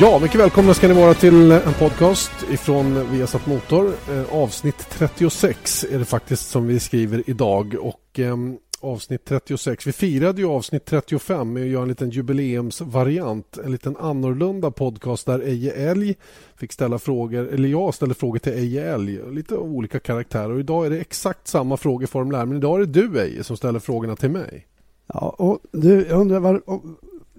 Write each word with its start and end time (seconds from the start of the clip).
Ja, 0.00 0.18
mycket 0.18 0.40
välkomna 0.40 0.74
ska 0.74 0.88
ni 0.88 0.94
vara 0.94 1.14
till 1.14 1.52
en 1.52 1.74
podcast 1.78 2.30
ifrån 2.50 3.10
Viasat 3.12 3.46
Motor. 3.46 3.92
Eh, 4.10 4.34
avsnitt 4.34 4.86
36 4.90 5.84
är 5.90 5.98
det 5.98 6.04
faktiskt 6.04 6.48
som 6.50 6.66
vi 6.66 6.80
skriver 6.80 7.22
idag 7.26 7.76
och 7.80 8.18
eh, 8.18 8.36
avsnitt 8.80 9.24
36. 9.24 9.86
Vi 9.86 9.92
firade 9.92 10.40
ju 10.40 10.48
avsnitt 10.48 10.84
35 10.84 11.52
med 11.52 11.62
att 11.62 11.68
göra 11.68 11.82
en 11.82 11.88
liten 11.88 12.10
jubileumsvariant, 12.10 13.58
en 13.64 13.72
liten 13.72 13.96
annorlunda 13.96 14.70
podcast 14.70 15.26
där 15.26 15.40
Eje 15.40 15.72
Älg 15.72 16.14
fick 16.56 16.72
ställa 16.72 16.98
frågor, 16.98 17.48
eller 17.48 17.68
jag 17.68 17.94
ställde 17.94 18.14
frågor 18.14 18.38
till 18.38 18.52
Eje 18.52 18.94
Älg, 18.94 19.20
lite 19.32 19.56
olika 19.56 20.00
karaktärer 20.00 20.50
och 20.50 20.60
idag 20.60 20.86
är 20.86 20.90
det 20.90 21.00
exakt 21.00 21.48
samma 21.48 21.76
frågeformulär 21.76 22.46
men 22.46 22.56
idag 22.56 22.80
är 22.80 22.86
det 22.86 23.00
du 23.02 23.20
Eje 23.20 23.44
som 23.44 23.56
ställer 23.56 23.78
frågorna 23.78 24.16
till 24.16 24.30
mig. 24.30 24.66
Ja, 25.06 25.34
och 25.38 25.58
du, 25.72 26.06
jag 26.08 26.20
undrar 26.20 26.40
var, 26.40 26.62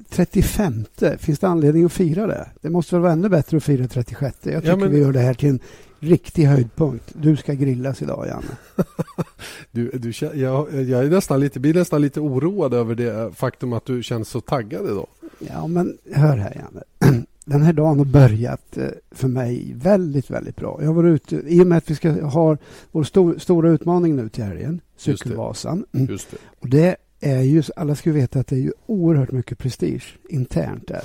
35. 0.10 0.86
Finns 1.18 1.40
det 1.40 1.48
anledning 1.48 1.86
att 1.86 1.92
fira 1.92 2.28
det? 2.28 2.50
Det 2.62 2.70
måste 2.70 2.96
väl 2.96 3.02
vara 3.02 3.12
ännu 3.12 3.30
bättre 3.30 3.58
att 3.58 3.64
fira 3.64 3.88
36. 3.88 4.38
Jag 4.42 4.54
tycker 4.54 4.68
ja, 4.68 4.76
men... 4.76 4.92
vi 4.92 5.00
gör 5.00 5.12
det 5.12 5.20
här 5.20 5.34
till 5.34 5.50
en 5.50 5.60
riktig 6.00 6.46
höjdpunkt. 6.46 7.14
Du 7.14 7.36
ska 7.36 7.54
grillas 7.54 8.02
idag, 8.02 8.28
Janne. 8.28 8.58
du, 9.72 9.90
du, 9.90 10.12
jag, 10.20 10.74
jag 10.74 11.06
är 11.06 11.10
nästan 11.10 11.40
lite, 11.40 11.60
blir 11.60 11.74
nästan 11.74 12.02
lite 12.02 12.20
oroad 12.20 12.74
över 12.74 12.96
det 12.96 13.36
faktum 13.36 13.74
att 13.74 13.86
du 13.86 14.04
känns 14.04 14.30
så 14.30 14.42
taggad 14.42 14.86
idag. 14.86 15.08
Ja, 15.40 15.68
men 15.68 15.98
hör 16.12 16.38
här, 16.38 16.56
Janne. 16.56 17.24
Den 17.46 17.62
här 17.62 17.74
dagen 17.74 17.98
har 17.98 18.06
börjat 18.06 18.78
eh, 18.78 18.88
för 19.12 19.28
mig 19.28 19.74
väldigt, 19.76 20.30
väldigt 20.30 20.56
bra. 20.56 20.80
Jag 20.82 20.94
varit 20.94 21.34
ute, 21.34 21.36
I 21.48 21.64
och 21.64 21.68
med 21.68 21.78
att 21.78 21.90
vi 21.90 21.96
ska 21.96 22.12
ha 22.12 22.58
vår 22.92 23.04
stor, 23.04 23.38
stora 23.38 23.70
utmaning 23.70 24.16
nu 24.16 24.30
till 24.30 24.44
helgen, 24.44 24.82
Cykelvasan. 24.98 25.86
Just 25.92 26.08
det. 26.08 26.12
Just 26.14 26.32
det. 26.32 26.38
Och 26.60 26.70
det 26.70 26.96
är 27.20 27.42
ju, 27.42 27.64
alla 27.76 27.96
ska 27.96 28.12
veta 28.12 28.40
att 28.40 28.48
det 28.48 28.56
är 28.56 28.60
ju 28.60 28.72
oerhört 28.86 29.32
mycket 29.32 29.58
prestige 29.58 30.18
internt 30.30 30.88
där. 30.88 31.04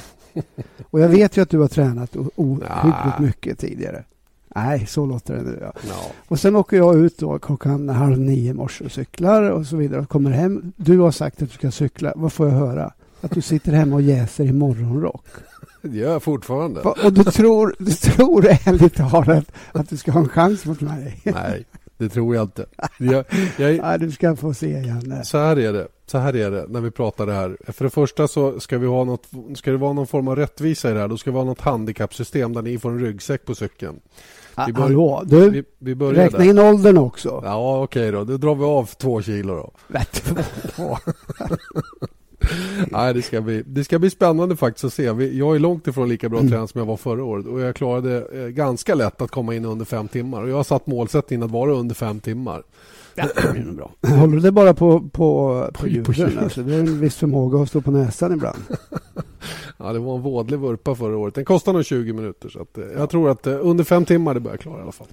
Och 0.90 1.00
jag 1.00 1.08
vet 1.08 1.36
ju 1.36 1.42
att 1.42 1.50
du 1.50 1.58
har 1.58 1.68
tränat 1.68 2.16
ohyggligt 2.36 3.18
mycket 3.18 3.58
tidigare. 3.58 4.04
Nej, 4.54 4.86
så 4.86 5.06
låter 5.06 5.34
det 5.34 5.42
nu. 5.42 5.58
Ja. 5.60 5.72
No. 5.88 6.12
Och 6.28 6.40
sen 6.40 6.56
åker 6.56 6.76
jag 6.76 6.98
ut 6.98 7.18
då 7.18 7.38
klockan 7.38 7.88
halv 7.88 8.18
nio 8.18 8.50
i 8.50 8.54
morse 8.54 8.84
och 8.84 8.92
cyklar 8.92 9.50
och 9.50 9.66
så 9.66 9.76
vidare. 9.76 10.00
Och 10.00 10.08
kommer 10.08 10.30
hem. 10.30 10.72
Du 10.76 10.98
har 10.98 11.10
sagt 11.10 11.42
att 11.42 11.48
du 11.48 11.54
ska 11.54 11.70
cykla. 11.70 12.12
Vad 12.16 12.32
får 12.32 12.48
jag 12.48 12.54
höra? 12.54 12.92
Att 13.20 13.30
du 13.30 13.42
sitter 13.42 13.72
hemma 13.72 13.94
och 13.94 14.02
jäser 14.02 14.44
i 14.44 14.52
morgonrock. 14.52 15.26
Det 15.82 15.96
gör 15.98 16.12
jag 16.12 16.22
fortfarande. 16.22 16.80
Och 16.80 17.12
du 17.12 17.24
tror, 17.24 17.74
du 17.78 17.92
tror 17.92 18.46
ärligt 18.46 18.94
talat 18.94 19.52
att 19.72 19.88
du 19.88 19.96
ska 19.96 20.12
ha 20.12 20.20
en 20.20 20.28
chans 20.28 20.64
mot 20.64 20.80
mig? 20.80 21.20
Nej, 21.24 21.64
det 21.98 22.08
tror 22.08 22.34
jag 22.34 22.44
inte. 22.44 22.66
Jag, 22.98 23.24
jag, 23.58 23.76
ja, 23.76 23.98
du 23.98 24.10
ska 24.10 24.36
få 24.36 24.54
se, 24.54 24.80
Janne. 24.80 25.24
Så 25.24 25.38
här 25.38 25.58
är 25.58 25.72
det. 25.72 25.88
Så 26.12 26.18
här 26.18 26.36
är 26.36 26.50
det 26.50 26.66
när 26.68 26.80
vi 26.80 26.90
pratar 26.90 27.26
det 27.26 27.32
här. 27.32 27.56
För 27.72 27.84
det 27.84 27.90
första 27.90 28.28
så 28.28 28.60
ska 28.60 28.78
vi 28.78 28.86
ha 28.86 29.04
något, 29.04 29.26
ska 29.54 29.70
det 29.70 29.76
vara 29.76 29.92
någon 29.92 30.06
form 30.06 30.28
av 30.28 30.36
rättvisa 30.36 30.90
i 30.90 30.92
det 30.92 31.00
här. 31.00 31.08
Då 31.08 31.16
ska 31.16 31.30
vi 31.30 31.36
ha 31.36 31.44
något 31.44 31.60
handikappsystem 31.60 32.52
där 32.52 32.62
ni 32.62 32.78
får 32.78 32.90
en 32.90 33.00
ryggsäck 33.00 33.44
på 33.44 33.54
cykeln. 33.54 34.00
Vi 34.66 34.72
bör, 34.72 34.82
Hallå, 34.82 35.22
du, 35.26 35.50
vi, 35.50 35.64
vi 35.78 35.94
räkna 35.94 36.38
där. 36.38 36.44
in 36.44 36.58
åldern 36.58 36.98
också. 36.98 37.42
Ja, 37.44 37.82
okej 37.82 38.08
okay 38.08 38.10
då. 38.10 38.24
Då 38.24 38.36
drar 38.36 38.54
vi 38.54 38.64
av 38.64 38.84
två 38.84 39.22
kilo 39.22 39.54
då. 39.54 39.72
Nej, 42.90 43.14
det 43.14 43.22
ska, 43.22 43.40
bli, 43.40 43.62
det 43.66 43.84
ska 43.84 43.98
bli 43.98 44.10
spännande 44.10 44.56
faktiskt 44.56 44.84
att 44.84 44.92
se. 44.92 45.02
Jag 45.02 45.54
är 45.54 45.58
långt 45.58 45.86
ifrån 45.86 46.08
lika 46.08 46.28
bra 46.28 46.38
mm. 46.38 46.50
tränad 46.50 46.70
som 46.70 46.78
jag 46.78 46.86
var 46.86 46.96
förra 46.96 47.24
året 47.24 47.46
och 47.46 47.60
jag 47.60 47.76
klarade 47.76 48.26
eh, 48.32 48.46
ganska 48.48 48.94
lätt 48.94 49.22
att 49.22 49.30
komma 49.30 49.54
in 49.54 49.64
under 49.64 49.84
fem 49.84 50.08
timmar. 50.08 50.42
Och 50.42 50.50
jag 50.50 50.56
har 50.56 50.64
satt 50.64 50.86
målsättningen 50.86 51.42
att 51.42 51.50
vara 51.50 51.72
under 51.72 51.94
fem 51.94 52.20
timmar. 52.20 52.62
Ja, 53.14 53.26
det 53.54 53.72
bra. 53.72 53.90
Håller 54.16 54.34
du 54.34 54.40
det 54.40 54.52
bara 54.52 54.74
på, 54.74 55.00
på, 55.00 55.70
på 55.74 55.88
ljuden? 55.88 56.38
Alltså, 56.38 56.62
du 56.62 56.72
har 56.72 56.78
en 56.78 57.00
viss 57.00 57.16
förmåga 57.16 57.62
att 57.62 57.68
stå 57.68 57.80
på 57.80 57.90
näsan 57.90 58.32
ibland. 58.32 58.58
ja, 59.78 59.92
det 59.92 59.98
var 59.98 60.16
en 60.16 60.22
vådlig 60.22 60.58
vurpa 60.58 60.94
förra 60.94 61.16
året. 61.16 61.34
Den 61.34 61.44
kostar 61.44 61.72
nog 61.72 61.84
20 61.84 62.12
minuter. 62.12 62.48
Så 62.48 62.62
att, 62.62 62.78
eh, 62.78 62.84
jag 62.84 63.10
tror 63.10 63.30
att 63.30 63.46
eh, 63.46 63.58
under 63.60 63.84
fem 63.84 64.04
timmar 64.04 64.34
det 64.34 64.40
börjar 64.40 64.56
klara 64.56 64.78
i 64.78 64.82
alla 64.82 64.92
fall. 64.92 65.06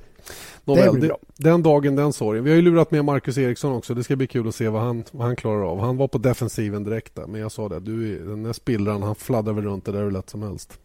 Nåväl, 0.64 1.00
det 1.00 1.16
den 1.38 1.64
dagen, 1.64 1.96
den 1.96 2.14
sorgen. 2.14 2.44
Vi 2.44 2.50
har 2.50 2.56
ju 2.56 2.62
lurat 2.62 2.92
med 2.92 3.06
Marcus 3.06 3.38
Eriksson 3.38 3.74
också. 3.74 3.94
Det 3.94 4.04
ska 4.04 4.16
bli 4.16 4.28
kul 4.28 4.48
att 4.48 4.56
se 4.56 4.70
vad 4.70 4.82
han, 4.82 5.04
vad 5.12 5.28
han 5.28 5.36
klarar 5.36 5.72
av. 5.72 5.80
Han 5.80 5.98
var 5.98 6.08
på 6.08 6.18
defensiven 6.18 6.84
direkt 6.84 7.16
där, 7.16 7.28
men 7.28 7.42
jag 7.42 7.52
sa 7.52 7.70
det. 7.70 7.80
Du, 7.80 8.26
den 8.26 8.44
där 8.44 8.54
spillran, 8.54 9.04
han 9.04 9.16
fladdrar 9.16 9.54
väl 9.54 9.64
runt 9.64 9.86
det 9.86 9.92
där 9.92 10.04
hur 10.04 10.12
lätt 10.12 10.30
som 10.30 10.44
helst. 10.44 10.80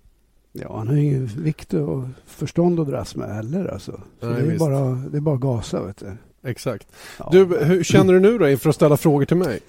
Ja, 0.53 0.76
han 0.76 0.88
har 0.88 0.97
ingen 0.97 1.26
vikt 1.26 1.75
och 1.75 2.05
förstånd 2.26 2.81
att 2.81 2.88
dras 2.88 3.16
med 3.16 3.34
heller. 3.34 3.66
Alltså. 3.66 4.00
Så 4.21 4.26
Nej, 4.26 4.43
det, 4.43 4.55
är 4.55 4.59
bara, 4.59 4.91
det 4.91 5.16
är 5.16 5.21
bara 5.21 5.37
gasa. 5.37 5.82
Vet 5.82 5.99
du. 5.99 6.16
Exakt. 6.50 6.87
Ja. 7.19 7.28
Du, 7.32 7.44
hur 7.44 7.84
känner 7.84 8.12
du 8.12 8.21
nu 8.21 8.38
då 8.38 8.49
inför 8.49 8.69
att 8.69 8.75
ställa 8.75 8.97
frågor 8.97 9.25
till 9.25 9.37
mig? 9.37 9.61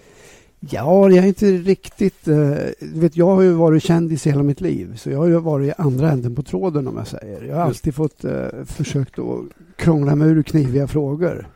Ja, 0.60 1.10
jag 1.10 1.24
är 1.24 1.28
inte 1.28 1.52
riktigt... 1.52 2.28
Uh, 2.28 2.56
vet, 2.80 3.18
jag 3.18 3.36
har 3.36 3.42
ju 3.42 3.52
varit 3.52 3.84
kändis 3.84 4.28
hela 4.28 4.44
mitt 4.44 4.62
liv, 4.62 4.96
så 4.96 5.10
jag 5.10 5.18
har 5.18 5.28
ju 5.28 5.40
varit 5.40 5.70
i 5.70 5.74
andra 5.78 6.12
änden 6.12 6.36
på 6.36 6.44
tråden 6.44 6.88
om 6.88 6.98
jag 6.98 7.08
säger. 7.08 7.44
Jag 7.44 7.56
har 7.56 7.62
alltid 7.62 7.96
fått 7.96 8.26
uh, 8.26 8.64
försökt 8.66 9.20
att 9.20 9.40
krångla 9.76 10.16
mig 10.16 10.30
ur 10.30 10.44
kniviga 10.44 10.88
frågor. 10.88 11.48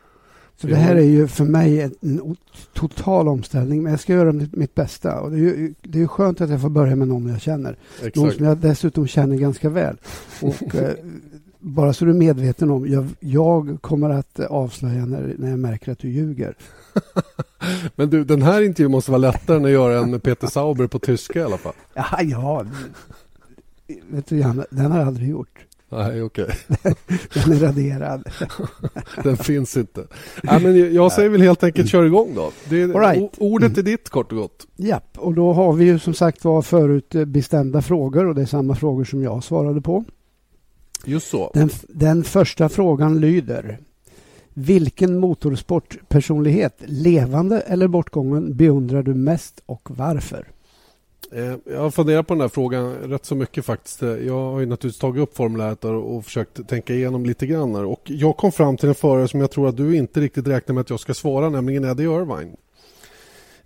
Så 0.60 0.66
det 0.66 0.76
här 0.76 0.96
är 0.96 1.00
ju 1.00 1.28
för 1.28 1.44
mig 1.44 1.80
en, 1.80 2.36
total 2.72 3.28
omställning, 3.28 3.82
men 3.82 3.90
jag 3.90 4.00
ska 4.00 4.12
göra 4.12 4.32
mitt, 4.32 4.56
mitt 4.56 4.74
bästa. 4.74 5.20
Och 5.20 5.30
det, 5.30 5.36
är 5.36 5.40
ju, 5.40 5.74
det 5.82 6.02
är 6.02 6.06
skönt 6.06 6.40
att 6.40 6.50
jag 6.50 6.60
får 6.60 6.70
börja 6.70 6.96
med 6.96 7.08
någon 7.08 7.28
jag 7.28 7.40
känner. 7.40 7.76
Exakt. 7.96 8.16
Någon 8.16 8.32
som 8.32 8.44
jag 8.44 8.58
dessutom 8.58 9.06
känner 9.06 9.36
ganska 9.36 9.68
väl. 9.68 9.96
Och, 10.42 10.74
uh, 10.74 10.90
bara 11.58 11.92
så 11.92 12.04
du 12.04 12.10
är 12.10 12.14
medveten 12.14 12.70
om, 12.70 12.88
jag, 12.88 13.06
jag 13.20 13.78
kommer 13.80 14.10
att 14.10 14.40
avslöja 14.40 15.06
när, 15.06 15.34
när 15.38 15.50
jag 15.50 15.58
märker 15.58 15.92
att 15.92 15.98
du 15.98 16.08
ljuger. 16.08 16.54
Men 17.96 18.10
du, 18.10 18.24
den 18.24 18.42
här 18.42 18.62
intervjun 18.62 18.90
måste 18.90 19.10
vara 19.10 19.18
lättare 19.18 19.56
än 19.56 19.64
att 19.64 19.70
göra 19.70 19.98
en 19.98 20.10
med 20.10 20.22
Peter 20.22 20.46
Sauber 20.46 20.86
på 20.86 20.98
tyska 20.98 21.38
i 21.38 21.42
alla 21.42 21.58
fall. 21.58 21.74
Ja, 21.94 22.22
ja. 22.22 22.64
Vet 24.08 24.26
du, 24.26 24.42
den 24.70 24.90
har 24.90 24.98
jag 24.98 25.06
aldrig 25.08 25.28
gjort. 25.28 25.66
Nej, 25.92 26.22
okej. 26.22 26.44
Okay. 26.68 26.94
den 27.34 27.52
är 27.52 27.60
raderad. 27.60 28.28
den 29.22 29.36
finns 29.36 29.76
inte. 29.76 30.06
Nej, 30.42 30.62
men 30.62 30.94
jag 30.94 31.12
säger 31.12 31.28
väl 31.28 31.40
helt 31.40 31.64
enkelt 31.64 31.88
kör 31.88 32.04
igång 32.04 32.34
då. 32.34 32.52
Det, 32.68 32.86
right. 32.86 33.34
Ordet 33.38 33.78
är 33.78 33.82
ditt 33.82 34.08
kort 34.08 34.32
och 34.32 34.38
gott. 34.38 34.66
Japp, 34.76 35.18
och 35.18 35.34
då 35.34 35.52
har 35.52 35.72
vi 35.72 35.84
ju 35.84 35.98
som 35.98 36.14
sagt 36.14 36.44
var 36.44 36.62
förut 36.62 37.14
bestämda 37.26 37.82
frågor 37.82 38.26
och 38.26 38.34
det 38.34 38.42
är 38.42 38.46
samma 38.46 38.74
frågor 38.74 39.04
som 39.04 39.22
jag 39.22 39.44
svarade 39.44 39.80
på. 39.80 40.04
Just 41.04 41.30
så. 41.30 41.50
Den, 41.54 41.70
den 41.88 42.24
första 42.24 42.68
frågan 42.68 43.20
lyder 43.20 43.78
vilken 44.54 45.18
motorsportpersonlighet, 45.18 46.82
levande 46.86 47.60
eller 47.60 47.88
bortgången, 47.88 48.56
beundrar 48.56 49.02
du 49.02 49.14
mest 49.14 49.62
och 49.66 49.88
varför? 49.90 50.46
Eh, 51.32 51.54
jag 51.64 51.80
har 51.80 51.90
funderat 51.90 52.26
på 52.26 52.34
den 52.34 52.40
här 52.40 52.48
frågan 52.48 52.94
rätt 52.94 53.24
så 53.24 53.34
mycket 53.34 53.64
faktiskt. 53.64 54.02
Eh, 54.02 54.08
jag 54.08 54.50
har 54.52 54.60
ju 54.60 54.66
naturligtvis 54.66 55.00
tagit 55.00 55.22
upp 55.22 55.36
formuläret 55.36 55.84
och 55.84 56.24
försökt 56.24 56.68
tänka 56.68 56.94
igenom 56.94 57.24
lite 57.24 57.46
grann. 57.46 57.74
Och 57.76 58.02
jag 58.04 58.36
kom 58.36 58.52
fram 58.52 58.76
till 58.76 58.88
en 58.88 58.94
förare 58.94 59.28
som 59.28 59.40
jag 59.40 59.50
tror 59.50 59.68
att 59.68 59.76
du 59.76 59.96
inte 59.96 60.20
riktigt 60.20 60.46
räknar 60.46 60.74
med 60.74 60.80
att 60.80 60.90
jag 60.90 61.00
ska 61.00 61.14
svara, 61.14 61.48
nämligen 61.48 61.84
Eddie 61.84 62.02
Irvine. 62.02 62.56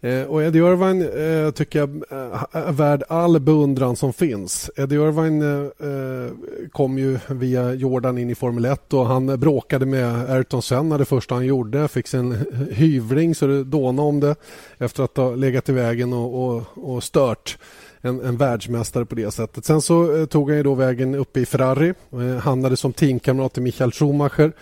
Eh, 0.05 0.23
och 0.23 0.43
Eddie 0.43 0.59
Irvine 0.59 1.03
eh, 1.03 1.51
tycker 1.51 1.79
jag 1.79 1.89
eh, 2.11 2.45
är 2.53 2.73
värd 2.73 3.03
all 3.09 3.41
beundran 3.41 3.97
som 3.97 4.13
finns. 4.13 4.71
Eddie 4.77 4.95
Irvine 4.95 5.43
eh, 5.43 6.69
kom 6.73 6.99
ju 6.99 7.19
via 7.29 7.75
Jordan 7.75 8.19
in 8.19 8.31
i 8.31 8.35
Formel 8.35 8.65
1 8.65 8.93
och 8.93 9.07
han 9.07 9.41
bråkade 9.41 9.87
med 9.87 10.31
Ayrton 10.31 10.63
Senna 10.63 10.99
det 10.99 11.05
första 11.05 11.35
han 11.35 11.47
gjorde. 11.47 11.89
Fick 11.89 12.07
sig 12.07 12.21
en 12.21 12.47
hyvling 12.71 13.35
så 13.35 13.47
det 13.47 13.65
dånade 13.65 14.09
om 14.09 14.21
det 14.21 14.37
efter 14.79 15.03
att 15.03 15.17
ha 15.17 15.35
legat 15.35 15.69
i 15.69 15.73
vägen 15.73 16.13
och, 16.13 16.45
och, 16.45 16.63
och 16.75 17.05
stört. 17.05 17.59
En, 18.01 18.21
en 18.21 18.37
världsmästare 18.37 19.05
på 19.05 19.15
det 19.15 19.31
sättet. 19.31 19.65
Sen 19.65 19.83
så 19.83 20.27
tog 20.27 20.49
han 20.49 20.57
ju 20.57 20.63
då 20.63 20.75
vägen 20.75 21.15
upp 21.15 21.37
i 21.37 21.47
Ferrari. 21.47 21.95
hamnade 22.41 22.77
som 22.77 22.93
teamkamrat 22.93 23.53
till 23.53 23.63
Michael 23.63 23.93
Schumacher 23.93 24.53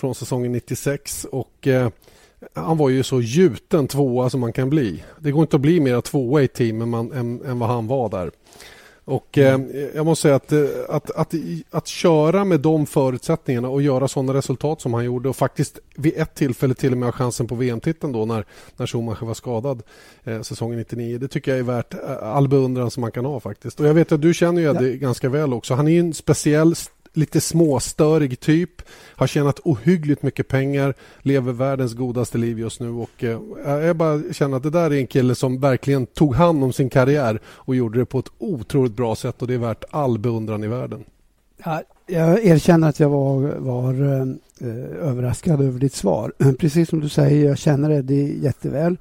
från 0.00 0.14
säsongen 0.14 0.52
96 0.52 1.26
och 1.32 1.68
han 2.54 2.76
var 2.76 2.88
ju 2.88 3.02
så 3.02 3.20
gjuten 3.20 3.88
tvåa 3.88 4.30
som 4.30 4.40
man 4.40 4.52
kan 4.52 4.70
bli. 4.70 5.04
Det 5.18 5.30
går 5.30 5.42
inte 5.42 5.56
att 5.56 5.62
bli 5.62 5.80
mer 5.80 6.00
tvåa 6.00 6.42
i 6.42 6.48
team 6.48 6.94
än, 6.94 7.12
än, 7.12 7.42
än 7.46 7.58
vad 7.58 7.68
han 7.68 7.86
var 7.86 8.08
där. 8.08 8.30
Och 9.04 9.38
eh, 9.38 9.60
jag 9.94 10.06
måste 10.06 10.22
säga 10.22 10.34
att, 10.34 10.52
eh, 10.52 10.60
att, 10.88 11.10
att, 11.10 11.34
att, 11.70 11.86
köra 11.86 12.44
med 12.44 12.60
de 12.60 12.86
förutsättningarna 12.86 13.68
och 13.68 13.82
göra 13.82 14.08
sådana 14.08 14.34
resultat 14.34 14.80
som 14.80 14.94
han 14.94 15.04
gjorde 15.04 15.28
och 15.28 15.36
faktiskt 15.36 15.78
vid 15.94 16.12
ett 16.16 16.34
tillfälle 16.34 16.74
till 16.74 16.92
och 16.92 16.98
med 16.98 17.06
ha 17.06 17.12
chansen 17.12 17.46
på 17.46 17.54
VM-titeln 17.54 18.12
då 18.12 18.24
när, 18.24 18.44
när 18.76 18.86
Schumacher 18.86 19.26
var 19.26 19.34
skadad 19.34 19.82
eh, 20.24 20.40
säsongen 20.40 20.78
99. 20.78 21.18
Det 21.18 21.28
tycker 21.28 21.50
jag 21.50 21.58
är 21.58 21.64
värt 21.64 21.94
eh, 21.94 22.22
all 22.22 22.48
beundran 22.48 22.90
som 22.90 23.00
man 23.00 23.12
kan 23.12 23.24
ha 23.24 23.40
faktiskt. 23.40 23.80
Och 23.80 23.86
jag 23.86 23.94
vet 23.94 24.12
att 24.12 24.22
du 24.22 24.34
känner 24.34 24.62
ju 24.62 24.70
Eddie 24.70 24.90
ja. 24.90 24.96
ganska 24.96 25.28
väl 25.28 25.52
också. 25.52 25.74
Han 25.74 25.88
är 25.88 26.00
en 26.00 26.14
speciell 26.14 26.74
lite 27.12 27.40
småstörig 27.40 28.40
typ. 28.40 28.82
Har 29.16 29.26
tjänat 29.26 29.60
ohyggligt 29.64 30.22
mycket 30.22 30.48
pengar. 30.48 30.94
Lever 31.18 31.52
världens 31.52 31.94
godaste 31.94 32.38
liv 32.38 32.58
just 32.58 32.80
nu. 32.80 32.90
Och, 32.90 33.24
eh, 33.24 33.40
jag 33.66 33.96
bara 33.96 34.32
känner 34.32 34.56
att 34.56 34.62
det 34.62 34.70
där 34.70 34.90
är 34.90 34.98
en 34.98 35.06
kille 35.06 35.34
som 35.34 35.60
verkligen 35.60 36.06
tog 36.06 36.34
hand 36.34 36.64
om 36.64 36.72
sin 36.72 36.90
karriär 36.90 37.40
och 37.46 37.76
gjorde 37.76 37.98
det 37.98 38.06
på 38.06 38.18
ett 38.18 38.30
otroligt 38.38 38.96
bra 38.96 39.16
sätt. 39.16 39.42
Och 39.42 39.48
det 39.48 39.54
är 39.54 39.58
värt 39.58 39.84
all 39.90 40.18
beundran 40.18 40.64
i 40.64 40.66
världen. 40.66 41.04
Ja, 41.64 41.82
jag 42.06 42.44
erkänner 42.44 42.88
att 42.88 43.00
jag 43.00 43.08
var, 43.08 43.40
var 43.58 43.92
eh, 43.92 44.20
eh 44.68 45.08
överraskad 45.08 45.60
över 45.60 45.80
ditt 45.80 45.94
svar. 45.94 46.32
Precis 46.58 46.88
som 46.88 47.00
du 47.00 47.08
säger, 47.08 47.48
jag 47.48 47.58
känner 47.58 47.90
Eddie 47.90 48.38
jätteväl. 48.42 48.92
Eh, 48.92 48.98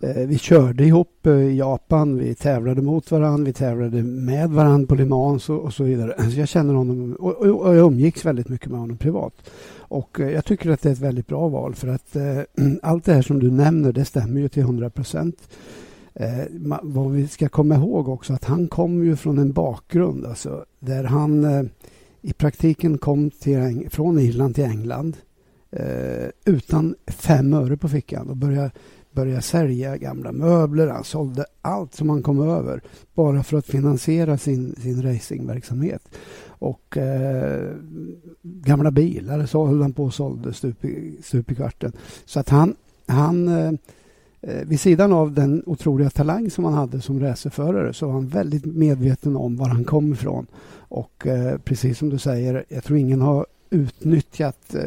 Eh, 0.00 0.26
vi 0.26 0.38
körde 0.38 0.84
ihop 0.84 1.26
eh, 1.26 1.32
i 1.32 1.56
Japan, 1.58 2.18
vi 2.18 2.34
tävlade 2.34 2.82
mot 2.82 3.10
varandra, 3.10 3.44
vi 3.44 3.52
tävlade 3.52 4.02
med 4.02 4.50
varandra 4.50 4.86
på 4.86 4.94
Le 4.94 5.04
Mans 5.04 5.48
och, 5.50 5.60
och 5.60 5.72
så 5.72 5.84
vidare. 5.84 6.30
Så 6.30 6.40
jag 6.40 6.48
känner 6.48 6.74
honom 6.74 7.12
och, 7.12 7.32
och, 7.32 7.66
och, 7.66 7.76
jag 7.76 7.86
umgicks 7.86 8.24
väldigt 8.24 8.48
mycket 8.48 8.70
med 8.70 8.80
honom 8.80 8.96
privat. 8.96 9.50
Och 9.78 10.20
eh, 10.20 10.30
jag 10.30 10.44
tycker 10.44 10.70
att 10.70 10.82
det 10.82 10.88
är 10.88 10.92
ett 10.92 10.98
väldigt 10.98 11.26
bra 11.26 11.48
val 11.48 11.74
för 11.74 11.88
att 11.88 12.16
eh, 12.16 12.40
allt 12.82 13.04
det 13.04 13.14
här 13.14 13.22
som 13.22 13.38
du 13.38 13.50
nämner 13.50 13.92
det 13.92 14.04
stämmer 14.04 14.40
ju 14.40 14.48
till 14.48 14.62
100 14.62 14.90
procent. 14.90 15.48
Eh, 16.14 16.44
vad 16.82 17.12
vi 17.12 17.28
ska 17.28 17.48
komma 17.48 17.74
ihåg 17.74 18.08
också 18.08 18.32
att 18.32 18.44
han 18.44 18.68
kom 18.68 19.04
ju 19.04 19.16
från 19.16 19.38
en 19.38 19.52
bakgrund 19.52 20.26
alltså, 20.26 20.64
där 20.78 21.04
han 21.04 21.44
eh, 21.44 21.62
i 22.22 22.32
praktiken 22.32 22.98
kom 22.98 23.30
till, 23.30 23.88
från 23.90 24.18
Irland 24.18 24.54
till 24.54 24.64
England 24.64 25.16
eh, 25.70 26.28
utan 26.44 26.94
fem 27.06 27.54
öre 27.54 27.76
på 27.76 27.88
fickan 27.88 28.28
och 28.28 28.36
började, 28.36 28.70
började 29.16 29.42
sälja 29.42 29.96
gamla 29.96 30.32
möbler. 30.32 30.86
Han 30.86 31.04
sålde 31.04 31.44
allt 31.62 31.94
som 31.94 32.08
han 32.08 32.22
kom 32.22 32.48
över 32.48 32.80
bara 33.14 33.42
för 33.42 33.58
att 33.58 33.66
finansiera 33.66 34.38
sin, 34.38 34.74
sin 34.74 35.02
racingverksamhet. 35.02 36.02
Och 36.58 36.96
eh, 36.96 37.70
gamla 38.42 38.90
bilar 38.90 39.46
så 39.46 39.66
höll 39.66 39.82
han 39.82 39.92
på 39.92 40.04
och 40.04 40.14
sålde 40.14 40.52
stup 40.52 40.84
i, 40.84 41.18
stup 41.22 41.50
i 41.50 41.54
kvarten. 41.54 41.92
Så 42.24 42.40
att 42.40 42.48
han, 42.48 42.74
han 43.06 43.48
eh, 43.48 43.72
eh, 44.40 44.64
vid 44.66 44.80
sidan 44.80 45.12
av 45.12 45.32
den 45.32 45.62
otroliga 45.66 46.10
talang 46.10 46.50
som 46.50 46.64
han 46.64 46.74
hade 46.74 47.00
som 47.00 47.20
racerförare 47.20 47.92
så 47.92 48.06
var 48.06 48.12
han 48.12 48.28
väldigt 48.28 48.64
medveten 48.64 49.36
om 49.36 49.56
var 49.56 49.68
han 49.68 49.84
kom 49.84 50.12
ifrån. 50.12 50.46
Och 50.88 51.26
eh, 51.26 51.58
precis 51.58 51.98
som 51.98 52.08
du 52.08 52.18
säger, 52.18 52.64
jag 52.68 52.84
tror 52.84 52.98
ingen 52.98 53.20
har 53.20 53.46
utnyttjat 53.70 54.74
eh, 54.74 54.82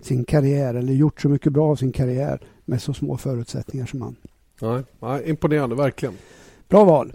sin 0.00 0.24
karriär 0.24 0.74
eller 0.74 0.92
gjort 0.92 1.20
så 1.20 1.28
mycket 1.28 1.52
bra 1.52 1.70
av 1.70 1.76
sin 1.76 1.92
karriär 1.92 2.40
med 2.64 2.82
så 2.82 2.94
små 2.94 3.16
förutsättningar 3.16 3.86
som 3.86 4.02
han. 4.02 4.16
Nej, 4.60 4.82
nej 5.00 5.30
imponerande, 5.30 5.76
verkligen. 5.76 6.14
Bra 6.68 6.84
val. 6.84 7.12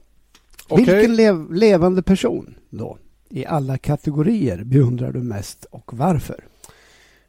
Okay. 0.69 0.85
Vilken 0.85 1.15
lev 1.15 1.53
levande 1.53 2.01
person 2.01 2.55
då 2.69 2.97
i 3.29 3.45
alla 3.45 3.77
kategorier 3.77 4.63
beundrar 4.63 5.11
du 5.11 5.19
mest 5.19 5.65
och 5.65 5.93
varför? 5.93 6.43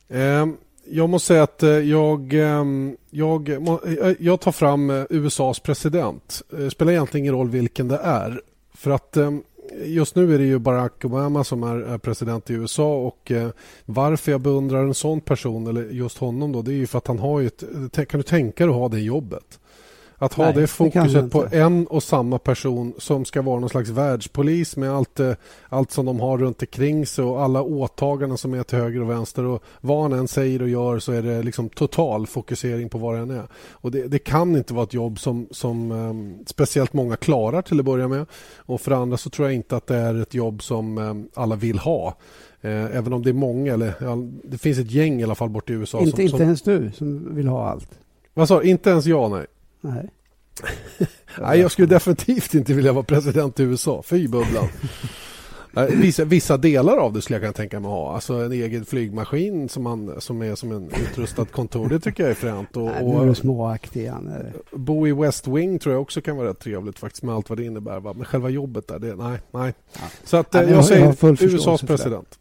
Um 0.08 0.56
jag 0.90 1.08
måste 1.08 1.26
säga 1.26 1.42
att 1.42 1.62
eh, 1.62 1.70
jag, 1.70 2.32
ehm, 2.32 2.96
jag, 3.10 3.48
eh, 3.48 4.12
jag 4.18 4.40
tar 4.40 4.52
fram 4.52 4.90
eh, 4.90 5.04
USAs 5.10 5.60
president. 5.60 6.42
Det 6.50 6.70
spelar 6.70 6.92
egentligen 6.92 7.24
ingen 7.24 7.34
roll 7.34 7.50
vilken 7.50 7.88
det 7.88 7.98
är. 8.02 8.40
För 8.74 8.90
att 8.90 9.16
ehm, 9.16 9.42
just 9.84 10.16
nu 10.16 10.34
är 10.34 10.38
det 10.38 10.44
ju 10.44 10.58
Barack 10.58 11.04
Obama 11.04 11.44
som 11.44 11.62
är 11.62 11.98
president 11.98 12.50
i 12.50 12.54
USA 12.54 12.96
och 12.96 13.30
eh, 13.30 13.50
varför 13.84 14.32
jag 14.32 14.40
beundrar 14.40 14.84
en 14.84 14.94
sån 14.94 15.20
person 15.20 15.66
eller 15.66 15.84
just 15.84 16.18
honom 16.18 16.52
då 16.52 16.62
det 16.62 16.72
är 16.72 16.76
ju 16.76 16.86
för 16.86 16.98
att 16.98 17.06
han 17.06 17.18
har 17.18 17.40
ju 17.40 17.46
ett, 17.46 18.08
kan 18.08 18.20
du 18.20 18.22
tänka 18.22 18.64
dig 18.66 18.70
att 18.70 18.78
ha 18.80 18.88
det 18.88 19.00
jobbet? 19.00 19.60
Att 20.20 20.34
ha 20.34 20.44
Nej, 20.44 20.54
det 20.54 20.66
fokuset 20.66 21.24
det 21.24 21.30
på 21.30 21.46
en 21.52 21.86
och 21.86 22.02
samma 22.02 22.38
person 22.38 22.94
som 22.98 23.24
ska 23.24 23.42
vara 23.42 23.60
någon 23.60 23.68
slags 23.68 23.88
världspolis 23.88 24.76
med 24.76 24.90
allt, 24.90 25.20
eh, 25.20 25.32
allt 25.68 25.90
som 25.90 26.06
de 26.06 26.20
har 26.20 26.38
runt 26.38 26.62
omkring 26.62 27.06
sig 27.06 27.24
och 27.24 27.42
alla 27.42 27.62
åtaganden 27.62 28.38
som 28.38 28.54
är 28.54 28.62
till 28.62 28.78
höger 28.78 29.00
och 29.00 29.10
vänster. 29.10 29.44
Och 29.44 29.62
vad 29.80 30.02
han 30.02 30.12
än 30.12 30.28
säger 30.28 30.62
och 30.62 30.68
gör 30.68 30.98
så 30.98 31.12
är 31.12 31.22
det 31.22 31.42
liksom 31.42 31.68
total 31.68 32.26
fokusering 32.26 32.88
på 32.88 32.98
vad 32.98 33.14
det 33.14 33.20
än 33.20 33.30
är. 33.30 33.48
Och 33.72 33.90
det, 33.90 34.08
det 34.08 34.18
kan 34.18 34.56
inte 34.56 34.74
vara 34.74 34.84
ett 34.84 34.94
jobb 34.94 35.20
som, 35.20 35.48
som 35.50 35.90
um, 35.90 36.38
speciellt 36.46 36.92
många 36.92 37.16
klarar 37.16 37.62
till 37.62 37.78
att 37.78 37.86
börja 37.86 38.08
med. 38.08 38.26
Och 38.56 38.80
för 38.80 38.90
andra 38.90 39.16
så 39.16 39.30
tror 39.30 39.48
jag 39.48 39.54
inte 39.54 39.76
att 39.76 39.86
det 39.86 39.96
är 39.96 40.22
ett 40.22 40.34
jobb 40.34 40.62
som 40.62 40.98
um, 40.98 41.28
alla 41.34 41.56
vill 41.56 41.78
ha. 41.78 42.14
Eh, 42.60 42.96
även 42.96 43.12
om 43.12 43.22
det 43.22 43.30
är 43.30 43.34
många, 43.34 43.74
eller 43.74 43.94
ja, 44.00 44.16
det 44.44 44.58
finns 44.58 44.78
ett 44.78 44.90
gäng 44.90 45.20
i 45.20 45.24
alla 45.24 45.34
fall 45.34 45.48
bort 45.48 45.70
i 45.70 45.72
USA. 45.72 46.00
Inte, 46.00 46.16
som, 46.16 46.20
inte 46.20 46.42
ens 46.42 46.62
du 46.62 46.92
som 46.94 47.34
vill 47.34 47.48
ha 47.48 47.68
allt? 47.68 47.98
Vad 48.34 48.48
sa 48.48 48.62
Inte 48.62 48.90
ens 48.90 49.06
jag, 49.06 49.30
nej. 49.30 49.46
Nej. 49.80 50.08
Nej, 51.40 51.60
jag 51.60 51.70
skulle 51.70 51.88
definitivt 51.88 52.54
inte 52.54 52.74
vilja 52.74 52.92
vara 52.92 53.04
president 53.04 53.60
i 53.60 53.62
USA. 53.62 54.02
Fy 54.02 54.28
bubblan. 54.28 54.68
Vissa, 55.88 56.24
vissa 56.24 56.56
delar 56.56 56.96
av 56.96 57.12
det 57.12 57.22
skulle 57.22 57.36
jag 57.36 57.42
kunna 57.42 57.52
tänka 57.52 57.80
mig 57.80 57.90
ha. 57.90 58.14
Alltså 58.14 58.34
en 58.34 58.52
egen 58.52 58.84
flygmaskin 58.84 59.68
som, 59.68 59.82
man, 59.82 60.20
som 60.20 60.42
är 60.42 60.54
som 60.54 60.72
en 60.72 60.90
utrustad 61.10 61.44
kontor. 61.44 61.88
Det 61.88 62.00
tycker 62.00 62.22
jag 62.22 62.30
är 62.30 62.34
fränt. 62.34 62.76
Och, 62.76 62.84
nej, 62.84 63.04
nu 63.04 63.22
är 63.22 63.26
du 63.26 63.34
småaktig. 63.34 64.10
Bo 64.72 65.06
i 65.06 65.12
West 65.12 65.48
Wing 65.48 65.78
tror 65.78 65.94
jag 65.94 66.02
också 66.02 66.20
kan 66.20 66.36
vara 66.36 66.48
rätt 66.48 66.58
trevligt 66.58 66.98
faktiskt 66.98 67.22
med 67.22 67.34
allt 67.34 67.48
vad 67.48 67.58
det 67.58 67.64
innebär. 67.64 68.00
Va? 68.00 68.12
Men 68.12 68.24
själva 68.24 68.48
jobbet 68.48 68.88
där, 68.88 68.98
det, 68.98 69.16
nej. 69.16 69.38
nej. 69.50 69.74
Ja. 69.92 70.00
Så 70.24 70.36
att, 70.36 70.52
nej, 70.52 70.62
jag, 70.62 70.72
jag 70.72 70.84
säger 70.84 71.14
jag 71.20 71.42
USAs 71.42 71.82
president. 71.82 72.38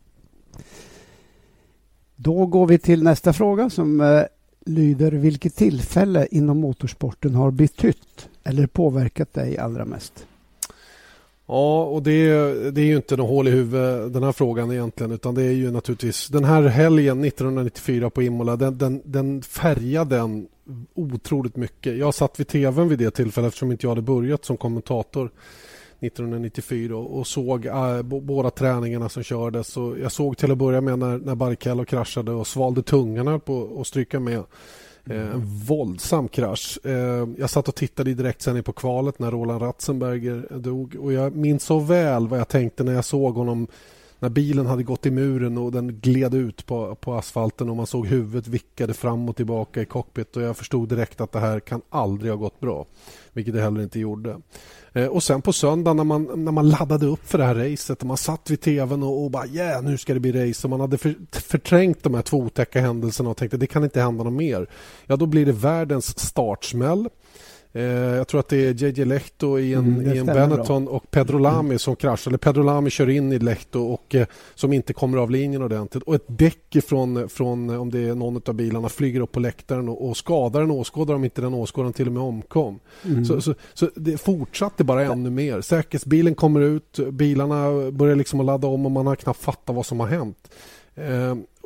Då 2.16 2.46
går 2.46 2.68
vi 2.68 2.80
till 2.80 3.04
nästa 3.04 3.34
fråga 3.34 3.70
som 3.70 4.02
eh, 4.02 4.22
lyder 4.68 5.12
vilket 5.12 5.56
tillfälle 5.56 6.28
inom 6.32 6.58
motorsporten 6.58 7.36
har 7.36 7.52
betytt 7.52 8.30
eller 8.44 8.68
påverkat 8.68 9.34
dig 9.34 9.58
allra 9.58 9.86
mest? 9.86 10.28
Ja, 11.48 11.84
och 11.84 12.04
det, 12.04 12.30
det 12.72 12.82
är 12.82 12.86
ju 12.86 12.96
inte 12.96 13.16
något 13.16 13.30
hål 13.30 13.48
i 13.48 13.52
huvudet 13.52 14.14
den 14.14 14.24
här 14.24 14.32
frågan 14.32 14.72
egentligen 14.72 15.12
utan 15.12 15.36
det 15.36 15.44
är 15.44 15.52
ju 15.52 15.72
naturligtvis 15.72 16.28
den 16.28 16.44
här 16.44 16.64
helgen 16.64 17.24
1994 17.24 18.10
på 18.10 18.24
Imola 18.24 18.56
den, 18.56 18.78
den, 18.78 19.02
den 19.06 19.42
färgade 19.42 20.16
den 20.16 20.48
otroligt 20.96 21.56
mycket. 21.56 21.98
Jag 21.98 22.14
satt 22.14 22.40
vid 22.40 22.48
tvn 22.48 22.90
vid 22.90 23.00
det 23.00 23.12
tillfället 23.12 23.48
eftersom 23.48 23.72
inte 23.72 23.86
jag 23.86 23.92
hade 23.92 24.02
börjat 24.02 24.46
som 24.46 24.58
kommentator 24.58 25.32
1994 26.00 26.98
och 26.98 27.28
såg 27.28 27.66
äh, 27.66 28.02
båda 28.02 28.50
träningarna 28.50 29.10
som 29.10 29.24
kördes. 29.24 29.78
Och 29.78 30.00
jag 30.00 30.12
såg 30.12 30.38
till 30.38 30.52
att 30.52 30.58
börja 30.58 30.82
med 30.82 31.00
när, 31.00 31.18
när 31.18 31.36
Barrichello 31.36 31.86
kraschade 31.86 32.32
och 32.32 32.48
svalde 32.48 32.84
tungan 32.84 33.40
på 33.40 33.78
att 33.82 33.88
stryka 33.88 34.20
med. 34.20 34.44
Mm. 35.10 35.32
En 35.32 35.46
våldsam 35.46 36.28
krasch. 36.28 36.86
Eh, 36.86 37.28
jag 37.38 37.50
satt 37.50 37.68
och 37.68 37.76
tittade 37.76 38.12
i 38.12 38.14
direktsändning 38.14 38.64
på 38.64 38.74
kvalet 38.74 39.20
när 39.20 39.32
Roland 39.32 39.62
Ratzenberger 39.62 40.48
dog 40.58 40.96
och 41.00 41.14
jag 41.14 41.36
minns 41.36 41.64
så 41.64 41.80
väl 41.80 42.28
vad 42.28 42.40
jag 42.40 42.48
tänkte 42.48 42.84
när 42.84 42.94
jag 42.94 43.06
såg 43.06 43.36
honom 43.36 43.68
när 44.20 44.30
bilen 44.30 44.66
hade 44.66 44.84
gått 44.84 45.06
i 45.06 45.12
muren 45.12 45.58
och 45.58 45.72
den 45.72 46.00
gled 46.00 46.34
ut 46.34 46.66
på, 46.66 46.96
på 46.96 47.14
asfalten 47.14 47.70
och 47.70 47.76
man 47.76 47.88
såg 47.88 48.08
huvudet 48.08 48.48
vickade 48.48 48.94
fram 48.94 49.30
och 49.30 49.36
tillbaka 49.36 49.82
i 49.82 49.86
cockpit 49.86 50.36
och 50.36 50.42
jag 50.42 50.58
förstod 50.58 50.90
direkt 50.90 51.22
att 51.22 51.32
det 51.32 51.40
här 51.40 51.60
kan 51.60 51.82
aldrig 51.90 52.32
ha 52.32 52.38
gått 52.38 52.60
bra. 52.60 52.86
Vilket 53.34 53.54
det 53.54 53.62
heller 53.62 53.82
inte 53.82 54.00
gjorde. 54.00 54.42
Eh, 54.94 55.06
och 55.06 55.24
sen 55.24 55.42
på 55.42 55.54
söndag 55.54 55.94
när 55.94 56.04
man, 56.04 56.46
när 56.46 56.52
man 56.52 56.70
laddade 56.70 57.06
upp 57.06 57.28
för 57.28 57.38
det 57.38 57.44
här 57.44 57.56
racet 57.56 58.02
och 58.02 58.08
man 58.08 58.18
satt 58.18 58.50
vid 58.50 58.62
tvn 58.62 59.04
och, 59.04 59.24
och 59.24 59.32
bara 59.32 59.48
yeah, 59.48 59.84
nu 59.84 59.98
ska 59.98 60.14
det 60.14 60.20
bli 60.20 60.50
race 60.50 60.68
och 60.68 60.70
man 60.70 60.80
hade 60.80 60.98
för, 60.98 61.16
förträngt 61.32 62.04
de 62.04 62.14
här 62.14 62.22
två 62.22 62.38
otäcka 62.38 62.82
händelserna 62.82 63.30
och 63.30 63.38
tänkte 63.38 63.58
det 63.58 63.68
kan 63.68 63.84
inte 63.84 64.02
hända 64.02 64.24
något 64.24 64.34
mer. 64.34 64.70
Ja, 65.06 65.16
då 65.16 65.26
blir 65.26 65.46
det 65.46 65.52
världens 65.52 66.20
startsmäll. 66.20 67.10
Eh, 67.74 67.84
jag 67.84 68.28
tror 68.28 68.40
att 68.40 68.50
det 68.50 68.58
är 68.58 68.84
JJ 68.84 69.06
Lehto 69.06 69.60
i 69.60 69.74
en, 69.74 69.86
mm, 69.86 70.14
i 70.14 70.18
en 70.18 70.26
Benetton 70.26 70.86
bra. 70.86 70.94
och 70.94 71.12
Pedro 71.12 71.38
Lamy 71.38 71.78
som 71.78 71.96
kraschar. 71.96 72.32
Eller 72.32 72.38
Pedro 72.38 72.64
Lamy 72.64 72.90
kör 72.90 73.10
in 73.10 73.34
i 73.34 73.40
Lehto 73.40 73.80
och 73.80 74.16
eh, 74.16 74.28
som 74.56 74.74
inte 74.74 74.94
kommer 74.94 75.18
av 75.18 75.32
linjen 75.32 75.62
ordentligt. 75.62 76.04
Och 76.04 76.16
ett 76.16 76.26
däck 76.28 76.78
från, 76.88 77.30
från 77.30 77.70
om 77.70 77.92
det 77.92 78.00
är 78.00 78.16
någon 78.16 78.42
av 78.48 78.54
bilarna 78.54 78.90
flyger 78.90 79.20
upp 79.20 79.32
på 79.32 79.40
läktaren 79.40 79.90
och, 79.90 80.10
och 80.10 80.18
skadar 80.18 80.62
en 80.62 80.72
åskådare 80.72 81.16
om 81.16 81.24
inte 81.24 81.42
den 81.42 81.54
åskådaren 81.54 81.94
till 81.94 82.08
och 82.08 82.14
med 82.14 82.24
omkom. 82.24 82.80
Mm. 83.06 83.26
Så, 83.26 83.42
så, 83.42 83.54
så, 83.74 83.90
det 83.96 84.18
fortsatte 84.18 84.84
bara 84.84 85.06
ännu 85.06 85.30
mer. 85.30 85.62
Säkerhetsbilen 85.62 86.36
kommer 86.36 86.62
ut, 86.62 87.00
bilarna 87.12 87.92
börjar 87.92 88.16
liksom 88.16 88.40
att 88.40 88.46
ladda 88.46 88.68
om 88.68 88.86
och 88.86 88.92
man 88.92 89.08
har 89.08 89.16
knappt 89.16 89.42
fattat 89.42 89.76
vad 89.76 89.86
som 89.86 90.00
har 90.00 90.08
hänt. 90.08 90.50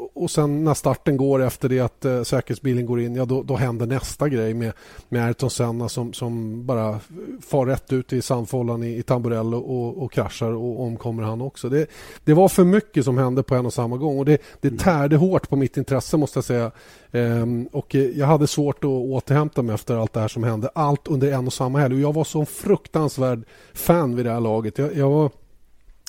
Eh, 0.01 0.07
och 0.13 0.31
sen 0.31 0.63
när 0.63 0.73
starten 0.73 1.17
går 1.17 1.43
efter 1.43 1.69
det 1.69 1.79
att 1.79 2.05
eh, 2.05 2.23
säkerhetsbilen 2.23 2.85
går 2.85 3.01
in, 3.01 3.15
ja 3.15 3.25
då, 3.25 3.43
då 3.43 3.55
händer 3.55 3.85
nästa 3.85 4.29
grej 4.29 4.53
med, 4.53 4.73
med 5.09 5.25
Ayrton 5.25 5.49
Senna 5.49 5.89
som, 5.89 6.13
som 6.13 6.65
bara 6.65 6.99
far 7.41 7.65
rätt 7.65 7.93
ut 7.93 8.13
i 8.13 8.21
sandfållan 8.21 8.83
i, 8.83 8.97
i 8.97 9.03
Tamburello 9.03 9.57
och, 9.57 10.03
och 10.03 10.11
kraschar 10.11 10.51
och 10.51 10.81
omkommer 10.81 11.23
han 11.23 11.41
också. 11.41 11.69
Det, 11.69 11.89
det 12.23 12.33
var 12.33 12.49
för 12.49 12.63
mycket 12.63 13.05
som 13.05 13.17
hände 13.17 13.43
på 13.43 13.55
en 13.55 13.65
och 13.65 13.73
samma 13.73 13.97
gång 13.97 14.19
och 14.19 14.25
det, 14.25 14.41
det 14.61 14.67
mm. 14.67 14.77
tärde 14.77 15.15
hårt 15.15 15.49
på 15.49 15.55
mitt 15.55 15.77
intresse 15.77 16.17
måste 16.17 16.37
jag 16.37 16.45
säga. 16.45 16.71
Ehm, 17.11 17.67
och 17.71 17.95
jag 17.95 18.27
hade 18.27 18.47
svårt 18.47 18.83
att 18.83 18.89
återhämta 18.89 19.61
mig 19.61 19.75
efter 19.75 19.95
allt 19.95 20.13
det 20.13 20.19
här 20.19 20.27
som 20.27 20.43
hände. 20.43 20.69
Allt 20.75 21.07
under 21.07 21.31
en 21.31 21.47
och 21.47 21.53
samma 21.53 21.79
helg. 21.79 21.95
Och 21.95 22.01
jag 22.01 22.13
var 22.13 22.23
så 22.23 22.45
fruktansvärd 22.45 23.43
fan 23.73 24.15
vid 24.15 24.25
det 24.25 24.31
här 24.31 24.39
laget. 24.39 24.77
Jag, 24.77 24.95
jag 24.95 25.09
var 25.09 25.29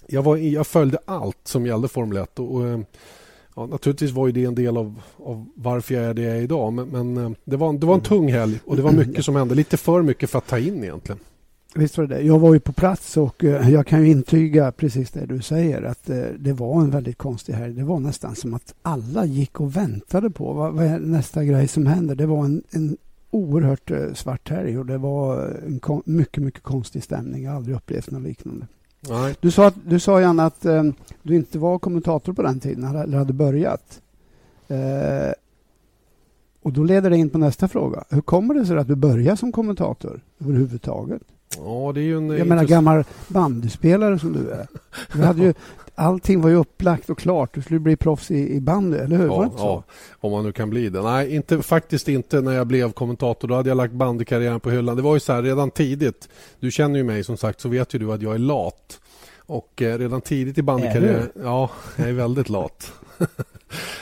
jag, 0.07 0.23
var, 0.23 0.37
jag 0.37 0.67
följde 0.67 0.99
allt 1.05 1.39
som 1.45 1.67
gällde 1.67 1.89
Formel 1.89 2.17
1. 2.17 2.39
Och, 2.39 2.55
och, 2.55 2.67
ehm, 2.67 2.85
ja, 3.57 3.67
naturligtvis 3.67 4.11
var 4.11 4.27
ju 4.27 4.33
det 4.33 4.45
en 4.45 4.55
del 4.55 4.77
av, 4.77 5.03
av 5.17 5.47
varför 5.55 5.95
jag 5.95 6.05
är 6.05 6.15
det 6.15 6.23
jag 6.23 6.37
är 6.37 6.43
idag. 6.43 6.73
Men, 6.73 6.89
men 6.89 7.17
eh, 7.17 7.31
det, 7.45 7.57
var, 7.57 7.73
det 7.73 7.87
var 7.87 7.95
en 7.95 8.01
tung 8.01 8.33
helg 8.33 8.61
och 8.65 8.77
det 8.77 8.83
var 8.83 8.93
mycket 8.93 9.25
som 9.25 9.37
hände. 9.37 9.55
Lite 9.55 9.77
för 9.77 10.03
mycket 10.03 10.31
för 10.31 10.39
att 10.39 10.47
ta 10.47 10.59
in 10.59 10.85
egentligen. 10.85 11.19
Visst 11.75 11.99
var 11.99 12.07
det 12.07 12.15
det. 12.15 12.23
Jag 12.23 12.39
var 12.39 12.55
ju 12.55 12.61
på 12.61 12.73
plats 12.73 13.17
och 13.17 13.45
eh, 13.45 13.71
jag 13.71 13.87
kan 13.87 14.03
ju 14.03 14.11
intyga 14.11 14.73
precis 14.73 15.11
det 15.11 15.27
du 15.27 15.43
säger 15.43 15.83
att 15.83 16.11
eh, 16.11 16.25
det 16.39 16.53
var 16.53 16.81
en 16.81 16.91
väldigt 16.91 17.19
konstig 17.19 17.53
helg. 17.53 17.75
Det 17.75 17.85
var 17.85 18.01
nästan 18.01 18.35
som 18.35 18.55
att 18.55 18.75
alla 18.83 19.25
gick 19.25 19.61
och 19.61 19.77
väntade 19.77 20.31
på 20.31 20.53
vad, 20.53 20.75
vad 20.75 20.87
är 20.87 20.99
nästa 20.99 21.45
grej 21.45 21.69
som 21.69 21.87
händer. 21.87 22.15
Det 22.15 22.27
var 22.27 22.45
en, 22.45 22.63
en 22.71 22.97
oerhört 23.31 23.91
svart 24.15 24.49
helg 24.49 24.79
och 24.79 24.87
det 24.87 24.99
var 24.99 25.49
en 25.67 26.03
mycket, 26.05 26.43
mycket 26.43 26.63
konstig 26.63 27.03
stämning. 27.03 27.43
Jag 27.43 27.51
har 27.51 27.57
aldrig 27.57 27.77
upplevt 27.77 28.11
något 28.11 28.23
liknande. 28.23 28.67
Nej. 29.09 29.35
Du 29.41 29.51
sa, 29.51 29.73
du 29.85 30.01
sa 30.01 30.21
Janne 30.21 30.43
att 30.43 30.65
eh, 30.65 30.83
du 31.23 31.35
inte 31.37 31.59
var 31.59 31.79
kommentator 31.79 32.33
på 32.33 32.43
den 32.43 32.61
tiden, 32.61 32.85
eller 32.85 33.19
hade 33.19 33.33
börjat. 33.33 34.01
Eh, 34.69 35.33
och 36.63 36.73
då 36.73 36.85
leder 36.85 37.11
det 37.11 37.17
in 37.17 37.31
på 37.31 37.39
nästa 37.39 37.69
fråga. 37.69 38.05
Hur 38.09 38.21
kommer 38.21 38.55
det 38.55 38.67
sig 38.67 38.79
att 38.79 38.89
du 38.89 38.95
började 38.95 39.37
som 39.37 39.53
kommentator 39.53 40.21
överhuvudtaget? 40.41 41.23
Ja, 41.59 41.93
det 41.95 42.01
är 42.01 42.05
ju 42.05 42.17
en 42.17 42.31
Jag 42.31 42.47
menar 42.47 42.65
gammal 42.65 43.05
bandyspelare 43.29 44.19
som 44.19 44.33
du 44.33 44.51
är. 44.51 44.67
Du 45.13 45.23
hade 45.23 45.43
ju, 45.43 45.55
allting 45.95 46.41
var 46.41 46.51
ju 46.51 46.57
upplagt 46.57 47.11
och 47.11 47.19
klart. 47.19 47.55
Du 47.55 47.63
skulle 47.63 47.81
bli 47.81 47.97
proffs 47.97 48.31
i, 48.31 48.55
i 48.55 48.61
bandy, 48.61 48.97
eller 48.99 49.17
hur? 49.17 49.27
Ja, 49.27 49.53
ja, 49.57 49.85
om 50.21 50.33
man 50.33 50.45
nu 50.45 50.53
kan 50.53 50.71
bli 50.71 50.89
det. 50.89 51.03
Nej, 51.03 51.35
inte, 51.35 51.63
faktiskt 51.63 52.09
inte 52.09 52.41
när 52.41 52.53
jag 52.53 52.67
blev 52.67 52.93
kommentator. 52.93 53.49
Då 53.49 53.55
hade 53.55 53.69
jag 53.69 53.77
lagt 53.77 53.95
bandykarriären 53.95 54.61
på 54.61 54.71
hyllan. 54.71 54.97
Det 54.97 55.03
var 55.03 55.15
ju 55.15 55.21
så 55.21 55.33
här 55.33 55.43
redan 55.43 55.71
tidigt. 55.71 56.29
Du 56.61 56.71
känner 56.71 56.97
ju 56.99 57.05
mig 57.05 57.25
som 57.25 57.37
sagt, 57.37 57.61
så 57.61 57.69
vet 57.69 57.95
ju 57.95 57.99
du 57.99 58.13
att 58.13 58.23
jag 58.23 58.35
är 58.35 58.39
lat. 58.39 59.01
Och 59.47 59.83
eh, 59.83 59.99
redan 59.99 60.21
tidigt 60.21 60.59
i 60.59 60.63
bandykarriären... 60.63 61.29
Ja, 61.43 61.71
jag 61.97 62.09
är 62.09 62.13
väldigt 62.13 62.49
lat. 62.49 62.93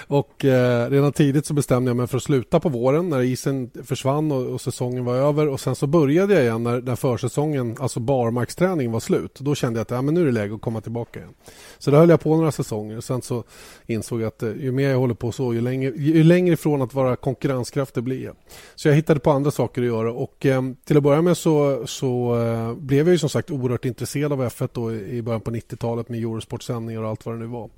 och 0.07 0.45
eh, 0.45 0.91
redan 0.91 1.13
tidigt 1.13 1.47
så 1.47 1.55
bestämde 1.55 1.91
jag 1.91 1.97
mig 1.97 2.07
för 2.07 2.17
att 2.17 2.23
sluta 2.23 2.61
på 2.61 2.69
våren 2.69 3.09
när 3.09 3.21
isen 3.23 3.71
försvann 3.85 4.33
och, 4.33 4.47
och, 4.47 4.61
säsongen 4.61 5.05
var 5.05 5.15
över. 5.15 5.49
Och 5.49 5.61
Sen 5.61 5.75
så 5.75 5.87
började 5.87 6.35
jag 6.35 6.43
igen 6.43 6.63
när, 6.63 6.81
när 6.81 6.97
försäsongen, 6.97 7.77
alltså 7.81 8.01
barmarksträningen 8.01 8.93
var 8.93 9.01
slut. 9.01 9.39
Då 9.41 9.55
kände 9.55 9.79
jag 9.79 9.83
att 9.83 9.91
ja, 9.91 10.03
men 10.03 10.15
nu 10.15 10.21
är 10.21 10.27
det 10.27 10.33
läge 10.33 10.55
att 10.55 10.61
komma 10.61 10.81
tillbaka 10.81 11.21
igen. 11.21 11.35
Så 11.79 11.91
då 11.91 11.97
höll 11.97 12.09
jag 12.09 12.21
på 12.21 12.37
några 12.37 12.53
säsonger. 12.53 13.01
Sen 13.01 13.23
så 13.23 13.45
insåg 13.87 14.21
jag 14.21 14.29
att 14.29 14.43
eh, 14.43 14.49
ju 14.49 14.73
mer 14.73 14.89
jag 14.89 14.99
håller 14.99 15.15
på 15.15 15.33
så, 15.33 15.55
ju 15.55 15.61
längre, 15.61 15.93
ju 15.97 16.23
längre 16.23 16.53
ifrån 16.53 16.83
att 16.83 16.95
vara 16.95 17.17
konkurrenskraftig 17.17 18.03
blir 18.03 18.25
jag. 18.25 18.37
Så 18.75 18.89
jag 18.89 18.95
hittade 18.95 19.21
på 19.21 19.31
andra 19.31 19.51
saker 19.51 19.83
att 19.83 19.89
göra. 19.89 20.13
Och 20.13 20.47
eh, 20.47 20.63
Till 20.85 20.97
att 20.97 21.03
börja 21.03 21.23
med 21.23 21.37
så, 21.37 21.87
så 21.87 22.39
eh, 22.39 22.75
blev 22.75 23.07
jag 23.07 23.13
ju 23.13 23.19
som 23.19 23.29
sagt 23.29 23.51
oerhört 23.51 23.85
intresserad 23.85 24.33
av 24.33 24.43
F1 24.43 24.69
då, 24.73 24.93
i 24.93 25.23
början 25.23 25.41
på 25.41 25.51
90-talet 25.51 26.09
med 26.09 26.21
Eurosportsändningar 26.21 27.03
och 27.03 27.09
allt 27.09 27.27
vad 27.27 27.35
det 27.35 27.39
nu 27.39 27.47
var. 27.47 27.71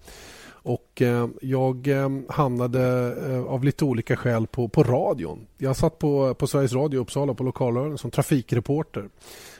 Och 0.63 1.03
eh, 1.03 1.29
jag 1.41 1.89
eh, 1.89 2.09
hamnade 2.29 3.15
eh, 3.29 3.45
av 3.45 3.65
lite 3.65 3.85
olika 3.85 4.17
skäl 4.17 4.47
på, 4.47 4.69
på 4.69 4.83
radion. 4.83 5.47
Jag 5.59 5.77
satt 5.77 5.99
på, 5.99 6.35
på 6.35 6.47
Sveriges 6.47 6.73
Radio 6.73 6.99
i 6.99 7.03
Uppsala 7.03 7.35
på 7.35 7.45
lokalradion 7.45 7.99
som 7.99 8.11
trafikreporter. 8.11 9.09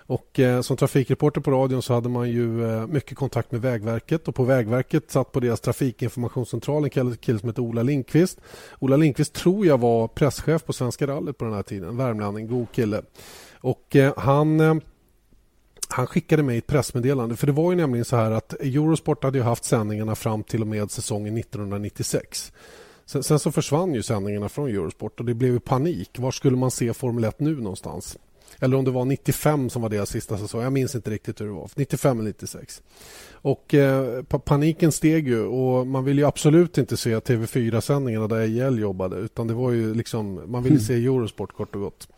Och 0.07 0.41
som 0.63 0.77
trafikreporter 0.77 1.41
på 1.41 1.51
radion 1.51 1.83
så 1.83 1.95
hade 1.95 2.09
man 2.09 2.31
ju 2.31 2.47
mycket 2.87 3.19
kontakt 3.19 3.53
med 3.53 3.61
Vägverket 3.61 4.29
och 4.29 4.35
på 4.35 4.45
Vägverket 4.45 5.11
satt 5.11 5.33
på 5.33 5.41
deras 5.41 5.61
trafikinformationscentral 5.61 6.85
en 6.85 6.91
kille, 6.91 7.39
som 7.39 7.49
hette 7.49 7.61
Ola 7.61 7.83
Lindqvist. 7.83 8.41
Ola 8.79 8.97
Lindqvist 8.97 9.33
tror 9.33 9.67
jag 9.67 9.79
var 9.79 10.09
presschef 10.09 10.65
på 10.65 10.73
Svenska 10.73 11.07
rallyt 11.07 11.39
på 11.39 11.45
den 11.45 11.55
här 11.55 11.63
tiden. 11.63 11.97
Värmlänning, 11.97 12.49
god 12.49 12.73
kille. 12.73 13.03
Och 13.61 13.97
han 14.17 14.81
han 15.93 16.07
skickade 16.07 16.43
mig 16.43 16.59
ett 16.59 16.67
pressmeddelande. 16.67 17.37
För 17.37 17.47
det 17.47 17.53
var 17.53 17.73
ju 17.73 17.77
nämligen 17.77 18.05
så 18.05 18.17
här 18.17 18.31
att 18.31 18.53
Eurosport 18.53 19.25
hade 19.25 19.43
haft 19.43 19.65
sändningarna 19.65 20.15
fram 20.15 20.43
till 20.43 20.61
och 20.61 20.67
med 20.67 20.91
säsongen 20.91 21.39
1996. 21.39 22.53
Sen, 23.07 23.23
sen, 23.23 23.39
så 23.39 23.53
försvann 23.53 23.95
ju 23.95 24.03
sändningarna 24.03 24.49
från 24.49 24.69
Eurosport 24.69 25.21
och 25.21 25.27
det 25.27 25.35
blev 25.35 25.59
panik. 25.59 26.19
Var 26.19 26.31
skulle 26.31 26.57
man 26.57 26.71
se 26.71 26.95
Formel 26.95 27.25
1 27.25 27.41
nu 27.41 27.57
någonstans? 27.57 28.19
Eller 28.61 28.77
om 28.77 28.85
det 28.85 28.91
var 28.91 29.05
95 29.05 29.71
som 29.71 29.83
var 29.83 29.89
deras 29.89 30.11
sista 30.11 30.39
säsong. 30.39 30.63
Jag 30.63 30.73
minns 30.73 30.95
inte 30.95 31.11
riktigt 31.11 31.41
hur 31.41 31.47
det 31.47 31.53
var. 31.53 31.71
95 31.75 32.21
eller 32.21 32.29
96. 32.29 32.83
Och 33.33 33.75
eh, 33.75 34.23
paniken 34.23 34.93
steg 34.93 35.29
ju 35.29 35.45
och 35.45 35.87
man 35.87 36.05
ville 36.05 36.21
ju 36.21 36.27
absolut 36.27 36.79
inte 36.79 36.97
se 36.97 37.17
TV4-sändningarna 37.17 38.29
där 38.29 38.41
EIL 38.41 38.79
jobbade 38.79 39.17
utan 39.17 39.47
det 39.47 39.55
var 39.55 39.71
ju 39.71 39.95
liksom, 39.95 40.35
man 40.47 40.63
ville 40.63 40.77
mm. 40.77 40.85
se 40.85 40.95
Eurosport 40.95 41.53
kort 41.53 41.75
och 41.75 41.81
gott. 41.81 42.09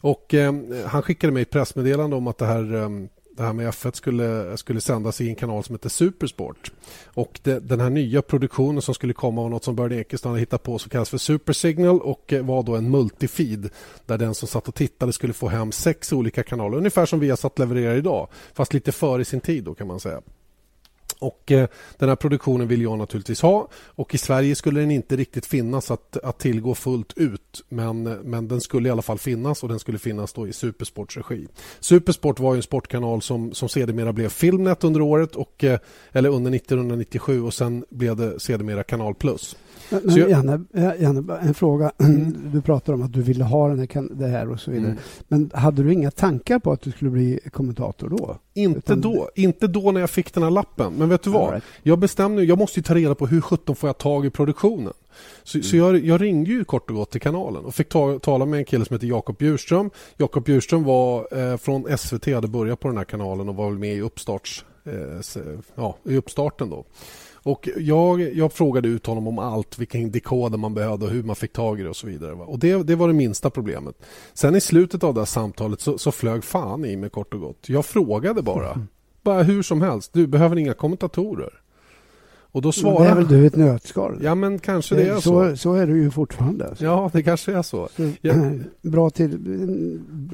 Och 0.00 0.34
eh, 0.34 0.54
Han 0.86 1.02
skickade 1.02 1.32
mig 1.32 1.42
ett 1.42 1.50
pressmeddelande 1.50 2.16
om 2.16 2.26
att 2.26 2.38
det 2.38 2.46
här 2.46 2.74
eh, 2.74 2.88
det 3.38 3.44
här 3.44 3.52
med 3.52 3.68
F1 3.68 3.92
skulle, 3.92 4.56
skulle 4.56 4.80
sändas 4.80 5.20
i 5.20 5.28
en 5.28 5.34
kanal 5.34 5.64
som 5.64 5.74
heter 5.74 5.88
Supersport. 5.88 6.72
Och 7.04 7.40
det, 7.42 7.60
den 7.60 7.80
här 7.80 7.90
nya 7.90 8.22
produktionen 8.22 8.82
som 8.82 8.94
skulle 8.94 9.12
komma 9.12 9.42
var 9.42 9.48
något 9.48 9.64
som 9.64 9.76
Börje 9.76 10.00
Ekestam 10.00 10.30
hade 10.30 10.40
hittat 10.40 10.62
på 10.62 10.78
som 10.78 10.90
kallas 10.90 11.10
för 11.10 11.18
Supersignal 11.18 12.00
och 12.00 12.32
eh, 12.32 12.44
var 12.44 12.62
då 12.62 12.76
en 12.76 12.90
multifeed 12.90 13.70
där 14.06 14.18
den 14.18 14.34
som 14.34 14.48
satt 14.48 14.68
och 14.68 14.74
tittade 14.74 15.12
skulle 15.12 15.32
få 15.32 15.48
hem 15.48 15.72
sex 15.72 16.12
olika 16.12 16.42
kanaler. 16.42 16.78
Ungefär 16.78 17.06
som 17.06 17.20
vi 17.20 17.30
har 17.30 17.36
satt 17.36 17.58
levererar 17.58 17.96
idag, 17.96 18.28
fast 18.54 18.74
lite 18.74 18.92
före 18.92 19.24
sin 19.24 19.40
tid 19.40 19.64
då 19.64 19.74
kan 19.74 19.86
man 19.86 20.00
säga. 20.00 20.20
Och 21.18 21.52
eh, 21.52 21.68
Den 21.96 22.08
här 22.08 22.16
produktionen 22.16 22.68
vill 22.68 22.82
jag 22.82 22.98
naturligtvis 22.98 23.42
ha 23.42 23.68
och 23.74 24.14
i 24.14 24.18
Sverige 24.18 24.54
skulle 24.54 24.80
den 24.80 24.90
inte 24.90 25.16
riktigt 25.16 25.46
finnas 25.46 25.90
att, 25.90 26.16
att 26.16 26.38
tillgå 26.38 26.74
fullt 26.74 27.12
ut 27.16 27.64
men, 27.68 28.02
men 28.02 28.48
den 28.48 28.60
skulle 28.60 28.88
i 28.88 28.92
alla 28.92 29.02
fall 29.02 29.18
finnas 29.18 29.62
och 29.62 29.68
den 29.68 29.78
skulle 29.78 29.98
finnas 29.98 30.32
då 30.32 30.48
i 30.48 30.52
Supersports 30.52 31.16
regi. 31.16 31.46
Supersport 31.80 32.40
var 32.40 32.56
en 32.56 32.62
sportkanal 32.62 33.22
som, 33.22 33.54
som 33.54 33.68
sedermera 33.68 34.12
blev 34.12 34.28
Filmnet 34.28 34.84
under 34.84 35.00
året 35.00 35.36
och, 35.36 35.64
eh, 35.64 35.78
eller 36.12 36.28
under 36.28 36.54
1997 36.54 37.42
och 37.42 37.54
sen 37.54 37.84
blev 37.90 38.16
det 38.16 38.40
sedermera 38.40 38.82
Kanal 38.82 39.14
Plus. 39.14 39.56
Men, 39.90 40.00
men 40.04 40.16
jag... 40.16 40.30
Janne, 40.30 40.60
Janne, 40.98 41.38
en 41.42 41.54
fråga. 41.54 41.92
Mm. 42.08 42.50
Du 42.52 42.62
pratar 42.62 42.92
om 42.92 43.02
att 43.02 43.12
du 43.12 43.22
ville 43.22 43.44
ha 43.44 43.68
den 43.68 43.78
här, 43.78 44.14
det 44.14 44.26
här 44.26 44.50
och 44.50 44.60
så 44.60 44.70
vidare. 44.70 44.90
Mm. 44.90 45.02
Men 45.28 45.50
hade 45.54 45.82
du 45.82 45.92
inga 45.92 46.10
tankar 46.10 46.58
på 46.58 46.72
att 46.72 46.80
du 46.80 46.90
skulle 46.90 47.10
bli 47.10 47.40
kommentator 47.52 48.08
då? 48.08 48.38
Inte 48.54 48.78
Utan... 48.78 49.00
då. 49.00 49.30
Inte 49.34 49.66
då 49.66 49.92
när 49.92 50.00
jag 50.00 50.10
fick 50.10 50.34
den 50.34 50.42
här 50.42 50.50
lappen. 50.50 50.92
Men 50.92 51.08
vet 51.08 51.22
du 51.22 51.30
vad? 51.30 51.52
Right. 51.52 51.64
Jag 51.82 51.98
bestämde 51.98 52.44
jag 52.44 52.58
måste 52.58 52.82
ta 52.82 52.94
reda 52.94 53.14
på 53.14 53.26
hur 53.26 53.40
sjutton 53.40 53.76
får 53.76 53.88
jag 53.88 53.98
tag 53.98 54.26
i 54.26 54.30
produktionen. 54.30 54.92
Så, 55.42 55.58
mm. 55.58 55.64
så 55.64 55.76
jag, 55.76 56.04
jag, 56.04 56.22
ringde 56.22 56.50
ju 56.50 56.64
kort 56.64 56.90
och 56.90 56.96
gott 56.96 57.10
till 57.10 57.20
kanalen 57.20 57.64
och 57.64 57.74
fick 57.74 57.88
ta, 57.88 58.18
tala 58.18 58.44
med 58.44 58.58
en 58.58 58.64
kille 58.64 58.84
som 58.84 58.94
heter 58.94 59.06
Jakob 59.06 59.38
Bjurström. 59.38 59.90
Jakob 60.16 60.44
Bjurström 60.44 60.84
var 60.84 61.28
eh, 61.38 61.56
från 61.56 61.98
SVT, 61.98 62.26
hade 62.26 62.48
börjat 62.48 62.80
på 62.80 62.88
den 62.88 62.96
här 62.96 63.04
kanalen 63.04 63.48
och 63.48 63.56
var 63.56 63.70
med 63.70 63.94
i, 63.94 64.00
uppstarts, 64.00 64.64
eh, 64.84 65.42
ja, 65.74 65.96
i 66.04 66.16
uppstarten. 66.16 66.70
då. 66.70 66.84
Och 67.42 67.68
jag, 67.76 68.20
jag 68.20 68.52
frågade 68.52 68.88
ut 68.88 69.06
honom 69.06 69.28
om 69.28 69.38
allt, 69.38 69.78
vilken 69.78 70.10
dekoder 70.10 70.58
man 70.58 70.74
behövde 70.74 71.06
och 71.06 71.12
hur 71.12 71.22
man 71.22 71.36
fick 71.36 71.52
tag 71.52 71.80
i 71.80 71.82
det 71.82 71.88
och 71.88 71.96
så 71.96 72.06
vidare. 72.06 72.32
Och 72.32 72.58
det, 72.58 72.82
det 72.82 72.94
var 72.94 73.08
det 73.08 73.14
minsta 73.14 73.50
problemet. 73.50 73.96
Sen 74.34 74.56
i 74.56 74.60
slutet 74.60 75.04
av 75.04 75.14
det 75.14 75.20
här 75.20 75.26
samtalet 75.26 75.80
så, 75.80 75.98
så 75.98 76.12
flög 76.12 76.44
fan 76.44 76.84
i 76.84 76.96
mig 76.96 77.10
kort 77.10 77.34
och 77.34 77.40
gott. 77.40 77.68
Jag 77.68 77.86
frågade 77.86 78.42
bara. 78.42 78.72
Mm. 78.72 78.88
Bara 79.22 79.42
hur 79.42 79.62
som 79.62 79.82
helst. 79.82 80.12
Du 80.12 80.26
behöver 80.26 80.58
inga 80.58 80.74
kommentatorer. 80.74 81.50
Och 82.52 82.62
då 82.62 82.72
svarar... 82.72 83.04
Det 83.04 83.10
är 83.10 83.14
väl 83.14 83.28
du 83.28 83.46
ett 83.46 83.56
nötskal? 83.56 84.18
Ja, 84.22 84.34
men 84.34 84.58
kanske 84.58 84.94
det, 84.94 85.08
är 85.08 85.14
så. 85.14 85.20
så. 85.20 85.56
Så 85.56 85.74
är 85.74 85.86
du 85.86 86.02
ju 86.02 86.10
fortfarande. 86.10 86.68
Alltså. 86.68 86.84
Ja, 86.84 87.10
det 87.12 87.22
kanske 87.22 87.52
är 87.52 87.62
så. 87.62 87.88
så 87.96 88.10
jag... 88.20 88.60
Bra 88.82 89.10
till, 89.10 89.38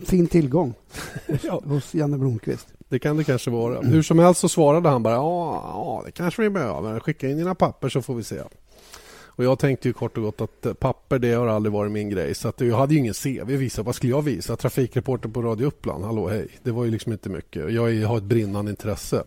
fin 0.04 0.26
tillgång 0.26 0.74
ja. 1.42 1.62
hos 1.64 1.94
Janne 1.94 2.18
Blomqvist. 2.18 2.66
Det 2.88 2.98
kan 2.98 3.16
det 3.16 3.24
kanske 3.24 3.50
vara. 3.50 3.80
Hur 3.80 4.02
som 4.02 4.18
helst 4.18 4.40
så 4.40 4.48
svarade 4.48 4.88
han 4.88 5.02
bara 5.02 5.14
ja, 5.14 5.62
ja 5.74 6.02
det 6.04 6.12
kanske 6.12 6.42
vi 6.42 6.50
behöver. 6.50 7.00
Skicka 7.00 7.28
in 7.28 7.36
dina 7.36 7.54
papper 7.54 7.88
så 7.88 8.02
får 8.02 8.14
vi 8.14 8.22
se. 8.22 8.40
Och 9.36 9.44
Jag 9.44 9.58
tänkte 9.58 9.88
ju 9.88 9.92
kort 9.92 10.16
och 10.16 10.22
gott 10.22 10.40
att 10.40 10.66
eh, 10.66 10.72
papper 10.72 11.18
det 11.18 11.32
har 11.32 11.46
aldrig 11.46 11.72
varit 11.72 11.92
min 11.92 12.10
grej. 12.10 12.34
Så 12.34 12.48
att 12.48 12.60
jag 12.60 12.76
hade 12.76 12.94
ju 12.94 13.00
ingen 13.00 13.14
CV 13.14 13.56
visa. 13.56 13.82
Vad 13.82 13.94
skulle 13.94 14.12
jag 14.12 14.22
visa? 14.22 14.56
Trafikreporter 14.56 15.28
på 15.28 15.42
Radio 15.42 15.66
Uppland. 15.66 16.04
Hallå 16.04 16.28
hej. 16.28 16.48
Det 16.62 16.70
var 16.70 16.84
ju 16.84 16.90
liksom 16.90 17.12
inte 17.12 17.28
mycket. 17.28 17.72
Jag 17.72 18.06
har 18.06 18.16
ett 18.16 18.22
brinnande 18.22 18.70
intresse. 18.70 19.24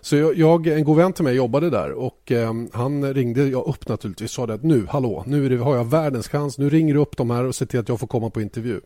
Så 0.00 0.16
jag, 0.16 0.38
jag 0.38 0.66
en 0.66 0.84
god 0.84 0.96
vän 0.96 1.12
till 1.12 1.24
mig 1.24 1.34
jobbade 1.34 1.70
där 1.70 1.92
och 1.92 2.32
eh, 2.32 2.52
han 2.72 3.14
ringde 3.14 3.48
jag 3.48 3.66
upp 3.66 3.88
naturligtvis 3.88 4.38
och 4.38 4.48
sa 4.48 4.54
att 4.54 4.62
nu, 4.62 4.86
hallå, 4.90 5.24
nu 5.26 5.48
det, 5.48 5.56
har 5.56 5.76
jag 5.76 5.84
världens 5.84 6.28
chans. 6.28 6.58
Nu 6.58 6.70
ringer 6.70 6.94
du 6.94 7.00
upp 7.00 7.16
de 7.16 7.30
här 7.30 7.44
och 7.44 7.54
ser 7.54 7.66
till 7.66 7.80
att 7.80 7.88
jag 7.88 8.00
får 8.00 8.06
komma 8.06 8.30
på 8.30 8.40
intervju. 8.40 8.80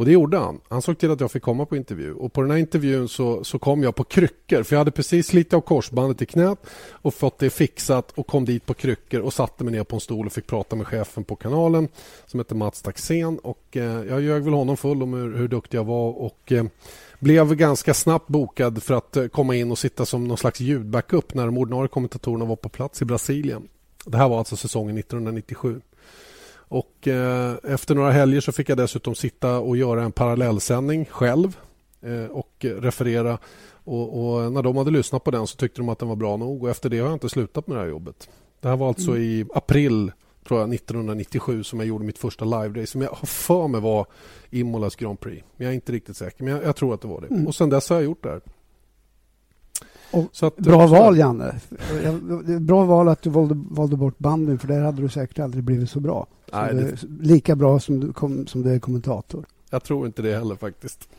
Och 0.00 0.06
det 0.06 0.12
gjorde 0.12 0.38
han. 0.38 0.60
Han 0.68 0.82
såg 0.82 0.98
till 0.98 1.10
att 1.10 1.20
jag 1.20 1.30
fick 1.30 1.42
komma 1.42 1.66
på 1.66 1.76
intervju. 1.76 2.14
Och 2.14 2.32
på 2.32 2.42
den 2.42 2.50
här 2.50 2.58
intervjun 2.58 3.08
så, 3.08 3.44
så 3.44 3.58
kom 3.58 3.82
jag 3.82 3.94
på 3.94 4.04
kryckor. 4.04 4.62
För 4.62 4.74
jag 4.74 4.78
hade 4.80 4.90
precis 4.90 5.26
slitit 5.26 5.54
av 5.54 5.60
korsbandet 5.60 6.22
i 6.22 6.26
knät 6.26 6.58
och 6.90 7.14
fått 7.14 7.38
det 7.38 7.50
fixat 7.50 8.12
och 8.14 8.26
kom 8.26 8.44
dit 8.44 8.66
på 8.66 8.74
kryckor 8.74 9.20
och 9.20 9.32
satte 9.32 9.64
mig 9.64 9.72
ner 9.72 9.84
på 9.84 9.96
en 9.96 10.00
stol 10.00 10.26
och 10.26 10.32
fick 10.32 10.46
prata 10.46 10.76
med 10.76 10.86
chefen 10.86 11.24
på 11.24 11.36
kanalen 11.36 11.88
som 12.26 12.40
heter 12.40 12.54
Mats 12.54 12.82
Taxén. 12.82 13.38
Och 13.38 13.76
eh, 13.76 13.82
jag 13.82 14.20
ljög 14.20 14.42
väl 14.42 14.52
honom 14.52 14.76
full 14.76 15.02
om 15.02 15.14
hur, 15.14 15.36
hur 15.36 15.48
duktig 15.48 15.78
jag 15.78 15.84
var 15.84 16.10
och 16.10 16.52
eh, 16.52 16.64
blev 17.18 17.54
ganska 17.54 17.94
snabbt 17.94 18.28
bokad 18.28 18.82
för 18.82 18.94
att 18.94 19.16
eh, 19.16 19.26
komma 19.26 19.56
in 19.56 19.70
och 19.70 19.78
sitta 19.78 20.06
som 20.06 20.28
någon 20.28 20.38
slags 20.38 20.60
ljudbackup 20.60 21.34
när 21.34 21.46
de 21.46 21.58
ordinarie 21.58 21.88
kommentatorerna 21.88 22.44
var 22.44 22.56
på 22.56 22.68
plats 22.68 23.02
i 23.02 23.04
Brasilien. 23.04 23.68
Det 24.04 24.16
här 24.16 24.28
var 24.28 24.38
alltså 24.38 24.56
säsongen 24.56 24.98
1997. 24.98 25.80
Och 26.70 27.08
eh, 27.08 27.54
efter 27.64 27.94
några 27.94 28.12
helger 28.12 28.40
så 28.40 28.52
fick 28.52 28.68
jag 28.68 28.78
dessutom 28.78 29.14
sitta 29.14 29.58
och 29.58 29.76
göra 29.76 30.02
en 30.02 30.12
parallellsändning 30.12 31.04
själv 31.04 31.56
eh, 32.02 32.30
och 32.30 32.50
referera. 32.60 33.38
Och, 33.84 34.34
och, 34.34 34.52
när 34.52 34.62
de 34.62 34.76
hade 34.76 34.90
lyssnat 34.90 35.24
på 35.24 35.30
den 35.30 35.46
så 35.46 35.56
tyckte 35.56 35.80
de 35.80 35.88
att 35.88 35.98
den 35.98 36.08
var 36.08 36.16
bra 36.16 36.36
nog 36.36 36.62
och 36.62 36.70
efter 36.70 36.90
det 36.90 36.98
har 36.98 37.06
jag 37.06 37.14
inte 37.14 37.28
slutat 37.28 37.66
med 37.66 37.76
det 37.76 37.80
här 37.80 37.88
jobbet. 37.88 38.28
Det 38.60 38.68
här 38.68 38.76
var 38.76 38.88
alltså 38.88 39.10
mm. 39.10 39.22
i 39.22 39.46
april 39.54 40.12
tror 40.48 40.60
jag 40.60 40.74
1997 40.74 41.62
som 41.62 41.78
jag 41.80 41.88
gjorde 41.88 42.04
mitt 42.04 42.18
första 42.18 42.44
live-race 42.44 42.86
som 42.86 43.02
jag 43.02 43.10
har 43.10 43.26
för 43.26 43.68
mig 43.68 43.80
var 43.80 44.06
Imolas 44.50 44.96
Grand 44.96 45.20
Prix. 45.20 45.46
Men 45.56 45.64
jag 45.64 45.70
är 45.70 45.74
inte 45.74 45.92
riktigt 45.92 46.16
säker, 46.16 46.44
men 46.44 46.52
jag, 46.52 46.64
jag 46.64 46.76
tror 46.76 46.94
att 46.94 47.00
det 47.00 47.08
var 47.08 47.20
det. 47.20 47.26
Mm. 47.26 47.46
Och 47.46 47.54
sen 47.54 47.70
dess 47.70 47.88
har 47.88 47.96
jag 47.96 48.04
gjort 48.04 48.22
det 48.22 48.28
här. 48.28 48.40
Att, 50.42 50.56
bra 50.56 50.86
val, 50.86 51.18
Janne. 51.18 51.60
Bra 52.60 52.84
val 52.84 53.08
att 53.08 53.22
du 53.22 53.30
valde, 53.30 53.54
valde 53.70 53.96
bort 53.96 54.18
banden 54.18 54.58
för 54.58 54.68
där 54.68 54.80
hade 54.80 55.02
du 55.02 55.08
säkert 55.08 55.38
aldrig 55.38 55.64
blivit 55.64 55.90
så 55.90 56.00
bra. 56.00 56.26
Nej, 56.52 56.74
det... 56.74 56.96
lika 57.20 57.56
bra 57.56 57.80
som 57.80 58.00
du, 58.00 58.12
kom, 58.12 58.46
som 58.46 58.62
du 58.62 58.74
är 58.74 58.78
kommentator. 58.78 59.44
Jag 59.70 59.84
tror 59.84 60.06
inte 60.06 60.22
det 60.22 60.38
heller 60.38 60.56
faktiskt. 60.56 61.08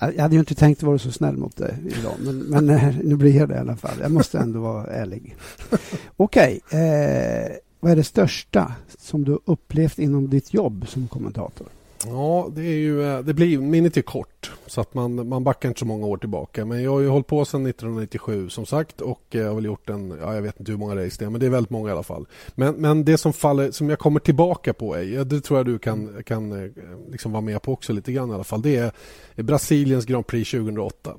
Jag 0.00 0.22
hade 0.22 0.34
ju 0.34 0.40
inte 0.40 0.54
tänkt 0.54 0.82
vara 0.82 0.98
så 0.98 1.12
snäll 1.12 1.36
mot 1.36 1.56
dig 1.56 1.74
idag, 2.00 2.14
men, 2.18 2.38
men 2.38 2.66
nu 3.04 3.16
blir 3.16 3.36
jag 3.36 3.48
det 3.48 3.54
i 3.54 3.58
alla 3.58 3.76
fall. 3.76 3.96
Jag 4.00 4.10
måste 4.10 4.38
ändå 4.38 4.60
vara 4.60 4.86
ärlig. 4.86 5.36
Okej. 6.16 6.60
Okay, 6.66 6.80
eh, 6.80 7.52
vad 7.80 7.92
är 7.92 7.96
det 7.96 8.04
största 8.04 8.72
som 8.98 9.24
du 9.24 9.38
upplevt 9.44 9.98
inom 9.98 10.30
ditt 10.30 10.54
jobb 10.54 10.88
som 10.88 11.08
kommentator? 11.08 11.66
Ja, 12.06 12.48
det, 12.54 12.62
är 12.62 12.76
ju, 12.76 13.02
eh, 13.02 13.20
det 13.20 13.34
blir, 13.34 13.58
minnet 13.58 13.96
är 13.96 14.02
kort 14.02 14.52
så 14.66 14.80
att 14.80 14.94
man, 14.94 15.28
man 15.28 15.44
backar 15.44 15.68
inte 15.68 15.78
så 15.78 15.86
många 15.86 16.06
år 16.06 16.16
tillbaka. 16.16 16.64
Men 16.64 16.82
jag 16.82 16.90
har 16.90 17.00
ju 17.00 17.08
hållit 17.08 17.26
på 17.26 17.44
sedan 17.44 17.66
1997 17.66 18.48
som 18.48 18.66
sagt 18.66 19.00
och 19.00 19.22
jag 19.30 19.48
har 19.48 19.54
väl 19.54 19.64
gjort 19.64 19.90
en, 19.90 20.18
ja, 20.20 20.34
jag 20.34 20.42
vet 20.42 20.60
inte 20.60 20.72
hur 20.72 20.78
många 20.78 20.96
race 20.96 21.16
det 21.18 21.24
är 21.24 21.30
men 21.30 21.40
det 21.40 21.46
är 21.46 21.50
väldigt 21.50 21.70
många 21.70 21.88
i 21.88 21.92
alla 21.92 22.02
fall. 22.02 22.26
Men, 22.54 22.74
men 22.74 23.04
det 23.04 23.18
som, 23.18 23.32
faller, 23.32 23.70
som 23.70 23.90
jag 23.90 23.98
kommer 23.98 24.20
tillbaka 24.20 24.72
på 24.72 24.94
är, 24.94 25.24
det 25.24 25.40
tror 25.40 25.58
jag 25.58 25.66
du 25.66 25.78
kan, 25.78 26.22
kan 26.26 26.52
eh, 26.52 26.70
liksom 27.10 27.32
vara 27.32 27.40
med 27.40 27.62
på 27.62 27.72
också 27.72 27.92
lite 27.92 28.12
grann 28.12 28.30
i 28.30 28.34
alla 28.34 28.44
fall. 28.44 28.62
Det 28.62 28.76
är 28.76 29.42
Brasiliens 29.42 30.04
Grand 30.04 30.26
Prix 30.26 30.50
2008. 30.50 31.14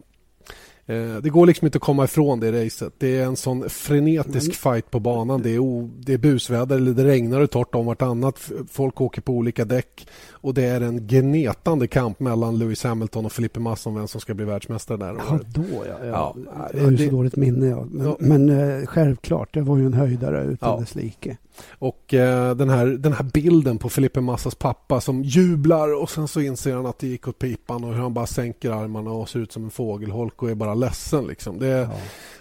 Eh, 0.87 1.15
det 1.23 1.29
går 1.29 1.45
liksom 1.45 1.65
inte 1.65 1.77
att 1.77 1.81
komma 1.81 2.03
ifrån 2.03 2.39
det 2.39 2.65
racet. 2.65 2.93
Det 2.97 3.17
är 3.17 3.25
en 3.25 3.35
sån 3.35 3.69
frenetisk 3.69 4.53
fight 4.53 4.91
på 4.91 4.99
banan. 4.99 5.41
Det 5.41 5.49
är, 5.49 5.59
o, 5.59 5.89
det 5.99 6.13
är 6.13 6.17
busväder, 6.17 6.75
eller 6.75 6.91
det 6.91 7.05
regnar 7.05 7.41
och 7.41 7.51
torrt 7.51 7.75
om 7.75 7.85
vartannat. 7.85 8.51
Folk 8.69 9.01
åker 9.01 9.21
på 9.21 9.33
olika 9.33 9.65
däck. 9.65 10.07
Och 10.31 10.53
det 10.53 10.63
är 10.63 10.81
en 10.81 11.07
gnetande 11.07 11.87
kamp 11.87 12.19
mellan 12.19 12.57
Lewis 12.57 12.83
Hamilton 12.83 13.25
och 13.25 13.31
Felipe 13.31 13.59
Massa 13.59 13.89
om 13.89 13.95
vem 13.95 14.07
som 14.07 14.21
ska 14.21 14.33
bli 14.33 14.45
världsmästare 14.45 14.97
där. 14.97 15.15
Ja, 15.29 15.39
då 15.45 15.63
ja. 15.71 16.05
ja. 16.05 16.35
ja 16.55 16.69
det 16.73 16.79
har 16.79 16.91
ju 16.91 16.97
så 16.97 17.15
dåligt 17.15 17.35
minne. 17.35 17.65
Ja. 17.67 17.85
Men, 17.91 18.05
ja. 18.05 18.17
men 18.19 18.49
eh, 18.49 18.85
självklart, 18.85 19.53
det 19.53 19.61
var 19.61 19.77
ju 19.77 19.85
en 19.85 19.93
höjdare 19.93 20.43
utan 20.43 20.69
ja. 20.69 20.79
dess 20.79 20.95
like. 20.95 21.37
Och 21.69 22.13
eh, 22.13 22.55
den, 22.55 22.69
här, 22.69 22.85
den 22.85 23.13
här 23.13 23.23
bilden 23.23 23.77
på 23.77 23.89
Felipe 23.89 24.21
Massas 24.21 24.55
pappa 24.55 25.01
som 25.01 25.23
jublar 25.23 26.01
och 26.01 26.09
sen 26.09 26.27
så 26.27 26.41
inser 26.41 26.75
han 26.75 26.85
att 26.85 26.99
det 26.99 27.07
gick 27.07 27.27
åt 27.27 27.39
pipan 27.39 27.83
och 27.83 27.93
hur 27.93 28.01
han 28.01 28.13
bara 28.13 28.27
sänker 28.27 28.71
armarna 28.71 29.11
och 29.11 29.29
ser 29.29 29.39
ut 29.39 29.51
som 29.51 29.63
en 29.63 29.71
fågelholk 29.71 30.43
och 30.43 30.49
är 30.49 30.55
bara 30.55 30.73
ledsen. 30.73 31.27
Liksom. 31.27 31.59
Det, 31.59 31.67
ja. 31.67 31.89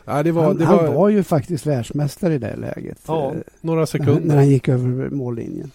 Ja, 0.04 0.23
det 0.23 0.33
var, 0.33 0.44
han, 0.44 0.56
det 0.56 0.64
var... 0.64 0.85
han 0.85 0.94
var 0.94 1.09
ju 1.09 1.23
faktiskt 1.23 1.66
världsmästare 1.66 2.35
i 2.35 2.38
det 2.38 2.56
läget. 2.56 2.99
Ja, 3.06 3.33
några 3.61 3.87
sekunder. 3.87 4.21
När, 4.21 4.26
när 4.26 4.37
han 4.37 4.49
gick 4.49 4.68
över 4.68 5.11
mållinjen. 5.11 5.71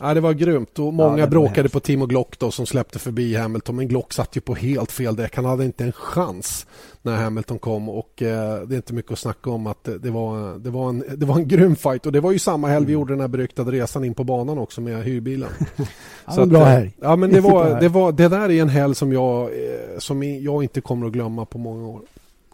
Ja, 0.00 0.14
det 0.14 0.20
var 0.20 0.32
grymt 0.32 0.78
och 0.78 0.94
många 0.94 1.18
ja, 1.18 1.26
bråkade 1.26 1.68
på 1.68 1.80
Timo 1.80 2.06
Glock 2.06 2.38
då, 2.38 2.50
som 2.50 2.66
släppte 2.66 2.98
förbi 2.98 3.34
Hamilton 3.34 3.76
men 3.76 3.88
Glock 3.88 4.12
satt 4.12 4.36
ju 4.36 4.40
på 4.40 4.54
helt 4.54 4.92
fel 4.92 5.16
däck. 5.16 5.36
Han 5.36 5.44
hade 5.44 5.64
inte 5.64 5.84
en 5.84 5.92
chans 5.92 6.66
när 7.02 7.16
Hamilton 7.16 7.58
kom 7.58 7.88
och 7.88 8.22
eh, 8.22 8.62
det 8.62 8.74
är 8.74 8.76
inte 8.76 8.94
mycket 8.94 9.12
att 9.12 9.18
snacka 9.18 9.50
om 9.50 9.66
att 9.66 9.84
det, 9.84 9.98
det, 9.98 10.10
var, 10.10 10.58
det, 10.58 10.70
var, 10.70 10.88
en, 10.88 11.04
det 11.16 11.26
var 11.26 11.36
en 11.36 11.48
grym 11.48 11.76
fight 11.76 12.06
och 12.06 12.12
det 12.12 12.20
var 12.20 12.32
ju 12.32 12.38
samma 12.38 12.68
helg 12.68 12.86
vi 12.86 12.92
mm. 12.92 13.00
gjorde 13.00 13.12
den 13.12 13.20
här 13.20 13.28
beryktade 13.28 13.72
resan 13.72 14.04
in 14.04 14.14
på 14.14 14.24
banan 14.24 14.58
också 14.58 14.80
med 14.80 15.04
hyrbilen. 15.04 15.50
Så 16.28 16.40
att, 16.40 16.48
bra 16.48 16.64
helg. 16.64 16.96
Ja, 17.00 17.16
men 17.16 17.32
det, 17.32 17.40
var, 17.40 17.80
det, 17.80 17.88
var, 17.88 18.12
det 18.12 18.28
där 18.28 18.50
är 18.50 18.62
en 18.62 18.68
helg 18.68 18.94
som 18.94 19.12
jag, 19.12 19.42
eh, 19.42 19.98
som 19.98 20.22
jag 20.22 20.62
inte 20.62 20.80
kommer 20.80 21.06
att 21.06 21.12
glömma 21.12 21.44
på 21.44 21.58
många 21.58 21.88
år. 21.88 22.02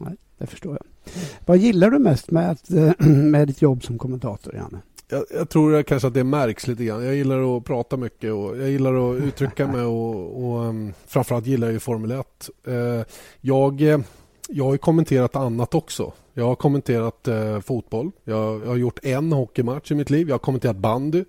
Nej, 0.00 0.16
det 0.38 0.46
förstår 0.46 0.72
jag. 0.72 1.12
Vad 1.46 1.58
gillar 1.58 1.90
du 1.90 1.98
mest 1.98 2.30
med, 2.30 2.50
att, 2.50 2.70
med 3.06 3.48
ditt 3.48 3.62
jobb 3.62 3.84
som 3.84 3.98
kommentator, 3.98 4.54
Janne? 4.54 4.78
Jag, 5.10 5.24
jag, 5.30 5.48
tror 5.48 5.82
kanske 5.82 6.08
att 6.08 6.14
det 6.14 6.24
märks 6.24 6.66
lite 6.66 6.84
grann. 6.84 7.04
Jag 7.04 7.14
gillar 7.14 7.56
att 7.56 7.64
prata 7.64 7.96
mycket 7.96 8.32
och 8.32 8.58
jag 8.58 8.70
gillar 8.70 9.10
att 9.10 9.22
uttrycka 9.22 9.66
mig 9.66 9.82
och, 9.82 10.44
och 10.44 10.60
um, 10.60 10.92
framförallt 11.06 11.46
gillar 11.46 11.66
jag 11.66 11.72
ju 11.72 11.80
Formel 11.80 12.10
1. 12.10 12.50
Uh, 12.68 12.74
eh, 12.74 13.04
jag, 13.40 13.82
eh, 13.82 14.00
jag 14.48 14.64
har 14.64 14.76
kommenterat 14.76 15.36
annat 15.36 15.74
också. 15.74 16.12
Jag 16.34 16.44
har 16.44 16.54
kommenterat 16.54 17.28
uh, 17.28 17.60
fotboll. 17.60 18.10
Jag, 18.24 18.60
jag, 18.60 18.66
har 18.66 18.76
gjort 18.76 18.98
en 19.02 19.32
hockeymatch 19.32 19.90
i 19.90 19.94
mitt 19.94 20.10
liv. 20.10 20.28
Jag 20.28 20.34
har 20.34 20.38
kommenterat 20.38 20.76
bandy. 20.76 21.24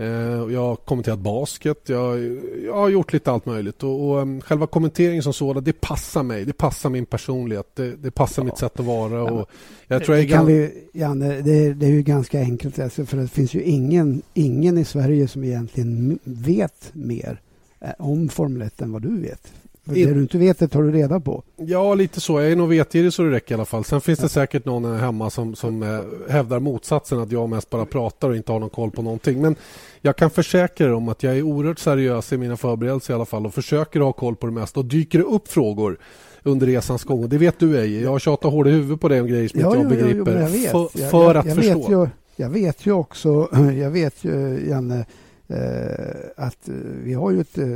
Eh, 0.00 0.06
jag 0.52 0.60
har 0.60 0.76
kommenterat 0.76 1.18
basket, 1.18 1.88
jag, 1.88 2.18
jag, 2.64 2.74
har 2.74 2.88
gjort 2.88 3.12
lite 3.12 3.30
allt 3.30 3.46
möjligt. 3.46 3.82
Och, 3.82 4.10
och 4.10 4.18
um, 4.18 4.40
Själva 4.40 4.66
kommenteringen 4.66 5.22
som 5.22 5.32
sådan, 5.32 5.64
det 5.64 5.80
passar 5.80 6.22
mig. 6.22 6.44
Det 6.44 6.52
passar 6.52 6.90
min 6.90 7.06
personlighet. 7.06 7.70
Det, 7.74 7.96
det 7.96 8.10
passar 8.10 8.42
ja. 8.42 8.44
mitt 8.44 8.58
sätt 8.58 8.80
att 8.80 8.86
vara. 8.86 9.22
Och 9.22 9.50
jag 9.86 10.04
tror 10.04 10.14
det, 10.14 10.20
jag 10.22 10.30
kan 10.30 10.46
vi, 10.46 10.88
Janne, 10.92 11.40
det, 11.40 11.74
det, 11.74 11.86
är 11.86 11.90
ju 11.90 12.02
ganska 12.02 12.40
enkelt. 12.40 12.78
Alltså, 12.78 13.06
för 13.06 13.16
det 13.16 13.28
finns 13.28 13.54
ju 13.54 13.62
ingen, 13.62 14.22
ingen 14.34 14.78
i 14.78 14.84
Sverige 14.84 15.28
som 15.28 15.44
egentligen 15.44 16.18
vet 16.24 16.90
mer 16.92 17.40
eh, 17.80 17.90
om 17.98 18.28
Formel 18.28 18.62
1 18.62 18.82
än 18.82 18.92
vad 18.92 19.02
du 19.02 19.20
vet. 19.20 19.52
Det 19.94 20.14
du 20.14 20.20
inte 20.20 20.38
vet 20.38 20.58
det 20.58 20.68
tar 20.68 20.82
du 20.82 20.92
reda 20.92 21.20
på. 21.20 21.42
Ja, 21.56 21.94
lite 21.94 22.20
så. 22.20 22.40
Jag 22.40 22.52
är 22.52 22.56
nog 22.56 22.68
vetgirig 22.68 23.12
så 23.12 23.22
det 23.22 23.30
räcker 23.30 23.52
i 23.52 23.54
alla 23.54 23.64
fall. 23.64 23.84
Sen 23.84 24.00
finns 24.00 24.18
det 24.18 24.28
säkert 24.28 24.64
någon 24.64 24.98
hemma 24.98 25.30
som, 25.30 25.54
som 25.54 25.82
eh, 25.82 26.00
hävdar 26.32 26.60
motsatsen, 26.60 27.20
att 27.20 27.32
jag 27.32 27.48
mest 27.48 27.70
bara 27.70 27.84
pratar 27.84 28.30
och 28.30 28.36
inte 28.36 28.52
har 28.52 28.60
någon 28.60 28.70
koll 28.70 28.90
på 28.90 29.02
någonting. 29.02 29.40
Men 29.40 29.56
jag 30.00 30.16
kan 30.16 30.30
försäkra 30.30 30.86
er 30.86 30.92
om 30.92 31.08
att 31.08 31.22
jag 31.22 31.36
är 31.36 31.42
oerhört 31.42 31.78
seriös 31.78 32.32
i 32.32 32.36
mina 32.36 32.56
förberedelser 32.56 33.12
i 33.12 33.14
alla 33.14 33.24
fall 33.24 33.46
och 33.46 33.54
försöker 33.54 34.00
ha 34.00 34.12
koll 34.12 34.36
på 34.36 34.46
det 34.46 34.52
mesta. 34.52 34.80
Och 34.80 34.86
dyker 34.86 35.18
det 35.18 35.24
upp 35.24 35.48
frågor 35.48 35.98
under 36.42 36.66
resans 36.66 37.04
gång, 37.04 37.22
och 37.22 37.28
det 37.28 37.38
vet 37.38 37.58
du 37.58 37.78
ej. 37.78 38.02
Jag 38.02 38.20
tjatar 38.20 38.48
hård 38.48 38.68
i 38.68 38.70
huvudet 38.70 39.00
på 39.00 39.08
det 39.08 39.20
om 39.20 39.26
grejer 39.26 39.48
som 39.48 39.60
ja, 39.60 39.76
inte 39.76 39.78
jag 39.78 39.92
jo, 39.92 40.06
begriper. 40.06 40.32
Jo, 40.32 40.40
jag 40.40 40.48
vet. 40.48 40.70
För, 40.70 41.08
för 41.08 41.24
jag, 41.24 41.36
att 41.36 41.54
förstå. 41.54 41.78
Vet 41.78 41.90
ju, 41.90 42.08
jag 42.36 42.50
vet 42.50 42.86
ju 42.86 42.92
också, 42.92 43.48
jag 43.78 43.90
vet 43.90 44.24
ju 44.24 44.66
Janne, 44.68 45.06
eh, 45.48 46.44
att 46.44 46.68
eh, 46.68 46.74
vi 47.02 47.14
har 47.14 47.30
ju 47.30 47.40
ett 47.40 47.58
eh, 47.58 47.66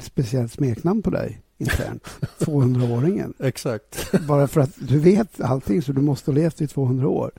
speciellt 0.00 0.52
smeknamn 0.52 1.02
på 1.02 1.10
dig 1.10 1.40
internt. 1.60 2.08
200-åringen. 2.38 3.34
Exakt. 3.38 4.12
Bara 4.28 4.48
för 4.48 4.60
att 4.60 4.70
du 4.78 4.98
vet 4.98 5.40
allting 5.40 5.82
så 5.82 5.92
du 5.92 6.00
måste 6.00 6.30
ha 6.30 6.34
levt 6.36 6.60
i 6.60 6.66
200 6.66 7.08
år. 7.08 7.30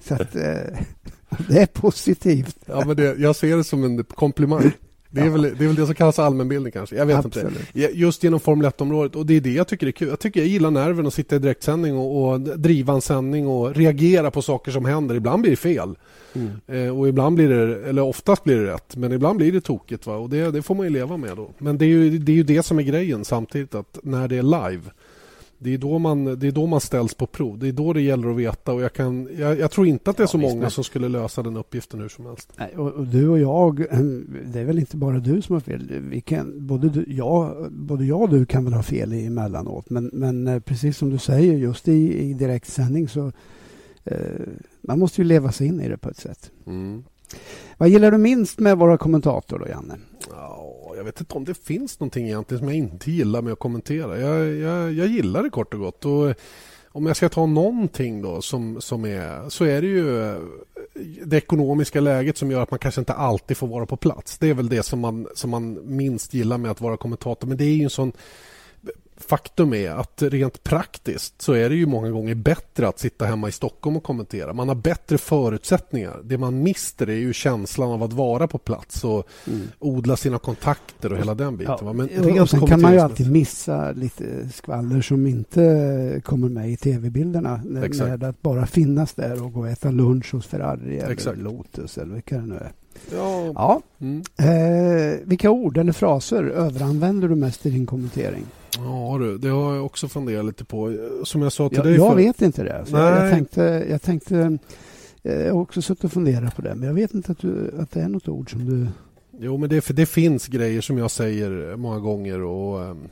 Så 0.00 0.14
att, 0.14 0.36
eh, 0.36 0.42
det 1.48 1.62
är 1.62 1.66
positivt. 1.66 2.56
Ja, 2.66 2.84
men 2.86 2.96
det, 2.96 3.18
jag 3.18 3.36
ser 3.36 3.56
det 3.56 3.64
som 3.64 3.84
en 3.84 4.04
komplimang. 4.04 4.72
Det 5.10 5.20
är, 5.20 5.24
ja. 5.24 5.32
väl, 5.32 5.42
det 5.42 5.64
är 5.64 5.66
väl 5.66 5.74
det 5.74 5.86
som 5.86 5.94
kallas 5.94 6.18
allmänbildning 6.18 6.72
kanske. 6.72 6.96
Jag 6.96 7.06
vet 7.06 7.24
Absolut. 7.26 7.58
inte. 7.74 7.90
Just 7.98 8.24
genom 8.24 8.40
Formel 8.40 8.66
1-området. 8.66 9.16
Och 9.16 9.26
det 9.26 9.34
är 9.34 9.40
det 9.40 9.52
jag 9.52 9.68
tycker 9.68 9.86
är 9.86 9.90
kul. 9.90 10.08
Jag 10.08 10.20
tycker 10.20 10.40
jag 10.40 10.48
gillar 10.48 10.70
nerven 10.70 11.06
att 11.06 11.14
sitta 11.14 11.36
i 11.36 11.38
direktsändning 11.38 11.96
och, 11.96 12.30
och 12.30 12.40
driva 12.40 12.92
en 12.92 13.00
sändning 13.00 13.46
och 13.46 13.74
reagera 13.74 14.30
på 14.30 14.42
saker 14.42 14.72
som 14.72 14.84
händer. 14.84 15.14
Ibland 15.14 15.42
blir 15.42 15.50
det 15.50 15.56
fel. 15.56 15.94
Mm. 16.32 16.50
Eh, 16.66 16.98
och 16.98 17.08
ibland 17.08 17.36
blir 17.36 17.48
det, 17.48 17.88
eller 17.88 18.02
oftast 18.02 18.44
blir 18.44 18.56
det 18.56 18.72
rätt. 18.72 18.96
Men 18.96 19.12
ibland 19.12 19.36
blir 19.36 19.52
det 19.52 19.60
tokigt. 19.60 20.06
Va? 20.06 20.16
Och 20.16 20.30
det, 20.30 20.50
det 20.50 20.62
får 20.62 20.74
man 20.74 20.86
ju 20.86 20.90
leva 20.90 21.16
med 21.16 21.36
då. 21.36 21.50
Men 21.58 21.78
det 21.78 21.84
är 21.84 21.88
ju 21.88 22.18
det, 22.18 22.32
är 22.32 22.36
ju 22.36 22.42
det 22.42 22.62
som 22.62 22.78
är 22.78 22.82
grejen 22.82 23.24
samtidigt. 23.24 23.74
Att 23.74 23.98
när 24.02 24.28
det 24.28 24.36
är 24.36 24.42
live 24.42 24.82
det 25.62 25.74
är, 25.74 25.78
då 25.78 25.98
man, 25.98 26.24
det 26.24 26.46
är 26.46 26.52
då 26.52 26.66
man 26.66 26.80
ställs 26.80 27.14
på 27.14 27.26
prov. 27.26 27.58
Det 27.58 27.68
är 27.68 27.72
då 27.72 27.92
det 27.92 28.00
gäller 28.00 28.28
att 28.28 28.36
veta. 28.36 28.72
Och 28.72 28.82
jag, 28.82 28.92
kan, 28.92 29.28
jag, 29.38 29.58
jag 29.58 29.70
tror 29.70 29.86
inte 29.86 30.10
att 30.10 30.16
det 30.16 30.22
är 30.22 30.26
så 30.26 30.38
ja, 30.38 30.48
många 30.48 30.70
som 30.70 30.84
skulle 30.84 31.08
lösa 31.08 31.42
den 31.42 31.56
uppgiften 31.56 32.00
hur 32.00 32.08
som 32.08 32.26
helst. 32.26 32.52
Nej, 32.56 32.76
och, 32.76 32.92
och, 32.92 33.06
du 33.06 33.28
och 33.28 33.38
jag, 33.38 33.76
det 34.52 34.60
är 34.60 34.64
väl 34.64 34.78
inte 34.78 34.96
bara 34.96 35.18
du 35.18 35.42
som 35.42 35.52
har 35.52 35.60
fel. 35.60 36.00
Vi 36.10 36.20
kan, 36.20 36.66
både, 36.66 36.88
du, 36.88 37.04
jag, 37.08 37.66
både 37.72 38.04
jag 38.04 38.20
och 38.20 38.28
du 38.28 38.46
kan 38.46 38.64
väl 38.64 38.74
ha 38.74 38.82
fel 38.82 39.12
emellanåt. 39.12 39.90
Men, 39.90 40.10
men 40.12 40.48
eh, 40.48 40.60
precis 40.60 40.96
som 40.96 41.10
du 41.10 41.18
säger, 41.18 41.56
just 41.56 41.88
i, 41.88 42.20
i 42.22 42.34
direktsändning 42.34 43.08
så 43.08 43.32
eh, 44.04 44.16
man 44.80 44.98
måste 44.98 45.20
ju 45.20 45.28
leva 45.28 45.52
sig 45.52 45.66
in 45.66 45.80
i 45.80 45.88
det 45.88 45.98
på 45.98 46.08
ett 46.08 46.16
sätt. 46.16 46.50
Mm. 46.66 47.04
Vad 47.78 47.88
gillar 47.88 48.10
du 48.10 48.18
minst 48.18 48.58
med 48.58 48.78
våra 48.78 48.98
kommentatorer 48.98 49.58
då, 49.58 49.68
Janne? 49.68 49.96
Ja, 50.30 50.69
jag 51.00 51.04
vet 51.04 51.20
inte 51.20 51.34
om 51.34 51.44
det 51.44 51.54
finns 51.54 52.00
någonting 52.00 52.26
egentligen 52.26 52.58
som 52.58 52.68
jag 52.68 52.76
inte 52.76 53.10
gillar 53.10 53.42
med 53.42 53.52
att 53.52 53.58
kommentera. 53.58 54.20
Jag, 54.20 54.54
jag, 54.54 54.92
jag 54.92 55.06
gillar 55.06 55.42
det 55.42 55.50
kort 55.50 55.74
och 55.74 55.80
gott. 55.80 56.04
Och 56.04 56.28
eh, 56.28 56.34
om 56.88 57.06
jag 57.06 57.16
ska 57.16 57.28
ta 57.28 57.46
någonting 57.46 58.22
då 58.22 58.42
som, 58.42 58.80
som 58.80 59.04
är 59.04 59.48
så 59.48 59.64
är 59.64 59.80
det 59.80 59.86
ju 59.86 60.30
eh, 60.30 60.36
det 61.24 61.36
ekonomiska 61.36 62.00
läget 62.00 62.36
som 62.36 62.50
gör 62.50 62.62
att 62.62 62.70
man 62.70 62.78
kanske 62.78 63.00
inte 63.00 63.12
alltid 63.12 63.56
får 63.56 63.66
vara 63.66 63.86
på 63.86 63.96
plats. 63.96 64.38
Det 64.38 64.48
är 64.48 64.54
väl 64.54 64.68
det 64.68 64.82
som 64.82 65.00
man, 65.00 65.28
som 65.34 65.50
man 65.50 65.78
minst 65.96 66.34
gillar 66.34 66.58
med 66.58 66.70
att 66.70 66.80
vara 66.80 66.96
kommentator. 66.96 67.48
Men 67.48 67.56
det 67.56 67.64
är 67.64 67.74
ju 67.74 67.84
en 67.84 67.90
sån 67.90 68.12
faktum 69.22 69.74
är 69.74 69.90
att 69.90 70.22
rent 70.22 70.62
praktiskt 70.62 71.42
så 71.42 71.52
är 71.52 71.68
det 71.68 71.74
ju 71.74 71.86
många 71.86 72.10
gånger 72.10 72.34
bättre 72.34 72.88
att 72.88 72.98
sitta 72.98 73.24
hemma 73.24 73.48
i 73.48 73.52
Stockholm 73.52 73.96
och 73.96 74.02
kommentera. 74.02 74.52
Man 74.52 74.68
har 74.68 74.74
bättre 74.74 75.18
förutsättningar. 75.18 76.20
Det 76.24 76.38
man 76.38 76.62
mister 76.62 77.08
är 77.08 77.16
ju 77.16 77.32
känslan 77.32 77.90
av 77.90 78.02
att 78.02 78.12
vara 78.12 78.46
på 78.46 78.58
plats 78.58 79.04
och 79.04 79.28
mm. 79.46 79.68
odla 79.78 80.16
sina 80.16 80.38
kontakter 80.38 81.12
och 81.12 81.18
hela 81.18 81.34
den 81.34 81.56
biten. 81.56 81.76
Ja. 81.80 81.92
Men 81.92 82.40
och 82.40 82.50
sen 82.50 82.66
kan 82.66 82.80
man 82.80 82.92
ju 82.92 82.98
alltid 82.98 83.30
missa 83.30 83.92
lite 83.92 84.48
skvaller 84.48 85.00
som 85.00 85.26
inte 85.26 86.20
kommer 86.24 86.48
med 86.48 86.70
i 86.70 86.76
tv-bilderna. 86.76 87.60
Med 87.64 88.24
att 88.24 88.42
bara 88.42 88.66
finnas 88.66 89.14
där 89.14 89.44
och 89.44 89.52
gå 89.52 89.60
och 89.60 89.68
äta 89.68 89.90
lunch 89.90 90.32
hos 90.32 90.46
Ferrari 90.46 90.98
Exakt. 90.98 91.26
eller 91.26 91.44
Lotus 91.44 91.98
eller 91.98 92.14
vilka 92.14 92.38
det 92.38 92.46
nu 92.46 92.54
är. 92.54 92.72
Ja. 93.12 93.52
ja. 93.54 93.82
Mm. 93.98 94.22
Eh, 94.36 95.18
vilka 95.24 95.50
ord 95.50 95.78
eller 95.78 95.92
fraser 95.92 96.44
överanvänder 96.44 97.28
du 97.28 97.34
mest 97.34 97.66
i 97.66 97.70
din 97.70 97.86
kommentering? 97.86 98.46
Ja 98.76 99.18
du, 99.18 99.38
det 99.38 99.48
har 99.48 99.74
jag 99.74 99.86
också 99.86 100.08
funderat 100.08 100.44
lite 100.44 100.64
på. 100.64 100.96
Som 101.24 101.42
jag 101.42 101.52
sa 101.52 101.68
till 101.68 101.76
jag, 101.76 101.86
dig. 101.86 101.96
Jag 101.96 102.08
för... 102.08 102.16
vet 102.16 102.42
inte 102.42 102.62
det. 102.62 102.84
Så 102.86 102.96
jag, 102.96 103.24
jag, 103.24 103.30
tänkte, 103.30 103.86
jag 103.90 104.02
tänkte 104.02 104.58
eh, 105.22 105.32
jag 105.32 105.54
har 105.54 105.60
också 105.60 105.82
suttit 105.82 106.04
och 106.04 106.12
funderat 106.12 106.56
på 106.56 106.62
det, 106.62 106.74
men 106.74 106.88
jag 106.88 106.94
vet 106.94 107.14
inte 107.14 107.32
att, 107.32 107.38
du, 107.38 107.74
att 107.78 107.90
det 107.90 108.00
är 108.00 108.08
något 108.08 108.28
ord 108.28 108.50
som 108.50 108.64
du... 108.66 108.86
Jo, 109.38 109.56
men 109.56 109.68
det, 109.68 109.88
det 109.88 110.06
finns 110.06 110.46
grejer 110.46 110.80
som 110.80 110.98
jag 110.98 111.10
säger 111.10 111.76
många 111.76 111.98
gånger. 111.98 112.40
och 112.42 112.84
ehm, 112.84 113.08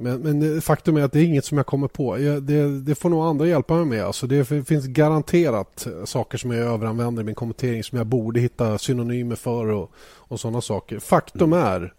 men, 0.00 0.20
men 0.20 0.60
faktum 0.60 0.96
är 0.96 1.02
att 1.02 1.12
det 1.12 1.20
är 1.20 1.24
inget 1.24 1.44
som 1.44 1.56
jag 1.56 1.66
kommer 1.66 1.88
på. 1.88 2.20
Jag, 2.20 2.42
det, 2.42 2.80
det, 2.80 2.94
får 2.94 3.08
nog 3.08 3.24
andra 3.24 3.46
hjälpa 3.46 3.74
mig 3.74 3.84
med. 3.84 4.04
Alltså 4.04 4.26
det 4.26 4.44
finns 4.44 4.86
garanterat 4.86 5.86
saker 6.04 6.38
som 6.38 6.50
jag 6.50 6.66
överanvänder 6.66 7.22
i 7.22 7.26
min 7.26 7.34
kommentering 7.34 7.84
som 7.84 7.98
jag 7.98 8.06
borde 8.06 8.40
hitta 8.40 8.78
synonymer 8.78 9.36
för 9.36 9.66
och, 9.66 9.90
och 10.16 10.40
sådana 10.40 10.60
saker. 10.60 10.98
Faktum 10.98 11.52
mm. 11.52 11.66
är 11.66 11.94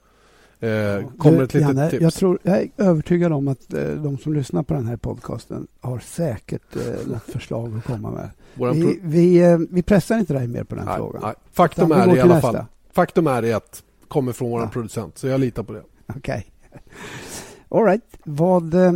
Eh, 0.62 1.08
kommer 1.18 1.44
ett 1.44 1.54
litet 1.54 1.62
Janne, 1.62 1.90
tips. 1.90 2.02
Jag, 2.02 2.14
tror, 2.14 2.40
jag 2.44 2.58
är 2.58 2.70
övertygad 2.78 3.34
om 3.34 3.48
att 3.48 3.74
eh, 3.74 3.84
de 3.90 4.18
som 4.18 4.34
lyssnar 4.34 4.64
på 4.64 4.74
den 4.74 4.86
här 4.88 4.98
podcasten 4.98 5.68
har 5.82 6.00
säkert 6.00 6.76
eh, 6.76 7.08
något 7.08 7.24
förslag 7.24 7.78
att 7.78 7.86
komma 7.86 8.12
med. 8.12 8.30
Vi, 8.76 9.00
vi, 9.04 9.42
eh, 9.42 9.58
vi 9.70 9.84
pressar 9.84 10.18
inte 10.20 10.34
dig 10.34 10.48
mer 10.48 10.64
på 10.64 10.76
den 10.76 10.86
nej, 10.86 10.98
frågan. 10.98 11.22
nej. 11.26 11.34
Faktum 11.52 11.92
är 11.92 12.16
i 12.16 12.20
alla 12.20 12.34
nästa. 12.34 12.52
fall 12.54 12.66
Faktum 12.92 13.28
är 13.28 13.42
det 13.42 13.54
att 13.54 13.84
kommer 14.08 14.32
från 14.32 14.50
vår 14.52 14.62
Ja. 14.62 14.70
producent, 14.74 15.18
så 15.18 15.28
jag 15.28 15.40
litar 15.40 15.64
på 15.64 15.74
det. 15.74 15.84
Okej. 16.16 16.46
All 17.70 17.86
right. 17.86 18.04
Vad 18.24 18.74
eh, 18.74 18.94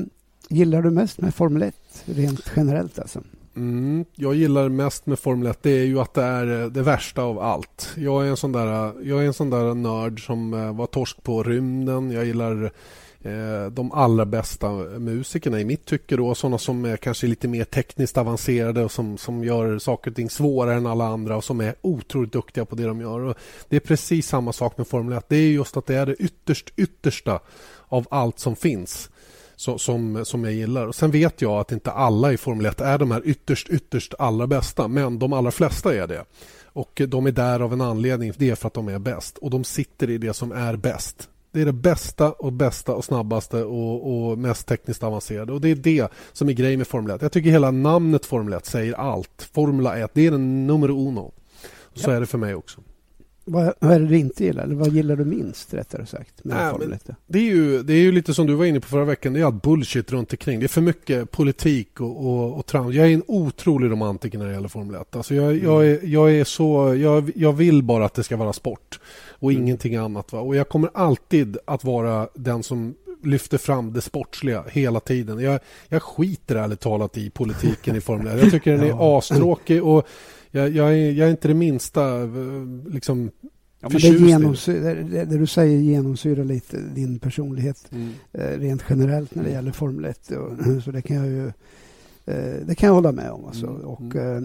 gillar 0.49 0.81
du 0.81 0.89
mest 0.91 1.21
med 1.21 1.35
Formel 1.35 1.61
1? 1.63 1.75
Rent 2.05 2.51
generellt 2.55 2.99
alltså. 2.99 3.19
Mm, 3.55 4.05
jag 4.15 4.35
gillar 4.35 4.69
mest 4.69 5.05
med 5.05 5.19
Formel 5.19 5.47
1 5.47 5.59
det 5.61 5.69
är 5.69 5.85
ju 5.85 5.99
att 5.99 6.13
det 6.13 6.23
är 6.23 6.61
eh, 6.61 6.67
det 6.67 6.81
värsta 6.81 7.21
av 7.21 7.39
allt. 7.39 7.93
Jag 7.97 8.25
är 8.25 8.29
en 8.29 8.37
sån 8.37 8.51
där, 8.51 8.67
eh, 8.67 9.09
jag 9.09 9.23
är 9.23 9.27
en 9.27 9.33
sån 9.33 9.49
där 9.49 9.73
nörd 9.73 10.25
som 10.25 10.53
eh, 10.53 10.75
var 10.75 10.87
torsk 10.87 11.23
på 11.23 11.43
rymden. 11.43 12.11
Jag 12.11 12.25
gillar 12.25 12.71
eh, 13.21 13.71
de 13.71 13.91
allra 13.91 14.25
bästa 14.25 14.69
musikerna 14.99 15.59
i 15.59 15.65
mitt 15.65 15.85
tycke. 15.85 16.15
Då, 16.15 16.35
såna 16.35 16.57
som 16.57 16.85
är 16.85 16.97
kanske 16.97 17.27
lite 17.27 17.47
mer 17.47 17.63
tekniskt 17.63 18.17
avancerade 18.17 18.83
och 18.83 18.91
som, 18.91 19.17
som 19.17 19.43
gör 19.43 19.79
saker 19.79 20.11
och 20.11 20.15
ting 20.15 20.29
svårare 20.29 20.75
än 20.75 20.85
alla 20.85 21.05
andra 21.05 21.37
och 21.37 21.43
som 21.43 21.61
är 21.61 21.75
otroligt 21.81 22.33
duktiga 22.33 22.65
på 22.65 22.75
det 22.75 22.83
de 22.83 23.01
gör. 23.01 23.19
Och 23.19 23.37
det 23.69 23.75
är 23.75 23.79
precis 23.79 24.27
samma 24.27 24.53
sak 24.53 24.77
med 24.77 24.87
Formel 24.87 25.17
1. 25.17 25.25
Det 25.29 25.35
är 25.35 25.47
just 25.47 25.77
att 25.77 25.85
det 25.85 25.95
är 25.95 26.05
det 26.05 26.15
ytterst 26.15 26.73
yttersta 26.75 27.39
av 27.87 28.07
allt 28.09 28.39
som 28.39 28.55
finns 28.55 29.09
som, 29.55 30.25
som 30.25 30.43
jag 30.43 30.53
gillar. 30.53 30.87
Och 30.87 30.95
sen 30.95 31.11
vet 31.11 31.41
jag 31.41 31.51
att 31.59 31.71
inte 31.71 31.91
alla 31.91 32.33
i 32.33 32.37
Formel 32.37 32.65
1 32.65 32.81
är 32.81 32.97
de 32.97 33.11
här 33.11 33.21
ytterst, 33.25 33.69
ytterst 33.69 34.13
allra 34.19 34.47
bästa, 34.47 34.87
men 34.87 35.19
de 35.19 35.33
allra 35.33 35.51
flesta 35.51 35.95
är 35.95 36.07
det. 36.07 36.25
Och 36.65 37.01
de 37.07 37.25
är 37.25 37.31
där 37.31 37.59
av 37.59 37.73
en 37.73 37.81
anledning, 37.81 38.33
det 38.37 38.49
är 38.49 38.55
för 38.55 38.67
att 38.67 38.73
de 38.73 38.87
är 38.87 38.99
bäst. 38.99 39.37
Och 39.37 39.49
de 39.49 39.63
sitter 39.63 40.09
i 40.09 40.17
det 40.17 40.33
som 40.33 40.51
är 40.51 40.75
bäst. 40.75 41.29
Det 41.51 41.61
är 41.61 41.65
det 41.65 41.73
bästa 41.73 42.31
och 42.31 42.53
bästa 42.53 42.93
och 42.95 43.05
snabbaste 43.05 43.63
och, 43.63 44.29
och 44.29 44.37
mest 44.37 44.67
tekniskt 44.67 45.03
avancerade. 45.03 45.53
Och 45.53 45.61
det 45.61 45.69
är 45.69 45.75
det 45.75 46.07
som 46.31 46.49
är 46.49 46.53
grejen 46.53 46.77
med 46.79 46.87
Formel 46.87 47.15
1. 47.15 47.21
Jag 47.21 47.31
tycker 47.31 47.49
hela 47.49 47.71
namnet 47.71 48.25
Formel 48.25 48.53
1 48.53 48.65
säger 48.65 48.93
allt. 48.93 49.49
Formula 49.53 49.97
1, 49.97 50.11
det 50.13 50.27
är 50.27 50.31
den 50.31 50.67
nummer 50.67 50.89
uno. 50.89 51.31
Så 51.93 52.09
Ja. 52.09 52.15
är 52.15 52.19
det 52.19 52.25
för 52.25 52.37
mig 52.37 52.55
också. 52.55 52.81
Vad, 53.45 53.73
vad 53.79 53.91
är 53.91 53.99
det 53.99 54.07
du 54.07 54.17
inte 54.17 54.43
gillar? 54.43 54.63
Eller 54.63 54.75
vad 54.75 54.87
gillar 54.93 55.15
du 55.15 55.25
minst 55.25 55.73
rättare 55.73 56.05
sagt 56.05 56.43
med 56.43 56.57
Nej, 56.57 56.73
men- 56.87 56.93
1? 56.93 57.09
Det 57.27 57.39
är, 57.39 57.43
ju, 57.43 57.83
det 57.83 57.93
är 57.93 57.97
ju 57.97 58.11
lite 58.11 58.33
som 58.33 58.47
du 58.47 58.53
var 58.53 58.65
inne 58.65 58.79
på 58.79 58.87
förra 58.87 59.05
veckan. 59.05 59.33
Det 59.33 59.39
är 59.39 59.45
allt 59.45 59.61
bullshit 59.61 60.11
runt 60.11 60.31
omkring. 60.33 60.59
Det 60.59 60.65
är 60.65 60.67
för 60.67 60.81
mycket 60.81 61.31
politik 61.31 62.01
och, 62.01 62.25
och, 62.25 62.57
och 62.59 62.65
trams. 62.65 62.95
Jag 62.95 63.07
är 63.07 63.13
en 63.13 63.23
otrolig 63.27 63.91
romantiker 63.91 64.37
när 64.37 64.47
det 64.47 64.53
gäller 64.53 64.67
Formel 64.67 65.01
1. 65.01 65.15
Alltså 65.15 65.35
jag, 65.35 65.57
jag, 65.57 65.87
är, 65.87 65.99
jag 66.03 66.31
är 66.33 66.43
så... 66.43 66.95
Jag, 66.95 67.31
jag 67.35 67.53
vill 67.53 67.83
bara 67.83 68.05
att 68.05 68.13
det 68.13 68.23
ska 68.23 68.37
vara 68.37 68.53
sport 68.53 68.99
och 69.29 69.51
Mm. 69.51 69.63
ingenting 69.63 69.95
annat. 69.95 70.31
Va? 70.33 70.39
Och 70.39 70.55
jag 70.55 70.69
kommer 70.69 70.89
alltid 70.93 71.57
att 71.65 71.83
vara 71.83 72.27
den 72.35 72.63
som 72.63 72.95
lyfter 73.23 73.57
fram 73.57 73.93
det 73.93 74.01
sportsliga 74.01 74.63
hela 74.69 74.99
tiden. 74.99 75.39
Jag, 75.39 75.59
jag 75.87 76.03
skiter 76.03 76.55
ärligt 76.55 76.79
talat 76.79 77.17
i 77.17 77.29
politiken 77.29 77.95
i 77.95 78.01
Formel 78.01 78.37
1. 78.37 78.43
Jag 78.43 78.51
tycker 78.51 78.71
den 78.77 78.83
är 78.89 79.17
astråkig 79.17 79.83
och 79.83 80.07
jag, 80.53 80.69
jag, 80.69 80.91
är, 80.93 81.11
jag 81.11 81.27
är 81.27 81.31
inte 81.31 81.47
det 81.47 81.53
minsta 81.53 82.21
eh, 82.23 82.29
liksom, 82.89 83.31
Ja, 83.81 83.89
det, 83.89 84.07
i 84.07 84.17
det. 84.79 85.25
det, 85.25 85.37
du 85.37 85.47
säger 85.47 85.77
genomsyrar 85.77 86.43
lite 86.43 86.77
din 86.95 87.19
personlighet 87.19 87.91
Mm. 87.91 88.09
eh, 88.31 88.59
rent 88.59 88.83
generellt 88.89 89.35
när 89.35 89.43
det 89.43 89.49
gäller 89.49 89.71
Formel 89.71 90.05
1. 90.05 90.31
Och, 90.31 90.51
så 90.83 90.91
det 90.91 91.01
kan 91.01 91.15
jag 91.17 91.27
ju 91.27 91.45
eh, 92.25 92.65
det 92.65 92.75
kan 92.75 92.87
jag 92.87 92.93
hålla 92.93 93.11
med 93.11 93.31
om. 93.31 93.45
Alltså. 93.45 93.67
Mm, 93.67 93.81
Och, 93.81 94.15
eh, 94.15 94.41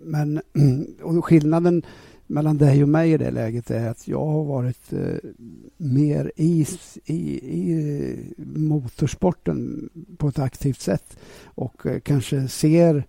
men 0.00 0.40
och 1.02 1.24
skillnaden 1.24 1.82
mellan 2.26 2.58
dig 2.58 2.82
och 2.82 2.88
mig 2.88 3.12
i 3.12 3.16
det 3.18 3.30
läget 3.30 3.70
är 3.70 3.88
att 3.90 4.08
jag 4.08 4.26
har 4.26 4.44
varit 4.44 4.92
mer 5.76 6.32
i, 6.36 6.66
i, 7.04 7.14
i 7.58 8.34
motorsporten 8.54 9.88
på 10.18 10.28
ett 10.28 10.38
aktivt 10.38 10.80
sätt 10.80 11.16
och 11.44 11.82
kanske 12.02 12.48
ser 12.48 13.04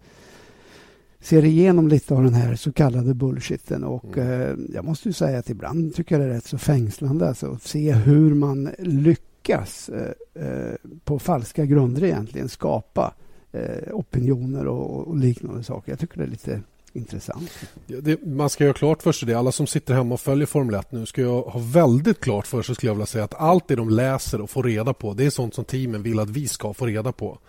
ser 1.22 1.46
igenom 1.46 1.88
lite 1.88 2.14
av 2.14 2.24
den 2.24 2.34
här 2.34 2.56
så 2.56 2.72
kallade 2.72 3.14
bullshitten 3.14 3.84
och 3.84 4.18
eh, 4.18 4.56
jag 4.74 4.86
måste 4.86 5.10
ju 5.10 5.14
säga 5.14 5.40
att 5.40 5.50
ibland 5.50 5.96
tycker 5.96 6.16
jag 6.16 6.28
det 6.28 6.32
är 6.32 6.36
rätt 6.36 6.46
så 6.46 6.58
fängslande 6.58 7.28
alltså, 7.28 7.52
att 7.52 7.64
se 7.64 7.94
hur 7.94 8.34
man 8.34 8.70
lyckas 8.80 9.90
eh, 9.90 10.44
eh, 10.44 10.74
på 11.04 11.20
falska 11.20 11.66
grunder 11.66 12.04
egentligen 12.04 12.50
skapa 12.50 13.14
eh, 13.52 13.94
opinioner 13.94 14.68
och, 14.68 15.08
och 15.08 15.18
liknande 15.18 15.64
saker. 15.64 15.92
Jag 15.92 16.00
tycker 16.00 16.18
det 16.18 16.24
är 16.24 16.28
lite 16.28 16.62
intressant. 16.94 17.52
Ja, 17.88 17.98
Det, 18.02 18.26
man 18.26 18.50
ska 18.50 18.64
göra 18.64 18.74
klart 18.74 19.04
för 19.04 19.12
sig 19.12 19.28
det. 19.28 19.34
Alla 19.34 19.52
som 19.52 19.68
sitter 19.68 19.94
hemma 19.94 20.14
och 20.14 20.20
följer 20.20 20.46
Formel 20.46 20.76
1 20.76 20.92
nu 20.92 21.06
ska 21.06 21.42
ha 21.50 21.60
väldigt 21.60 22.20
klart 22.20 22.48
för 22.48 22.62
sig 22.62 22.76
skulle 22.76 22.90
jag 22.90 22.96
vilja 22.96 23.06
säga 23.06 23.24
att 23.24 23.34
allt 23.34 23.68
det 23.68 23.76
de 23.76 23.90
läser 23.90 24.42
och 24.42 24.50
får 24.50 24.64
reda 24.64 24.94
på 24.94 25.14
det 25.14 25.26
är 25.26 25.30
sånt 25.30 25.54
som 25.54 25.66
teamen 25.66 26.04
vill 26.04 26.20
att 26.20 26.30
vi 26.30 26.48
ska 26.48 26.74
få 26.74 26.86
reda 26.86 27.12
på. 27.12 27.40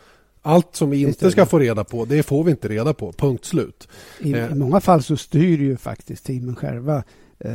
Allt 0.43 0.77
som 0.77 0.91
vi 0.91 1.03
inte 1.03 1.31
ska 1.31 1.47
få 1.47 1.59
reda 1.59 1.85
på 1.85 2.05
det 2.05 2.23
får 2.23 2.45
vi 2.45 2.51
inte 2.51 2.69
reda 2.69 2.95
på. 2.95 3.13
Punkt 3.13 3.45
slut. 3.45 3.89
I, 4.21 4.33
Eh. 4.33 4.53
I 4.53 4.55
många 4.55 4.81
fall 4.81 5.03
så 5.03 5.17
styr 5.17 5.59
ju 5.59 5.77
faktiskt 5.77 6.25
teamen 6.25 6.57
själva 6.57 7.03
eh, 7.39 7.53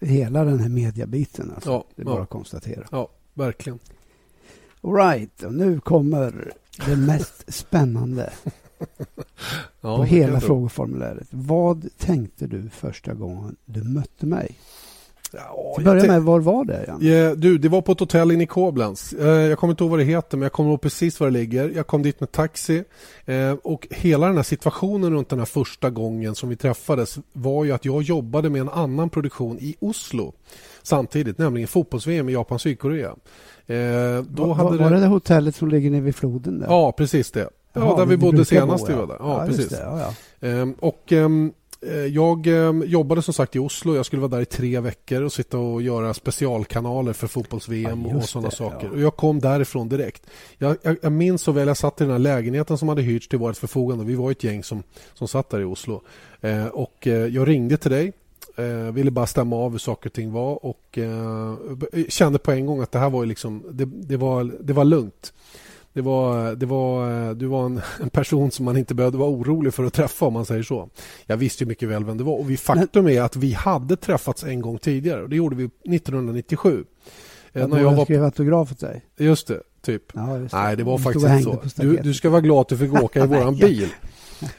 hela 0.00 0.44
den 0.44 0.60
här 0.60 0.68
mediabiten. 0.68 1.52
Alltså. 1.54 1.70
Ja, 1.70 1.84
det 1.94 2.02
är 2.02 2.06
bara 2.06 2.16
ja. 2.16 2.22
att 2.22 2.28
konstatera. 2.28 2.86
Ja, 2.90 3.08
verkligen. 3.34 3.78
All 4.80 4.94
right, 4.94 5.42
och 5.42 5.54
nu 5.54 5.80
kommer 5.80 6.52
det 6.86 6.96
mest 6.96 7.44
spännande 7.54 8.32
Ja, 9.80 9.96
på 9.96 10.04
hela 10.04 10.40
frågeformuläret. 10.40 11.28
Vad 11.30 11.88
tänkte 11.98 12.46
du 12.46 12.68
första 12.68 13.14
gången 13.14 13.56
du 13.64 13.84
mötte 13.84 14.26
mig? 14.26 14.56
Ja, 15.32 15.72
Till 15.76 15.84
börja 15.84 16.06
med, 16.06 16.22
var 16.22 16.40
var 16.40 16.64
det? 16.64 16.84
Jan? 16.86 16.98
Ja, 17.02 17.34
du, 17.34 17.58
det 17.58 17.68
var 17.68 17.82
på 17.82 17.92
ett 17.92 18.00
hotell 18.00 18.30
inne 18.32 18.42
i 18.44 18.46
Koblenz. 18.46 19.12
Eh, 19.12 19.26
Jag 19.28 19.58
kommer 19.58 19.72
inte 19.72 19.84
ihåg 19.84 19.90
vad 19.90 19.98
det 20.00 20.04
heter, 20.04 20.36
men 20.36 20.42
jag 20.42 20.52
kommer 20.52 20.70
ihåg 20.70 20.80
precis 20.80 21.20
var 21.20 21.26
det 21.26 21.32
ligger. 21.32 21.72
Jag 21.76 21.86
kom 21.86 22.02
dit 22.02 22.20
med 22.20 22.32
taxi 22.32 22.84
eh, 23.26 23.52
och 23.62 23.86
hela 23.90 24.26
den 24.26 24.36
här 24.36 24.42
situationen 24.42 25.12
runt 25.12 25.28
den 25.28 25.38
här 25.38 25.46
första 25.46 25.90
gången 25.90 26.34
som 26.34 26.48
vi 26.48 26.56
träffades 26.56 27.18
var 27.32 27.64
ju 27.64 27.72
att 27.72 27.84
jag 27.84 28.02
jobbade 28.02 28.50
med 28.50 28.60
en 28.60 28.68
annan 28.68 29.10
produktion 29.10 29.58
i 29.60 29.76
Oslo 29.80 30.32
samtidigt, 30.82 31.38
nämligen 31.38 31.68
fotbolls-VM 31.68 32.28
i 32.28 32.32
Japan 32.32 32.54
och 32.54 32.60
Sydkorea. 32.60 33.08
Eh, 33.66 33.76
Då 34.28 34.44
var, 34.46 34.54
hade 34.54 34.76
var, 34.78 34.90
det 34.90 35.00
det 35.00 35.06
hotellet 35.06 35.56
som 35.56 35.68
ligger 35.68 35.90
nere 35.90 36.00
vid 36.00 36.14
floden? 36.16 36.58
Där? 36.58 36.66
Ja, 36.66 36.92
precis 36.92 37.30
det. 37.30 37.40
Ja, 37.40 37.80
Jaha, 37.80 37.96
där 37.96 38.06
vi 38.06 38.16
bodde 38.16 38.44
senast 38.44 38.88
vi 38.88 38.92
var 38.94 39.06
där. 39.06 39.16
Ja, 39.18 39.46
just 39.46 39.58
precis. 39.58 39.78
Det, 39.78 39.84
ja, 39.84 40.00
ja. 40.40 40.48
Ehm, 40.48 40.72
Och 40.80 41.12
ehm, 41.12 41.46
eh, 41.46 41.52
jag 42.12 42.46
ehm, 42.46 42.84
jobbade 42.86 43.22
som 43.22 43.34
sagt 43.34 43.56
i 43.56 43.58
Oslo. 43.58 43.94
Jag 43.96 44.06
skulle 44.06 44.20
vara 44.22 44.30
där 44.30 44.40
i 44.40 44.44
tre 44.44 44.80
veckor 44.80 45.22
och 45.22 45.32
sitta 45.32 45.58
och 45.58 45.82
göra 45.82 46.14
specialkanaler 46.14 47.12
för 47.12 47.26
fotbolls-VM 47.26 48.06
Ja, 48.10 48.16
och 48.16 48.24
sådana 48.24 48.48
det, 48.48 48.56
saker. 48.56 48.86
ja. 48.86 48.92
Och 48.92 49.00
jag 49.00 49.16
kom 49.16 49.40
därifrån 49.40 49.88
direkt. 49.88 50.26
Jag, 50.58 50.76
jag, 50.82 50.96
jag 51.02 51.12
minns 51.12 51.42
så 51.42 51.52
väl, 51.52 51.68
jag 51.68 51.76
satt 51.76 52.00
i 52.00 52.04
den 52.04 52.12
här 52.12 52.18
lägenheten 52.18 52.78
som 52.78 52.88
hade 52.88 53.02
hyrts 53.02 53.28
till 53.28 53.38
vårt 53.38 53.56
förfogande. 53.56 54.04
Vi 54.04 54.14
var 54.14 54.30
ett 54.30 54.44
gäng 54.44 54.64
som, 54.64 54.82
som 55.14 55.28
satt 55.28 55.50
där 55.50 55.60
i 55.60 55.64
Oslo. 55.64 56.02
Eh, 56.40 56.66
och 56.66 57.06
eh, 57.06 57.12
jag 57.26 57.48
ringde 57.48 57.76
till 57.76 57.90
dig. 57.90 58.12
Eh, 58.56 58.92
ville 58.92 59.10
bara 59.10 59.26
stämma 59.26 59.56
av 59.56 59.70
hur 59.72 59.78
saker 59.78 60.08
och 60.08 60.12
ting 60.14 60.32
var 60.32 60.66
och 60.66 60.98
eh, 60.98 61.54
kände 62.08 62.38
på 62.38 62.52
en 62.52 62.66
gång 62.66 62.80
att 62.80 62.92
det 62.92 62.98
här 62.98 63.10
var 63.10 63.26
liksom, 63.26 63.62
det, 63.70 63.84
det, 63.84 64.16
var, 64.16 64.52
det 64.60 64.72
var 64.72 64.84
lugnt. 64.84 65.32
Det 65.98 66.02
var, 66.02 66.54
det 66.54 66.66
var, 66.66 67.34
du 67.34 67.46
var 67.46 67.66
en, 67.66 67.80
en 68.02 68.10
person 68.10 68.50
som 68.50 68.64
man 68.64 68.76
inte 68.76 68.94
behövde 68.94 69.18
vara 69.18 69.30
orolig 69.30 69.74
för 69.74 69.84
att 69.84 69.92
träffa 69.92 70.26
om 70.26 70.32
man 70.32 70.46
säger 70.46 70.62
så. 70.62 70.88
Jag 71.26 71.36
visste 71.36 71.64
ju 71.64 71.68
mycket 71.68 71.88
väl 71.88 72.04
vem 72.04 72.18
det 72.18 72.24
var 72.24 72.38
och 72.38 72.50
vi, 72.50 72.56
faktum 72.56 73.08
är 73.08 73.22
att 73.22 73.36
vi 73.36 73.52
hade 73.52 73.96
träffats 73.96 74.44
en 74.44 74.60
gång 74.60 74.78
tidigare 74.78 75.22
och 75.22 75.28
det 75.28 75.36
gjorde 75.36 75.56
vi 75.56 75.64
1997. 75.64 76.84
Eh, 77.52 77.60
Jag, 77.60 77.70
när 77.70 77.80
jag 77.80 77.92
var, 77.96 78.04
skrev 78.04 78.24
autograf 78.24 78.72
åt 78.72 78.80
dig. 78.80 79.04
just 79.18 79.46
det, 79.46 79.60
typ. 79.82 80.02
Ja, 80.14 80.38
just 80.38 80.54
Nej, 80.54 80.76
det 80.76 80.84
var 80.84 80.96
Du 80.98 81.02
faktiskt 81.04 81.26
inte 81.26 81.68
så. 81.70 81.82
Du, 81.82 81.96
du 81.96 82.14
ska 82.14 82.30
vara 82.30 82.40
glad 82.40 82.60
att 82.60 82.68
du 82.68 82.76
fick 82.76 82.92
åka 83.02 83.24
i 83.24 83.26
våran 83.26 83.56
Ja. 83.56 83.66
bil. 83.66 83.88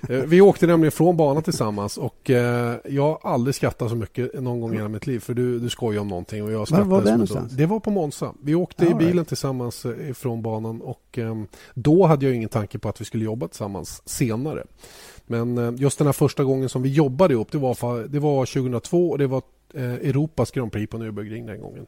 Eh, 0.09 0.17
Vi 0.17 0.41
åkte 0.41 0.67
nämligen 0.67 0.91
från 0.91 1.17
banan 1.17 1.43
tillsammans 1.43 1.97
och 1.97 2.29
eh, 2.29 2.75
jag 2.85 3.03
har 3.03 3.19
aldrig 3.33 3.55
skrattat 3.55 3.89
så 3.89 3.95
mycket 3.95 4.41
någon 4.41 4.61
gång 4.61 4.73
i 4.73 4.77
hela 4.77 4.89
mitt 4.89 5.07
liv 5.07 5.19
för 5.19 5.33
du, 5.33 5.59
du 5.59 5.69
skojar 5.69 6.01
om 6.01 6.07
någonting 6.07 6.43
och 6.43 6.51
jag 6.51 6.57
Var 6.59 6.65
skrattade 6.65 6.89
var 6.89 6.97
det 6.99 7.03
som 7.05 7.13
en 7.13 7.17
någonstans? 7.19 7.51
Det 7.53 7.65
var 7.65 7.79
på 7.79 7.89
Monza. 7.91 8.33
Vi 8.43 8.55
åkte 8.55 8.85
i 8.85 8.89
Ja, 8.89 8.97
bilen 8.97 9.13
right. 9.13 9.27
tillsammans 9.27 9.85
eh, 9.85 10.13
från 10.13 10.41
banan 10.41 10.81
och 10.81 11.17
eh, 11.17 11.35
då 11.73 12.05
hade 12.05 12.25
jag 12.25 12.35
ingen 12.35 12.49
tanke 12.49 12.79
på 12.79 12.89
att 12.89 13.01
vi 13.01 13.05
skulle 13.05 13.25
jobba 13.25 13.47
tillsammans 13.47 14.01
senare. 14.05 14.63
Men 15.27 15.77
just 15.77 15.97
den 15.97 16.07
här 16.07 16.13
första 16.13 16.43
gången 16.43 16.69
som 16.69 16.81
vi 16.81 16.89
jobbade 16.89 17.33
ihop 17.33 17.51
det 17.51 17.57
var, 17.57 18.07
det 18.07 18.19
var 18.19 18.45
2002 18.45 19.09
och 19.09 19.17
det 19.17 19.27
var 19.27 19.41
Europas 19.73 20.51
Grand 20.51 20.71
Prix 20.71 20.91
på 20.91 20.97
Nürburgring 20.97 21.45
den 21.47 21.61
gången. 21.61 21.85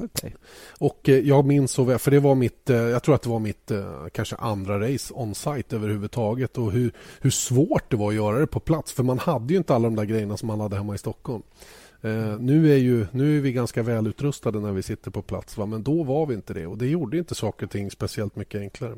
Okay. 0.00 0.32
Och 0.78 1.08
eh, 1.08 1.18
jag 1.18 1.44
minns 1.44 1.72
så 1.72 1.84
väl, 1.84 1.98
för 1.98 2.10
det 2.10 2.20
var 2.20 2.34
mitt, 2.34 2.70
eh, 2.70 2.76
jag 2.76 3.02
tror 3.02 3.14
att 3.14 3.22
det 3.22 3.28
var 3.28 3.38
mitt 3.38 3.70
eh, 3.70 4.06
kanske 4.12 4.36
andra 4.36 4.80
race 4.80 5.14
on-site 5.14 5.76
överhuvudtaget 5.76 6.58
och 6.58 6.72
hur, 6.72 6.92
hur 7.20 7.30
svårt 7.30 7.90
det 7.90 7.96
var 7.96 8.08
att 8.08 8.14
göra 8.14 8.38
det 8.38 8.46
på 8.46 8.60
plats 8.60 8.92
för 8.92 9.02
man 9.02 9.18
hade 9.18 9.52
ju 9.52 9.58
inte 9.58 9.74
alla 9.74 9.84
de 9.84 9.96
där 9.96 10.04
grejerna 10.04 10.36
som 10.36 10.46
man 10.46 10.60
hade 10.60 10.76
hemma 10.76 10.94
i 10.94 10.98
Stockholm. 10.98 11.42
Eh, 12.04 12.38
nu, 12.40 12.72
är 12.72 12.76
ju, 12.76 13.06
nu 13.10 13.36
är 13.36 13.40
vi 13.40 13.52
ganska 13.52 13.82
välutrustade 13.82 14.60
när 14.60 14.72
vi 14.72 14.82
sitter 14.82 15.10
på 15.10 15.22
plats 15.22 15.58
va? 15.58 15.66
men 15.66 15.82
då 15.82 16.02
var 16.02 16.26
vi 16.26 16.34
inte 16.34 16.54
det 16.54 16.66
och 16.66 16.78
det 16.78 16.86
gjorde 16.86 17.18
inte 17.18 17.34
saker 17.34 17.66
och 17.66 17.72
ting 17.72 17.90
speciellt 17.90 18.36
mycket 18.36 18.60
enklare. 18.60 18.94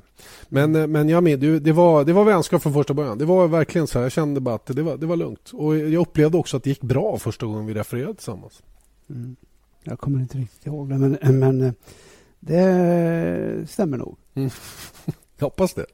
Men, 0.48 0.74
eh, 0.74 0.86
men 0.86 1.08
jag 1.08 1.24
med, 1.24 1.38
det, 1.38 1.58
det, 1.58 1.72
var, 1.72 2.04
det 2.04 2.12
var 2.12 2.24
vänskap 2.24 2.62
från 2.62 2.72
första 2.72 2.94
början. 2.94 3.18
Det 3.18 3.24
var 3.24 3.48
verkligen 3.48 3.86
så 3.86 3.98
här, 3.98 4.04
jag 4.04 4.12
kände 4.12 4.40
bara 4.40 4.54
att 4.54 4.66
det 4.66 4.82
var, 4.82 4.96
det 4.96 5.06
var 5.06 5.16
lugnt 5.16 5.50
och 5.52 5.76
jag 5.76 6.00
upplevde 6.00 6.38
också 6.38 6.56
att 6.56 6.62
det 6.62 6.70
gick 6.70 6.80
bra 6.80 7.18
första 7.18 7.46
gången 7.46 7.66
vi 7.66 7.74
refererade 7.74 8.14
tillsammans. 8.14 8.62
Mm. 9.10 9.36
Jag 9.86 9.98
kommer 9.98 10.20
inte 10.20 10.38
riktigt 10.38 10.66
ihåg 10.66 10.88
det, 10.88 10.98
men, 10.98 11.38
men 11.38 11.62
eh, 11.62 11.72
det 12.40 13.70
stämmer 13.70 13.98
nog. 13.98 14.16
Mm. 14.34 14.50
Jag 15.38 15.46
hoppas 15.46 15.74
det. 15.74 15.86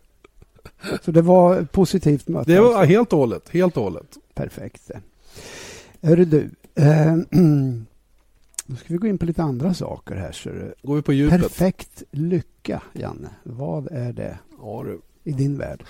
Så 1.05 1.11
det 1.11 1.22
var 1.22 1.61
ett 1.61 1.72
positivt 1.72 2.28
möte? 2.28 2.52
Det 2.52 2.61
var 2.61 2.66
alltså. 2.66 2.85
helt 2.85 3.12
och 3.12 3.18
hållet. 3.18 3.48
Helt 3.48 3.76
och 3.76 3.83
hållet. 3.83 4.18
Perfekt. 4.35 4.90
Hörru 6.02 6.24
du. 6.24 6.50
Eh, 6.74 7.16
då 8.66 8.76
ska 8.76 8.87
vi 8.87 8.96
gå 8.96 9.07
in 9.07 9.18
på 9.18 9.26
lite 9.26 9.42
andra 9.42 9.74
saker 9.74 10.14
här. 10.14 10.33
Så 10.33 10.50
Går 10.83 10.96
vi 10.96 11.02
på 11.02 11.12
djupet? 11.12 11.40
Perfekt 11.40 12.02
lycka, 12.11 12.83
Janne. 12.92 13.28
Vad 13.42 13.88
är 13.92 14.12
det 14.12 14.38
ja, 14.59 14.85
du. 14.87 15.00
i 15.31 15.33
din 15.33 15.59
värld? 15.59 15.85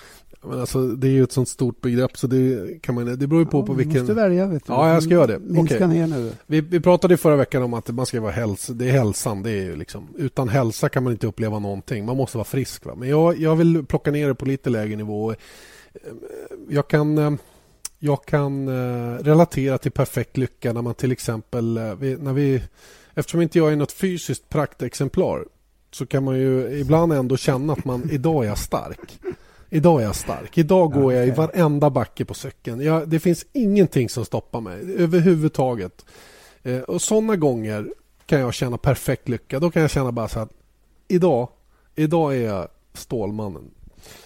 Men 0.45 0.59
alltså, 0.59 0.87
det 0.87 1.07
är 1.07 1.11
ju 1.11 1.23
ett 1.23 1.31
sånt 1.31 1.49
stort 1.49 1.81
begrepp 1.81 2.17
så 2.17 2.27
det, 2.27 2.81
kan 2.81 2.95
man, 2.95 3.05
det 3.05 3.27
beror 3.27 3.41
ju 3.41 3.45
på 3.45 3.59
ja, 3.59 3.65
på 3.65 3.73
vilken... 3.73 3.93
Du 3.93 3.99
måste 3.99 4.13
välja. 4.13 4.47
Vet 4.47 4.65
du. 4.65 4.73
Ja, 4.73 4.93
jag 4.93 5.03
ska 5.03 5.13
göra 5.13 5.27
det. 5.27 5.39
Minska 5.39 5.75
okay. 5.75 5.87
ner 5.87 6.07
nu. 6.07 6.31
Vi, 6.45 6.61
vi 6.61 6.79
pratade 6.79 7.17
förra 7.17 7.35
veckan 7.35 7.63
om 7.63 7.73
att 7.73 7.89
man 7.89 8.05
ska 8.05 8.21
vara 8.21 8.31
häls 8.31 8.67
det 8.67 8.89
är 8.89 8.91
hälsan. 8.91 9.43
Det 9.43 9.51
är 9.51 9.63
ju 9.63 9.75
liksom, 9.75 10.07
utan 10.17 10.49
hälsa 10.49 10.89
kan 10.89 11.03
man 11.03 11.13
inte 11.13 11.27
uppleva 11.27 11.59
någonting. 11.59 12.05
Man 12.05 12.17
måste 12.17 12.37
vara 12.37 12.45
frisk. 12.45 12.85
Va? 12.85 12.95
Men 12.95 13.09
jag, 13.09 13.39
jag 13.39 13.55
vill 13.55 13.85
plocka 13.85 14.11
ner 14.11 14.27
det 14.27 14.35
på 14.35 14.45
lite 14.45 14.69
lägre 14.69 14.95
nivå. 14.95 15.31
Eh, 15.31 15.37
jag 16.69 16.87
kan, 16.87 17.17
eh, 17.17 17.31
jag 17.99 18.25
kan 18.25 18.67
eh, 18.67 19.17
relatera 19.23 19.77
till 19.77 19.91
perfekt 19.91 20.37
lycka 20.37 20.73
när 20.73 20.81
man 20.81 20.93
till 20.93 21.11
exempel... 21.11 21.73
När 21.73 22.33
vi, 22.33 22.63
eftersom 23.13 23.41
inte 23.41 23.57
jag 23.57 23.71
är 23.71 23.75
något 23.75 23.91
fysiskt 23.91 24.49
praktexemplar 24.49 25.45
så 25.91 26.05
kan 26.05 26.23
man 26.23 26.39
ju 26.39 26.79
ibland 26.79 27.13
ändå 27.13 27.37
känna 27.37 27.73
att 27.73 27.85
man 27.85 28.09
idag 28.11 28.45
är 28.45 28.55
stark. 28.55 29.19
Idag 29.73 30.01
är 30.01 30.05
jag 30.05 30.15
stark. 30.15 30.57
Idag 30.57 30.91
går 30.91 31.13
jag 31.13 31.27
i 31.27 31.31
varenda 31.31 31.89
backe 31.89 32.25
på 32.25 32.33
cykeln. 32.33 32.81
Jag, 32.81 33.09
det 33.09 33.19
finns 33.19 33.45
ingenting 33.53 34.09
som 34.09 34.25
stoppar 34.25 34.61
mig 34.61 34.95
överhuvudtaget. 34.97 36.05
Eh, 36.63 36.81
och 36.81 37.01
sådana 37.01 37.35
gånger 37.35 37.93
kan 38.25 38.39
jag 38.39 38.53
känna 38.53 38.77
perfekt 38.77 39.29
lycka. 39.29 39.59
Då 39.59 39.71
kan 39.71 39.81
jag 39.81 39.91
känna 39.91 40.11
bara 40.11 40.27
så 40.27 40.39
att 40.39 40.49
idag, 41.07 41.49
idag 41.95 42.35
är 42.35 42.41
jag 42.41 42.67
Stålmannen. 42.93 43.71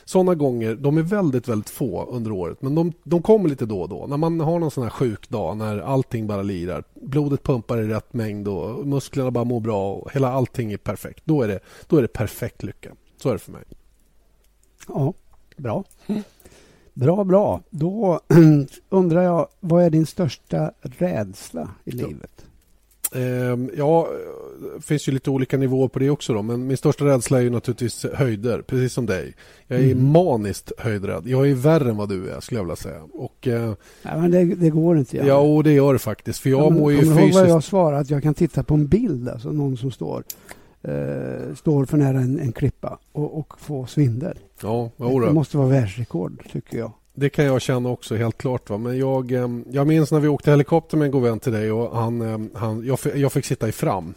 Sådana 0.06 0.36
gånger, 0.36 0.76
de 0.76 0.98
är 0.98 1.02
väldigt, 1.02 1.48
väldigt 1.48 1.70
få 1.70 2.06
under 2.06 2.32
året. 2.32 2.62
Men 2.62 2.76
de, 2.76 2.94
de 3.04 3.22
kommer 3.22 3.50
lite 3.50 3.66
då 3.66 3.82
och 3.82 3.90
då. 3.90 4.08
När 4.08 4.18
man 4.18 4.40
har 4.40 4.60
någon 4.60 4.72
sån 4.72 4.84
här 4.84 4.90
sjuk 4.90 5.30
dag 5.30 5.58
när 5.58 5.80
allting 5.80 6.28
bara 6.28 6.42
lirar. 6.42 6.84
Blodet 6.94 7.44
pumpar 7.44 7.78
i 7.78 7.88
rätt 7.88 8.14
mängd 8.14 8.48
och 8.48 8.88
musklerna 8.88 9.32
bara 9.32 9.44
mår 9.44 9.60
bra 9.60 9.94
och 9.94 10.12
hela 10.12 10.32
allting 10.32 10.74
är 10.74 10.78
perfekt. 10.78 11.22
Då 11.26 11.42
är 11.42 11.48
det, 11.48 11.60
då 11.88 11.98
är 11.98 12.02
det 12.02 12.08
perfekt 12.08 12.64
lycka. 12.64 12.92
Så 13.18 13.30
är 13.30 13.34
det 13.34 13.40
för 13.40 13.52
mig. 13.52 13.64
Ja. 14.88 15.14
Bra. 15.58 15.84
Bra, 16.94 17.24
bra. 17.24 17.62
Då 17.70 18.20
undrar 18.90 19.22
jag, 19.22 19.48
vad 19.60 19.84
är 19.84 19.90
din 19.90 20.06
största 20.06 20.72
rädsla 20.82 21.70
i 21.86 21.92
livet? 21.92 22.46
Ehm, 23.16 23.70
ja, 23.78 24.08
det 24.76 24.82
finns 24.82 25.08
ju 25.08 25.12
lite 25.12 25.30
olika 25.30 25.58
nivåer 25.58 25.88
på 25.88 26.00
det 26.00 26.10
också. 26.10 26.34
Då, 26.34 26.42
men 26.42 26.68
min 26.68 26.78
största 26.78 27.06
rädsla 27.06 27.38
är 27.38 27.42
ju 27.42 27.50
naturligtvis 27.50 28.06
höjder, 28.14 28.62
precis 28.62 28.94
som 28.94 29.06
dig. 29.06 29.36
Jag 29.68 29.80
är 29.80 29.92
mm. 29.92 30.12
maniskt 30.12 30.72
höjdrädd. 30.78 31.24
Jag 31.26 31.50
är 31.50 31.54
värre 31.54 31.90
än 31.90 31.98
vad 31.98 32.10
du 32.10 32.30
är, 32.30 32.40
skulle 32.40 32.60
jag 32.60 32.64
vilja 32.64 32.76
säga. 32.76 33.02
Och, 33.14 33.48
eh, 33.48 33.74
ja, 34.02 34.18
men 34.18 34.32
det, 34.32 34.46
det 34.46 34.70
går 34.70 34.98
inte. 34.98 35.18
Ja, 35.18 35.38
och 35.38 35.64
det 35.64 35.74
gör 35.74 35.94
det 35.94 36.00
faktiskt. 36.00 36.40
För 36.40 36.50
jag 36.50 36.62
ja, 36.62 36.70
mår 36.70 36.92
ju 36.92 36.98
fysiskt... 36.98 37.16
Kommer 37.16 37.28
du 37.28 37.34
ihåg 37.34 37.42
vad 37.42 37.50
jag 37.50 37.64
svarade? 37.64 38.02
Att 38.02 38.10
jag 38.10 38.24
kan 38.24 38.34
titta 38.34 38.64
på 38.64 38.74
en 38.74 38.88
bild, 38.88 39.30
alltså 39.30 39.52
någon 39.52 39.78
som 39.78 39.92
står 39.92 40.24
eh, 40.84 41.56
står 41.56 41.86
för 41.86 41.98
nära 41.98 42.20
en, 42.20 42.40
en 42.40 42.52
klippa 42.52 43.00
och, 43.12 43.40
och 43.40 43.60
få 43.60 43.86
svindel. 43.86 44.38
Ja, 44.62 44.90
det 44.98 45.34
måste 45.34 45.58
vara 45.58 45.68
världsrekord, 45.68 46.44
tycker 46.52 46.78
jag. 46.78 46.92
Det 47.14 47.30
kan 47.30 47.46
jag 47.46 47.62
känna 47.62 47.90
också, 47.90 48.16
helt 48.16 48.38
klart. 48.38 48.70
Va? 48.70 48.78
Men 48.78 48.98
jag, 48.98 49.32
eh, 49.32 49.50
jag 49.72 49.88
minns 49.88 50.12
när 50.12 50.20
vi 50.20 50.28
åkte 50.28 50.52
helikopter 50.52 50.98
med 50.98 51.06
en 51.06 51.12
god 51.12 51.24
vän 51.24 51.40
till 51.40 51.52
dig 51.52 51.72
och 51.72 51.98
han, 51.98 52.22
eh, 52.22 52.60
han, 52.60 52.86
jag, 52.86 53.00
jag 53.16 53.32
fick 53.32 53.46
sitta 53.46 53.68
i 53.68 53.72
fram. 53.72 54.14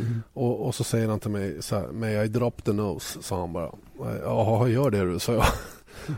Mm. 0.00 0.22
Och, 0.32 0.66
och, 0.66 0.74
så 0.74 0.84
säger 0.84 1.08
han 1.08 1.20
till 1.20 1.30
mig 1.30 1.62
så 1.62 1.76
här, 1.76 1.86
May 1.92 2.24
I 2.24 2.28
drop 2.28 2.64
the 2.64 2.72
nose? 2.72 3.22
sa 3.22 3.40
han 3.40 3.52
bara. 3.52 3.70
Ja, 4.22 4.68
gör 4.68 4.90
det 4.90 5.12
du, 5.12 5.18
sa 5.18 5.32
jag. 5.32 5.44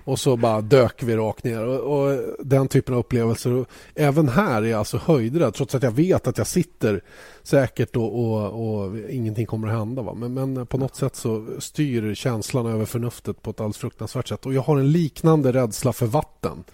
Och 0.05 0.19
så 0.19 0.37
bara 0.37 0.61
dök 0.61 1.03
vi 1.03 1.17
rakt 1.17 1.45
ner. 1.45 1.65
Och, 1.65 1.99
och 1.99 2.21
den 2.39 2.69
typen 2.69 2.95
av 2.95 3.01
upplevelser. 3.01 3.53
Och 3.53 3.67
även 3.95 4.29
här 4.29 4.63
är 4.63 4.67
jag 4.67 4.79
alltså 4.79 5.01
höjdrädd 5.05 5.55
trots 5.55 5.75
att 5.75 5.83
jag 5.83 5.91
vet 5.91 6.27
att 6.27 6.39
jag 6.39 6.47
sitter 6.47 7.03
säkert 7.43 7.97
och, 7.97 8.19
och, 8.19 8.85
och 8.85 8.99
ingenting 9.11 9.47
kommer 9.47 9.69
att 9.69 9.79
hända. 9.79 10.03
Va? 10.03 10.15
Men, 10.15 10.35
men, 10.35 10.67
på 10.67 10.79
något 10.79 10.97
sätt 10.97 11.17
så 11.17 11.47
styr 11.59 12.15
känslan 12.15 12.67
över 12.67 12.85
förnuftet 12.85 13.43
på 13.43 13.51
ett 13.51 13.61
alldeles 13.61 13.79
fruktansvärt 13.79 14.29
sätt. 14.29 14.47
Och 14.47 14.55
jag 14.55 14.63
har 14.63 14.77
en 14.77 14.93
liknande 14.93 15.53
rädsla 15.53 15.93
för 15.93 16.07
vatten. 16.07 16.65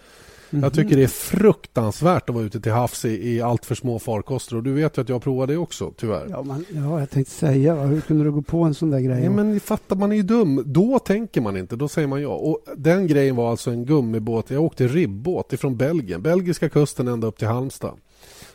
Mm 0.49 0.61
-hmm. 0.61 0.65
Jag 0.65 0.73
tycker 0.73 0.95
det 0.95 1.03
är 1.03 1.07
fruktansvärt 1.07 2.29
att 2.29 2.35
vara 2.35 2.45
ute 2.45 2.61
till 2.61 2.71
havs 2.71 3.05
i, 3.05 3.29
i 3.29 3.41
allt 3.41 3.65
för 3.65 3.75
små 3.75 3.99
farkoster. 3.99 4.55
Och 4.55 4.63
du 4.63 4.73
vet 4.73 4.97
ju 4.97 5.01
att 5.01 5.09
jag 5.09 5.23
provar 5.23 5.47
det 5.47 5.57
också, 5.57 5.93
tyvärr. 5.97 6.27
Ja, 6.29 6.43
man, 6.43 6.65
ja 6.73 6.99
jag 6.99 7.09
tänkte 7.09 7.33
säga, 7.33 7.75
hur 7.75 8.01
kunde 8.01 8.23
du 8.23 8.31
gå 8.31 8.41
på 8.41 8.63
en 8.63 8.73
sån 8.73 8.89
där 8.89 8.99
grej? 8.99 9.19
Nej, 9.19 9.29
men 9.29 9.59
fattar 9.59 9.95
man 9.95 10.11
är 10.11 10.15
ju 10.15 10.23
dum. 10.23 10.63
Då 10.65 10.99
tänker 10.99 11.41
man 11.41 11.57
inte, 11.57 11.75
då 11.75 11.87
säger 11.87 12.07
man 12.07 12.21
ja. 12.21 12.35
Och 12.35 12.59
den 12.77 13.07
grejen 13.07 13.35
var 13.35 13.51
alltså 13.51 13.71
en 13.71 13.85
gummibåt. 13.85 14.49
Jag 14.49 14.63
åkte 14.63 14.87
ribbåt 14.87 15.53
ifrån 15.53 15.77
Belgien, 15.77 16.21
belgiska 16.21 16.69
kusten 16.69 17.07
ända 17.07 17.27
upp 17.27 17.37
till 17.37 17.47
Halmstad 17.47 17.93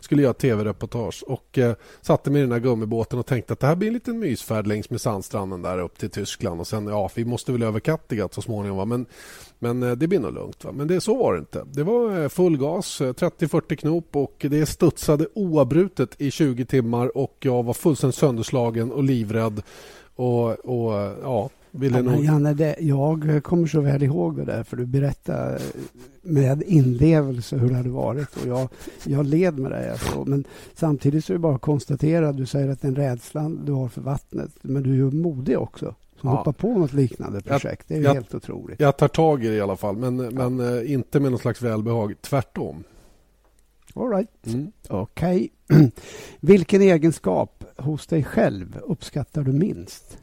skulle 0.00 0.22
göra 0.22 0.34
tv-reportage 0.34 1.24
och 1.26 1.58
eh, 1.58 1.74
satte 2.00 2.30
mig 2.30 2.38
i 2.38 2.42
den 2.42 2.52
här 2.52 2.58
gummibåten 2.58 3.18
och 3.18 3.26
tänkte 3.26 3.52
att 3.52 3.60
det 3.60 3.66
här 3.66 3.76
blir 3.76 3.88
en 3.88 3.94
liten 3.94 4.18
mysfärd 4.18 4.66
längs 4.66 4.90
med 4.90 5.00
sandstranden 5.00 5.62
där 5.62 5.78
upp 5.78 5.98
till 5.98 6.10
Tyskland 6.10 6.60
och 6.60 6.66
sen 6.66 6.86
ja, 6.86 7.10
vi 7.14 7.24
måste 7.24 7.52
väl 7.52 7.62
över 7.62 7.80
Kattegatt 7.80 8.34
så 8.34 8.42
småningom. 8.42 8.78
Va? 8.78 8.84
Men, 8.84 9.06
men 9.58 9.82
eh, 9.82 9.92
det 9.92 10.08
blir 10.08 10.20
nog 10.20 10.34
lugnt. 10.34 10.64
Va? 10.64 10.72
Men 10.72 10.88
det, 10.88 11.00
så 11.00 11.16
var 11.16 11.32
det 11.34 11.38
inte. 11.38 11.64
Det 11.72 11.82
var 11.82 12.22
eh, 12.22 12.28
full 12.28 12.56
gas, 12.56 13.00
eh, 13.00 13.12
30-40 13.12 13.76
knop 13.76 14.16
och 14.16 14.46
det 14.50 14.66
studsade 14.66 15.26
oavbrutet 15.34 16.20
i 16.20 16.30
20 16.30 16.64
timmar 16.64 17.16
och 17.16 17.36
jag 17.40 17.62
var 17.62 17.74
fullständigt 17.74 18.16
sönderslagen 18.16 18.92
och 18.92 19.04
livrädd. 19.04 19.62
Och, 20.16 20.50
och 20.50 20.92
ja, 21.22 21.50
ville 21.70 22.00
ja. 22.00 22.16
Janne, 22.16 22.54
det, 22.54 22.76
jag 22.80 23.40
kommer 23.42 23.66
så 23.66 23.80
väl 23.80 24.02
ihåg 24.02 24.36
det 24.36 24.44
där 24.44 24.62
för 24.62 24.76
du 24.76 24.86
berättade 24.86 25.58
med 26.22 26.62
inlevelse 26.62 27.56
hur 27.56 27.68
det 27.68 27.74
hade 27.74 27.90
varit 27.90 28.36
och 28.36 28.46
jag, 28.46 28.68
jag 29.04 29.26
led 29.26 29.58
med 29.58 29.70
dig. 29.70 29.90
Alltså. 29.90 30.24
Men 30.24 30.44
samtidigt 30.74 31.24
så 31.24 31.32
är 31.32 31.34
det 31.34 31.38
bara 31.38 31.54
att 31.54 31.60
konstatera, 31.60 32.32
du 32.32 32.46
säger 32.46 32.68
att 32.68 32.82
den 32.82 32.96
rädslan 32.96 33.64
du 33.64 33.72
har 33.72 33.88
för 33.88 34.00
vattnet, 34.00 34.50
men 34.62 34.82
du 34.82 34.90
är 34.90 34.96
ju 34.96 35.10
modig 35.10 35.58
också 35.58 35.94
som 36.20 36.30
ja. 36.30 36.36
hoppar 36.36 36.52
på 36.52 36.78
något 36.78 36.92
liknande 36.92 37.40
projekt. 37.40 37.88
Det 37.88 37.96
är 37.96 38.00
jag, 38.00 38.14
helt 38.14 38.34
otroligt. 38.34 38.80
Jag 38.80 38.96
tar 38.96 39.08
tag 39.08 39.44
i 39.44 39.48
det 39.48 39.54
i 39.54 39.60
alla 39.60 39.76
fall, 39.76 39.96
men, 39.96 40.18
ja. 40.18 40.30
men 40.30 40.60
uh, 40.60 40.92
inte 40.92 41.20
med 41.20 41.30
någon 41.30 41.40
slags 41.40 41.62
välbehag. 41.62 42.14
Tvärtom. 42.20 42.84
All 43.94 44.10
right. 44.10 44.46
Mm. 44.46 44.72
Okej. 44.88 45.48
Okay. 45.68 45.90
Vilken 46.40 46.82
egenskap 46.82 47.64
hos 47.76 48.06
dig 48.06 48.24
själv 48.24 48.78
uppskattar 48.82 49.42
du 49.42 49.52
minst? 49.52 50.18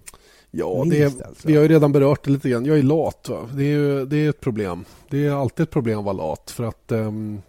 Ja, 0.51 0.85
det 0.89 1.03
alltså. 1.03 1.47
vi 1.47 1.55
har 1.55 1.61
ju 1.61 1.67
redan 1.67 1.91
berört 1.91 2.23
det 2.23 2.31
lite 2.31 2.49
grann. 2.49 2.65
Jag 2.65 2.77
är 2.77 2.83
lat. 2.83 3.29
Va? 3.29 3.49
Det, 3.53 3.63
är 3.63 3.67
ju, 3.67 4.05
det 4.05 4.17
är 4.17 4.29
ett 4.29 4.41
problem. 4.41 4.85
Det 5.09 5.25
är 5.25 5.31
alltid 5.31 5.63
ett 5.63 5.69
problem 5.69 5.99
att 5.99 6.05
vara 6.05 6.13
lat. 6.13 6.51
För 6.51 6.63
att, 6.63 6.91
um, 6.91 7.41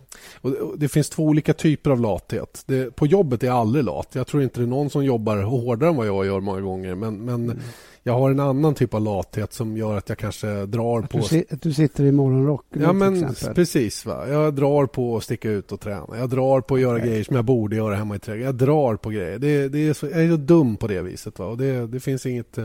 det 0.77 0.89
finns 0.89 1.11
två 1.11 1.23
olika 1.25 1.55
typer 1.55 1.91
av 1.91 2.01
lathet. 2.01 2.63
Det, 2.67 2.97
på 2.97 3.07
jobbet 3.07 3.43
är 3.43 3.47
jag 3.47 3.57
aldrig 3.57 3.85
lat. 3.85 4.09
Jag 4.13 4.27
tror 4.27 4.43
inte 4.43 4.61
det 4.61 4.65
är 4.65 4.67
någon 4.67 4.91
som 4.91 5.05
jobbar 5.05 5.37
hårdare 5.37 5.91
än 5.91 5.97
vad 5.97 6.07
jag 6.07 6.27
gör 6.27 6.41
många 6.41 6.61
gånger. 6.61 6.95
Men, 6.95 7.25
men 7.25 7.45
mm. 7.45 7.59
Jag 8.03 8.13
har 8.13 8.31
en 8.31 8.41
annan 8.41 8.75
typ 8.75 8.95
av 8.95 9.01
lathet 9.01 9.53
som 9.53 9.77
gör 9.77 9.97
att 9.97 10.09
jag 10.09 10.19
kanske 10.19 10.67
drar 10.67 10.99
att 10.99 11.11
på... 11.11 11.19
Du, 11.31 11.45
att 11.51 11.63
du 11.63 11.73
sitter 11.73 12.05
i 12.05 12.13
morgonrock? 12.13 12.65
Ja, 12.69 12.93
men 12.93 13.35
precis. 13.55 14.07
Va? 14.07 14.29
Jag 14.29 14.55
drar 14.55 14.87
på 14.87 15.17
att 15.17 15.25
sticka 15.25 15.51
ut 15.51 15.73
och 15.73 15.81
träna. 15.81 16.07
Jag 16.19 16.31
drar 16.31 16.61
på 16.61 16.75
att 16.75 16.81
göra 16.81 16.97
okay. 16.97 17.09
grejer 17.09 17.25
som 17.25 17.37
jag 17.37 17.45
borde 17.45 17.77
göra 17.77 17.95
hemma 17.95 18.17
i 18.17 18.19
trädgården. 18.19 18.47
Jag 18.47 18.55
drar 18.55 18.97
på 18.97 19.11
grejer. 19.11 19.39
Det, 19.39 19.69
det 19.69 19.89
är 19.89 19.93
så, 19.93 20.07
jag 20.07 20.25
är 20.25 20.31
så 20.31 20.37
dum 20.37 20.77
på 20.77 20.87
det 20.87 21.03
viset. 21.03 21.39
Va? 21.39 21.47
Och 21.47 21.59
det, 21.59 21.87
det 21.87 22.01
finns 22.01 22.27
inget 22.27 22.59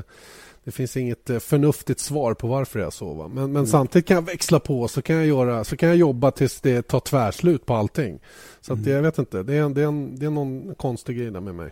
det 0.63 0.71
finns 0.71 0.97
inget 0.97 1.29
eh, 1.29 1.39
förnuftigt 1.39 1.99
svar 1.99 2.33
på 2.33 2.47
varför 2.47 2.79
jag 2.79 2.87
är 2.87 2.91
så. 2.91 3.13
Va? 3.13 3.27
Men, 3.27 3.35
men 3.35 3.55
mm. 3.55 3.65
samtidigt 3.65 4.07
kan 4.07 4.15
jag 4.15 4.21
växla 4.21 4.59
på 4.59 4.87
så 4.87 5.01
kan 5.01 5.15
jag, 5.15 5.25
göra, 5.25 5.63
så 5.63 5.77
kan 5.77 5.89
jag 5.89 5.97
jobba 5.97 6.31
tills 6.31 6.61
det 6.61 6.81
tar 6.81 6.99
tvärslut 6.99 7.65
på 7.65 7.73
allting. 7.73 8.19
Så 8.61 8.73
mm. 8.73 8.83
att 8.83 8.89
jag 8.89 9.01
vet 9.01 9.17
inte, 9.17 9.43
det 9.43 9.55
är, 9.55 9.69
det, 9.69 9.81
är 9.81 9.87
en, 9.87 10.15
det 10.19 10.25
är 10.25 10.29
någon 10.29 10.75
konstig 10.75 11.17
grej 11.17 11.31
där 11.31 11.39
med 11.39 11.55
mig. 11.55 11.71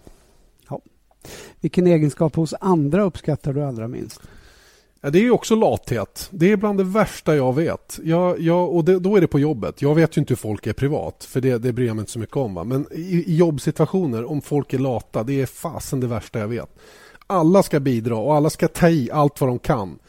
Vilken 1.59 1.87
egenskap 1.87 2.35
hos 2.35 2.53
andra 2.59 3.03
uppskattar 3.03 3.53
du 3.53 3.63
allra 3.63 3.87
minst? 3.87 4.21
Ja, 5.01 5.09
det 5.09 5.25
är 5.25 5.31
också 5.31 5.55
lathet. 5.55 6.27
Det 6.31 6.51
är 6.51 6.57
bland 6.57 6.79
det 6.79 6.83
värsta 6.83 7.35
jag 7.35 7.55
vet. 7.55 7.99
Jag, 8.03 8.39
jag, 8.39 8.75
och 8.75 8.85
det, 8.85 8.99
då 8.99 9.15
är 9.15 9.21
det 9.21 9.27
på 9.27 9.39
jobbet. 9.39 9.81
Jag 9.81 9.95
vet 9.95 10.17
ju 10.17 10.19
inte 10.19 10.31
hur 10.31 10.37
folk 10.37 10.67
är 10.67 10.73
privat, 10.73 11.23
för 11.23 11.41
det, 11.41 11.57
det 11.57 11.73
bryr 11.73 11.87
jag 11.87 11.95
mig 11.95 12.01
inte 12.01 12.11
så 12.11 12.19
mycket 12.19 12.37
om. 12.37 12.53
Va? 12.53 12.63
Men 12.63 12.87
i, 12.91 13.23
i 13.27 13.35
jobbsituationer, 13.35 14.31
om 14.31 14.41
folk 14.41 14.73
är 14.73 14.79
lata, 14.79 15.23
det 15.23 15.41
är 15.41 15.45
fasen 15.45 15.99
det 15.99 16.07
värsta 16.07 16.39
jag 16.39 16.47
vet 16.47 16.69
alla 17.31 17.63
ska 17.63 17.79
bidra 17.79 18.17
och 18.17 18.35
alla 18.35 18.49
ska 18.49 18.67
ta 18.67 18.89
i 18.89 19.11
allt 19.11 19.41
vad 19.41 19.49
de 19.49 19.59
kan. 19.59 19.99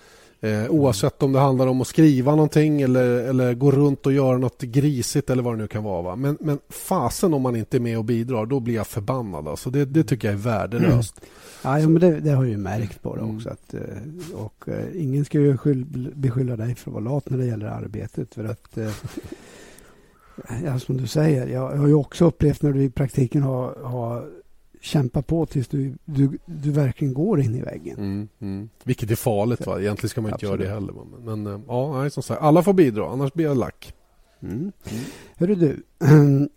Eh, 0.45 0.71
oavsett 0.71 1.23
om 1.23 1.33
det 1.33 1.39
handlar 1.39 1.67
om 1.67 1.81
att 1.81 1.87
skriva 1.87 2.35
någonting 2.35 2.83
eller, 2.83 3.05
eller 3.05 3.55
gå 3.55 3.71
runt 3.71 4.07
och 4.07 4.13
göra 4.13 4.39
något 4.39 4.63
grisigt 4.63 5.31
eller 5.31 5.43
vad 5.43 5.55
det 5.55 5.59
nu 5.59 5.69
kan 5.69 5.85
vara. 5.85 6.03
Va? 6.03 6.17
Men, 6.17 6.39
men 6.41 6.59
fasen 6.69 7.35
om 7.35 7.43
man 7.43 7.57
inte 7.57 7.77
är 7.77 7.81
med 7.81 7.99
och 7.99 8.05
bidrar, 8.05 8.47
då 8.47 8.61
blir 8.61 8.75
jag 8.75 8.87
förbannad. 8.87 9.49
Alltså 9.49 9.71
det, 9.71 9.85
det 9.85 10.05
tycker 10.05 10.29
jag 10.29 10.35
är 10.35 10.39
värdelöst. 10.39 11.21
Mm. 11.65 11.81
Ja, 11.81 11.89
men 11.89 12.01
det, 12.01 12.21
det, 12.21 12.31
har 12.31 12.45
jag 12.45 12.51
ju 12.51 12.59
märkt 12.59 13.03
på 13.03 13.17
det 13.17 13.23
också. 13.23 13.49
Att, 13.49 13.75
eh, 13.75 14.35
och, 14.35 14.69
eh, 14.69 15.03
ingen 15.03 15.25
ska 15.25 15.41
ju 15.41 15.57
skyll, 15.57 16.13
beskylla 16.15 16.57
dig 16.57 16.75
för 16.75 16.91
att 16.91 16.95
vara 16.95 17.05
lat 17.05 17.31
när 17.31 17.39
det 17.39 17.47
gäller 17.47 17.67
arbetet. 17.67 18.35
För 18.35 18.45
att, 18.45 18.79
eh, 18.79 18.91
ja, 20.65 20.79
som 20.79 20.97
du 20.97 21.07
säger, 21.07 21.47
jag, 21.47 21.73
jag 21.73 21.79
har 21.79 21.87
ju 21.87 21.95
också 21.95 22.25
upplevt 22.25 22.63
när 22.63 22.73
du 22.73 22.83
i 22.83 22.91
praktiken 22.91 23.43
har, 23.43 23.75
har 23.83 24.42
kämpa 24.83 25.23
på 25.23 25.47
tills 25.47 25.69
du, 25.69 25.95
du, 26.05 26.39
du 26.47 26.71
verkligen 26.71 27.15
går 27.15 27.41
in 27.41 27.55
i 27.55 27.61
väggen. 27.61 27.99
Mm, 27.99 28.29
mm. 28.41 28.69
Vilket 28.85 29.11
är 29.11 29.17
farligt. 29.17 29.67
Va? 29.67 29.81
Egentligen 29.81 30.09
ska 30.09 30.21
man 30.21 30.29
inte 30.29 30.35
Absolut. 30.35 30.61
göra 30.61 30.69
det 30.69 30.75
heller. 30.75 30.95
Men, 31.25 31.43
men 31.43 31.63
ja, 31.69 32.01
nej, 32.01 32.11
som 32.11 32.23
sagt, 32.23 32.43
alla 32.43 32.63
får 32.63 32.73
bidra, 32.73 33.11
annars 33.11 33.33
blir 33.33 33.45
jag 33.45 33.57
lack. 33.57 33.95
Mm. 34.41 34.59
Mm. 34.59 34.73
Hörru 35.37 35.55
du, 35.55 35.83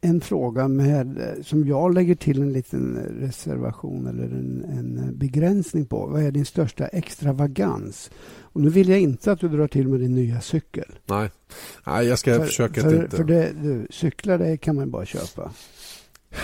en 0.00 0.20
fråga 0.20 0.68
med, 0.68 1.36
som 1.42 1.68
jag 1.68 1.94
lägger 1.94 2.14
till 2.14 2.42
en 2.42 2.52
liten 2.52 2.96
reservation 3.20 4.06
eller 4.06 4.24
en, 4.24 4.64
en, 4.68 5.18
begränsning 5.18 5.86
på. 5.86 6.06
Vad 6.06 6.22
är 6.22 6.30
din 6.30 6.44
största 6.44 6.86
extravagans? 6.86 8.10
Och 8.40 8.60
nu 8.60 8.70
vill 8.70 8.88
jag 8.88 9.00
inte 9.00 9.32
att 9.32 9.40
du 9.40 9.48
drar 9.48 9.68
till 9.68 9.88
med 9.88 10.00
din 10.00 10.14
nya 10.14 10.40
cykel. 10.40 10.98
Nej, 11.06 11.30
Nej 11.86 12.06
jag 12.06 12.18
ska 12.18 12.34
för, 12.34 12.44
försöka 12.44 12.80
för, 12.80 13.02
inte... 13.02 13.16
För 13.16 13.24
det, 13.24 13.52
du, 13.62 13.86
cyklar 13.90 14.38
det 14.38 14.56
kan 14.56 14.76
man 14.76 14.90
bara 14.90 15.04
köpa. 15.04 15.52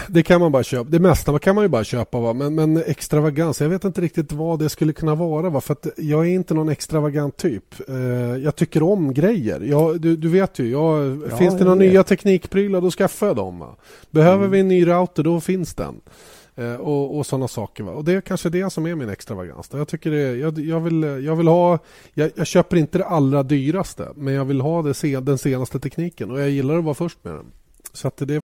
Det 0.09 0.23
kan 0.23 0.40
man 0.40 0.53
bara 0.53 0.62
köpa. 0.62 0.90
Det 0.90 0.99
mesta 0.99 1.38
kan 1.38 1.55
man 1.55 1.64
ju 1.64 1.68
bara 1.68 1.85
köpa. 1.85 2.20
Va? 2.20 2.33
Men, 2.33 2.55
men 2.55 2.77
extravagans, 2.77 3.61
jag 3.61 3.68
vet 3.68 3.85
inte 3.85 4.01
riktigt 4.01 4.33
vad 4.33 4.59
det 4.59 4.68
skulle 4.68 4.92
kunna 4.92 5.14
vara. 5.14 5.51
Va? 5.51 5.61
För 5.61 5.77
jag 5.97 6.27
är 6.27 6.31
inte 6.31 6.55
någon 6.55 6.68
extravagant 6.68 7.37
typ. 7.37 7.90
Uh, 7.90 7.97
jag 8.37 8.57
tycker 8.57 8.83
om 8.83 9.14
grejer. 9.14 9.61
Jag, 9.61 10.01
du, 10.01 10.16
du 10.16 10.29
vet 10.29 10.59
ju, 10.59 10.70
jag, 10.70 11.23
ja, 11.31 11.37
finns 11.37 11.59
det 11.59 11.64
några 11.64 11.75
nya 11.75 12.05
teknikprylar 12.05 12.81
då 12.81 12.90
skaffar 12.90 13.27
jag 13.27 13.37
dem. 13.37 13.59
Va? 13.59 13.77
Behöver 14.11 14.38
mm. 14.38 14.51
vi 14.51 14.61
en 14.61 14.68
ny 14.68 14.87
router 14.87 15.23
då 15.23 15.40
finns 15.40 15.75
den. 15.75 16.01
Uh, 16.59 16.75
och, 16.75 17.18
och 17.18 17.27
sådana 17.27 17.49
saker. 17.49 17.85
Va? 17.85 17.92
Och 17.92 18.05
Det 18.05 18.12
är 18.12 18.20
kanske 18.20 18.49
det 18.49 18.70
som 18.70 18.87
är 18.87 18.94
min 18.94 19.09
extravagans. 19.09 19.70
Jag, 19.73 19.88
tycker 19.88 20.11
det, 20.11 20.37
jag, 20.37 20.59
jag, 20.59 20.81
vill, 20.81 21.03
jag 21.03 21.37
vill 21.37 21.49
ha... 21.49 21.79
Jag, 22.14 22.31
jag, 22.35 22.47
köper 22.47 22.77
inte 22.77 22.99
det 22.99 23.07
allra 23.07 23.42
dyraste 23.42 24.09
men 24.14 24.35
jag 24.35 24.44
vill 24.44 24.61
ha 24.61 24.83
det, 24.83 25.20
den 25.20 25.38
senaste 25.38 25.81
tekniken 25.81 26.31
och 26.31 26.40
jag 26.40 26.51
gillar 26.51 26.79
att 26.79 26.85
vara 26.85 26.94
först 26.94 27.25
med 27.25 27.35
den. 27.35 27.47
Så 27.92 28.09
att 28.09 28.16
det 28.16 28.43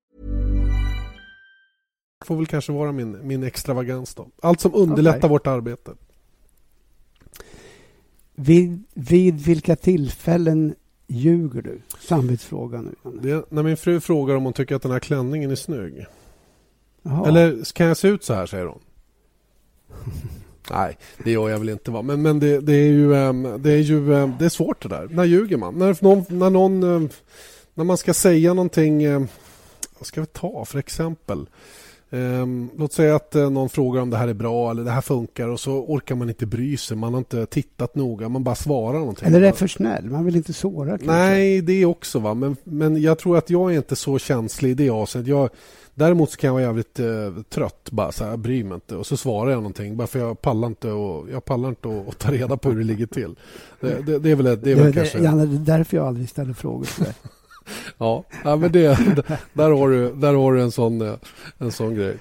Får 2.25 2.35
väl 2.35 2.45
kanske 2.45 2.71
vara 2.71 2.91
min, 2.91 3.27
min 3.27 3.43
extravagans 3.43 4.15
då. 4.15 4.27
Allt 4.41 4.59
som 4.59 4.75
underlättar 4.75 5.17
okay. 5.17 5.29
vårt 5.29 5.47
arbete. 5.47 5.91
Vid, 8.35 8.83
vid 8.93 9.41
vilka 9.41 9.75
tillfällen 9.75 10.75
ljuger 11.07 11.61
du? 11.61 11.81
Samvetsfråga 11.99 12.81
nu. 12.81 12.95
Det, 13.21 13.45
när 13.49 13.63
min 13.63 13.77
fru 13.77 13.99
frågar 13.99 14.35
om 14.35 14.43
hon 14.43 14.53
tycker 14.53 14.75
att 14.75 14.81
den 14.81 14.91
här 14.91 14.99
klänningen 14.99 15.51
är 15.51 15.55
snygg. 15.55 16.05
Aha. 17.05 17.27
Eller 17.27 17.73
kan 17.73 17.87
jag 17.87 17.97
se 17.97 18.07
ut 18.07 18.23
så 18.23 18.33
här, 18.33 18.45
säger 18.45 18.65
hon. 18.65 18.79
Nej, 20.71 20.97
det 21.23 21.31
gör 21.31 21.49
jag 21.49 21.59
väl 21.59 21.69
inte. 21.69 21.91
Va? 21.91 22.01
Men, 22.01 22.21
men 22.21 22.39
det, 22.39 22.59
det 22.59 22.73
är 22.73 22.91
ju, 22.91 23.15
ehm, 23.15 23.61
det 23.61 23.71
är 23.71 23.77
ju 23.77 24.15
ehm, 24.15 24.33
det 24.39 24.45
är 24.45 24.49
svårt 24.49 24.81
det 24.81 24.89
där. 24.89 25.07
När 25.11 25.23
ljuger 25.23 25.57
man? 25.57 25.75
När 25.75 25.97
någon, 26.03 26.25
när, 26.29 26.49
någon, 26.49 26.83
ehm, 26.83 27.09
när 27.73 27.83
man 27.83 27.97
ska 27.97 28.13
säga 28.13 28.53
någonting... 28.53 29.27
Vad 29.99 30.07
ska 30.07 30.21
vi 30.21 30.27
ta 30.27 30.65
för 30.65 30.79
exempel? 30.79 31.45
Um, 32.13 32.69
låt 32.77 32.93
säga 32.93 33.15
att 33.15 33.35
uh, 33.35 33.49
någon 33.49 33.69
frågar 33.69 34.01
om 34.01 34.09
det 34.09 34.17
här 34.17 34.27
är 34.27 34.33
bra 34.33 34.71
eller 34.71 34.83
det 34.83 34.91
här 34.91 35.01
funkar 35.01 35.47
och 35.47 35.59
så 35.59 35.71
orkar 35.71 36.15
man 36.15 36.29
inte 36.29 36.45
bry 36.45 36.77
sig. 36.77 36.97
Man 36.97 37.13
har 37.13 37.17
inte 37.17 37.45
tittat 37.45 37.95
noga. 37.95 38.29
Man 38.29 38.43
bara 38.43 38.55
svarar 38.55 38.99
någonting. 38.99 39.27
Eller 39.27 39.41
är 39.41 39.51
för 39.51 39.67
snäll. 39.67 40.09
Man 40.09 40.25
vill 40.25 40.35
inte 40.35 40.53
såra. 40.53 40.89
Kanske. 40.89 41.07
Nej, 41.07 41.61
det 41.61 41.73
är 41.73 41.85
också. 41.85 42.19
va. 42.19 42.33
Men, 42.33 42.55
men 42.63 43.01
jag 43.01 43.19
tror 43.19 43.37
att 43.37 43.49
jag 43.49 43.73
är 43.73 43.77
inte 43.77 43.95
så 43.95 44.19
känslig 44.19 44.69
i 44.69 44.73
det 44.73 44.89
avseendet. 44.89 45.29
Jag, 45.29 45.49
däremot 45.93 46.37
kan 46.37 46.47
jag 46.47 46.53
vara 46.53 46.63
jävligt 46.63 46.99
uh, 46.99 47.41
trött. 47.49 47.89
Bara 47.91 48.11
så 48.11 48.23
här, 48.23 48.31
jag 48.31 48.39
bryr 48.39 48.63
mig 48.63 48.75
inte. 48.75 48.95
Och 48.95 49.05
så 49.05 49.17
svarar 49.17 49.51
jag 49.51 49.57
någonting. 49.57 49.97
Bara 49.97 50.07
för 50.07 50.19
jag 50.19 50.41
pallar 50.41 50.67
inte 50.67 50.91
och, 50.91 51.29
jag 51.31 51.45
pallar 51.45 51.69
inte 51.69 52.03
att 52.09 52.19
ta 52.19 52.31
reda 52.31 52.57
på 52.57 52.69
hur 52.69 52.77
det 52.77 52.83
ligger 52.83 53.05
till. 53.05 53.35
Det, 53.79 54.01
det, 54.05 54.19
det 54.19 54.31
är 54.31 54.35
väl, 54.35 54.61
det 54.61 54.71
är 54.71 54.75
väl 54.75 54.85
det, 54.85 54.93
kanske... 54.93 55.19
Janne, 55.19 55.45
det 55.45 55.55
är 55.55 55.77
därför 55.77 55.97
jag 55.97 56.07
aldrig 56.07 56.29
ställer 56.29 56.53
frågor 56.53 56.85
till 56.85 57.03
dig. 57.03 57.13
ja, 57.97 58.23
ja, 58.43 58.55
men 58.55 58.71
det, 58.71 58.97
där, 59.53 59.71
har 59.71 59.89
du, 59.89 60.13
där 60.13 60.33
har 60.33 60.53
du 60.53 60.61
en 60.61 60.71
sån, 60.71 61.01
eh, 61.01 61.13
en 61.57 61.71
sån 61.71 61.95
grej. 61.95 62.17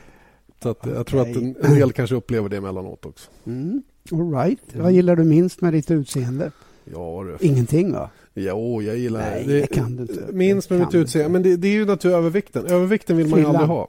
Så 0.63 0.69
att, 0.69 0.87
jag 0.87 1.07
tror 1.07 1.21
att 1.21 1.37
en, 1.37 1.57
en 1.63 1.75
del 1.75 1.93
kanske 1.93 2.17
upplever 2.17 2.49
det 2.49 2.57
emellanåt 2.57 3.07
också. 3.07 3.31
Mm. 3.47 3.83
All 4.13 4.33
right. 4.33 4.61
Vad 4.75 4.93
gillar 4.93 5.17
du 5.17 5.25
minst 5.25 5.61
med 5.61 5.73
ditt 5.73 5.91
utseende? 5.91 6.51
Ja, 6.85 7.25
det. 7.25 7.47
Ingenting 7.47 7.93
va? 7.93 8.11
Jo, 8.35 8.83
jag 8.83 8.99
gillar 8.99 9.21
Nej, 9.21 9.45
det. 9.47 9.67
kan 9.67 9.97
du 9.97 10.03
inte. 10.03 10.27
Minst 10.33 10.71
med 10.71 10.81
mitt 10.81 10.95
utseende. 10.95 11.31
Men 11.31 11.43
det, 11.43 11.57
det, 11.57 11.69
är 11.69 11.73
ju 11.73 11.85
naturligtvis 11.85 12.13
övervikten. 12.13 12.67
Övervikten 12.67 13.17
vill 13.17 13.27
Frillan. 13.27 13.43
man 13.43 13.53
ju 13.53 13.59
aldrig 13.59 13.77
ha. 13.77 13.89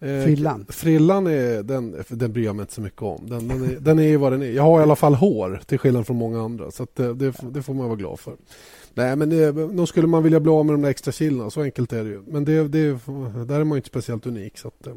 Eh, 0.00 0.24
frillan? 0.24 0.66
Frillan 0.68 1.26
är, 1.26 1.62
den, 1.62 2.04
den 2.08 2.32
bryr 2.32 2.44
jag 2.44 2.56
mig 2.56 2.62
inte 2.62 2.74
så 2.74 2.80
mycket 2.80 3.02
om. 3.02 3.26
Den, 3.28 3.48
den, 3.48 3.64
är, 3.64 3.80
den 3.80 3.98
är 3.98 4.02
ju 4.02 4.16
vad 4.16 4.32
den 4.32 4.42
är. 4.42 4.50
Jag 4.50 4.62
har 4.62 4.80
i 4.80 4.82
alla 4.82 4.96
fall 4.96 5.14
hår 5.14 5.60
till 5.66 5.78
skillnad 5.78 6.06
från 6.06 6.16
många 6.16 6.42
andra. 6.42 6.70
Så 6.70 6.86
det, 6.94 7.14
det, 7.14 7.34
det, 7.42 7.62
får 7.62 7.74
man 7.74 7.86
vara 7.86 7.96
glad 7.96 8.20
för. 8.20 8.36
Nej, 8.96 9.16
men 9.16 9.30
det, 9.30 9.52
då 9.52 9.86
skulle 9.86 10.06
man 10.06 10.22
vilja 10.22 10.40
bli 10.40 10.50
av 10.50 10.66
med 10.66 10.74
de 10.74 10.82
där 10.82 10.90
extra 10.90 11.12
kilona. 11.12 11.50
Så 11.50 11.62
enkelt 11.62 11.92
är 11.92 12.04
det 12.04 12.10
ju. 12.10 12.22
Men 12.26 12.44
det, 12.44 12.68
det, 12.68 12.88
där 13.46 13.60
är 13.60 13.64
man 13.64 13.76
ju 13.76 13.76
inte 13.76 13.88
speciellt 13.88 14.26
unik. 14.26 14.58
Så 14.58 14.68
att. 14.68 14.86
Eh. 14.86 14.94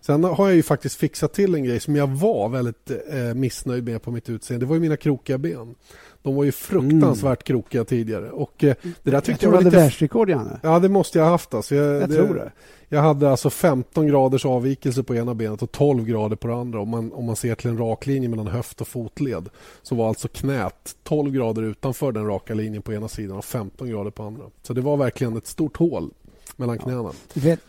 Sen 0.00 0.24
har 0.24 0.46
jag 0.46 0.56
ju 0.56 0.62
faktiskt 0.62 0.96
fixat 0.96 1.32
till 1.32 1.54
en 1.54 1.64
grej 1.64 1.80
som 1.80 1.96
jag 1.96 2.06
var 2.06 2.48
väldigt 2.48 2.90
eh, 2.90 3.34
missnöjd 3.34 3.84
med 3.84 4.02
på 4.02 4.10
mitt 4.10 4.28
utseende. 4.28 4.66
Det 4.66 4.68
var 4.68 4.76
ju 4.76 4.80
mina 4.80 4.96
krokiga 4.96 5.38
ben. 5.38 5.74
De 6.22 6.34
var 6.34 6.44
ju 6.44 6.52
fruktansvärt 6.52 7.48
mm. 7.48 7.60
krokiga 7.62 7.84
tidigare. 7.84 8.30
Och, 8.30 8.64
eh, 8.64 8.74
det 9.02 9.10
där 9.10 9.20
tyckte 9.20 9.46
jag, 9.46 9.52
jag 9.52 9.56
var 9.56 9.64
lite... 9.64 9.76
världsrekord, 9.76 10.30
Janne. 10.30 10.60
Ja, 10.62 10.78
det 10.78 10.88
måste 10.88 11.18
jag 11.18 11.24
ha 11.24 11.30
haft. 11.30 11.54
Alltså. 11.54 11.74
Jag, 11.74 12.02
jag 12.02 12.08
det, 12.08 12.14
tror 12.16 12.34
det. 12.34 12.52
Jag 12.88 13.02
hade 13.02 13.30
alltså 13.30 13.50
15 13.50 14.06
graders 14.06 14.46
avvikelse 14.46 15.02
på 15.02 15.14
ena 15.14 15.34
benet 15.34 15.62
och 15.62 15.72
12 15.72 16.04
grader 16.04 16.36
på 16.36 16.48
det 16.48 16.54
andra. 16.54 16.80
Om 16.80 16.88
man, 16.88 17.12
om 17.12 17.24
man 17.24 17.36
ser 17.36 17.54
till 17.54 17.70
en 17.70 17.78
rak 17.78 18.06
linje 18.06 18.28
mellan 18.28 18.46
höft 18.46 18.80
och 18.80 18.88
fotled 18.88 19.48
så 19.82 19.94
var 19.94 20.08
alltså 20.08 20.28
knät 20.28 20.96
12 21.02 21.32
grader 21.32 21.62
utanför 21.62 22.12
den 22.12 22.26
raka 22.26 22.54
linjen 22.54 22.82
på 22.82 22.92
ena 22.92 23.08
sidan 23.08 23.36
och 23.36 23.44
15 23.44 23.88
grader 23.90 24.10
på 24.10 24.22
andra. 24.22 24.44
Så 24.62 24.72
det 24.72 24.80
var 24.80 24.96
verkligen 24.96 25.36
ett 25.36 25.46
stort 25.46 25.76
hål 25.76 26.10
mellan 26.56 26.78
knäna. 26.78 27.02
Ja. 27.02 27.12
Vet, 27.34 27.60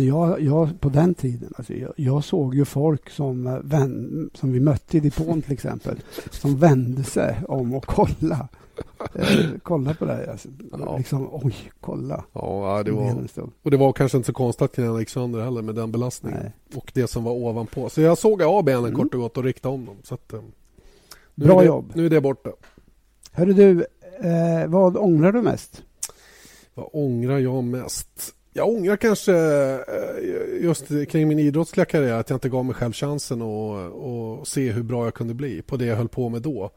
jag, 0.00 0.40
jag, 0.40 0.80
på 0.80 0.88
den 0.88 1.14
tiden, 1.14 1.52
alltså, 1.56 1.74
jag, 1.74 1.92
jag 1.96 2.24
såg 2.24 2.54
ju 2.54 2.64
folk 2.64 3.10
som, 3.10 3.46
eh, 3.46 3.58
vän, 3.62 4.30
som 4.34 4.52
vi 4.52 4.60
mötte 4.60 4.96
i 4.96 5.00
depån 5.00 5.42
till 5.42 5.52
exempel, 5.52 6.02
som 6.30 6.58
vände 6.58 7.04
sig 7.04 7.36
om 7.48 7.74
och 7.74 7.86
kollade. 7.86 8.48
Eh, 9.14 9.46
kolla 9.62 9.94
på 9.94 10.04
det 10.04 10.12
här. 10.12 10.26
Alltså, 10.26 10.48
ja. 10.72 10.96
liksom, 10.96 11.28
oj, 11.32 11.54
kolla. 11.80 12.24
Ja, 12.32 12.82
det 12.84 12.90
var, 12.90 13.26
och 13.62 13.70
det 13.70 13.76
var 13.76 13.92
kanske 13.92 14.18
inte 14.18 14.26
så 14.26 14.32
konstigt 14.32 14.62
att 14.62 14.74
knäna 14.74 14.98
gick 14.98 15.08
sönder 15.08 15.40
heller 15.40 15.62
med 15.62 15.74
den 15.74 15.92
belastningen. 15.92 16.40
Nej. 16.42 16.52
Och 16.76 16.90
det 16.94 17.06
som 17.06 17.24
var 17.24 17.32
ovanpå. 17.32 17.88
Så 17.88 18.00
jag 18.00 18.18
såg 18.18 18.42
av 18.42 18.64
benen 18.64 18.84
mm. 18.84 18.96
kort 18.96 19.14
och 19.14 19.20
gott 19.20 19.36
och 19.36 19.44
riktade 19.44 19.74
om 19.74 19.86
dem. 19.86 19.96
Så 20.02 20.14
att, 20.14 20.32
eh, 20.32 20.40
Bra 21.34 21.60
det, 21.60 21.66
jobb. 21.66 21.92
Nu 21.94 22.06
är 22.06 22.10
det 22.10 22.20
borta. 22.20 22.50
Hörru 23.32 23.52
du, 23.52 23.86
eh, 24.28 24.68
vad 24.68 24.96
ångrar 24.96 25.32
du 25.32 25.42
mest? 25.42 25.82
Vad 26.78 26.88
ångrar 26.92 27.38
jag 27.38 27.64
mest? 27.64 28.34
Jag 28.52 28.68
ångrar 28.68 28.96
kanske 28.96 29.34
eh, 29.36 30.62
just 30.62 30.88
kring 31.08 31.28
min 31.28 31.38
idrottsliga 31.38 31.84
karriär 31.84 32.14
att 32.14 32.30
jag 32.30 32.36
inte 32.36 32.48
gav 32.48 32.64
mig 32.64 32.74
själv 32.74 32.92
chansen 32.92 33.42
att 33.42 34.48
se 34.48 34.72
hur 34.72 34.82
bra 34.82 35.04
jag 35.04 35.14
kunde 35.14 35.34
bli 35.34 35.62
på 35.62 35.76
det 35.76 35.84
jag 35.84 35.96
höll 35.96 36.08
på 36.08 36.28
med 36.28 36.42
då. 36.42 36.70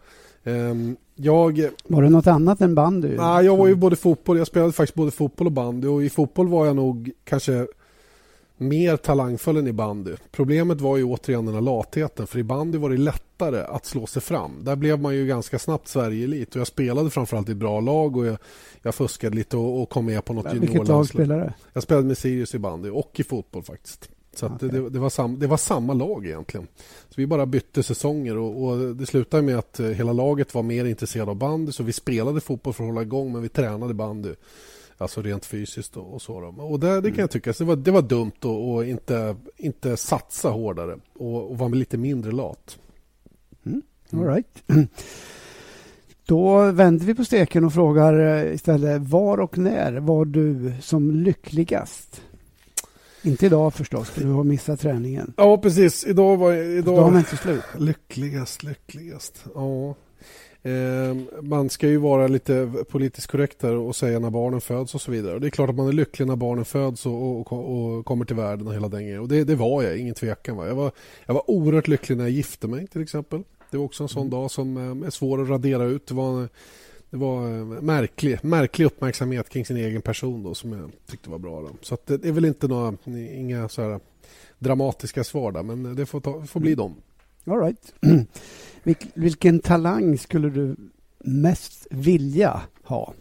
Ehm, 0.43 0.95
jag, 1.16 1.70
var 1.84 2.02
det 2.02 2.10
något 2.10 2.28
annat 2.28 2.62
än 2.62 2.76
bandy? 2.76 3.16
Nej, 3.18 3.45
jag 3.45 3.58
var 3.58 3.68
ju 3.68 3.76
både 3.76 3.95
fotboll, 3.95 4.38
jag 4.38 4.47
spelade 4.47 4.72
faktiskt 4.72 4.95
både 4.95 5.12
fotboll 5.12 5.47
och 5.47 5.54
bandy 5.54 5.88
och 5.88 6.04
i 6.04 6.10
fotboll 6.10 6.47
var 6.47 6.66
jag 6.66 6.76
nog 6.76 7.12
kanske 7.24 7.68
mer 8.62 8.97
talangfull 8.97 9.57
än 9.57 9.68
i 9.68 9.74
bandy. 9.74 10.12
Problemet 10.32 10.82
var 10.82 10.97
ju 10.97 11.03
återigen 11.03 11.45
den 11.45 11.55
här 11.55 11.62
latheten 11.62 12.28
för 12.28 12.39
i 12.39 12.43
bandy 12.43 12.78
var 12.78 12.89
det 12.89 12.97
lättare 12.97 13.62
att 13.62 13.86
slå 13.86 14.07
sig 14.07 14.22
fram. 14.22 14.64
Där 14.64 14.76
blev 14.76 14.99
man 14.99 15.16
ju 15.16 15.28
ganska 15.28 15.59
snabbt 15.59 15.88
Sverige-elit 15.88 16.55
och 16.55 16.59
jag 16.59 16.68
spelade 16.68 17.09
framförallt 17.09 17.49
i 17.49 17.51
ett 17.51 17.57
bra 17.57 17.80
lag 17.80 18.18
och 18.18 18.26
jag, 18.26 18.38
jag 18.82 18.95
fuskade 18.95 19.36
lite 19.36 19.57
och, 19.57 19.82
och 19.82 19.89
kom 19.89 20.05
med 20.05 20.26
på 20.26 20.34
något 20.34 20.53
juniorlandslag. 20.53 20.78
Vilket 20.80 20.89
lag 20.89 21.07
spelade 21.07 21.43
du? 21.43 21.51
Jag 21.74 21.84
spelade 21.84 22.07
med 22.07 22.18
Sirius 22.18 22.55
i 22.55 22.59
bandy 22.59 22.89
och 22.89 23.20
i 23.20 23.24
fotboll 23.24 23.64
faktiskt. 23.64 24.09
Så 24.34 24.45
okay. 24.45 24.70
det, 24.70 24.89
det, 24.89 24.99
var 24.99 25.09
sam, 25.09 25.39
det 25.39 25.47
var 25.47 25.57
samma 25.57 25.93
lag 25.93 26.26
egentligen. 26.26 26.68
Så 27.09 27.14
vi 27.16 27.28
bara 27.28 27.45
bytte 27.45 27.84
säsonger 27.84 28.38
och, 28.38 28.66
och, 28.66 28.95
det 28.95 29.05
slutade 29.05 29.43
med 29.43 29.57
att 29.57 29.80
hela 29.80 30.14
laget 30.14 30.53
var 30.53 30.64
mer 30.64 30.86
intresserade 30.86 31.32
av 31.32 31.38
bandy 31.38 31.72
så 31.72 31.84
vi 31.84 31.93
spelade 31.93 32.41
fotboll 32.41 32.74
för 32.74 32.84
att 32.84 32.89
hålla 32.89 33.01
igång 33.01 33.34
men 33.34 33.41
vi 33.41 33.49
tränade 33.49 33.93
bandy. 33.93 34.30
Alltså 35.02 35.22
rent 35.22 35.45
fysiskt 35.45 35.97
och, 35.97 36.14
och 36.14 36.22
så. 36.22 36.34
Och 36.58 36.80
det, 36.80 36.88
det 36.88 37.02
kan 37.02 37.04
jag 37.04 37.18
mm. 37.18 37.28
tycka, 37.28 37.54
det 37.58 37.64
var, 37.64 37.76
det 37.76 37.91
var 37.91 38.02
dumt 38.02 38.32
att 38.41 38.88
inte, 38.88 39.36
inte 39.58 39.97
satsa 39.97 40.49
hårdare 40.49 40.97
och, 41.14 41.52
och 41.52 41.58
vara 41.58 41.70
lite 41.70 41.97
mindre 41.97 42.32
lat. 42.32 42.78
Mm. 43.66 43.82
All 44.12 44.28
right. 44.28 44.64
Då 46.26 46.72
vänder 46.72 47.06
vi 47.06 47.16
på 47.16 47.26
steken 47.26 47.64
och 47.64 47.74
frågar 47.74 48.20
eh, 48.20 48.54
istället 48.54 49.02
var 49.02 49.38
och 49.38 49.58
när 49.58 49.99
var 49.99 50.26
du 50.26 50.74
som 50.82 51.12
lyckligast? 51.12 52.22
Inte 53.24 53.45
idag 53.45 53.74
förstås, 53.74 54.10
för 54.10 54.22
du 54.22 54.28
har 54.28 54.43
missat 54.43 54.80
träningen. 54.80 55.34
Ja, 55.38 55.58
precis. 55.58 56.06
Idag 56.08 56.38
var 56.38 56.54
idag... 56.54 56.95
Dagen 56.95 57.16
är 57.16 57.20
inte 57.20 57.38
slut. 57.38 57.64
Lyckligast, 57.78 58.64
lyckligast. 58.64 59.45
Ja. 59.56 59.95
Eh, 60.64 61.41
man 61.41 61.70
ska 61.70 61.88
ju 61.88 61.97
vara 61.97 62.28
lite 62.28 62.72
politiskt 62.89 63.28
korrekt 63.28 63.64
här 63.64 63.76
och 63.76 63.95
säga 63.95 64.20
när 64.20 64.30
barnen 64.30 64.62
föds 64.62 64.95
och 64.95 65.01
så 65.01 65.12
vidare. 65.12 65.39
Det 65.39 65.47
är 65.47 65.49
klart 65.49 65.70
att 65.70 65.76
man 65.76 65.88
är 65.88 65.93
lycklig 65.93 66.28
när 66.28 66.36
barnen 66.36 66.66
föds 66.66 67.05
och, 67.05 67.51
och, 67.51 67.97
och 67.97 68.05
kommer 68.05 68.26
till 68.26 68.36
världen 68.36 68.68
och 68.68 68.74
hela 68.74 68.88
den 68.88 69.20
Och 69.20 69.28
det, 69.28 69.43
det 69.43 69.55
var 69.55 69.84
jag, 69.84 69.97
ingen 69.97 70.16
tvekan. 70.16 70.57
Va? 70.57 70.68
Jag, 70.68 70.76
var, 70.76 70.91
jag 71.26 71.34
var 71.34 71.49
oerhört 71.49 71.88
lycklig 71.88 72.18
när 72.18 72.24
jag 72.24 72.32
gifte 72.32 72.68
mig 72.68 72.88
till 72.88 73.01
exempel. 73.01 73.43
Det 73.72 73.78
var 73.78 73.86
också 73.86 74.03
en 74.03 74.09
sån 74.09 74.22
mm. 74.22 74.32
dag 74.32 74.51
som 74.51 74.78
eh, 74.78 75.07
är 75.07 75.12
svår 75.12 75.41
att 75.41 75.49
radera 75.49 75.84
ut. 75.84 76.07
Det 76.07 76.14
var, 76.14 76.49
det 77.09 77.18
var 77.18 77.47
eh, 77.47 77.66
märklig, 77.66 78.39
märklig 78.43 78.86
uppmärksamhet 78.86 79.49
kring 79.49 79.66
sin 79.66 79.78
egen 79.78 80.01
person 80.01 80.43
då, 80.43 80.53
som 80.53 80.72
jag 80.72 80.91
tyckte 81.07 81.30
var 81.30 81.39
bra. 81.39 81.62
Då. 81.62 81.70
Så 81.82 81.97
det 82.05 82.26
är 82.26 82.32
väl 82.32 82.45
inte 82.45 82.68
några, 82.68 82.97
inga 83.34 83.70
så 83.70 83.82
här 83.82 83.99
dramatiska 84.59 85.24
svar 85.24 85.51
där, 85.51 85.64
men 85.64 85.95
det 85.95 86.05
får, 86.05 86.22
ta, 86.22 86.45
får 86.45 86.59
bli 86.59 86.76
dem. 86.76 86.95
All 87.46 87.60
right. 87.60 87.94
vilken 89.14 89.60
talang 89.60 90.18
skulle 90.18 90.50
du 90.50 90.76
mest 91.20 91.88
vilja 91.89 92.62
ha? 92.84 93.14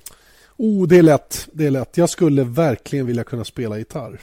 Oh, 0.57 0.89
det 0.89 0.99
är 0.99 1.03
lätt. 1.03 1.49
Det 1.53 1.67
är 1.67 1.71
lätt. 1.71 1.97
Jag 1.97 2.11
skulle 2.11 2.45
verkligen 2.45 3.07
vilja 3.07 3.25
kunna 3.25 3.45
spela 3.45 3.79
gitarr. 3.79 4.21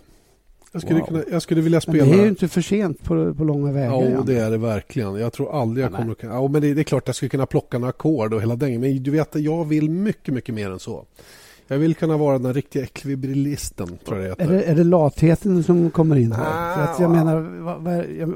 Jag 0.71 0.81
skulle, 0.81 0.99
wow. 0.99 1.07
kunna, 1.07 1.23
jag 1.31 1.41
skulle 1.41 1.61
vilja 1.61 1.81
spela... 1.81 2.05
Men 2.05 2.11
det 2.11 2.19
är 2.19 2.23
ju 2.23 2.29
inte 2.29 2.47
för 2.47 2.61
sent 2.61 3.03
på, 3.03 3.33
på 3.33 3.43
långa 3.43 3.71
vägar. 3.71 4.11
Ja, 4.11 4.23
det 4.25 4.37
är 4.37 4.51
det 4.51 4.57
verkligen. 4.57 5.15
Jag 5.15 5.33
tror 5.33 5.61
aldrig 5.61 5.85
jag 5.85 5.93
kommer 5.93 6.11
att 6.11 6.17
kunna... 6.17 6.33
Ja, 6.33 6.47
men 6.47 6.61
det, 6.61 6.73
det, 6.73 6.81
är 6.81 6.83
klart 6.83 7.03
jag 7.05 7.15
skulle 7.15 7.29
kunna 7.29 7.45
plocka 7.45 7.77
några 7.77 7.89
ackord 7.89 8.33
och 8.33 8.41
hela 8.41 8.55
den. 8.55 8.79
Men 8.79 9.03
du 9.03 9.11
vet, 9.11 9.35
jag 9.35 9.65
vill 9.65 9.89
mycket, 9.89 10.33
mycket 10.33 10.55
mer 10.55 10.71
än 10.71 10.79
så. 10.79 11.05
Jag 11.67 11.77
vill 11.77 11.95
kunna 11.95 12.17
vara 12.17 12.39
den 12.39 12.53
riktiga 12.53 12.83
ekvilibristen, 12.83 13.97
tror 14.05 14.19
jag 14.21 14.37
det 14.37 14.43
är 14.43 14.47
det, 14.47 14.63
är 14.63 14.75
det 14.75 14.83
latheten 14.83 15.63
som 15.63 15.91
kommer 15.91 16.15
in 16.15 16.31
här? 16.31 16.45
Ah, 16.45 16.83
att 16.83 16.99
jag 16.99 17.11
menar, 17.11 17.61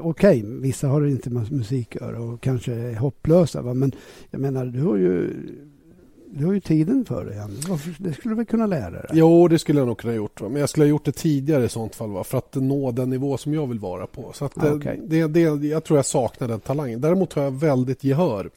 okay, 0.00 0.42
vissa 0.42 0.88
har 0.88 1.06
inte 1.06 1.30
musiköra 1.30 2.20
och 2.20 2.40
kanske 2.40 2.72
är 2.72 2.94
hopplösa, 2.94 3.62
va? 3.62 3.74
men 3.74 3.92
jag 4.30 4.40
menar, 4.40 4.66
du 4.66 4.82
har 4.82 4.96
ju 4.96 5.30
du 6.34 6.46
har 6.46 6.52
ju 6.52 6.60
tiden 6.60 7.04
för 7.04 7.24
dig. 7.24 7.36
Det 7.98 8.12
skulle 8.12 8.32
du 8.32 8.36
väl 8.36 8.46
kunna 8.46 8.66
lära 8.66 8.90
dig? 8.90 9.10
Jo, 9.12 9.48
det 9.48 9.58
skulle 9.58 9.80
jag 9.80 9.86
nog 9.86 9.98
kunna 9.98 10.14
gjort. 10.14 10.40
Va? 10.40 10.48
Men 10.48 10.60
jag 10.60 10.68
skulle 10.68 10.84
ha 10.84 10.88
gjort 10.88 11.04
det 11.04 11.12
tidigare 11.12 11.64
i 11.64 11.68
sånt 11.68 11.94
fall 11.94 12.10
va? 12.10 12.24
för 12.24 12.38
att 12.38 12.54
nå 12.54 12.90
den 12.90 13.10
nivå 13.10 13.36
som 13.36 13.54
jag 13.54 13.66
vill 13.66 13.78
vara 13.78 14.06
på. 14.06 14.30
Så 14.34 14.44
att 14.44 14.64
ah, 14.64 14.72
okay. 14.72 14.98
det, 15.06 15.26
det, 15.26 15.40
jag 15.40 15.84
tror 15.84 15.98
jag 15.98 16.06
saknar 16.06 16.48
den 16.48 16.60
talangen. 16.60 17.00
Däremot 17.00 17.32
har 17.32 17.42
jag 17.42 17.50
väldigt 17.50 18.04
gehör. 18.04 18.50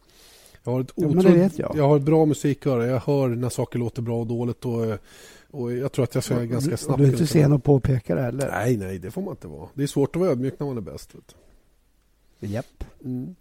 Jag 0.66 0.72
har 0.72 0.82
ett, 0.82 0.91
ja, 0.95 1.07
otroligt, 1.07 1.59
jag. 1.59 1.76
jag. 1.76 1.88
har 1.88 1.97
ett 1.97 2.03
bra 2.03 2.26
musiköra. 2.26 2.88
Jag 2.88 2.99
hör 2.99 3.28
när 3.28 3.49
saker 3.49 3.80
låter 3.80 4.01
bra 4.01 4.20
och 4.20 4.28
dåligt. 4.28 4.66
Och, 4.66 4.97
och 5.51 5.74
jag 5.74 5.91
tror 5.91 6.03
att 6.03 6.16
jag 6.16 6.24
ska 6.24 6.39
ganska 6.39 6.78
snabbt... 6.78 6.99
Du 6.99 7.05
är 7.05 7.11
inte 7.11 7.28
sen 7.28 7.53
att 7.53 7.63
påpeka 7.63 8.16
det 8.16 8.22
heller? 8.22 8.49
Nej, 8.51 8.78
nej, 8.78 8.99
det 8.99 9.11
får 9.11 9.22
man 9.22 9.32
inte 9.32 9.47
vara. 9.47 9.70
Det 9.74 9.84
är 9.84 9.88
svårt 9.88 10.16
att 10.16 10.20
vara 10.20 10.32
ödmjuk 10.32 10.59
när 10.59 10.68
man 10.68 10.78
är 10.78 10.82
bäst. 10.82 11.16
Vet 11.16 11.36
du. 12.39 12.47
Japp. 12.47 12.84
Mm. 13.03 13.36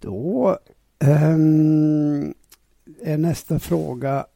Då 0.00 0.58
um, 0.98 2.34
är 3.02 3.18
nästa 3.18 3.58
fråga. 3.58 4.26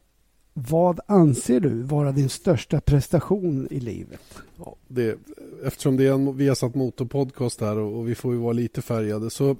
Vad 0.53 0.99
anser 1.05 1.59
du 1.59 1.81
vara 1.81 2.11
din 2.11 2.29
största 2.29 2.81
prestation 2.81 3.67
i 3.71 3.79
livet? 3.79 4.21
Ja, 4.57 4.75
det, 4.87 5.17
eftersom 5.65 5.97
det 5.97 6.07
är 6.07 6.13
en 6.13 6.37
Viasat 6.37 6.75
Motorpodcast 6.75 7.61
här 7.61 7.77
och, 7.77 7.99
och 7.99 8.09
vi 8.09 8.15
får 8.15 8.33
ju 8.33 8.39
vara 8.39 8.53
lite 8.53 8.81
färgade 8.81 9.29
så 9.29 9.55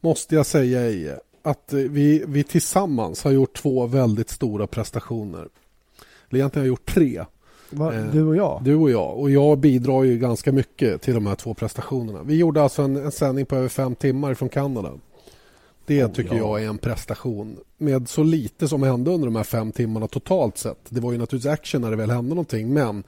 måste 0.00 0.34
jag 0.34 0.46
säga 0.46 0.80
Eje 0.80 1.20
att 1.44 1.72
vi, 1.72 2.24
vi 2.26 2.44
tillsammans 2.44 3.24
har 3.24 3.30
gjort 3.30 3.56
två 3.56 3.86
väldigt 3.86 4.30
stora 4.30 4.66
prestationer. 4.66 5.48
Eller 6.28 6.40
egentligen 6.40 6.62
har 6.62 6.66
jag 6.66 6.66
gjort 6.66 6.94
tre. 6.94 7.24
Va, 7.70 7.94
eh, 7.94 8.06
du 8.12 8.24
och 8.24 8.36
jag? 8.36 8.60
Du 8.64 8.74
och 8.74 8.90
jag. 8.90 9.18
Och 9.18 9.30
jag 9.30 9.58
bidrar 9.58 10.02
ju 10.02 10.18
ganska 10.18 10.52
mycket 10.52 11.02
till 11.02 11.14
de 11.14 11.26
här 11.26 11.34
två 11.34 11.54
prestationerna. 11.54 12.22
Vi 12.22 12.36
gjorde 12.36 12.62
alltså 12.62 12.82
en, 12.82 12.96
en 12.96 13.12
sändning 13.12 13.46
på 13.46 13.56
över 13.56 13.68
fem 13.68 13.94
timmar 13.94 14.34
från 14.34 14.48
Kanada. 14.48 14.92
Det 15.86 16.04
oh, 16.04 16.12
tycker 16.12 16.34
ja. 16.34 16.38
jag 16.38 16.62
är 16.62 16.68
en 16.68 16.78
prestation 16.78 17.56
med 17.78 18.08
så 18.08 18.22
lite 18.22 18.68
som 18.68 18.82
hände 18.82 19.10
under 19.10 19.26
de 19.26 19.36
här 19.36 19.44
fem 19.44 19.72
timmarna 19.72 20.08
totalt 20.08 20.58
sett. 20.58 20.78
Det 20.88 21.00
var 21.00 21.12
ju 21.12 21.18
naturligtvis 21.18 21.52
action 21.52 21.80
när 21.80 21.90
det 21.90 21.96
väl 21.96 22.10
hände 22.10 22.28
någonting 22.28 22.72
men 22.72 23.04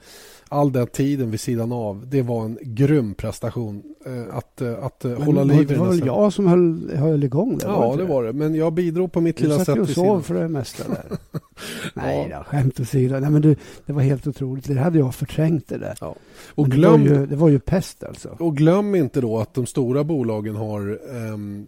all 0.49 0.71
den 0.71 0.87
tiden 0.87 1.31
vid 1.31 1.39
sidan 1.39 1.71
av 1.71 2.07
det 2.07 2.21
var 2.21 2.45
en 2.45 2.57
grym 2.61 3.13
prestation 3.13 3.83
eh, 4.05 4.35
att, 4.37 4.61
eh, 4.61 4.83
att 4.83 5.05
eh, 5.05 5.11
men, 5.11 5.21
hålla 5.21 5.43
liv 5.43 5.61
i 5.61 5.65
Det 5.65 5.79
var 5.79 5.87
väl 5.87 6.05
jag 6.05 6.33
som 6.33 6.47
höll, 6.47 6.91
höll 6.95 7.23
igång 7.23 7.57
det? 7.57 7.65
Ja, 7.65 7.91
det, 7.91 8.03
det 8.03 8.09
var 8.09 8.23
det. 8.23 8.33
Men 8.33 8.55
jag 8.55 8.73
bidrog 8.73 9.11
på 9.11 9.21
mitt 9.21 9.37
du 9.37 9.43
lilla 9.43 9.65
sätt. 9.65 9.65
Du 9.65 9.71
satt 9.71 9.77
ju 9.77 9.81
och 9.81 10.07
sov 10.07 10.21
för 10.21 10.33
det 10.33 10.47
mesta 10.47 10.83
där. 10.89 11.17
Nej 11.93 12.27
ja. 12.31 12.37
då, 12.37 12.43
skämt 12.43 12.79
åsido. 12.79 13.19
Nej, 13.19 13.29
men 13.29 13.41
du, 13.41 13.55
det 13.85 13.93
var 13.93 14.01
helt 14.01 14.27
otroligt. 14.27 14.67
Det 14.67 14.79
hade 14.79 14.99
jag 14.99 15.15
förträngt 15.15 15.67
det 15.67 15.77
där. 15.77 15.97
Ja. 16.01 16.15
Och 16.55 16.67
glöm, 16.67 17.03
det, 17.03 17.09
var 17.09 17.19
ju, 17.19 17.25
det 17.25 17.35
var 17.35 17.49
ju 17.49 17.59
pest 17.59 18.03
alltså. 18.03 18.29
Och 18.39 18.57
glöm 18.57 18.95
inte 18.95 19.21
då 19.21 19.39
att 19.39 19.53
de 19.53 19.65
stora 19.65 20.03
bolagen 20.03 20.55
har 20.55 20.99
um, 21.33 21.67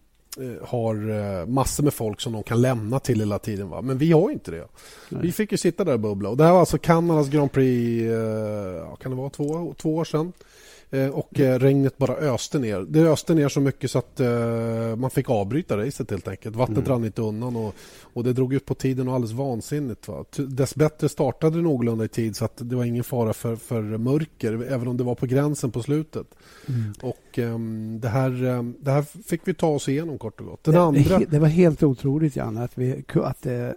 har 0.62 1.10
eh, 1.10 1.46
massor 1.46 1.84
med 1.84 1.94
folk 1.94 2.22
som 2.22 2.34
de 2.34 2.44
kan 2.44 2.62
lämna 2.62 3.00
till 3.00 3.20
hela 3.20 3.40
tiden. 3.40 3.70
Va? 3.70 3.82
Men 3.82 3.98
vi 3.98 4.12
har 4.12 4.32
inte 4.32 4.52
det. 4.52 4.68
Nej. 5.10 5.22
Vi 5.22 5.32
fick 5.32 5.52
ju 5.52 5.58
sitta 5.58 5.84
där 5.84 5.94
och 5.94 6.00
bubbla. 6.00 6.30
Och 6.30 6.38
det 6.38 6.44
här 6.44 6.52
var 6.52 6.60
alltså 6.60 6.78
Kanadas 6.78 7.30
Grand 7.30 7.52
Prix, 7.52 8.04
eh, 8.12 8.96
kan 8.96 9.12
det 9.12 9.18
vara 9.18 9.30
två, 9.30 9.76
två 9.78 9.96
år 9.96 10.06
sedan. 10.06 10.34
Eh, 10.92 11.10
och 11.10 11.40
eh, 11.40 11.60
regnet 11.60 11.98
bara 11.98 12.14
öste 12.14 12.60
ner. 12.60 12.86
Det 12.90 13.00
öste 13.00 13.34
ner 13.34 13.50
så 13.50 13.60
mycket 13.60 13.92
så 13.92 14.00
att 14.00 14.20
eh, 14.20 14.96
man 14.96 15.10
fick 15.10 15.30
avbryta 15.30 15.78
racet 15.78 16.12
helt 16.12 16.28
enkelt. 16.28 16.56
Vattnet 16.56 16.78
mm. 16.78 16.90
rann 16.90 17.06
inte 17.06 17.22
undan 17.22 17.56
och, 17.56 17.76
och 18.02 18.24
det 18.24 18.34
drog 18.34 18.54
ut 18.54 18.66
på 18.66 18.76
tiden 18.76 19.08
och 19.08 19.14
alldeles 19.14 19.32
vansinnigt. 19.32 20.08
Va? 20.08 20.26
Dessbättre 20.38 21.10
startade 21.10 21.58
det 21.58 21.62
någorlunda 21.62 22.06
i 22.06 22.08
tid 22.08 22.36
så 22.36 22.46
att 22.46 22.58
det 22.58 22.76
var 22.76 22.86
ingen 22.86 23.04
fara 23.04 23.34
för, 23.34 23.56
för 23.56 23.82
mörker 23.82 24.54
även 24.72 24.88
om 24.88 24.98
det 24.98 25.04
var 25.04 25.16
på 25.16 25.26
gränsen 25.26 25.72
på 25.72 25.84
slutet. 25.84 26.28
Mm. 26.68 26.94
Och 27.02 27.38
um, 27.38 28.00
det, 28.00 28.10
här, 28.10 28.44
um, 28.44 28.76
det 28.80 28.92
här 28.92 29.02
fick 29.02 29.42
vi 29.44 29.54
ta 29.54 29.68
oss 29.68 29.90
igenom 29.90 30.18
kort 30.18 30.40
och 30.40 30.46
gott. 30.46 30.64
Den 30.64 30.74
det, 30.74 30.82
andra... 30.82 31.20
det 31.30 31.40
var 31.40 31.48
helt 31.48 31.84
otroligt 31.84 32.36
Janne 32.36 32.64
att 32.64 32.78
vi, 32.78 33.04
att 33.14 33.46
eh, 33.46 33.70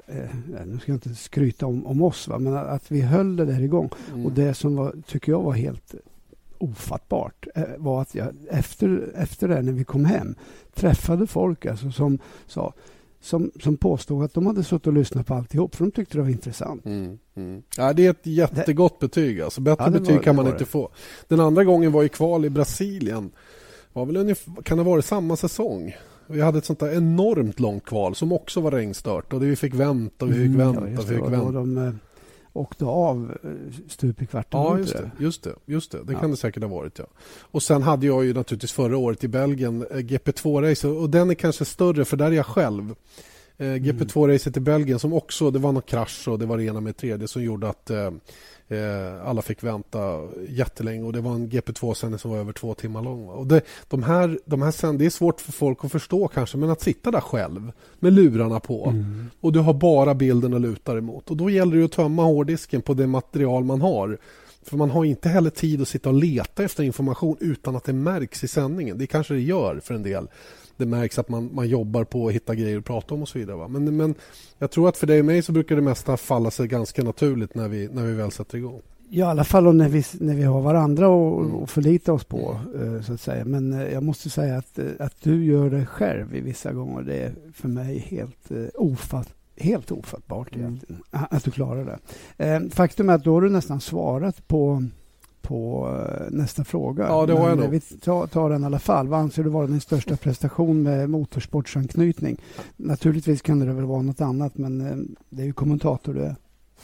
nu 0.67 0.79
ska 0.83 0.93
jag 0.93 0.97
inte 0.97 1.15
skryta 1.15 1.67
om, 1.67 1.87
om 1.87 2.03
oss 2.03 2.29
va? 2.29 2.39
men 2.39 2.57
att 2.57 2.91
vi 2.91 3.01
höll 3.01 3.37
det 3.37 3.45
där 3.45 3.63
igång. 3.63 3.91
Mm. 4.13 4.27
Och 4.27 4.33
det 4.33 4.55
som 4.55 4.77
var, 4.77 4.95
tycker 5.07 5.33
jag 5.33 5.43
var 5.43 5.53
helt 5.53 5.95
ofattbart 6.63 7.47
eh, 7.55 7.65
var 7.79 8.03
att 8.03 8.15
jag 8.15 8.29
efter, 8.51 9.13
efter 9.15 9.49
det, 9.49 9.63
när 9.63 9.73
vi 9.73 9.85
kom 9.85 10.05
hem, 10.05 10.35
träffade 10.75 11.27
folk 11.27 11.67
alltså 11.67 11.91
som 11.91 12.19
sa 12.47 12.75
som, 13.23 13.51
som 13.63 13.77
påstod 13.77 14.25
att 14.25 14.35
de 14.35 14.47
hade 14.47 14.65
suttit 14.65 14.87
och 14.87 14.93
lyssnat 14.93 15.27
på 15.27 15.35
alltihop 15.35 15.75
för 15.75 15.85
de 15.85 15.91
tyckte 15.91 16.19
det 16.19 16.23
var 16.23 16.31
intressant. 16.31 16.87
Mm, 16.87 17.19
mm. 17.35 17.63
Ja, 17.77 17.93
det 17.93 18.07
är 18.07 18.11
ett 18.11 18.27
jättegott 18.27 19.01
det, 19.01 19.07
betyg. 19.07 19.41
Alltså. 19.41 19.61
Bättre 19.61 19.85
ja, 19.85 19.91
betyg 19.91 20.17
var, 20.17 20.23
kan 20.23 20.37
man 20.37 20.47
inte 20.47 20.59
det. 20.59 20.65
få. 20.65 20.91
Den 21.29 21.41
andra 21.41 21.65
gången 21.65 21.93
var 21.93 22.05
i 22.05 22.09
kval 22.09 22.45
i 22.45 22.51
Brasilien. 22.51 23.31
Var 23.93 24.07
väl 24.07 24.17
ungefär, 24.17 24.63
kan 24.63 24.79
det 24.79 24.85
ha 24.85 24.91
varit 24.91 25.05
samma 25.05 25.37
säsong? 25.37 25.97
Vi 26.27 26.41
hade 26.41 26.59
ett 26.59 26.65
sånt 26.65 26.79
där 26.79 26.97
enormt 26.97 27.61
långt 27.61 27.85
kval 27.85 28.15
som 28.15 28.33
också 28.33 28.61
var 28.61 28.71
regnstört 28.71 29.33
och 29.33 29.41
det 29.41 29.47
vi 29.47 29.57
fick 29.57 29.75
vänta 29.75 30.25
och 30.25 30.31
vi 30.31 30.35
fick 30.35 30.45
mm, 30.45 30.59
vänta. 30.59 30.91
Ja, 30.91 31.01
vi 31.01 31.15
fick 31.15 31.29
vänta. 31.29 31.51
De, 31.51 31.99
åkte 32.53 32.85
av 32.85 33.37
eh, 33.43 33.51
stup 33.89 34.23
i 34.23 34.27
kvarten. 34.27 34.61
Ja, 34.61 34.79
just 34.79 34.93
det. 34.93 35.11
Just 35.19 35.43
det, 35.43 35.55
just 35.67 35.93
det. 35.93 36.05
det 36.05 36.13
ja. 36.13 36.21
kan 36.21 36.31
det 36.31 36.37
säkert 36.37 36.63
ha 36.63 36.71
varit. 36.71 36.99
Ja. 36.99 37.05
Och 37.41 37.63
Sen 37.63 37.83
hade 37.83 38.07
jag 38.07 38.25
ju 38.25 38.35
naturligtvis 38.35 38.73
förra 38.73 38.97
året 38.97 39.25
i 39.25 39.29
Belgien 39.29 39.87
eh, 39.91 39.97
GP2-race 39.97 40.89
och 40.89 41.11
den 41.11 41.31
är 41.31 41.35
kanske 41.35 41.65
större 41.65 42.05
för 42.05 42.17
där 42.17 42.27
är 42.27 42.31
jag 42.31 42.47
själv. 42.47 42.95
Eh, 43.59 43.67
GP2-racet 43.67 44.57
i 44.57 44.61
Belgien 44.61 44.99
som 44.99 45.13
också, 45.13 45.51
det 45.51 45.59
var 45.59 45.73
någon 45.73 45.83
krasch 45.83 46.29
och 46.29 46.39
det 46.39 46.47
var 46.47 46.57
det 46.57 46.65
ena 46.65 46.81
med 46.81 46.97
tredje 46.97 47.29
som 47.29 47.43
gjorde 47.43 47.69
att 47.69 47.91
eh, 47.91 48.11
Eh, 48.73 49.29
alla 49.29 49.43
fick 49.43 49.63
vänta 49.63 50.29
jättelänge 50.49 51.05
och 51.05 51.13
det 51.13 51.21
var 51.21 51.35
en 51.35 51.49
GP2-sändning 51.49 52.19
som 52.19 52.31
var 52.31 52.39
över 52.39 52.53
två 52.53 52.75
timmar 52.75 53.03
lång. 53.03 53.29
Och 53.29 53.47
det, 53.47 53.63
de 53.89 54.03
här, 54.03 54.39
de 54.45 54.63
här 54.63 54.71
sänd, 54.71 54.99
det 54.99 55.07
är 55.07 55.11
svårt 55.11 55.41
för 55.41 55.53
folk 55.53 55.85
att 55.85 55.93
förstå 55.93 56.29
kanske 56.29 56.57
men 56.57 56.71
att 56.71 56.81
sitta 56.81 57.11
där 57.11 57.21
själv 57.21 57.73
med 57.99 58.13
lurarna 58.13 58.61
på 58.61 58.87
mm. 58.87 59.31
och 59.41 59.53
du 59.53 59.59
har 59.59 59.75
bara 59.75 60.15
bilden 60.15 60.55
att 60.55 60.61
luta 60.61 60.99
emot 60.99 61.31
och 61.31 61.37
då 61.37 61.51
gäller 61.51 61.77
det 61.77 61.85
att 61.85 61.93
tömma 61.93 62.23
hårddisken 62.23 62.83
på 62.83 62.95
det 62.95 63.07
material 63.07 63.65
man 63.65 63.81
har. 63.81 64.19
För 64.63 64.77
man 64.77 64.91
har 64.91 65.05
inte 65.05 65.29
heller 65.29 65.51
tid 65.51 65.83
att 65.83 65.89
sitta 65.89 66.09
och 66.09 66.15
leta 66.15 66.65
efter 66.65 66.83
information 66.83 67.37
utan 67.41 67.77
att 67.77 67.85
det 67.85 67.93
märks 67.93 68.45
i 68.45 68.49
sändningen. 68.49 68.99
Det 68.99 69.07
kanske 69.07 69.35
det 69.35 69.41
gör 69.41 69.81
för 69.85 69.95
en 69.95 70.03
del 70.03 70.29
det 70.83 70.91
märks 70.91 71.19
att 71.19 71.29
man, 71.29 71.51
man 71.53 71.69
jobbar 71.69 72.05
på 72.05 72.29
att 72.29 72.35
hitta 72.35 72.55
grejer 72.55 72.79
att 72.79 72.85
prata 72.85 73.15
om 73.15 73.23
och 73.23 73.29
så 73.29 73.39
vidare. 73.39 73.57
Va? 73.57 73.69
Men, 73.69 73.97
men 73.97 74.15
jag 74.59 74.71
tror 74.71 74.89
att 74.89 74.97
för 74.97 75.07
dig 75.07 75.19
och 75.21 75.25
mig 75.27 75.43
så 75.43 75.53
brukar 75.53 75.77
det 75.77 75.83
mesta 75.83 76.17
falla 76.17 76.51
sig 76.51 76.69
ganska 76.69 77.03
naturligt 77.03 77.55
när 77.55 77.69
vi, 77.69 77.89
när 77.93 78.05
vi 78.05 78.13
väl 78.13 78.31
sätter 78.31 78.59
igång. 78.59 78.81
Ja, 79.15 79.27
i 79.27 79.31
alla 79.31 79.45
fall 79.45 79.75
när 79.75 79.89
vi, 79.89 80.05
när 80.21 80.35
vi 80.35 80.43
har 80.43 80.61
varandra 80.61 81.07
Mm. 81.07 81.63
att 81.63 81.71
förlita 81.71 82.13
oss 82.13 82.25
på, 82.25 82.59
eh, 82.81 83.03
så 83.03 83.13
att 83.13 83.21
säga. 83.21 83.45
Men 83.45 83.73
eh, 83.73 83.93
jag 83.93 84.03
måste 84.03 84.31
säga 84.31 84.57
att, 84.57 84.79
eh, 84.79 84.85
att 84.99 85.15
du 85.23 85.45
gör 85.45 85.71
det 85.71 85.87
själv 85.87 86.37
i 86.37 86.41
vissa 86.41 86.73
gånger, 86.73 87.03
det 87.03 87.15
är 87.15 87.33
för 87.55 87.69
mig 87.69 87.99
helt, 87.99 88.51
ofatt, 88.75 89.29
helt 89.57 89.93
ofattbart 89.93 90.57
Mm. 90.57 90.79
att 91.11 91.45
du 91.45 91.51
klarar 91.51 91.99
det. 92.37 92.71
Faktum 92.71 93.09
är 93.09 93.15
att 93.15 93.25
då 93.25 93.35
har 93.35 93.41
du 93.41 93.51
nästan 93.51 93.81
svarat 93.81 94.49
på, 94.49 94.85
på 95.43 95.89
eh, 96.11 96.27
nästa 96.31 96.65
fråga. 96.65 97.07
Ja, 97.07 97.27
det 97.27 97.33
har 97.33 97.49
jag 97.49 97.59
eh, 97.59 97.65
nog. 97.65 97.71
Vi 97.71 97.81
tar, 97.81 98.27
tar 98.27 98.51
den 98.51 98.63
i 98.63 98.67
alla 98.67 98.79
fall. 98.79 99.09
Vad 99.09 99.21
anser 99.21 99.45
du 99.45 99.51
vara 99.51 99.67
din 99.67 99.81
största 99.81 100.17
prestation 100.17 100.83
med 100.83 101.11
motorsportsanknytning? 101.11 102.37
Naturligtvis 102.77 103.43
kan 103.43 103.59
det 103.59 103.73
väl 103.73 103.85
vara 103.85 104.03
något 104.03 104.21
annat, 104.21 104.59
men 104.59 104.81
eh, 104.81 104.97
det 105.29 105.43
är 105.43 105.47
ju 105.47 105.53
kommentator 105.53 106.15
du 106.15 106.23
är. 106.23 106.37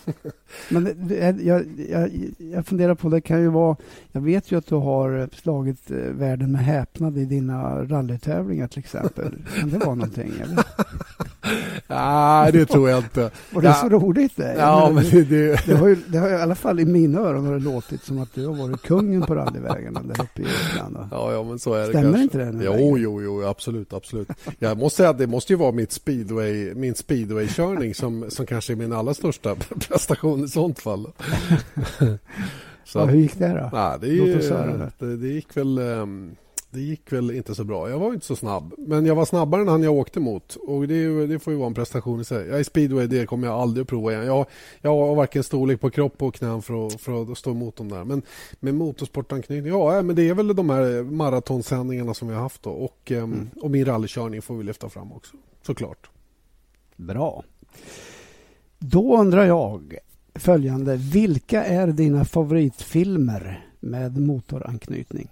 Men 0.68 1.10
jag, 1.40 1.66
jag, 1.90 2.10
jag 2.38 2.66
funderar 2.66 2.94
på, 2.94 3.08
det 3.08 3.20
kan 3.20 3.40
ju 3.40 3.48
vara... 3.48 3.76
Jag 4.12 4.20
vet 4.20 4.52
ju 4.52 4.58
att 4.58 4.66
du 4.66 4.74
har 4.74 5.28
slagit 5.32 5.90
världen 5.90 6.52
med 6.52 6.64
häpnad 6.64 7.18
i 7.18 7.24
dina 7.24 7.84
rallytävlingar 7.84 8.68
till 8.68 8.78
exempel. 8.78 9.34
Kan 9.60 9.70
det 9.70 9.78
vara 9.78 9.94
någonting? 9.94 10.32
Eller? 10.42 10.64
Nej, 11.86 12.52
det 12.52 12.66
tror 12.66 12.90
jag 12.90 12.98
inte. 12.98 13.20
Var 13.52 13.62
det 13.62 13.68
Ja. 13.68 13.74
så 13.74 13.88
roligt 13.88 14.32
det? 14.36 14.54
Ja, 14.58 14.88
menar, 14.88 14.92
men 14.92 15.10
det, 15.10 15.22
det, 15.24 15.66
det, 15.66 15.74
har 15.76 15.88
ju, 15.88 15.96
det 16.08 16.18
har 16.18 16.28
ju, 16.28 16.34
i 16.34 16.40
alla 16.40 16.54
fall 16.54 16.80
i 16.80 16.84
mina 16.84 17.18
öron 17.20 17.46
har 17.46 17.52
det 17.52 17.60
låtit 17.64 18.04
som 18.04 18.18
att 18.22 18.34
du 18.34 18.46
har 18.46 18.54
varit 18.54 18.82
kungen 18.82 19.22
på 19.22 19.34
rallyvägarna 19.34 20.02
där 20.02 20.22
uppe 20.24 20.42
i 20.42 20.44
Uppland. 20.44 20.96
ja, 21.10 21.32
ja, 21.32 21.42
men 21.42 21.58
så 21.58 21.74
är 21.74 21.78
det 21.80 21.86
Stämmer 21.88 22.02
kanske. 22.02 22.22
inte 22.22 22.38
det 22.38 22.64
Jo, 22.64 22.98
jo, 22.98 23.22
jo, 23.22 23.44
absolut, 23.46 23.92
absolut. 23.92 24.28
Jag 24.58 24.78
måste 24.78 24.96
säga 24.96 25.10
att 25.10 25.18
det 25.18 25.26
måste 25.26 25.52
ju 25.52 25.56
vara 25.56 25.72
mitt 25.72 25.92
speedway, 25.92 26.74
min 26.74 26.94
speedwaykörning 26.94 27.94
som, 27.94 28.24
som 28.28 28.46
kanske 28.46 28.72
är 28.72 28.76
min 28.76 28.92
allra 28.92 29.14
största 29.14 29.54
prestation 29.88 30.44
i 30.44 30.48
sånt 30.48 30.78
fall. 30.80 31.06
Så 32.84 32.98
Ja, 32.98 33.04
hur 33.04 33.18
gick 33.18 33.38
det 33.38 33.48
då? 33.48 33.70
Nej, 33.78 33.98
det, 34.00 34.50
höra 34.54 34.90
det. 34.98 35.16
det, 35.16 35.28
gick 35.28 35.56
väl 35.56 35.78
ehm, 35.78 36.30
det 36.70 36.80
gick 36.80 37.12
väl 37.12 37.30
inte 37.30 37.54
så 37.54 37.64
bra. 37.64 37.90
Jag 37.90 37.98
var 37.98 38.12
inte 38.14 38.26
så 38.26 38.36
snabb. 38.36 38.74
Men 38.78 39.06
jag 39.06 39.14
var 39.14 39.24
snabbare 39.24 39.62
än 39.62 39.68
han 39.68 39.82
jag 39.82 39.94
åkte 39.94 40.20
mot. 40.20 40.56
Och 40.56 40.88
det, 40.88 41.26
det 41.26 41.38
får 41.38 41.52
ju 41.52 41.58
vara 41.58 41.66
en 41.66 41.74
prestation 41.74 42.20
i 42.20 42.24
sig. 42.24 42.48
Jag 42.48 42.58
är 42.58 42.62
speedway, 42.64 43.06
det 43.06 43.26
kommer 43.26 43.46
jag 43.46 43.56
aldrig 43.56 43.82
att 43.82 43.88
prova 43.88 44.12
igen. 44.12 44.26
Jag, 44.26 44.46
jag 44.80 44.90
har 44.90 45.14
varken 45.14 45.44
storlek 45.44 45.80
på 45.80 45.90
kropp 45.90 46.22
och 46.22 46.34
knän 46.34 46.62
för 46.62 46.86
att, 46.86 47.00
för 47.00 47.32
att 47.32 47.38
stå 47.38 47.50
emot 47.50 47.76
dem 47.76 47.88
där. 47.88 48.04
Men 48.04 48.22
med 48.60 48.74
motorsportanknytning, 48.74 49.72
ja 49.72 50.02
men 50.02 50.16
det 50.16 50.28
är 50.28 50.34
väl 50.34 50.56
de 50.56 50.70
här 50.70 51.02
maratonsändningarna 51.02 52.14
som 52.14 52.28
vi 52.28 52.34
har 52.34 52.42
haft 52.42 52.62
då. 52.62 52.70
Och, 52.70 53.12
ehm, 53.12 53.32
Mm. 53.32 53.48
och 53.62 53.70
min 53.70 53.84
rallykörning 53.84 54.42
får 54.42 54.56
vi 54.56 54.64
lyfta 54.64 54.88
fram 54.88 55.12
också. 55.12 55.36
Såklart. 55.62 56.10
Bra. 56.96 57.44
Då 58.78 59.16
undrar 59.20 59.44
jag 59.44 59.94
följande. 60.34 60.96
Vilka 60.96 61.64
är 61.64 61.86
dina 61.86 62.24
favoritfilmer 62.24 63.66
med 63.80 64.20
motoranknytning? 64.20 65.28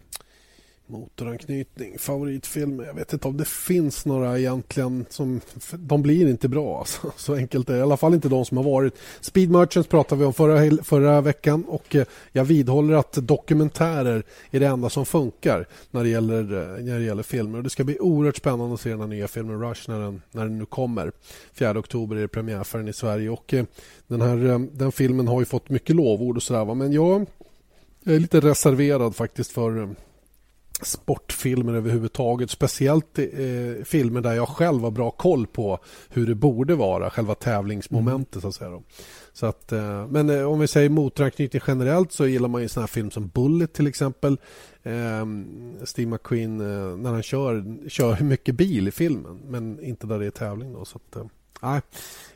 Motoranknytning, 0.89 1.99
favoritfilmer. 1.99 2.84
Jag 2.84 2.95
vet 2.95 3.12
inte 3.12 3.28
om 3.28 3.37
det 3.37 3.49
finns 3.49 4.07
några 4.07 4.39
egentligen. 4.39 5.07
som 5.09 5.41
De 5.72 6.03
blir 6.03 6.28
inte 6.28 6.49
bra. 6.49 6.78
Alltså. 6.78 7.12
Så 7.16 7.34
enkelt 7.34 7.68
är 7.68 7.72
det. 7.72 7.78
I 7.78 7.82
alla 7.82 7.97
fall 7.97 8.14
inte 8.14 8.28
de 8.28 8.45
som 8.45 8.57
har 8.57 8.64
varit. 8.64 8.95
Speed 9.20 9.51
Merchants 9.51 9.89
pratade 9.89 10.18
vi 10.18 10.24
om 10.24 10.32
förra, 10.32 10.82
förra 10.84 11.20
veckan 11.20 11.64
och 11.64 11.97
eh, 11.97 12.07
jag 12.32 12.45
vidhåller 12.45 12.95
att 12.95 13.12
dokumentärer 13.12 14.24
är 14.51 14.61
det 14.61 14.66
enda 14.66 14.91
som 14.91 15.07
funkar 15.07 15.66
när 15.91 16.03
det 16.03 16.09
gäller, 16.09 16.43
eh, 16.43 16.84
när 16.84 16.99
det 16.99 17.05
gäller 17.05 17.22
filmer. 17.22 17.59
Och 17.59 17.64
det 17.64 17.70
ska 17.70 17.84
bli 17.84 17.99
oerhört 18.01 18.37
spännande 18.37 18.74
att 18.74 18.80
se 18.80 18.91
den 18.91 19.01
här 19.01 19.07
nya 19.07 19.28
filmen 19.28 19.62
Rush 19.62 19.91
när 19.91 20.01
den, 20.01 20.22
när 20.32 20.45
den 20.45 20.59
nu 20.59 20.66
kommer. 20.66 21.12
4 21.53 21.78
oktober 21.78 22.16
är 22.16 22.20
det 22.20 22.28
premiär 22.28 22.64
för 22.64 22.78
den 22.78 22.89
i 22.89 22.93
Sverige 22.93 23.30
och 23.30 23.55
eh, 23.55 23.64
den, 24.07 24.20
här, 24.20 24.68
den 24.72 24.93
filmen 24.93 25.28
har 25.28 25.41
ju 25.41 25.47
fått 25.47 25.68
mycket 25.68 25.97
lovord 25.97 26.37
och 26.37 26.43
sådär. 26.43 26.64
va. 26.64 26.74
Men 26.74 26.93
jag, 26.93 27.26
jag 28.03 28.14
är 28.14 28.20
lite 28.20 28.41
reserverad 28.41 29.16
faktiskt 29.16 29.53
för 29.53 29.95
sportfilmer 30.82 31.74
överhuvudtaget. 31.74 32.50
Speciellt 32.50 33.18
eh, 33.18 33.24
filmer 33.84 34.20
där 34.20 34.32
jag 34.32 34.48
själv 34.48 34.82
har 34.82 34.90
bra 34.90 35.10
koll 35.10 35.46
på 35.46 35.78
hur 36.08 36.26
det 36.26 36.34
borde 36.34 36.74
vara, 36.74 37.10
själva 37.10 37.34
tävlingsmomentet. 37.34 38.42
Så 38.42 38.48
att 38.48 38.54
säga 38.54 38.70
då. 38.70 38.82
Så 39.32 39.46
att, 39.46 39.72
eh, 39.72 40.06
men 40.06 40.30
eh, 40.30 40.42
om 40.52 40.60
vi 40.60 40.66
säger 40.66 40.88
motoranknytning 40.88 41.62
generellt 41.66 42.12
så 42.12 42.26
gillar 42.26 42.48
man 42.48 42.62
ju 42.62 42.68
sån 42.68 42.82
här 42.82 42.88
film 42.88 43.10
som 43.10 43.28
Bullet 43.28 43.72
till 43.72 43.86
exempel. 43.86 44.38
Eh, 44.82 45.26
Steve 45.84 46.10
McQueen 46.10 46.60
eh, 46.60 46.96
när 46.96 47.12
han 47.12 47.22
kör, 47.22 47.88
kör 47.88 48.20
mycket 48.20 48.54
bil 48.54 48.88
i 48.88 48.90
filmen 48.90 49.40
men 49.48 49.80
inte 49.80 50.06
där 50.06 50.18
det 50.18 50.26
är 50.26 50.30
tävling. 50.30 50.72
Då, 50.72 50.84
så 50.84 50.98
att, 50.98 51.16
eh, 51.16 51.26
nej, 51.62 51.80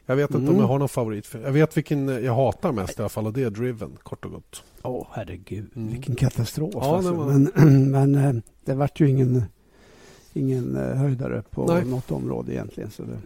jag 0.07 0.16
vet 0.16 0.31
inte 0.31 0.39
om 0.39 0.45
Mm. 0.49 0.61
jag 0.61 0.66
har 0.68 0.79
någon 0.79 0.89
favoritfilm. 0.89 1.45
Jag 1.45 1.53
vet 1.53 1.77
vilken 1.77 2.09
jag 2.25 2.35
hatar 2.35 2.73
mest 2.73 2.99
i 2.99 3.03
alla 3.03 3.09
fall 3.09 3.27
och 3.27 3.33
det 3.33 3.43
är 3.43 3.51
Driven 3.51 3.99
kort 4.03 4.25
och 4.25 4.31
gott. 4.31 4.64
Åh, 4.83 5.07
herregud. 5.11 5.71
Mm. 5.77 5.89
Vilken 5.93 6.14
katastrof. 6.14 6.71
Ja, 6.75 6.97
alltså. 6.97 7.11
det 7.11 7.16
var- 7.16 7.27
Men, 7.27 7.91
men 7.91 8.14
eh, 8.14 8.43
det 8.64 8.75
vart 8.75 9.01
ju 9.01 9.09
ingen, 9.09 9.43
ingen 10.33 10.77
eh, 10.77 10.97
höjdare 10.97 11.43
på 11.51 11.66
Nej. 11.66 11.85
något 11.85 12.11
område 12.11 12.53
egentligen. 12.53 12.91
Så 12.91 13.03
det... 13.03 13.18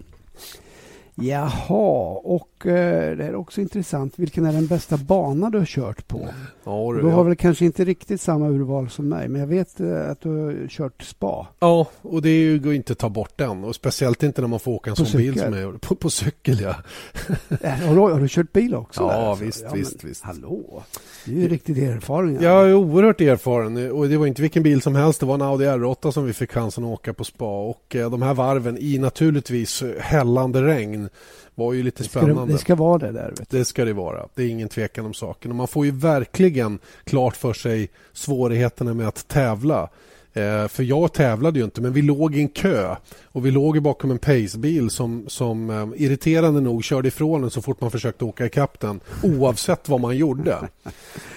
Jaha, 1.16 2.18
och 2.24 2.66
eh, 2.66 3.16
det 3.16 3.24
är 3.24 3.34
också 3.34 3.60
intressant. 3.60 4.12
Vilken 4.16 4.46
är 4.46 4.52
den 4.52 4.66
bästa 4.66 4.96
bana 4.96 5.50
du 5.50 5.58
har 5.58 5.64
kört 5.66 6.08
på? 6.08 6.28
Ja, 6.64 6.92
Du 7.02 7.06
har 7.08 7.24
väl 7.24 7.36
kanske 7.36 7.64
inte 7.64 7.84
riktigt 7.84 8.20
samma 8.20 8.48
urval 8.48 8.90
som 8.90 9.08
mig, 9.08 9.28
men 9.28 9.40
jag 9.40 9.48
vet 9.48 9.80
eh, 9.80 10.10
att 10.10 10.20
du 10.20 10.28
har 10.28 10.68
kört 10.68 11.02
spa. 11.02 11.46
Ja, 11.60 11.86
och 12.02 12.22
det 12.22 12.28
är 12.28 12.38
ju, 12.38 12.58
går 12.58 12.74
inte 12.74 12.92
att 12.92 12.98
ta 12.98 13.08
bort 13.08 13.32
den. 13.36 13.64
Och 13.64 13.74
speciellt 13.74 14.22
inte 14.22 14.40
när 14.40 14.48
man 14.48 14.60
får 14.60 14.72
åka 14.72 14.90
en 14.90 14.96
På 14.96 15.04
sån 15.04 15.18
bil 15.20 15.40
som 15.40 15.54
jag. 15.54 15.80
På, 15.80 15.94
på 15.94 16.10
cykel, 16.10 16.60
ja. 16.60 16.74
Eh, 17.60 17.70
Har 17.70 17.94
du, 17.94 18.00
har 18.00 18.20
du 18.20 18.28
kört 18.28 18.52
bil 18.52 18.74
också? 18.74 19.02
Ja, 19.02 19.08
där, 19.08 19.28
alltså? 19.28 19.44
visst, 19.44 19.64
men 19.64 19.72
visst, 19.74 20.04
visst. 20.04 20.24
Hallå, 20.24 20.82
du 21.24 21.32
är 21.36 21.40
ju 21.40 21.48
riktigt 21.48 21.78
erfaren. 21.78 22.38
Jag 22.42 22.68
är 22.68 22.74
oerhört 22.74 23.20
erfaren 23.20 23.90
och 23.92 24.08
det 24.08 24.16
var 24.16 24.26
inte 24.26 24.42
vilken 24.42 24.62
bil 24.62 24.82
som 24.82 24.94
helst. 24.94 25.20
Det 25.20 25.26
var 25.26 25.34
en 25.34 25.42
Audi 25.42 25.64
R8 25.64 26.10
som 26.10 26.24
vi 26.24 26.32
fick 26.32 26.52
chansen 26.52 26.84
att 26.84 26.90
åka 26.90 27.12
på 27.12 27.24
spa. 27.24 27.68
Och 27.68 27.96
eh, 27.96 28.10
de 28.10 28.22
här 28.22 28.34
varven 28.34 28.78
i 28.80 28.98
naturligtvis 28.98 29.84
hällande 30.00 30.62
regn 30.62 31.03
var 31.54 31.72
ju 31.72 31.82
lite 31.82 32.02
det, 32.02 32.08
ska, 32.08 32.20
det, 32.20 32.26
spännande. 32.26 32.52
det 32.52 32.58
ska 32.58 32.74
vara 32.74 32.98
det 32.98 33.12
där. 33.12 33.34
Det 33.48 33.64
ska 33.64 33.84
det 33.84 33.92
vara. 33.92 34.26
Det 34.34 34.42
är 34.42 34.48
ingen 34.48 34.68
tvekan 34.68 35.06
om 35.06 35.14
saken. 35.14 35.50
Och 35.50 35.56
man 35.56 35.68
får 35.68 35.84
ju 35.86 35.92
verkligen 35.92 36.78
klart 37.04 37.36
för 37.36 37.52
sig 37.52 37.88
svårigheterna 38.12 38.94
med 38.94 39.08
att 39.08 39.28
tävla. 39.28 39.88
Eh, 40.34 40.68
för 40.68 40.82
jag 40.82 41.12
tävlade 41.12 41.58
ju 41.58 41.64
inte, 41.64 41.80
men 41.80 41.92
vi 41.92 42.02
låg 42.02 42.36
i 42.36 42.40
en 42.40 42.48
kö 42.48 42.96
och 43.24 43.46
vi 43.46 43.50
låg 43.50 43.76
ju 43.76 43.80
bakom 43.80 44.10
en 44.10 44.18
pacebil 44.18 44.90
som, 44.90 45.24
som 45.28 45.70
eh, 45.70 46.04
irriterande 46.04 46.60
nog 46.60 46.84
körde 46.84 47.08
ifrån 47.08 47.44
en 47.44 47.50
så 47.50 47.62
fort 47.62 47.80
man 47.80 47.90
försökte 47.90 48.24
åka 48.24 48.46
ikapp 48.46 48.80
den 48.80 49.00
oavsett 49.22 49.88
vad 49.88 50.00
man 50.00 50.16
gjorde. 50.16 50.68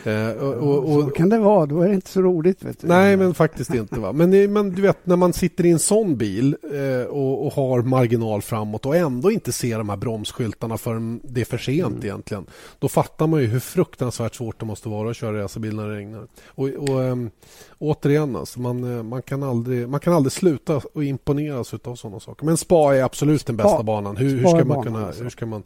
Eh, 0.03 0.29
och, 0.29 0.53
och, 0.53 0.89
så 0.89 1.07
och, 1.07 1.15
kan 1.15 1.29
det 1.29 1.37
vara, 1.37 1.65
då 1.65 1.81
är 1.81 1.87
det 1.87 1.95
inte 1.95 2.09
så 2.09 2.21
roligt. 2.21 2.63
Vet 2.63 2.81
du. 2.81 2.87
Nej, 2.87 3.17
men 3.17 3.33
faktiskt 3.33 3.73
inte. 3.73 3.99
Va? 3.99 4.11
Men, 4.13 4.31
det, 4.31 4.47
men 4.47 4.69
du 4.69 4.81
vet, 4.81 5.05
när 5.05 5.15
man 5.15 5.33
sitter 5.33 5.65
i 5.65 5.71
en 5.71 5.79
sån 5.79 6.17
bil 6.17 6.55
eh, 6.73 7.07
och, 7.07 7.45
och 7.45 7.53
har 7.53 7.81
marginal 7.81 8.41
framåt 8.41 8.85
och 8.85 8.95
ändå 8.95 9.31
inte 9.31 9.51
ser 9.51 9.77
de 9.77 9.89
här 9.89 9.97
bromsskyltarna 9.97 10.77
förrän 10.77 11.19
det 11.23 11.41
är 11.41 11.45
för 11.45 11.57
sent 11.57 11.87
Mm. 11.87 12.05
egentligen. 12.05 12.45
Då 12.79 12.87
fattar 12.87 13.27
man 13.27 13.41
ju 13.41 13.47
hur 13.47 13.59
fruktansvärt 13.59 14.35
svårt 14.35 14.59
det 14.59 14.65
måste 14.65 14.89
vara 14.89 15.09
att 15.09 15.17
köra 15.17 15.43
racerbil 15.43 15.75
när 15.75 15.89
det 15.89 15.95
regnar. 15.95 16.27
Och, 16.47 16.67
och 16.67 17.03
ehm, 17.03 17.29
återigen, 17.77 18.35
alltså, 18.35 18.59
man, 18.59 18.83
eh, 18.97 19.03
man, 19.03 19.21
kan 19.21 19.43
aldrig, 19.43 19.89
man 19.89 19.99
kan 19.99 20.13
aldrig 20.13 20.31
sluta 20.31 20.81
och 20.93 21.03
imponeras 21.03 21.73
av 21.73 21.95
sådana 21.95 22.19
saker. 22.19 22.45
Men 22.45 22.57
spa 22.57 22.95
är 22.95 23.03
absolut 23.03 23.45
den 23.45 23.57
bästa 23.57 23.69
Spa. 23.73 23.83
banan. 23.83 24.17
Hur, 24.17 24.37
hur, 24.37 24.47
ska 24.47 24.65
man 24.65 24.83
kunna, 24.83 25.05
alltså. 25.07 25.23
hur, 25.23 25.29
ska 25.29 25.45
man, 25.45 25.63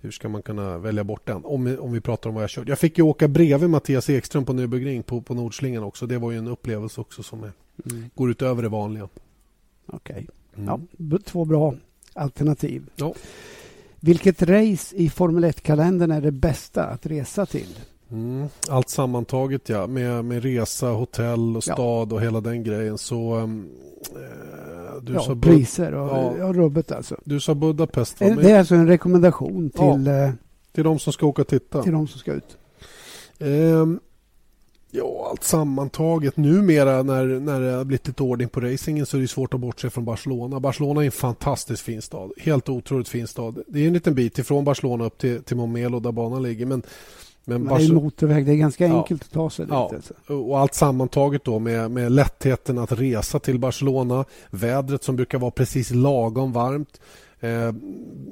hur 0.00 0.10
ska 0.10 0.28
man 0.28 0.42
kunna 0.42 0.78
välja 0.78 1.04
bort 1.04 1.26
den? 1.26 1.44
Om, 1.44 1.76
om 1.80 1.92
vi 1.92 2.00
pratar 2.00 2.28
om 2.30 2.34
vad 2.34 2.42
jag 2.42 2.50
kört. 2.50 2.68
Jag 2.68 2.78
fick 2.78 2.98
ju 2.98 3.04
åka 3.04 3.28
bredvid 3.28 3.70
Mattias 3.70 4.10
Ekström 4.10 4.44
på 4.44 4.52
Nürburgring 4.52 5.02
på, 5.02 5.20
på 5.22 5.34
Nordslingan 5.34 5.82
också. 5.84 6.06
Det 6.06 6.18
var 6.18 6.30
ju 6.30 6.38
en 6.38 6.48
upplevelse 6.48 7.00
också 7.00 7.22
som 7.22 7.42
är, 7.44 7.52
Mm. 7.90 8.10
går 8.14 8.30
utöver 8.30 8.62
det 8.62 8.68
vanliga. 8.68 9.08
Okej, 9.86 10.26
Mm. 10.56 10.66
ja, 10.98 11.18
två 11.24 11.44
bra 11.44 11.74
alternativ. 12.14 12.90
Ja. 12.96 13.14
Vilket 14.00 14.42
race 14.42 14.96
i 14.96 15.08
Formel 15.10 15.44
1-kalendern 15.44 16.10
är 16.10 16.20
det 16.20 16.30
bästa 16.32 16.84
att 16.84 17.06
resa 17.06 17.46
till? 17.46 17.78
Mm. 18.10 18.48
Allt 18.68 18.88
sammantaget 18.88 19.68
ja, 19.68 19.86
med, 19.86 20.24
med 20.24 20.42
resa, 20.42 20.86
hotell 20.88 21.56
och 21.56 21.62
Ja. 21.66 21.72
stad 21.74 22.12
och 22.12 22.20
hela 22.22 22.40
den 22.40 22.62
grejen. 22.64 22.98
Så 22.98 23.38
eh, 23.38 23.46
du, 25.02 25.12
ja, 25.12 25.20
sa 25.20 25.36
priser 25.36 25.94
och 25.94 26.08
Ja. 26.08 26.34
ja. 26.38 26.52
rubbet 26.52 26.92
alltså. 26.92 27.16
du 27.24 27.40
sa 27.40 27.54
Budapest 27.54 28.20
va? 28.20 28.26
Eh, 28.26 28.36
Det 28.36 28.50
är 28.50 28.58
alltså 28.58 28.74
en 28.74 28.86
rekommendation 28.88 29.70
till, 29.70 30.06
eh, 30.06 30.30
till 30.72 30.84
de 30.84 30.98
som 30.98 31.12
ska 31.12 31.26
åka 31.26 31.42
och 31.42 31.48
titta. 31.48 31.82
till 31.82 31.92
de 31.92 32.08
som 32.08 32.18
ska 32.20 32.32
ut. 32.32 32.56
Ehm, 33.38 34.00
ja, 34.90 35.26
allt 35.30 35.44
sammantaget. 35.44 36.36
Numera 36.36 37.02
när, 37.02 37.26
när 37.26 37.60
det 37.60 37.72
har 37.72 37.84
blivit 37.84 38.06
lite 38.06 38.22
ordning 38.22 38.48
på 38.48 38.60
racingen 38.60 39.06
så 39.06 39.16
är 39.16 39.20
det 39.20 39.28
svårt 39.28 39.54
att 39.54 39.60
bortse 39.60 39.90
från 39.90 40.04
Barcelona. 40.04 40.60
Barcelona 40.60 41.00
är 41.00 41.06
en 41.06 41.12
fantastiskt 41.12 41.82
fin 41.82 42.02
stad. 42.02 42.32
Helt 42.36 42.68
otroligt 42.68 43.08
fin 43.08 43.26
stad. 43.26 43.62
Det 43.66 43.80
är 43.82 43.86
en 43.86 43.92
liten 43.92 44.14
bit 44.14 44.38
ifrån 44.38 44.64
Barcelona 44.64 45.04
upp 45.04 45.18
till, 45.18 45.42
till 45.42 45.56
Montmelo 45.56 46.00
där 46.00 46.12
banan 46.12 46.42
ligger. 46.42 46.66
Men, 46.66 46.82
men 47.44 47.64
det 47.64 47.74
är 47.74 47.92
motorväg, 47.92 48.46
det 48.46 48.52
är 48.52 48.56
ganska 48.56 48.86
Ja. 48.86 48.98
enkelt 48.98 49.22
att 49.22 49.30
ta 49.30 49.50
sig 49.50 49.66
Ja. 49.68 49.88
dit. 49.92 49.96
Alltså. 49.96 50.34
och 50.34 50.58
allt 50.58 50.74
sammantaget 50.74 51.44
då 51.44 51.58
med, 51.58 51.90
med 51.90 52.12
lättheten 52.12 52.78
att 52.78 52.92
resa 52.92 53.38
till 53.38 53.58
Barcelona. 53.58 54.24
Vädret 54.50 55.04
som 55.04 55.16
brukar 55.16 55.38
vara 55.38 55.50
precis 55.50 55.90
lagom 55.90 56.52
varmt. 56.52 57.00
eh, 57.40 57.74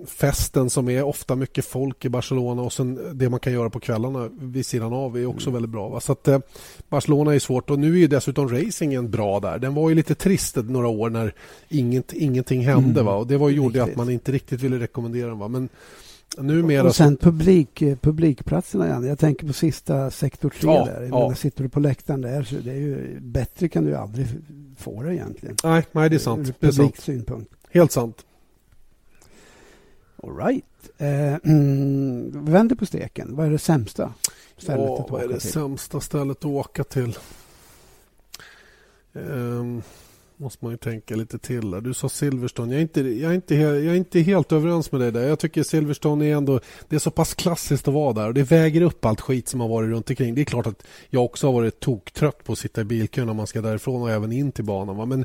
festen 0.06 0.70
som 0.70 0.88
är 0.88 1.02
ofta 1.02 1.36
mycket 1.36 1.64
folk 1.64 2.04
i 2.04 2.08
Barcelona 2.08 2.62
och 2.62 2.72
sen 2.72 3.00
det 3.18 3.28
man 3.28 3.40
kan 3.40 3.52
göra 3.52 3.70
på 3.70 3.80
kvällarna 3.80 4.28
vid 4.40 4.66
sidan 4.66 4.92
av 4.92 5.16
är 5.18 5.26
också 5.26 5.48
mm. 5.48 5.54
väldigt 5.54 5.70
bra. 5.70 5.88
Va? 5.88 6.00
Så 6.00 6.12
att, 6.12 6.28
eh, 6.28 6.38
Barcelona 6.88 7.34
är 7.34 7.38
svårt 7.38 7.70
och 7.70 7.78
nu 7.78 8.02
är 8.02 8.08
dessutom 8.08 8.48
racingen 8.48 9.10
bra 9.10 9.40
där. 9.40 9.58
Den 9.58 9.74
var 9.74 9.88
ju 9.88 9.94
lite 9.94 10.14
trist 10.14 10.56
några 10.56 10.88
år 10.88 11.10
när 11.10 11.34
inget, 11.68 12.12
ingenting 12.12 12.66
hände 12.66 13.00
mm. 13.00 13.04
va? 13.06 13.14
och 13.14 13.26
det 13.26 13.36
var, 13.36 13.50
gjorde 13.50 13.82
att 13.82 13.96
man 13.96 14.10
inte 14.10 14.32
riktigt 14.32 14.60
ville 14.60 14.78
rekommendera 14.78 15.28
den. 15.28 15.38
Va? 15.38 15.48
Men 15.48 15.68
Numera 16.38 16.86
och 16.86 16.94
sen 16.94 17.16
publik, 17.16 17.82
eh, 17.82 17.96
publikplatserna 17.96 18.86
igen. 18.86 19.04
Jag 19.04 19.18
tänker 19.18 19.46
på 19.46 19.52
sista 19.52 20.10
sektor 20.10 20.50
3 20.50 20.70
ja, 20.70 20.84
där. 20.84 21.08
Ja. 21.10 21.34
Sitter 21.34 21.62
du 21.62 21.68
på 21.68 21.80
läktaren 21.80 22.20
där 22.20 22.42
så 22.42 22.54
det 22.54 22.70
är 22.70 22.76
ju 22.76 23.20
bättre 23.20 23.68
kan 23.68 23.84
du 23.84 23.96
aldrig 23.96 24.26
få 24.78 25.02
det 25.02 25.14
egentligen. 25.14 25.56
Nej, 25.64 25.86
nej 25.92 26.10
det 26.10 26.16
är 26.16 26.18
sant. 26.18 26.48
Ur 26.60 26.68
är 26.68 26.72
sant. 26.72 27.00
synpunkt. 27.00 27.54
Helt 27.70 27.92
sant. 27.92 28.24
All 30.22 30.36
right. 30.36 30.64
Eh, 30.98 31.34
mm, 31.34 32.44
vänder 32.44 32.76
på 32.76 32.86
steken. 32.86 33.36
Vad 33.36 33.46
är 33.46 33.50
det 33.50 33.58
sämsta 33.58 34.14
stället 34.56 34.86
ja, 34.86 34.94
att 34.94 35.00
åka 35.00 35.04
till? 35.04 35.12
Vad 35.12 35.22
är 35.22 35.28
det 35.28 35.40
till? 35.40 35.52
sämsta 35.52 36.00
stället 36.00 36.38
att 36.38 36.44
åka 36.44 36.84
till? 36.84 37.18
Um, 39.12 39.82
måste 40.36 40.64
man 40.64 40.72
ju 40.72 40.76
tänka 40.76 41.16
lite 41.16 41.38
till. 41.38 41.70
Där. 41.70 41.80
Du 41.80 41.94
sa 41.94 42.08
Silverstone. 42.08 42.72
Jag 42.72 42.78
är, 42.78 42.82
inte, 42.82 43.00
jag, 43.00 43.30
är 43.30 43.34
inte, 43.34 43.54
jag 43.54 43.84
är 43.84 43.94
inte 43.94 44.20
helt 44.20 44.52
överens 44.52 44.92
med 44.92 45.00
dig 45.00 45.12
där. 45.12 45.28
Jag 45.28 45.38
tycker 45.38 45.62
Silverstone 45.62 46.26
är 46.26 46.36
ändå... 46.36 46.60
Det 46.88 46.96
är 46.96 47.00
så 47.00 47.10
pass 47.10 47.34
klassiskt 47.34 47.88
att 47.88 47.94
vara 47.94 48.12
där 48.12 48.26
och 48.26 48.34
det 48.34 48.42
väger 48.42 48.80
upp 48.80 49.04
allt 49.04 49.20
skit 49.20 49.48
som 49.48 49.60
har 49.60 49.68
varit 49.68 49.90
runt 49.90 50.10
omkring. 50.10 50.34
Det 50.34 50.40
är 50.40 50.44
klart 50.44 50.66
att 50.66 50.82
jag 51.10 51.24
också 51.24 51.46
har 51.46 51.52
varit 51.52 51.80
toktrött 51.80 52.44
på 52.44 52.52
att 52.52 52.58
sitta 52.58 52.80
i 52.80 52.84
bilkön 52.84 53.26
när 53.26 53.34
man 53.34 53.46
ska 53.46 53.60
därifrån 53.60 54.02
och 54.02 54.10
även 54.10 54.32
in 54.32 54.52
till 54.52 54.64
banan. 54.64 54.96
Va? 54.96 55.06
Men 55.06 55.24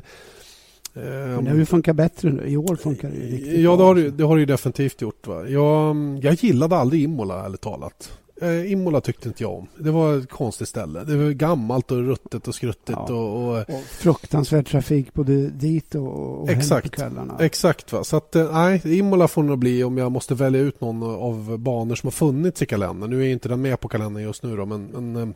men 0.92 1.44
det 1.44 1.50
har 1.50 1.58
ju 1.58 1.66
funkat 1.66 1.96
bättre 1.96 2.30
nu. 2.30 2.46
I 2.46 2.56
år 2.56 2.76
funkar 2.76 3.10
det 3.10 3.16
riktigt 3.16 3.60
Ja, 3.60 3.76
det 3.76 3.82
har 3.82 3.94
det, 3.94 4.10
det, 4.10 4.24
har 4.24 4.36
det 4.36 4.44
definitivt 4.44 5.02
gjort. 5.02 5.26
Va? 5.26 5.48
Jag, 5.48 5.96
jag 6.22 6.34
gillade 6.34 6.76
aldrig 6.76 7.02
Imola, 7.02 7.44
ärligt 7.44 7.60
talat. 7.60 8.18
Eh, 8.40 8.72
Imola 8.72 9.00
tyckte 9.00 9.28
inte 9.28 9.42
jag 9.42 9.52
om. 9.52 9.66
Det 9.78 9.90
var 9.90 10.18
ett 10.18 10.28
konstigt 10.28 10.68
ställe. 10.68 11.04
Det 11.04 11.16
var 11.16 11.30
gammalt 11.30 11.90
och 11.90 11.98
ruttet 11.98 12.48
och 12.48 12.54
skruttigt. 12.54 12.98
Ja. 13.08 13.14
Och, 13.14 13.58
och, 13.58 13.58
och 13.58 13.82
fruktansvärd 13.84 14.66
trafik 14.66 15.14
både 15.14 15.48
dit 15.48 15.94
och, 15.94 16.42
och 16.42 16.50
exakt, 16.50 16.84
hem 16.84 16.90
på 16.90 16.96
kvällarna. 16.96 17.36
Exakt. 17.40 17.92
Va? 17.92 18.04
Så 18.04 18.16
att, 18.16 18.36
eh, 18.36 18.52
nej, 18.52 18.98
Imola 18.98 19.28
får 19.28 19.42
nog 19.42 19.58
bli 19.58 19.84
om 19.84 19.98
jag 19.98 20.12
måste 20.12 20.34
välja 20.34 20.60
ut 20.60 20.80
någon 20.80 21.02
av 21.02 21.58
banor 21.58 21.94
som 21.94 22.06
har 22.06 22.12
funnits 22.12 22.62
i 22.62 22.66
kalendern. 22.66 23.10
Nu 23.10 23.22
är 23.22 23.28
inte 23.28 23.48
den 23.48 23.62
med 23.62 23.80
på 23.80 23.88
kalendern 23.88 24.22
just 24.22 24.42
nu 24.42 24.56
då, 24.56 24.66
men, 24.66 24.84
men 24.84 25.34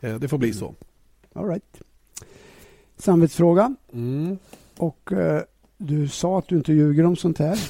eh, 0.00 0.14
det 0.14 0.28
får 0.28 0.38
bli 0.38 0.48
mm. 0.48 0.58
så. 0.58 0.74
All 1.32 1.48
right. 1.48 1.80
Samvetsfråga. 2.98 3.74
Mm. 3.92 4.38
Och 4.76 5.12
eh, 5.12 5.42
du 5.76 6.08
sa 6.08 6.38
att 6.38 6.48
du 6.48 6.56
inte 6.56 6.72
ljuger 6.72 7.04
om 7.04 7.16
sånt 7.16 7.38
här 7.38 7.60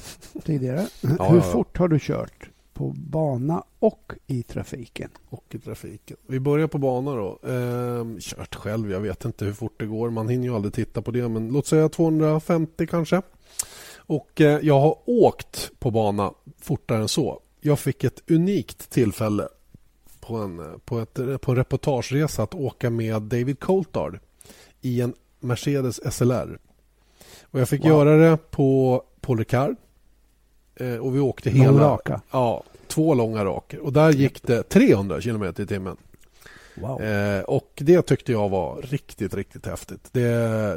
tidigare. 0.45 0.87
Ja, 1.19 1.29
Hur 1.29 1.41
fort 1.41 1.79
har 1.79 1.89
du 1.89 1.99
kört? 2.01 2.49
På 2.79 2.95
bana 2.97 3.65
och 3.79 4.13
i 4.27 4.43
trafiken. 4.43 5.11
Och 5.29 5.45
i 5.51 5.59
trafiken. 5.59 6.17
Vi 6.27 6.41
börjar 6.41 6.67
på 6.67 6.79
bana 6.79 7.15
då. 7.15 7.39
Eh, 7.43 8.19
kört 8.21 8.55
själv, 8.55 8.91
jag 8.91 9.01
vet 9.01 9.25
inte 9.25 9.45
hur 9.45 9.53
fort 9.53 9.75
det 9.81 9.87
går. 9.87 10.11
Man 10.11 10.29
hinner 10.29 10.45
ju 10.45 10.55
aldrig 10.55 10.75
titta 10.75 11.03
på 11.03 11.11
det. 11.11 11.29
Men 11.29 11.49
låt 11.49 11.67
säga 11.67 11.89
250 11.89 12.87
kanske. 12.87 13.23
Och 13.97 14.41
eh, 14.41 14.61
jag 14.63 14.81
har 14.81 14.97
åkt 15.05 15.71
på 15.79 15.91
bana 15.91 16.33
fortare 16.61 16.99
än 16.99 17.09
så. 17.09 17.41
Jag 17.61 17.79
fick 17.79 18.05
ett 18.05 18.31
unikt 18.31 18.91
tillfälle 18.91 19.49
på 20.21 20.37
en, 20.37 20.81
på 20.85 20.99
ett, 20.99 21.15
på 21.15 21.51
en 21.51 21.57
reportageresa 21.57 22.43
att 22.43 22.55
åka 22.55 22.91
med 22.91 23.23
David 23.23 23.61
Coulthard 23.61 24.19
i 24.81 25.01
en 25.01 25.15
Mercedes 25.41 26.15
SLR. 26.15 26.59
Och 27.43 27.61
jag 27.61 27.69
fick 27.69 27.81
wow. 27.85 27.91
göra 27.91 28.17
det 28.17 28.37
på 28.51 29.03
Paul 29.21 29.39
Ricard 29.39 29.77
och 31.01 31.17
vi 31.17 31.21
åkte 31.21 31.51
hela... 31.51 31.81
raka? 31.81 32.21
Ja, 32.31 32.63
två 32.87 33.15
långa 33.15 33.45
raker. 33.45 33.79
Och 33.79 33.93
där 33.93 34.13
gick 34.13 34.43
det 34.43 34.63
300 34.63 35.21
km 35.21 35.45
i 35.59 35.67
timmen. 35.67 35.97
Wow. 36.81 37.03
Eh, 37.03 37.41
och 37.41 37.73
det 37.77 38.03
tyckte 38.03 38.33
jag 38.33 38.49
var 38.49 38.83
riktigt, 38.83 39.35
riktigt 39.35 39.67
häftigt. 39.67 40.09
Det, 40.13 40.21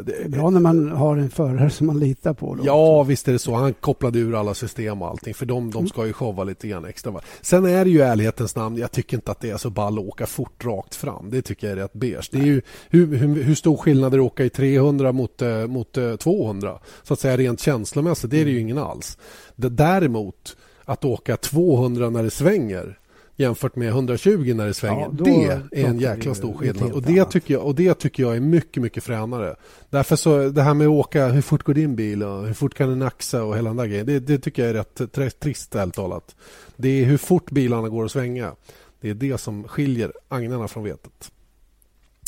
det, 0.05 0.29
Bra 0.29 0.49
när 0.49 0.59
man 0.59 0.91
har 0.91 1.17
en 1.17 1.29
förare 1.29 1.69
som 1.69 1.87
man 1.87 1.99
litar 1.99 2.33
på. 2.33 2.55
Då 2.55 2.63
ja, 2.65 3.03
visst 3.03 3.27
är 3.27 3.31
det 3.31 3.39
så. 3.39 3.53
Han 3.53 3.73
kopplade 3.73 4.19
ur 4.19 4.35
alla 4.35 4.53
system 4.53 5.01
och 5.01 5.07
allting. 5.07 5.33
För 5.33 5.45
de, 5.45 5.71
de 5.71 5.77
mm. 5.77 5.87
ska 5.87 6.05
ju 6.05 6.13
showa 6.13 6.43
lite 6.43 6.67
grann 6.67 6.85
extra. 6.85 7.13
Sen 7.41 7.65
är 7.65 7.85
det 7.85 7.91
ju 7.91 8.01
ärlighetens 8.01 8.55
namn. 8.55 8.77
Jag 8.77 8.91
tycker 8.91 9.17
inte 9.17 9.31
att 9.31 9.39
det 9.39 9.49
är 9.49 9.57
så 9.57 9.69
ball 9.69 9.99
att 9.99 10.05
åka 10.05 10.25
fort 10.25 10.65
rakt 10.65 10.95
fram. 10.95 11.29
Det 11.29 11.41
tycker 11.41 11.67
jag 11.67 11.77
är 11.77 11.81
rätt 11.81 11.93
beige. 11.93 12.29
Det 12.31 12.39
är 12.39 12.45
ju 12.45 12.61
hur, 12.89 13.15
hur, 13.17 13.43
hur 13.43 13.55
stor 13.55 13.77
skillnad 13.77 14.13
är 14.13 14.17
det 14.17 14.23
att 14.23 14.31
åka 14.31 14.43
i 14.43 14.49
300 14.49 15.11
mot, 15.11 15.41
eh, 15.41 15.67
mot 15.67 15.97
200? 16.19 16.69
Eh, 16.69 16.77
så 17.03 17.13
att 17.13 17.19
säga 17.19 17.37
rent 17.37 17.59
känslomässigt. 17.59 18.31
Det 18.31 18.41
är 18.41 18.45
det 18.45 18.51
ju 18.51 18.59
ingen 18.59 18.77
alls. 18.77 19.17
Det, 19.55 19.69
däremot 19.69 20.57
att 20.85 21.05
åka 21.05 21.37
200 21.37 22.09
när 22.09 22.23
det 22.23 22.31
svänger 22.31 22.97
jämfört 23.35 23.75
med 23.75 23.87
120 23.87 24.53
när 24.55 24.65
det 24.67 24.73
svänger. 24.73 25.01
Ja, 25.01 25.09
det 25.11 25.45
är 25.45 25.85
en 25.85 25.99
jäkla 25.99 26.35
stor 26.35 26.53
skillnad. 26.53 26.91
Och 26.91 27.01
det, 27.01 27.25
tycker 27.25 27.53
jag, 27.53 27.65
och 27.65 27.75
det 27.75 27.93
tycker 27.93 28.23
jag 28.23 28.35
är 28.35 28.39
mycket, 28.39 28.83
mycket 28.83 29.03
fränare. 29.03 29.55
Därför 29.89 30.15
så, 30.15 30.49
det 30.49 30.61
här 30.61 30.73
med 30.73 30.87
att 30.87 30.91
åka, 30.91 31.27
hur 31.27 31.41
fort 31.41 31.63
går 31.63 31.73
din 31.73 31.95
bil 31.95 32.23
och 32.23 32.47
hur 32.47 32.53
fort 32.53 32.73
kan 32.73 32.89
den 32.89 33.01
axa 33.01 33.43
och 33.43 33.57
hela 33.57 33.69
den 33.69 33.77
där 33.77 33.85
grejen. 33.85 34.05
Det, 34.05 34.19
det 34.19 34.37
tycker 34.37 34.61
jag 34.61 34.69
är 34.69 34.85
rätt, 35.19 35.39
trist 35.39 35.75
ärligt 35.75 35.95
talat. 35.95 36.35
Det 36.75 36.89
är 36.89 37.05
hur 37.05 37.17
fort 37.17 37.51
bilarna 37.51 37.89
går 37.89 38.05
att 38.05 38.11
svänga. 38.11 38.55
Det 39.01 39.09
är 39.09 39.13
det 39.13 39.37
som 39.37 39.67
skiljer 39.67 40.13
agnarna 40.27 40.67
från 40.67 40.83
vetet. 40.83 41.31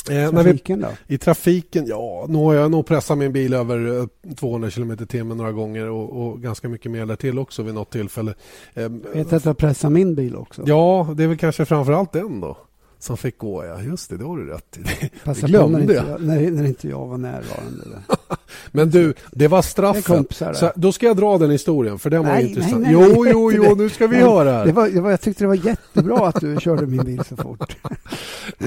Eh, 0.10 0.30
trafiken 0.30 0.80
vi, 0.80 0.86
då? 0.86 0.92
I 1.08 1.18
trafiken, 1.18 1.86
ja, 1.88 2.26
nu 2.30 2.38
har 2.38 2.54
jag 2.54 2.72
nog 2.72 2.86
pressat 2.86 3.18
min 3.18 3.34
bil 3.34 3.54
över 3.54 4.08
200 4.36 4.70
km 4.72 4.98
timmen 5.08 5.38
några 5.38 5.52
gånger 5.52 5.90
och, 5.90 6.28
och, 6.28 6.42
ganska 6.42 6.70
mycket 6.70 6.92
mer 6.92 7.06
därtill 7.06 7.40
också 7.40 7.64
vid 7.64 7.74
något 7.74 7.92
tillfälle. 7.92 8.34
Eh, 8.74 8.90
Vet 9.14 9.30
du 9.30 9.36
att 9.36 9.46
jag 9.46 9.58
pressar 9.58 9.90
min 9.90 10.16
bil 10.16 10.36
också? 10.36 10.64
Ja, 10.66 11.14
det 11.16 11.24
är 11.24 11.28
väl 11.28 11.38
kanske 11.38 11.66
framför 11.66 11.94
allt 11.94 12.12
den 12.12 12.42
då 12.42 12.58
som 13.04 13.18
fick 13.18 13.38
gå. 13.38 13.66
Ja, 13.66 13.82
just 13.82 14.10
det, 14.10 14.18
det 14.18 14.26
har 14.26 14.38
du 14.38 14.46
rätt 14.46 14.78
i. 14.78 15.10
Passa 15.24 15.48
på 15.48 15.68
när 15.68 15.82
inte, 15.82 15.94
jag, 15.94 16.22
när, 16.22 16.52
när 16.52 16.66
inte 16.66 16.88
jag 16.90 17.08
var 17.08 17.18
närvarande. 17.18 17.84
Men 18.72 18.90
du, 18.90 19.14
det 19.32 19.48
var 19.48 19.62
straffen. 19.62 20.26
Det 20.40 20.56
så, 20.56 20.72
då 20.76 20.92
ska 20.92 21.06
jag 21.06 21.18
dra 21.18 21.38
den 21.38 21.52
historien, 21.52 22.00
för 22.00 22.10
den 22.10 22.24
nej, 22.24 22.34
var 22.34 22.50
intressant. 22.50 22.82
Nej, 22.82 22.96
nej, 22.96 23.12
jo, 23.14 23.26
jo, 23.28 23.52
jo, 23.52 23.76
nu 23.76 23.90
ska 23.90 24.08
vi 24.08 24.18
höra. 24.22 24.66
Det 24.66 24.72
var, 24.72 24.90
det 24.90 25.02
var, 25.02 25.10
jag 25.12 25.22
tyckte 25.22 25.44
det 25.44 25.48
var 25.48 25.68
jättebra 25.68 26.28
att 26.28 26.42
du 26.42 26.58
körde 26.62 26.86
min 26.86 27.06
bil 27.06 27.24
så 27.24 27.36
fort. 27.36 27.78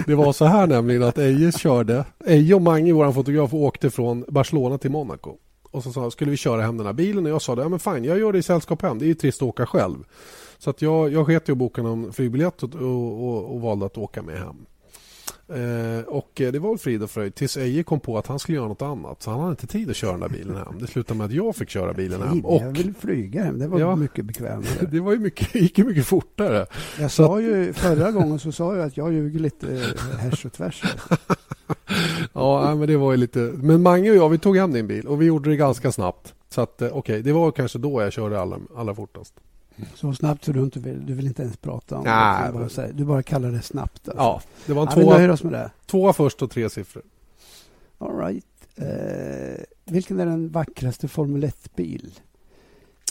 det 0.06 0.14
var 0.14 0.32
så 0.32 0.44
här 0.44 0.66
nämligen 0.66 1.02
att 1.02 1.18
Eje 1.18 1.52
körde. 1.52 2.04
Eje 2.26 2.54
och 2.54 2.62
Mange, 2.62 2.92
vår 2.92 3.12
fotograf, 3.12 3.54
åkte 3.54 3.90
från 3.90 4.24
Barcelona 4.28 4.78
till 4.78 4.90
Monaco. 4.90 5.36
Och 5.70 5.82
så 5.82 5.92
sa 5.92 6.10
skulle 6.10 6.30
vi 6.30 6.36
köra 6.36 6.62
hem 6.62 6.76
den 6.76 6.86
här 6.86 6.92
bilen 6.92 7.26
och 7.26 7.32
jag 7.32 7.42
sa 7.42 7.54
det, 7.54 7.62
ja 7.62 7.68
men 7.68 7.78
fine, 7.78 8.04
jag 8.04 8.18
gör 8.18 8.32
det 8.32 8.38
i 8.38 8.42
sällskap 8.42 8.82
hem. 8.82 8.98
Det 8.98 9.04
är 9.04 9.08
ju 9.08 9.14
trist 9.14 9.42
att 9.42 9.48
åka 9.48 9.66
själv. 9.66 9.96
Så 10.66 10.70
att 10.70 10.82
jag, 10.82 11.12
jag 11.12 11.26
sket 11.26 11.48
i 11.48 11.52
att 11.52 11.58
boka 11.58 11.82
någon 11.82 12.12
flygbiljett 12.12 12.62
och, 12.62 12.74
och, 12.74 13.54
och, 13.54 13.60
valde 13.60 13.86
att 13.86 13.98
åka 13.98 14.22
med 14.22 14.38
hem. 14.38 14.56
Eh, 15.48 16.04
och 16.06 16.30
det 16.34 16.58
var 16.58 16.76
frid 16.76 17.02
och 17.02 17.10
fröjd 17.10 17.34
tills 17.34 17.56
Eje 17.56 17.82
kom 17.82 18.00
på 18.00 18.18
att 18.18 18.26
han 18.26 18.38
skulle 18.38 18.56
göra 18.56 18.68
något 18.68 18.82
annat. 18.82 19.22
Så 19.22 19.30
han 19.30 19.40
hade 19.40 19.50
inte 19.50 19.66
tid 19.66 19.90
att 19.90 19.96
köra 19.96 20.10
den 20.10 20.20
där 20.20 20.28
bilen 20.28 20.56
hem. 20.56 20.74
Det 20.80 20.86
slutade 20.86 21.18
med 21.18 21.24
att 21.24 21.32
jag 21.32 21.56
fick 21.56 21.70
köra 21.70 21.92
bilen 21.92 22.22
hem. 22.22 22.44
Och, 22.44 22.62
jag 22.62 22.70
vill 22.70 22.94
flyga 22.94 23.44
hem. 23.44 23.58
Det 23.58 23.68
var 23.68 23.80
ja, 23.80 23.96
mycket 23.96 24.24
bekvämare. 24.24 24.64
Det 24.90 25.00
var 25.00 25.12
ju 25.12 25.18
mycket, 25.18 25.54
gick 25.54 25.78
mycket 25.78 26.06
fortare. 26.06 26.66
Jag 27.00 27.10
sa 27.10 27.26
så 27.26 27.40
ju, 27.40 27.72
förra 27.72 28.10
gången 28.12 28.38
så 28.38 28.52
sa 28.52 28.76
jag 28.76 28.86
att 28.86 28.96
jag 28.96 29.12
ljuger 29.12 29.40
lite 29.40 29.72
eh, 29.72 30.18
härs 30.18 30.44
och 30.44 30.52
tvärs. 30.52 30.82
ja, 32.32 32.74
men 32.74 32.88
det 32.88 32.96
var 32.96 33.12
ju 33.12 33.16
lite... 33.16 33.38
Men 33.38 33.82
Mange 33.82 34.10
och 34.10 34.16
jag, 34.16 34.28
vi 34.28 34.38
tog 34.38 34.56
hem 34.56 34.72
din 34.72 34.86
bil 34.86 35.06
och 35.06 35.22
vi 35.22 35.26
gjorde 35.26 35.50
det 35.50 35.56
ganska 35.56 35.92
snabbt. 35.92 36.34
Så 36.48 36.60
att 36.60 36.82
eh, 36.82 36.88
okej, 36.88 36.98
okay, 36.98 37.22
det 37.22 37.32
var 37.32 37.50
kanske 37.50 37.78
då 37.78 38.02
jag 38.02 38.12
körde 38.12 38.40
allra, 38.40 38.58
allra 38.76 38.94
fortast. 38.94 39.34
Så 39.94 40.14
snabbt 40.14 40.44
så 40.44 40.52
du 40.52 40.60
inte 40.60 40.80
vill, 40.80 41.06
du 41.06 41.14
vill 41.14 41.26
inte 41.26 41.42
ens 41.42 41.56
prata 41.56 41.96
om 41.96 42.04
Nej, 42.04 42.46
det. 42.46 42.52
Bara, 42.52 42.68
säger, 42.68 42.92
du 42.92 43.04
bara 43.04 43.22
kallar 43.22 43.50
det 43.50 43.62
snabbt. 43.62 44.08
Alltså. 44.08 44.22
Ja, 44.22 44.42
det 44.66 44.72
var 44.72 44.82
en 44.82 44.88
ja, 44.88 45.02
tvåa, 45.02 45.32
oss 45.32 45.42
med 45.42 45.52
det. 45.52 45.70
tvåa 45.86 46.12
först 46.12 46.42
och 46.42 46.50
tre 46.50 46.70
siffror. 46.70 47.02
All 47.98 48.18
right. 48.18 48.44
Eh, 48.76 49.64
vilken 49.84 50.20
är 50.20 50.26
den 50.26 50.48
vackraste 50.48 51.08
Formel 51.08 51.44
1-bil? 51.44 52.10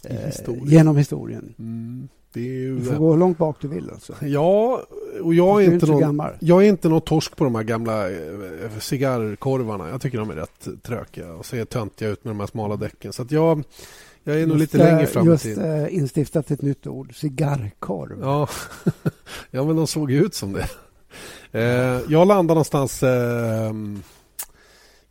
Eh, 0.03 0.18
historien. 0.18 0.68
Genom 0.68 0.97
historien. 0.97 1.53
Mm, 1.59 2.07
ju... 2.34 2.80
Du 2.80 2.86
får 2.86 2.95
gå 2.95 3.11
hur 3.11 3.20
långt 3.20 3.38
bak 3.38 3.57
du 3.61 3.68
vill. 3.68 3.89
Alltså. 3.89 4.13
Ja, 4.22 4.84
och 5.22 5.34
jag 5.34 5.63
är, 5.63 5.74
inte 5.74 5.86
någon, 5.86 6.22
jag 6.39 6.63
är 6.63 6.70
inte 6.70 6.89
någon 6.89 7.01
torsk 7.01 7.36
på 7.36 7.43
de 7.43 7.55
här 7.55 7.63
gamla 7.63 8.11
eh, 8.11 8.80
cigarrkorvarna. 8.80 9.89
Jag 9.89 10.01
tycker 10.01 10.18
de 10.18 10.30
är 10.30 10.36
rätt 10.36 10.68
trökiga 10.84 11.34
och 11.34 11.45
ser 11.45 11.66
töntiga 11.66 12.09
ut 12.09 12.24
med 12.24 12.32
de 12.32 12.39
här 12.39 12.47
smala 12.47 12.76
däcken. 12.76 13.13
Så 13.13 13.26
jag, 13.30 13.63
jag 14.28 14.41
är 14.41 14.47
nog 14.47 14.57
lite 14.57 14.78
längre 14.78 15.07
fram 15.07 15.28
Just 15.28 15.45
äh, 15.45 15.95
instiftat 15.95 16.51
ett 16.51 16.61
nytt 16.61 16.88
ord, 16.88 17.15
cigarrkorv. 17.15 18.19
Ja. 18.21 18.47
ja, 19.51 19.63
men 19.63 19.76
de 19.76 19.88
såg 19.88 20.11
ut 20.11 20.34
som 20.34 20.53
det. 20.53 20.69
Eh, 21.51 22.01
jag 22.09 22.28
landade 22.28 22.55
någonstans 22.55 23.03
eh, 23.03 23.73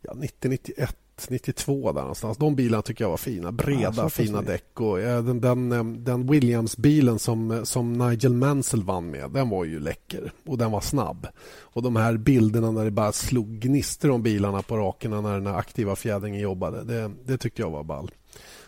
ja, 0.01 0.13
90-91 0.13 0.93
92 1.29 1.91
där 1.91 2.01
någonstans. 2.01 2.37
De 2.37 2.55
bilarna 2.55 2.81
tycker 2.81 3.03
jag 3.03 3.09
var 3.09 3.17
fina. 3.17 3.51
Breda, 3.51 3.93
Ja, 3.97 4.09
fina 4.09 4.41
det. 4.41 4.51
däck. 4.51 4.81
Och 4.81 4.99
eh, 4.99 5.23
den, 5.23 5.41
den, 5.41 5.71
eh, 5.71 5.83
den 5.83 6.31
Williams-bilen 6.31 7.19
som, 7.19 7.65
som 7.65 7.93
Nigel 7.93 8.33
Mansell 8.33 8.83
vann 8.83 9.11
med, 9.11 9.31
den 9.31 9.49
var 9.49 9.65
ju 9.65 9.79
läcker. 9.79 10.31
Och 10.45 10.57
den 10.57 10.71
var 10.71 10.81
snabb. 10.81 11.27
Och 11.59 11.81
de 11.81 11.95
här 11.95 12.17
bilderna 12.17 12.71
när 12.71 12.85
det 12.85 12.91
bara 12.91 13.11
slog 13.11 13.47
gnistor 13.47 14.11
om 14.11 14.23
bilarna 14.23 14.61
på 14.61 14.77
rakerna 14.77 15.21
när 15.21 15.33
den 15.33 15.47
aktiva 15.47 15.95
fjädringen 15.95 16.41
jobbade, 16.41 16.83
det, 16.83 17.11
det 17.25 17.37
tyckte 17.37 17.61
jag 17.61 17.69
var 17.69 17.83
ball. 17.83 18.11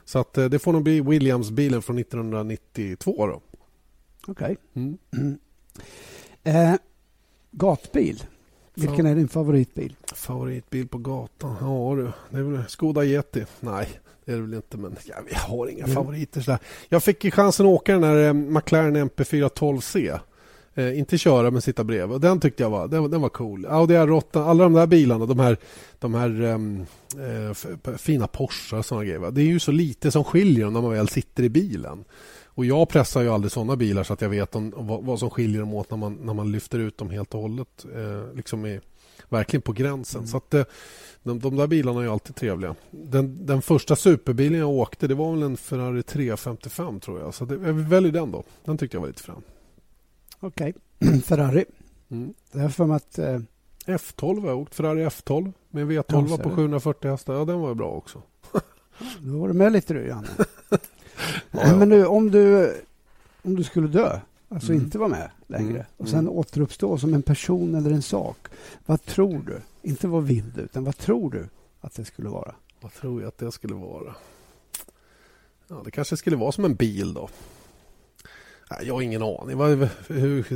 Så 0.08 0.20
att 0.20 0.38
eh, 0.38 0.46
det 0.46 0.60
får 0.60 0.74
nog 0.74 0.84
bli 0.84 1.02
Williams-bilen 1.02 1.82
från 1.82 1.98
1992 1.98 3.28
då. 3.28 3.42
Okej. 4.28 4.58
Mm. 4.76 4.98
Eh, 6.44 6.74
gatbil. 7.52 8.24
Vilken 8.74 9.06
är 9.06 9.16
din 9.16 9.28
favoritbil? 9.28 9.96
Favoritbil 10.16 10.88
på 10.88 10.98
gatan? 10.98 11.56
Ja 11.62 11.96
du, 11.96 12.12
det 12.30 12.38
är 12.38 12.44
väl 12.44 12.64
Skoda 12.68 13.06
Yeti. 13.06 13.46
Nej, 13.60 13.88
det 14.26 14.32
är 14.32 14.36
det 14.36 14.42
väl 14.42 14.54
inte. 14.54 14.78
Men 14.78 14.96
ja, 15.06 15.16
vi 15.30 15.36
har 15.36 15.68
inga 15.68 15.84
Mm. 15.84 15.96
favoriter. 15.96 16.42
Sådär. 16.42 16.60
Jag 16.90 17.04
fick 17.04 17.24
ju 17.24 17.32
chansen 17.32 17.66
att 17.66 17.70
åka 17.72 17.94
den 17.94 18.04
här 18.04 18.16
eh, 18.28 18.34
McLaren 18.34 18.96
MP412C. 19.10 20.20
Eh, 20.78 21.00
inte 21.00 21.18
köra, 21.18 21.52
men 21.52 21.62
sitta 21.62 21.84
bredvid. 21.84 22.16
Och 22.16 22.22
den 22.22 22.40
tyckte 22.40 22.64
jag 22.64 22.70
var, 22.70 22.88
den, 22.88 23.12
den 23.12 23.22
var 23.22 23.30
cool. 23.30 23.66
Audi 23.66 23.94
R8, 23.96 24.50
alla 24.50 24.64
de 24.64 24.74
där 24.74 24.88
bilarna, 24.88 25.26
de 25.26 25.40
här, 25.40 25.58
de 26.00 26.14
här 26.14 26.42
ehm, 26.42 26.86
eh, 27.18 27.98
fina 27.98 28.28
Porsche 28.28 28.78
och 28.78 28.86
sådana 28.86 29.06
grejer. 29.06 29.20
va. 29.20 29.32
Det 29.32 29.42
är 29.42 29.46
ju 29.46 29.60
så 29.60 29.72
lite 29.72 30.12
som 30.12 30.24
skiljer 30.24 30.66
dem 30.66 30.74
när 30.74 30.82
man 30.82 30.92
väl 30.92 31.10
sitter 31.10 31.44
i 31.44 31.50
bilen. 31.50 32.06
Och 32.46 32.66
jag 32.66 32.90
pressar 32.90 33.22
ju 33.22 33.30
aldrig 33.30 33.52
sådana 33.52 33.76
bilar 33.76 34.04
så 34.04 34.14
att 34.14 34.22
jag 34.22 34.30
vet 34.30 34.56
om, 34.56 34.74
vad, 34.76 35.04
vad 35.04 35.20
som 35.20 35.30
skiljer 35.30 35.60
dem 35.60 35.74
åt 35.74 35.90
när 35.90 35.98
man, 35.98 36.18
när 36.22 36.34
man 36.34 36.52
lyfter 36.52 36.80
ut 36.80 36.98
dem 36.98 37.10
helt 37.10 37.34
och 37.34 37.42
hållet. 37.42 37.86
Eh, 37.96 38.36
liksom 38.36 38.66
i, 38.66 38.80
verkligen 39.30 39.62
på 39.62 39.74
gränsen. 39.74 40.20
Mm. 40.20 40.28
Så 40.28 40.38
att, 40.38 40.54
eh, 40.54 40.66
de, 41.24 41.40
de 41.40 41.56
där 41.56 41.68
bilarna 41.68 42.00
är 42.00 42.04
ju 42.04 42.12
alltid 42.12 42.36
trevliga. 42.36 42.76
Den, 42.92 43.46
den 43.46 43.62
första 43.62 43.96
superbilen 43.96 44.60
jag 44.60 44.70
åkte 44.70 45.08
det 45.08 45.16
var 45.16 45.32
väl 45.32 45.44
en 45.44 45.58
Ferrari 45.58 46.04
355 46.04 47.00
tror 47.00 47.20
jag. 47.20 47.34
Så 47.34 47.46
det, 47.46 47.54
jag 47.68 47.74
väljer 47.74 48.12
den 48.12 48.32
då. 48.32 48.44
Den 48.66 48.78
tyckte 48.78 48.98
jag 48.98 49.02
var 49.02 49.08
lite 49.08 49.24
frän. 49.24 49.42
Okej. 50.40 50.74
Ferrari. 51.26 51.66
Mm. 52.10 52.34
Jag 52.52 52.62
har 52.62 52.70
för 52.70 52.86
mig 52.86 52.96
att... 52.98 53.20
Eh, 53.20 53.40
F12 53.86 54.42
har 54.42 54.48
jag 54.50 54.60
åkt. 54.60 54.76
Ferrari 54.76 55.06
F12 55.06 55.54
med 55.70 55.84
en 55.84 55.92
Ja, 55.92 56.02
V12 56.02 56.28
ser 56.38 56.44
på 56.44 56.50
du. 56.50 56.56
740 56.56 57.12
hästar. 57.12 57.34
Ja, 57.34 57.46
den 57.46 57.60
var 57.60 57.70
ju 57.70 57.76
bra 57.76 57.90
också. 57.92 58.22
då 59.20 59.38
var 59.40 59.48
du 59.48 59.54
med 59.54 59.72
lite 59.72 59.94
du, 59.94 60.08
Janne. 60.08 60.28
Ja, 61.52 61.60
ja. 61.68 61.76
Men 61.76 61.90
nu, 61.90 62.06
om 62.06 62.32
du, 62.32 62.74
om 63.42 63.56
du 63.56 63.64
skulle 63.64 63.88
dö, 63.88 64.20
alltså 64.50 64.72
Mm. 64.72 64.84
inte 64.86 64.98
vara 64.98 65.10
med 65.10 65.30
längre 65.48 65.70
Mm. 65.70 65.86
och 65.98 66.08
sen 66.10 66.20
Mm. 66.20 66.32
återuppstå 66.34 66.98
som 66.98 67.14
en 67.14 67.22
person 67.22 67.76
eller 67.76 67.92
en 67.92 68.02
sak. 68.02 68.38
Vad 68.86 69.06
tror 69.06 69.40
du? 69.48 69.62
Inte 69.90 70.08
vad 70.08 70.24
vill 70.24 70.52
du, 70.56 70.62
utan 70.62 70.84
vad 70.84 70.98
tror 70.98 71.32
du 71.32 71.50
att 71.82 71.96
det 71.96 72.06
skulle 72.06 72.30
vara? 72.30 72.56
Vad 72.82 72.94
tror 72.94 73.22
jag 73.22 73.28
att 73.28 73.38
det 73.38 73.52
skulle 73.52 73.74
vara? 73.76 74.16
Ja, 75.68 75.82
det 75.86 75.92
kanske 75.92 76.18
skulle 76.18 76.36
vara 76.36 76.52
som 76.52 76.66
en 76.66 76.76
bil 76.76 77.14
då. 77.14 77.30
Jag 78.84 78.94
har 78.94 79.02
ingen 79.02 79.22
aning. 79.24 79.90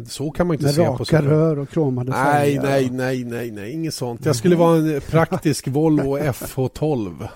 Så 0.08 0.32
kan 0.32 0.48
man 0.48 0.54
inte 0.54 0.66
Med 0.66 0.74
se 0.76 0.86
på 0.86 1.06
sig 1.06 1.18
raka 1.20 1.30
rör 1.30 1.60
och 1.60 1.70
kromade 1.70 2.12
Nej, 2.12 2.56
fälgar. 2.56 2.64
nej, 2.64 2.90
nej, 2.90 3.24
nej, 3.24 3.52
nej, 3.52 3.72
inget 3.72 3.94
sånt. 3.94 4.26
Jag 4.26 4.36
skulle 4.36 4.56
vara 4.56 4.78
en 4.78 5.02
praktisk 5.02 5.68
Volvo 5.68 6.18
FH12. 6.18 7.28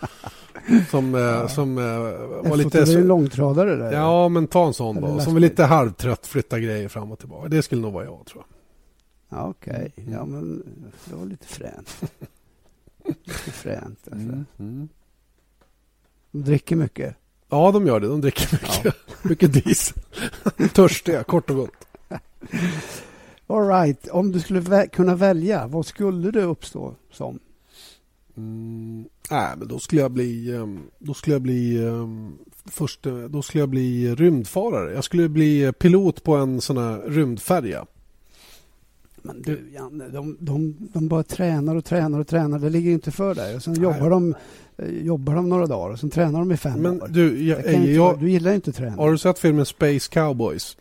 Som, 0.90 1.14
eh, 1.14 1.46
som 1.48 1.78
eh, 1.78 1.84
var 1.84 2.42
F8 2.44 2.56
lite... 2.56 2.80
är 2.82 2.86
ju 2.86 3.00
en 3.00 3.06
långtradare 3.06 3.76
där. 3.76 3.92
ja, 3.92 4.28
men 4.28 4.46
ta 4.46 4.66
en 4.66 4.74
sån 4.74 5.00
då. 5.00 5.20
Som 5.20 5.36
är 5.36 5.40
lite 5.40 5.64
halvtrött, 5.64 6.26
flytta 6.26 6.60
grejer 6.60 6.88
fram 6.88 7.12
och 7.12 7.18
tillbaka. 7.18 7.48
Det 7.48 7.62
skulle 7.62 7.80
nog 7.80 7.92
vara 7.92 8.04
jag, 8.04 8.26
tror 8.26 8.44
jag. 9.28 9.38
Ja, 9.38 9.48
Okej, 9.48 9.92
Mm. 9.96 10.12
ja 10.12 10.24
men 10.24 10.62
det 11.04 11.14
var 11.16 11.26
lite 11.26 11.46
fränt. 11.46 12.00
lite 13.04 13.50
fränt 13.50 13.98
alltså. 14.12 14.44
Mm. 14.58 14.88
De 16.30 16.42
dricker 16.44 16.76
mycket. 16.76 17.16
Ja, 17.52 17.70
de 17.72 17.86
gör 17.86 18.00
det. 18.00 18.06
De 18.08 18.20
dricker 18.20 18.48
mycket, 18.52 18.94
mycket 19.22 19.52
diesel. 19.64 19.94
Törstiga, 20.74 21.24
kort 21.24 21.50
och 21.50 21.56
gott. 21.56 21.70
All 23.46 23.68
right. 23.68 24.08
Om 24.08 24.32
du 24.32 24.40
skulle 24.40 24.60
vä- 24.60 24.88
kunna 24.88 25.14
välja, 25.14 25.66
vad 25.66 25.86
skulle 25.86 26.30
det 26.30 26.42
uppstå 26.42 26.94
som? 27.12 27.38
Mm, 28.36 29.04
nej, 29.30 29.48
men 29.58 29.68
då 29.68 29.78
skulle 29.78 30.02
jag 30.02 30.10
bli... 30.10 30.58
Då 30.98 31.14
skulle 31.14 31.34
jag 31.34 31.42
bli... 31.42 31.80
Först, 32.66 33.06
då 33.28 33.42
skulle 33.42 33.62
jag 33.62 33.68
bli 33.68 34.14
rymdfarare. 34.14 34.92
Jag 34.94 35.04
skulle 35.04 35.28
bli 35.28 35.72
pilot 35.72 36.22
på 36.24 36.36
en 36.36 36.60
sån 36.60 36.76
här 36.76 37.02
rymdfärja. 37.06 37.86
Men 39.22 39.42
du 39.42 39.70
Janne, 39.74 40.08
de, 40.08 40.36
de, 40.40 40.76
de 40.92 41.08
bara 41.08 41.22
tränar 41.22 41.76
och 41.76 41.84
tränar 41.84 42.18
och 42.20 42.26
tränar. 42.26 42.58
Det 42.58 42.70
ligger 42.70 42.90
inte 42.90 43.10
för 43.10 43.34
dig. 43.34 43.56
Och 43.56 43.62
sen 43.62 43.72
Nej. 43.72 43.82
jobbar 43.82 44.10
de, 44.10 44.34
eh, 44.76 44.88
jobbar 44.88 45.34
de 45.34 45.48
några 45.48 45.66
dagar 45.66 45.92
och 45.92 45.98
sen 46.00 46.10
tränar 46.10 46.38
de 46.38 46.52
i 46.52 46.56
fem 46.56 46.80
Men 46.80 47.02
år. 47.02 47.08
du, 47.08 47.44
jag, 47.48 47.64
kan 47.64 47.74
inte 47.74 47.90
jag, 47.90 48.20
du 48.20 48.30
gillar 48.30 48.52
inte 48.54 48.72
träning. 48.72 48.98
har 48.98 49.10
du 49.12 49.18
sett 49.18 49.38
filmen 49.38 49.66
Space 49.66 50.10
Cowboys? 50.12 50.76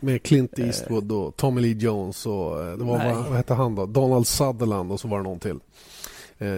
Med 0.00 0.22
Clint 0.22 0.58
Eh. 0.58 0.66
Eastwood 0.66 1.12
och 1.12 1.36
Tommy 1.36 1.60
Lee 1.60 1.76
Jones 1.78 2.26
och 2.26 2.62
eh, 2.62 2.76
det 2.78 2.84
var, 2.84 2.98
Nej. 2.98 3.14
vad, 3.14 3.24
vad 3.24 3.36
hette 3.36 3.54
han 3.54 3.74
då? 3.74 3.86
Donald 3.86 4.26
Sutherland 4.26 4.92
och 4.92 5.00
så 5.00 5.08
var 5.08 5.16
det 5.18 5.24
någon 5.24 5.38
till. 5.38 5.58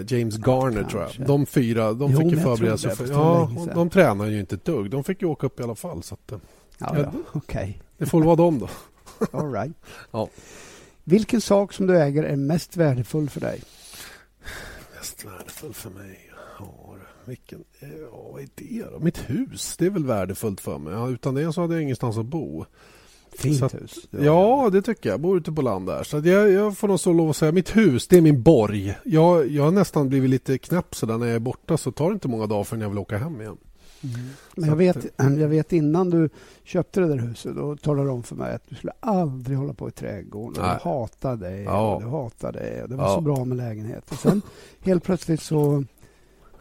James 0.09 0.39
Garner 0.47 0.83
tror 0.85 1.03
jag. 1.03 1.27
De 1.27 1.47
fyra, 1.47 1.93
de 1.93 2.11
Jo, 2.13 2.19
fick 2.19 2.31
ju 2.31 2.37
jag 2.37 2.43
förbereda 2.43 2.79
sig 2.79 2.97
för... 2.97 3.07
Ja, 3.11 3.51
de 3.75 3.91
tränar 3.91 4.27
ju 4.27 4.41
inte 4.41 4.55
ett 4.55 4.65
dugg. 4.65 4.91
De 4.91 5.05
fick 5.05 5.23
ju 5.23 5.29
åka 5.29 5.47
upp 5.47 5.61
i 5.61 5.63
alla 5.63 5.75
fall. 5.75 6.03
Så 6.03 6.15
att, 6.15 6.33
eh, 6.33 6.39
Ja, 6.79 6.95
ja. 6.99 7.13
okej. 7.33 7.81
det 7.99 8.07
får 8.07 8.19
väl 8.19 8.27
vara 8.27 8.37
dem 8.37 8.59
då. 8.59 8.69
All 9.39 9.53
right. 9.53 9.73
Ja. 10.11 10.29
Vilken 11.11 11.41
sak 11.41 11.73
som 11.73 11.87
du 11.87 11.99
äger 11.99 12.23
är 12.23 12.37
mest 12.37 12.77
värdefull 12.77 13.31
för 13.31 13.41
dig? 13.41 13.63
Mest 14.97 15.25
värdefull 15.25 15.75
för 15.75 15.91
mig? 15.91 16.31
Ja, 16.59 16.97
vilken... 17.25 17.65
Ja, 17.81 18.29
vad 18.33 18.43
är 18.43 18.49
det 18.55 18.85
då? 18.93 18.99
Mitt 18.99 19.19
hus, 19.31 19.77
det 19.77 19.87
är 19.87 19.91
väl 19.91 20.05
värdefullt 20.05 20.61
för 20.61 20.79
mig. 20.79 20.93
Ja, 20.93 21.09
utan 21.09 21.35
det 21.35 21.53
så 21.53 21.61
hade 21.61 21.75
jag 21.75 21.83
ingenstans 21.83 22.19
att 22.19 22.27
bo. 22.27 22.65
Fint 23.39 23.63
att- 23.63 23.75
hus. 23.75 23.95
Ja, 24.11 24.69
det 24.73 24.83
tycker 24.83 25.09
jag. 25.09 25.15
Jag 25.15 25.21
bor 25.21 25.39
ute 25.39 25.53
på 25.53 25.63
land 25.63 25.87
där. 25.87 26.03
Så 26.03 26.17
jag, 26.25 26.51
jag 26.51 26.79
får 26.79 26.89
nog 26.89 27.01
så 27.01 27.13
lov 27.13 27.31
att 27.31 27.37
säga 27.37 27.53
mitt 27.53 27.77
hus, 27.77 28.09
det 28.09 28.17
är 28.17 28.21
min 28.21 28.43
borg. 28.43 28.95
Jag, 29.05 29.49
jag 29.49 29.65
har 29.65 29.71
nästan 29.71 30.09
blivit 30.09 30.31
lite 30.31 30.59
knäpp 30.59 30.95
så 30.95 31.07
där 31.07 31.19
när 31.19 31.27
jag 31.27 31.35
är 31.37 31.41
borta 31.41 31.77
så 31.77 31.93
tar 31.93 32.09
det 32.11 32.15
inte 32.15 32.29
många 32.29 32.47
dagar 32.47 32.65
förrän 32.65 32.81
jag 32.83 32.89
vill 32.89 32.99
åka 32.99 33.19
hem 33.19 33.41
igen. 33.41 33.57
Men 34.57 34.69
jag 34.69 34.77
vet, 34.77 35.07
jag 35.39 35.49
vet 35.49 35.73
innan 35.73 36.11
du 36.11 36.29
köpte 36.65 37.01
det 37.01 37.09
där 37.09 37.17
huset, 37.19 37.57
då 37.57 37.77
talade 37.77 38.09
du 38.09 38.13
om 38.13 38.23
för 38.23 38.37
mig 38.37 38.55
att 38.55 38.69
du 38.69 38.75
skulle 38.75 38.93
aldrig 39.01 39.59
hålla 39.59 39.73
på 39.73 39.89
i 39.89 39.93
trädgården. 39.93 40.63
Och 40.63 40.69
Nej. 40.69 40.79
du 40.83 40.89
hatade 40.89 41.49
det 41.51 41.63
Ja. 41.63 41.99
du 42.03 42.07
det. 42.61 42.83
Och 42.83 42.89
det 42.89 42.97
var 42.97 43.05
Ja. 43.05 43.15
så 43.15 43.21
bra 43.21 43.45
med 43.45 43.57
lägenhet. 43.57 44.05
Och 44.11 44.19
sen 44.19 44.43
helt 44.81 45.05
plötsligt 45.05 45.41
så 45.43 45.85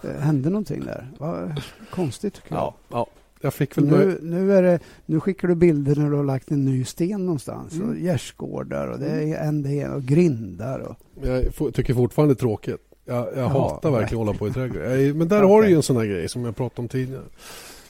eh, 0.03 0.11
hände 0.19 0.49
någonting 0.49 0.83
där. 0.85 1.11
Vad 1.17 1.61
konstigt 1.91 2.33
tycker 2.33 2.55
jag. 2.55 2.61
Ja, 2.61 2.75
ja. 2.89 3.07
Jag 3.41 3.53
fick 3.53 3.77
väl... 3.77 3.85
Nu, 3.87 4.19
nu, 4.21 4.53
är 4.53 4.63
det, 4.63 4.79
nu 5.05 5.19
skickar 5.19 5.47
du 5.47 5.55
bilder 5.55 5.95
när 5.95 6.09
du 6.09 6.15
har 6.15 6.23
lagt 6.23 6.51
en 6.51 6.65
ny 6.65 6.83
sten 6.85 7.25
någonstans. 7.25 7.73
Mm. 7.73 7.89
Och 7.89 7.95
gärdsgårdar 7.95 8.87
och 8.87 8.99
det 8.99 9.09
är 9.33 9.47
en 9.47 9.63
det 9.63 9.87
och 9.89 10.03
grindar. 10.03 10.79
Och, 10.79 10.95
Jag 11.27 11.73
tycker 11.73 11.93
fortfarande 11.93 12.33
det 12.33 12.37
är 12.37 12.39
tråkigt. 12.39 12.77
Jag, 13.09 13.27
jag 13.27 13.37
Ja, 13.37 13.47
hatar 13.47 13.91
verkligen 13.91 14.21
att 14.21 14.27
hålla 14.27 14.39
på 14.39 14.47
i 14.47 14.51
trädgården. 14.51 15.17
Men 15.17 15.27
där 15.27 15.37
Okej. 15.43 15.49
har 15.49 15.61
du 15.61 15.69
ju 15.69 15.75
en 15.75 15.83
sån 15.83 15.97
här 15.97 16.05
grej 16.05 16.29
som 16.29 16.45
jag 16.45 16.55
pratade 16.55 16.81
om 16.81 16.87
tidigare. 16.87 17.23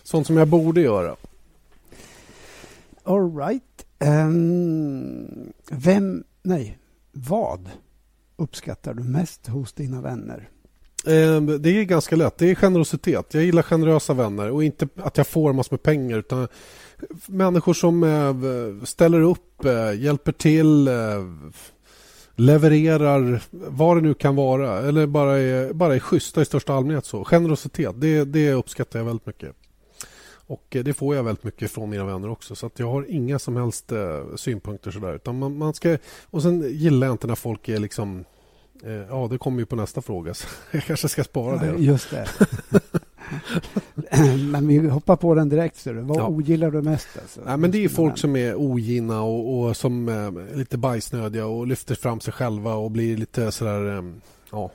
Sånt 0.03 0.27
som 0.27 0.37
jag 0.37 0.47
borde 0.47 0.81
göra. 0.81 1.15
all 3.03 3.35
right. 3.37 3.63
Ehm, 3.99 5.53
vem, 5.71 6.23
nej, 6.43 6.77
vad 7.11 7.69
uppskattar 8.35 8.93
du 8.93 9.03
mest 9.03 9.47
hos 9.47 9.73
dina 9.73 10.01
vänner? 10.01 10.49
Eh, 11.07 11.41
Det 11.41 11.69
är 11.69 11.83
ganska 11.83 12.15
lätt. 12.15 12.37
Det 12.37 12.51
är 12.51 12.55
generositet. 12.55 13.33
Jag 13.33 13.43
gillar 13.43 13.61
generösa 13.61 14.13
vänner 14.13 14.51
och 14.51 14.63
inte 14.63 14.87
att 14.95 15.17
jag 15.17 15.27
får 15.27 15.53
massor 15.53 15.73
med 15.73 15.83
pengar 15.83 16.17
utan 16.17 16.47
människor 17.27 17.73
som 17.73 18.03
eh, 18.03 18.85
ställer 18.85 19.21
upp, 19.21 19.65
eh, 19.65 19.93
hjälper 20.01 20.31
till, 20.31 20.87
eh, 20.87 20.93
levererar 22.39 23.43
vad 23.49 23.97
det 23.97 24.01
nu 24.01 24.13
kan 24.13 24.35
vara 24.35 24.79
eller 24.79 25.07
bara 25.07 25.37
är, 25.37 25.73
bara 25.73 25.95
är 25.95 25.99
schyssta 25.99 26.41
i 26.41 26.45
största 26.45 26.73
allmänhet. 26.73 27.05
Så. 27.05 27.23
Generositet, 27.23 28.01
det, 28.01 28.23
det 28.23 28.53
uppskattar 28.53 28.99
jag 28.99 29.05
väldigt 29.05 29.25
mycket. 29.25 29.55
Och 30.29 30.75
eh, 30.75 30.83
det 30.83 30.93
får 30.93 31.15
jag 31.15 31.23
väldigt 31.23 31.43
mycket 31.43 31.71
från 31.71 31.89
mina 31.89 32.05
vänner 32.05 32.29
också. 32.29 32.55
Så 32.55 32.65
att 32.65 32.79
jag 32.79 32.91
har 32.91 33.05
inga 33.09 33.39
som 33.39 33.55
helst 33.55 33.91
eh, 33.91 34.35
synpunkter 34.35 34.91
sådär. 34.91 35.15
Utan 35.15 35.39
man, 35.39 35.57
man 35.57 35.73
ska, 35.73 35.97
och 36.25 36.41
sen 36.41 36.61
gillar 36.61 37.07
jag 37.07 37.13
inte 37.13 37.27
när 37.27 37.35
folk 37.35 37.69
är 37.69 37.79
liksom 37.79 38.25
Ja, 39.09 39.27
det 39.31 39.37
kommer 39.37 39.59
ju 39.59 39.65
på 39.65 39.75
nästa 39.75 40.01
fråga. 40.01 40.33
Så 40.33 40.47
jag 40.71 40.83
kanske 40.83 41.09
ska 41.09 41.23
spara 41.23 41.57
det. 41.57 41.65
Ja, 41.65 41.71
Då. 41.73 41.79
Just 41.79 42.11
det. 42.11 42.27
Men 44.51 44.67
vi 44.67 44.87
hoppar 44.89 45.15
på 45.15 45.35
den 45.35 45.49
direkt. 45.49 45.77
Så. 45.77 45.93
Vad 45.93 46.17
Ja. 46.17 46.27
ogillar 46.27 46.71
du 46.71 46.81
mest? 46.81 47.07
Alltså, 47.21 47.41
Nej, 47.45 47.57
men 47.57 47.71
det 47.71 47.83
är 47.83 47.89
folk 47.89 48.17
som 48.17 48.35
är 48.35 48.55
ogina 48.55 49.21
och, 49.21 49.59
och 49.59 49.77
som 49.77 50.09
eh, 50.09 50.15
är 50.15 50.55
lite 50.55 50.77
bajsnödiga 50.77 51.45
och 51.45 51.67
lyfter 51.67 51.95
fram 51.95 52.19
sig 52.19 52.33
själva 52.33 52.73
och 52.73 52.91
blir 52.91 53.17
lite 53.17 53.51
sådär... 53.51 53.97
eh, 53.97 54.03
Ja, 54.51 54.71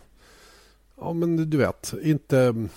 ja 1.01 1.13
men 1.13 1.51
du 1.51 1.57
vet, 1.57 1.95
inte... 2.03 2.39
mm, 2.39 2.69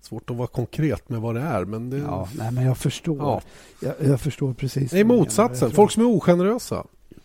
Svårt 0.00 0.30
att 0.30 0.36
vara 0.36 0.46
konkret 0.48 1.08
med 1.08 1.20
vad 1.20 1.34
det 1.34 1.40
är, 1.40 1.64
men 1.64 1.90
det, 1.90 1.96
Ja, 1.98 2.28
nej, 2.38 2.52
men 2.52 2.64
jag 2.64 2.78
förstår. 2.78 3.16
Ja. 3.18 3.42
Jag, 3.80 3.94
jag 4.10 4.20
förstår 4.20 4.54
precis. 4.54 4.90
det 4.90 5.00
är 5.00 5.04
motsatsen. 5.04 5.70
Folk 5.70 5.92
som 5.92 6.02
är 6.02 6.06
ogenerösa. 6.06 6.84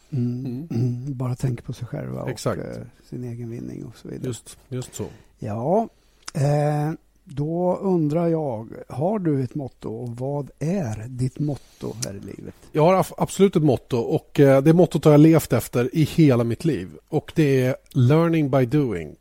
Mm, 0.09 0.45
Mm. 0.45 0.67
mm, 0.71 1.17
bara 1.17 1.35
tänker 1.35 1.63
på 1.63 1.73
sig 1.73 1.87
själva 1.87 2.21
och 2.21 2.47
eh, 2.47 2.81
sin 3.09 3.23
egen 3.23 3.49
vinning 3.49 3.85
och 3.85 3.97
så 3.97 4.07
vidare. 4.07 4.27
Just, 4.27 4.57
just 4.69 4.95
så. 4.95 5.05
Ja, 5.39 5.89
eh, 6.33 6.91
då 7.23 7.77
undrar 7.81 8.27
jag, 8.27 8.67
har 8.89 9.19
du 9.19 9.43
ett 9.43 9.55
motto 9.55 9.89
och 9.93 10.09
vad 10.17 10.51
är 10.59 11.05
ditt 11.07 11.39
motto 11.39 11.93
här 12.05 12.13
i 12.13 12.19
livet? 12.19 12.55
Jag 12.71 12.83
har 12.83 13.05
absolut 13.17 13.55
ett 13.55 13.63
motto 13.63 13.97
och 13.97 14.39
eh, 14.39 14.61
det 14.63 14.73
mottot 14.73 15.05
har 15.05 15.11
jag 15.11 15.19
levt 15.21 15.53
efter 15.53 15.95
i 15.95 16.03
hela 16.03 16.43
mitt 16.43 16.65
liv 16.65 16.89
och 17.09 17.31
det 17.35 17.61
är 17.61 17.75
learning 17.91 18.49
by 18.49 18.65
doing. 18.65 19.15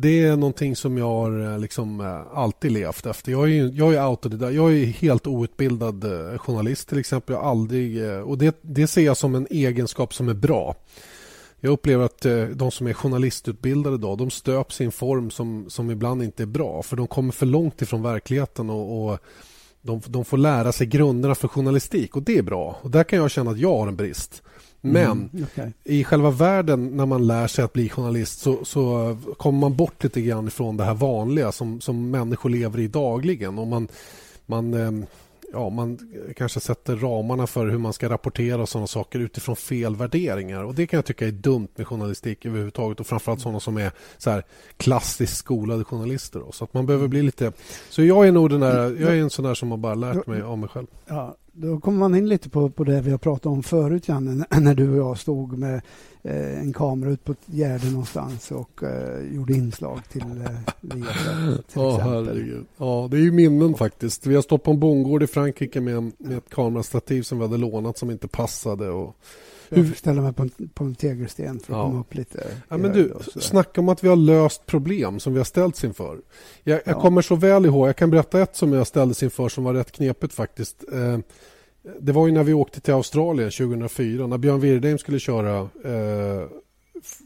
Det 0.00 0.24
är 0.24 0.36
någonting 0.36 0.76
som 0.76 0.98
jag 0.98 1.06
har 1.06 1.52
eh, 1.52 1.58
liksom 1.58 2.00
eh, 2.00 2.38
alltid 2.38 2.72
levt 2.72 3.06
efter. 3.06 3.32
Jag 3.32 3.50
är, 3.50 3.72
jag 3.74 3.94
är 3.94 4.00
autodidakt. 4.00 4.54
Jag 4.54 4.72
är 4.72 4.84
helt 4.86 5.26
outbildad 5.26 6.04
eh, 6.04 6.38
journalist 6.38 6.88
till 6.88 6.98
exempel. 6.98 7.34
Jag 7.34 7.44
aldrig, 7.44 8.04
och 8.24 8.38
det, 8.38 8.58
det 8.62 8.86
ser 8.86 9.02
jag 9.02 9.16
som 9.16 9.34
en 9.34 9.46
egenskap 9.50 10.14
som 10.14 10.28
är 10.28 10.34
bra. 10.34 10.76
Jag 11.60 11.72
upplever 11.72 12.04
att 12.04 12.26
de 12.54 12.70
som 12.70 12.86
är 12.86 12.92
journalistutbildade 12.92 13.94
idag 13.94 14.18
de 14.18 14.30
stöps 14.30 14.80
i 14.80 14.84
en 14.84 14.92
form 14.92 15.30
som, 15.30 15.70
som 15.70 15.90
ibland 15.90 16.22
inte 16.22 16.42
är 16.42 16.46
bra 16.46 16.82
för 16.82 16.96
de 16.96 17.06
kommer 17.06 17.32
för 17.32 17.46
långt 17.46 17.82
ifrån 17.82 18.02
verkligheten 18.02 18.70
och, 18.70 19.10
och 19.10 19.18
de, 19.82 20.02
de, 20.06 20.24
får 20.24 20.36
lära 20.36 20.72
sig 20.72 20.86
grunderna 20.86 21.34
för 21.34 21.48
journalistik 21.48 22.16
och 22.16 22.22
det 22.22 22.38
är 22.38 22.42
bra. 22.42 22.78
Och 22.82 22.90
Där 22.90 23.04
kan 23.04 23.18
jag 23.18 23.30
känna 23.30 23.50
att 23.50 23.58
jag 23.58 23.76
har 23.78 23.88
en 23.88 23.96
brist. 23.96 24.42
Men 24.80 25.28
mm, 25.32 25.44
okay. 25.44 25.70
i 25.84 26.04
själva 26.04 26.30
världen 26.30 26.96
när 26.96 27.06
man 27.06 27.26
lär 27.26 27.46
sig 27.46 27.64
att 27.64 27.72
bli 27.72 27.88
journalist 27.88 28.40
så, 28.40 28.64
så, 28.64 29.16
kommer 29.38 29.58
man 29.58 29.76
bort 29.76 30.04
lite 30.04 30.20
grann 30.20 30.46
ifrån 30.48 30.76
det 30.76 30.84
här 30.84 30.94
vanliga 30.94 31.52
som, 31.52 31.80
som 31.80 32.10
människor 32.10 32.50
lever 32.50 32.78
i 32.78 32.88
dagligen. 32.88 33.58
Och 33.58 33.66
man, 33.66 33.88
man 34.46 34.74
eh, 34.74 35.06
ja, 35.52 35.70
man 35.70 35.98
kanske 36.36 36.60
sätter 36.60 36.96
ramarna 36.96 37.46
för 37.46 37.66
hur 37.66 37.78
man 37.78 37.92
ska 37.92 38.08
rapportera 38.08 38.62
och 38.62 38.68
sådana 38.68 38.86
saker 38.86 39.18
utifrån 39.18 39.56
fel 39.56 39.96
värderingar. 39.96 40.64
Och 40.64 40.74
Det 40.74 40.86
kan 40.86 40.98
jag 40.98 41.04
tycka 41.04 41.26
är 41.26 41.32
dumt 41.32 41.68
med 41.76 41.86
journalistik 41.86 42.46
överhuvudtaget 42.46 43.00
och 43.00 43.06
framförallt 43.06 43.40
sådana 43.40 43.60
som 43.60 43.76
är 43.76 43.92
så 44.18 44.30
här 44.30 44.44
klassiskt 44.76 45.36
skolade 45.36 45.84
journalister. 45.84 46.40
Då. 46.40 46.52
Så 46.52 46.64
att 46.64 46.74
man 46.74 46.86
behöver 46.86 47.08
bli 47.08 47.22
lite... 47.22 47.52
Så 47.88 48.04
jag 48.04 48.28
är 48.28 48.32
nog 48.32 48.50
den 48.50 48.60
där, 48.60 49.00
jag 49.00 49.16
är 49.16 49.20
en 49.20 49.30
sån 49.30 49.44
där 49.44 49.54
som 49.54 49.70
har 49.70 49.78
bara 49.78 49.94
lärt 49.94 50.26
mig 50.26 50.42
av 50.42 50.58
mig 50.58 50.68
själv. 50.68 50.86
Ja, 51.06 51.36
då 51.52 51.80
kommer 51.80 51.98
man 51.98 52.14
in 52.14 52.28
lite 52.28 52.48
på, 52.48 52.70
på 52.70 52.84
det 52.84 53.00
vi 53.00 53.10
har 53.10 53.18
pratat 53.18 53.46
om 53.46 53.62
förut, 53.62 54.08
Janne, 54.08 54.46
när 54.60 54.74
du 54.74 54.90
och 54.90 54.96
jag 54.96 55.18
stod 55.18 55.58
med 55.58 55.80
eh, 56.22 56.60
en 56.60 56.72
kamera 56.72 57.10
ut 57.10 57.24
på 57.24 57.32
ett 57.32 57.38
gärde 57.46 57.90
någonstans 57.90 58.50
och 58.50 58.82
eh, 58.82 59.34
gjorde 59.34 59.52
inslag 59.52 60.00
till 60.08 60.22
eh, 60.22 60.74
Viasat, 60.80 61.76
oh, 61.76 61.98
Herregud. 62.00 62.66
Ja, 62.76 63.08
det 63.10 63.16
är 63.16 63.20
ju 63.20 63.32
minnen 63.32 63.74
faktiskt. 63.74 64.26
Vi 64.26 64.34
har 64.34 64.42
stått 64.42 64.62
på 64.62 64.70
en 64.70 64.80
bondgård 64.80 65.22
i 65.22 65.26
Frankrike 65.26 65.80
med, 65.80 66.12
med 66.18 66.38
ett 66.38 66.50
kamerastativ 66.50 67.22
som 67.22 67.38
vi 67.38 67.44
hade 67.44 67.56
lånat 67.56 67.98
som 67.98 68.10
inte 68.10 68.28
passade. 68.28 68.88
Och, 68.88 69.16
jag 69.78 69.88
fick 69.88 69.96
ställa 69.96 70.22
mig 70.22 70.32
på 70.32 70.42
en, 70.42 70.50
på 70.74 70.84
en 70.84 70.94
tegelsten 70.94 71.60
för 71.60 71.72
att 71.72 71.78
ja. 71.78 71.84
komma 71.84 72.00
upp 72.00 72.14
lite. 72.14 72.46
Ja, 72.68 72.76
men 72.76 72.92
du, 72.92 73.14
snacka 73.40 73.80
om 73.80 73.88
att 73.88 74.04
vi 74.04 74.08
har 74.08 74.16
löst 74.16 74.66
problem 74.66 75.20
som 75.20 75.32
vi 75.32 75.38
har 75.38 75.44
ställts 75.44 75.84
inför. 75.84 76.18
Jag, 76.64 76.80
jag 76.84 76.96
kommer 76.96 77.22
så 77.22 77.36
väl 77.36 77.66
ihåg, 77.66 77.88
jag 77.88 77.96
kan 77.96 78.10
berätta 78.10 78.40
ett 78.40 78.56
som 78.56 78.72
jag 78.72 78.86
ställdes 78.86 79.22
inför 79.22 79.48
som 79.48 79.64
var 79.64 79.74
rätt 79.74 79.92
knepigt 79.92 80.34
faktiskt. 80.34 80.84
Eh, 80.92 81.18
det 82.00 82.12
var 82.12 82.26
ju 82.26 82.32
när 82.32 82.44
vi 82.44 82.52
åkte 82.52 82.80
till 82.80 82.94
Australien 82.94 83.50
2004 83.50 84.26
när 84.26 84.38
Björn 84.38 84.60
Wirdheim 84.60 84.98
skulle 84.98 85.18
köra 85.18 85.58
eh, 85.84 86.48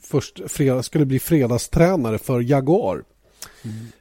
först 0.02 0.40
fredag, 0.46 0.82
skulle 0.82 1.04
bli 1.04 1.18
fredagstränare 1.18 2.18
för 2.18 2.40
Jaguar. 2.40 3.02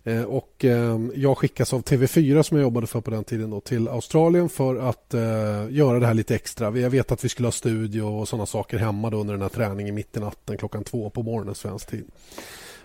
Mm. 0.06 0.26
Och 0.26 0.66
ehm, 0.66 1.12
jag 1.16 1.38
skickas 1.38 1.74
av 1.74 1.84
TV4 1.84 2.44
som 2.44 2.58
jag 2.58 2.64
jobbade 2.64 2.88
för 2.88 3.02
på 3.02 3.12
den 3.12 3.24
tiden 3.24 3.50
då, 3.50 3.60
till 3.60 3.88
Australien 3.88 4.50
för 4.50 4.76
att 4.76 5.14
eh, 5.14 5.22
göra 5.70 6.00
det 6.00 6.08
här 6.08 6.14
lite 6.14 6.36
extra. 6.36 6.80
Jag 6.80 6.90
vet 6.90 7.12
att 7.12 7.26
vi 7.26 7.30
skulle 7.30 7.48
ha 7.48 7.52
studio 7.52 8.02
och 8.02 8.28
sådana 8.28 8.46
saker 8.46 8.78
hemma 8.78 9.10
då 9.10 9.18
under 9.18 9.34
den 9.34 9.42
här 9.42 9.50
träningen 9.50 9.96
mitt 9.96 10.18
i 10.18 10.20
natten 10.20 10.58
klockan 10.58 10.84
två 10.84 11.10
på 11.10 11.24
morgonen 11.24 11.56
svensk 11.56 11.88
tid. 11.90 12.06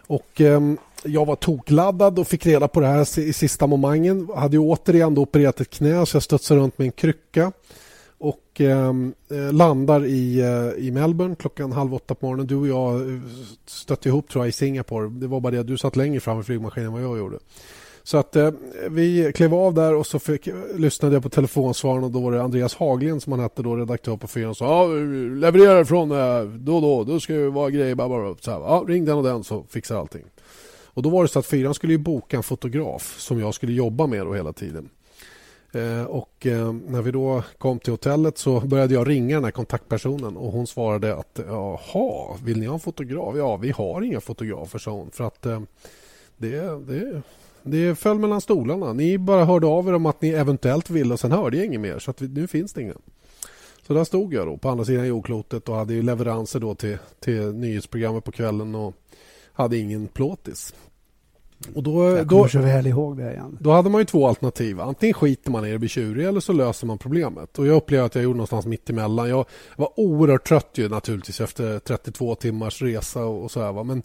Och 0.06 0.40
ehm, 0.40 0.78
jag 1.02 1.26
var 1.26 1.36
tokladdad 1.36 2.18
och 2.18 2.28
fick 2.28 2.46
reda 2.46 2.68
på 2.68 2.80
det 2.80 2.86
här 2.86 3.18
i 3.18 3.32
sista 3.32 3.66
momangen. 3.66 4.28
Hade 4.36 4.56
ju 4.56 4.60
återigen 4.60 5.18
opererat 5.18 5.60
ett 5.60 5.70
knä 5.70 6.06
så 6.06 6.16
jag 6.16 6.22
studsade 6.22 6.60
runt 6.60 6.78
med 6.78 6.84
en 6.84 6.92
krycka 6.92 7.52
och 8.18 8.60
ehm, 8.60 9.14
eh, 9.30 9.52
landar 9.52 10.04
i, 10.04 10.40
eh, 10.40 10.86
i 10.86 10.90
Melbourne 10.90 11.34
klockan 11.34 11.72
halv 11.72 11.94
åtta 11.94 12.14
på 12.14 12.26
morgonen. 12.26 12.46
Du 12.46 12.56
och 12.56 12.68
jag 12.68 13.00
eh, 13.00 13.20
stötte 13.66 14.08
ihop 14.08 14.28
tror 14.28 14.44
jag, 14.44 14.48
i 14.48 14.52
Singapore. 14.52 15.08
Det 15.08 15.26
var 15.26 15.40
bara 15.40 15.50
det 15.50 15.58
att 15.58 15.66
du 15.66 15.76
satt 15.76 15.96
längre 15.96 16.20
fram 16.20 16.40
i 16.40 16.42
flygmaskinen 16.42 16.86
än 16.86 16.92
vad 16.92 17.02
jag 17.02 17.18
gjorde. 17.18 17.38
Så 18.02 18.18
att 18.18 18.36
eh, 18.36 18.50
vi 18.90 19.32
klev 19.34 19.54
av 19.54 19.74
där 19.74 19.94
och 19.94 20.06
så 20.06 20.18
fick, 20.18 20.48
lyssnade 20.74 21.14
jag 21.14 21.22
på 21.22 21.28
telefonsvaren 21.28 22.04
och 22.04 22.10
då 22.10 22.20
var 22.20 22.32
det 22.32 22.42
Andreas 22.42 22.74
Haglin 22.74 23.20
som 23.20 23.32
han 23.32 23.40
hette 23.40 23.62
då, 23.62 23.76
redaktör 23.76 24.16
på 24.16 24.26
fyran. 24.26 24.54
sa 24.54 24.64
ja, 24.64 24.86
levererar 25.40 25.84
från 25.84 26.10
eh, 26.10 26.42
då 26.42 26.76
och 26.76 26.82
då, 26.82 27.04
då 27.04 27.20
ska 27.20 27.32
det 27.32 27.50
vara 27.50 27.70
grejer. 27.70 27.94
Bara, 27.94 28.34
så 28.40 28.50
här, 28.50 28.58
ja, 28.58 28.84
ring 28.88 29.04
den 29.04 29.16
och 29.16 29.24
den 29.24 29.44
så 29.44 29.64
fixar 29.68 29.96
allting. 29.96 30.24
Och 30.84 31.02
då 31.02 31.10
var 31.10 31.22
det 31.22 31.28
så 31.28 31.38
att 31.38 31.46
fyran 31.46 31.74
skulle 31.74 31.92
ju 31.92 31.98
boka 31.98 32.36
en 32.36 32.42
fotograf 32.42 33.16
som 33.18 33.40
jag 33.40 33.54
skulle 33.54 33.72
jobba 33.72 34.06
med 34.06 34.26
då 34.26 34.34
hela 34.34 34.52
tiden. 34.52 34.88
Eh, 35.72 36.04
och 36.04 36.46
eh, 36.46 36.72
när 36.72 37.02
vi 37.02 37.10
då 37.10 37.42
kom 37.58 37.78
till 37.78 37.92
hotellet 37.92 38.38
så 38.38 38.60
började 38.60 38.94
jag 38.94 39.08
ringa 39.08 39.36
den 39.36 39.44
här 39.44 39.50
kontaktpersonen 39.50 40.36
och 40.36 40.52
hon 40.52 40.66
svarade 40.66 41.16
att 41.16 41.40
jaha, 41.46 42.36
vill 42.44 42.60
ni 42.60 42.66
ha 42.66 42.74
en 42.74 42.80
fotograf? 42.80 43.34
Ja, 43.36 43.56
vi 43.56 43.70
har 43.70 44.02
inga 44.02 44.20
fotografer, 44.20 44.78
sa 44.78 44.90
hon. 44.90 45.10
För 45.10 45.24
att 45.24 45.46
eh, 45.46 45.60
det, 46.36 46.86
det, 46.86 47.22
det 47.62 47.94
föll 47.94 48.18
mellan 48.18 48.40
stolarna. 48.40 48.92
Ni 48.92 49.18
bara 49.18 49.44
hörde 49.44 49.66
av 49.66 49.88
er 49.88 49.94
om 49.94 50.06
att 50.06 50.22
ni 50.22 50.28
eventuellt 50.28 50.90
vill 50.90 51.12
och 51.12 51.20
sen 51.20 51.32
hörde 51.32 51.56
jag 51.56 51.66
inget 51.66 51.80
mer. 51.80 51.98
Så 51.98 52.10
att 52.10 52.22
vi, 52.22 52.28
nu 52.28 52.46
finns 52.46 52.72
det 52.72 52.82
ingen. 52.82 52.98
Så 53.86 53.94
där 53.94 54.04
stod 54.04 54.34
jag 54.34 54.46
då 54.46 54.56
på 54.56 54.68
andra 54.68 54.84
sidan 54.84 55.06
jordklotet 55.06 55.68
och 55.68 55.76
hade 55.76 56.02
leveranser 56.02 56.60
då 56.60 56.74
till, 56.74 56.98
till 57.20 57.52
nyhetsprogrammet 57.52 58.24
på 58.24 58.32
kvällen 58.32 58.74
och 58.74 58.94
hade 59.52 59.78
ingen 59.78 60.08
plåtis. 60.08 60.74
Och 61.74 61.82
då, 61.82 62.04
jag 62.04 62.28
kommer 62.28 62.42
då, 62.42 62.48
så 62.48 62.58
väl 62.58 62.86
ihåg 62.86 63.16
det 63.16 63.32
igen. 63.32 63.58
Då 63.60 63.72
hade 63.72 63.90
man 63.90 64.00
ju 64.00 64.04
två 64.04 64.28
alternativ. 64.28 64.80
Antingen 64.80 65.14
skiter 65.14 65.50
man 65.50 65.64
i 65.64 65.68
det 65.68 65.74
och 65.74 65.80
blir 65.80 65.88
tjurig 65.88 66.26
eller 66.26 66.40
så 66.40 66.52
löser 66.52 66.86
man 66.86 66.98
problemet. 66.98 67.58
Och 67.58 67.66
jag 67.66 67.76
upplevde 67.76 68.04
att 68.04 68.14
jag 68.14 68.24
gjorde 68.24 68.36
någonstans 68.36 68.66
mitt 68.66 68.90
emellan. 68.90 69.28
Jag 69.28 69.44
var 69.76 70.00
oerhört 70.00 70.48
trött 70.48 70.70
ju 70.74 70.88
naturligtvis 70.88 71.40
efter 71.40 71.78
32 71.78 72.34
timmars 72.34 72.82
resa 72.82 73.24
och, 73.24 73.44
och 73.44 73.50
så 73.50 73.62
här. 73.62 73.72
Va? 73.72 73.84
Men 73.84 74.02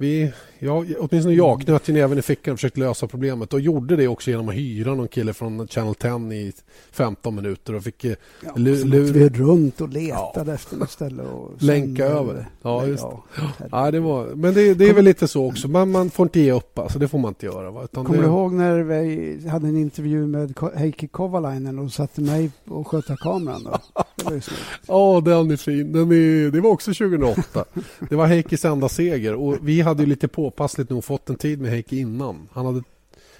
vi, 0.00 0.32
ja, 0.58 0.84
åtminstone 0.98 1.34
jag 1.34 1.60
knöt 1.60 1.88
ju 1.88 1.92
näven 1.92 2.18
i 2.18 2.22
fickan 2.22 2.52
och 2.52 2.58
försökte 2.58 2.80
lösa 2.80 3.06
problemet 3.06 3.52
och 3.52 3.60
gjorde 3.60 3.96
det 3.96 4.08
också 4.08 4.30
genom 4.30 4.48
att 4.48 4.54
hyra 4.54 4.94
någon 4.94 5.08
kille 5.08 5.32
från 5.32 5.68
Channel 5.68 5.94
10 5.94 6.32
i 6.32 6.52
15 6.90 7.34
minuter 7.34 7.74
och 7.74 7.82
fick 7.82 8.04
eh, 8.04 8.14
ja, 8.44 8.52
vi 8.56 9.28
runt 9.28 9.80
och 9.80 9.88
letade 9.88 10.50
ja. 10.50 10.54
efter 10.54 10.76
något 10.76 10.90
ställe 10.90 11.22
och 11.22 11.52
länka 11.62 12.04
över. 12.04 12.46
Ja, 12.62 12.86
just 12.86 13.02
ja, 13.02 13.24
ja, 13.70 13.90
det 13.90 14.00
var, 14.00 14.26
Men 14.26 14.54
det, 14.54 14.74
det 14.74 14.88
är 14.88 14.94
väl 14.94 15.04
lite 15.04 15.28
så 15.28 15.48
också. 15.48 15.68
Man, 15.68 15.90
man 15.90 16.10
får 16.10 16.26
inte 16.26 16.40
ge 16.40 16.52
upp. 16.52 16.78
Alltså, 16.78 16.98
det 16.98 17.08
får 17.08 17.18
man 17.18 17.28
inte 17.28 17.46
göra. 17.46 17.70
Va? 17.70 17.86
Kommer 17.86 18.16
det... 18.16 18.22
du 18.22 18.24
ihåg 18.24 18.52
när 18.52 18.82
vi 18.82 19.48
hade 19.48 19.68
en 19.68 19.76
intervju 19.76 20.26
med 20.26 20.54
Heikki 20.74 21.08
Kovalainen 21.08 21.78
och 21.78 21.92
satte 21.92 22.20
mig 22.20 22.50
och 22.64 22.86
sköta 22.86 23.16
kameran? 23.16 23.64
Då? 23.64 23.78
Ja, 24.86 25.22
den 25.24 25.50
är 25.50 25.56
fin. 25.56 25.92
Den 25.92 26.12
är, 26.12 26.50
det 26.50 26.60
var 26.60 26.70
också 26.70 26.94
2008. 26.94 27.64
Det 28.08 28.16
var 28.16 28.26
Heikkis 28.26 28.64
enda 28.64 28.88
seger 28.88 29.34
och 29.34 29.56
vi 29.62 29.80
hade 29.88 30.02
ju 30.02 30.08
lite 30.08 30.28
påpassligt 30.28 30.90
nog 30.90 31.04
fått 31.04 31.30
en 31.30 31.36
tid 31.36 31.60
med 31.60 31.70
Heikki 31.70 31.98
innan. 31.98 32.48
Han 32.52 32.66
hade, 32.66 32.82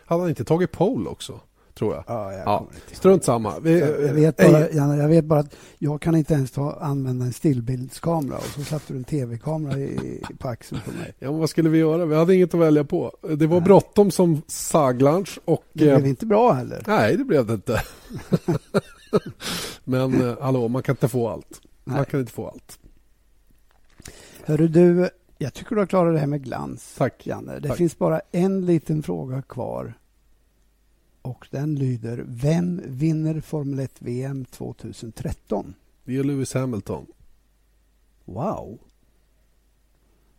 hade 0.05 0.20
han 0.20 0.28
inte 0.28 0.44
tagit 0.44 0.72
pole 0.72 1.09
också? 1.11 1.40
Tror 1.78 1.94
jag. 1.94 2.05
Ja, 2.07 2.32
jag 2.32 2.42
ja. 2.46 2.66
Strunt 2.92 3.24
samma. 3.24 3.59
Vi, 3.59 3.80
jag, 3.80 4.14
vet 4.14 4.36
bara, 4.36 4.70
Janne, 4.70 4.96
jag 4.96 5.09
vet 5.09 5.24
bara 5.24 5.40
att 5.40 5.57
jag 5.78 6.03
kan 6.03 6.16
inte 6.16 6.34
ens 6.34 6.51
ta, 6.51 6.78
använda 6.80 7.24
en 7.24 7.32
stillbildskamera 7.32 8.36
och 8.36 8.44
så 8.44 8.61
satte 8.61 8.92
du 8.92 8.99
en 8.99 9.05
tv-kamera 9.05 9.78
i, 9.78 10.22
på 10.38 10.49
axeln 10.49 10.80
på 10.84 10.90
mig. 10.90 11.14
Ja, 11.18 11.30
men 11.30 11.40
vad 11.40 11.51
skulle 11.51 11.68
vi 11.68 11.78
göra? 11.78 12.07
Vi 12.07 12.14
hade 12.14 12.34
inget 12.34 12.55
att 12.55 12.61
välja 12.61 12.84
på. 12.84 13.16
Det 13.36 13.46
var 13.46 13.61
bråttom 13.61 14.11
som 14.11 14.42
saglanch 14.46 15.38
och... 15.44 15.64
Det 15.72 15.84
blev 15.84 16.05
eh, 16.05 16.09
inte 16.09 16.26
bra 16.26 16.53
heller. 16.53 16.82
Nej, 16.86 17.16
det 17.16 17.24
blev 17.24 17.46
det 17.46 17.55
inte. 17.55 17.82
men 19.84 20.28
eh, 20.28 20.36
hallå, 20.40 20.68
man 20.68 20.82
kan 20.82 20.92
inte 20.92 21.09
få 21.09 21.28
allt. 21.28 21.61
Nej. 21.84 21.96
Man 21.96 22.05
kan 22.05 22.20
inte 22.20 22.32
få 22.32 22.49
allt. 22.49 22.78
Hörru 24.44 24.68
du, 24.68 25.09
jag 25.39 25.55
tycker 25.55 25.74
du 25.74 25.80
har 25.80 25.86
klarat 25.86 26.14
det 26.14 26.20
här 26.20 26.26
med 26.26 26.45
glans. 26.45 26.95
Tack. 26.99 27.26
Janne. 27.26 27.59
Det 27.59 27.68
Tack. 27.68 27.76
finns 27.76 27.99
bara 27.99 28.20
en 28.32 28.66
liten 28.66 29.03
fråga 29.03 29.43
kvar. 29.43 29.95
Och 31.22 31.49
den 31.51 31.74
lyder, 31.74 32.24
vem 32.26 32.82
vinner 32.86 33.41
Formel 33.41 33.78
1 33.78 33.93
VM 33.99 34.45
2013? 34.45 35.74
Det 36.05 36.16
är 36.16 36.24
Lewis 36.24 36.55
Hamilton. 36.55 37.07
Wow. 38.24 38.78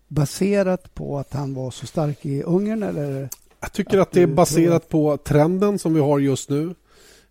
Baserat 0.08 0.94
på 0.94 1.20
att 1.20 1.34
han 1.34 1.54
var 1.54 1.72
så 1.72 1.88
stark 1.88 2.26
i 2.26 2.44
Ungern 2.44 2.84
eller? 2.84 3.30
Jag 3.60 3.74
tycker 3.74 3.98
att, 3.98 4.08
att 4.08 4.14
det 4.14 4.22
är 4.22 4.28
baserat 4.28 4.90
på 4.90 5.18
trenden 5.18 5.80
som 5.80 5.94
vi 5.94 6.00
har 6.00 6.20
just 6.20 6.50
nu. 6.50 6.76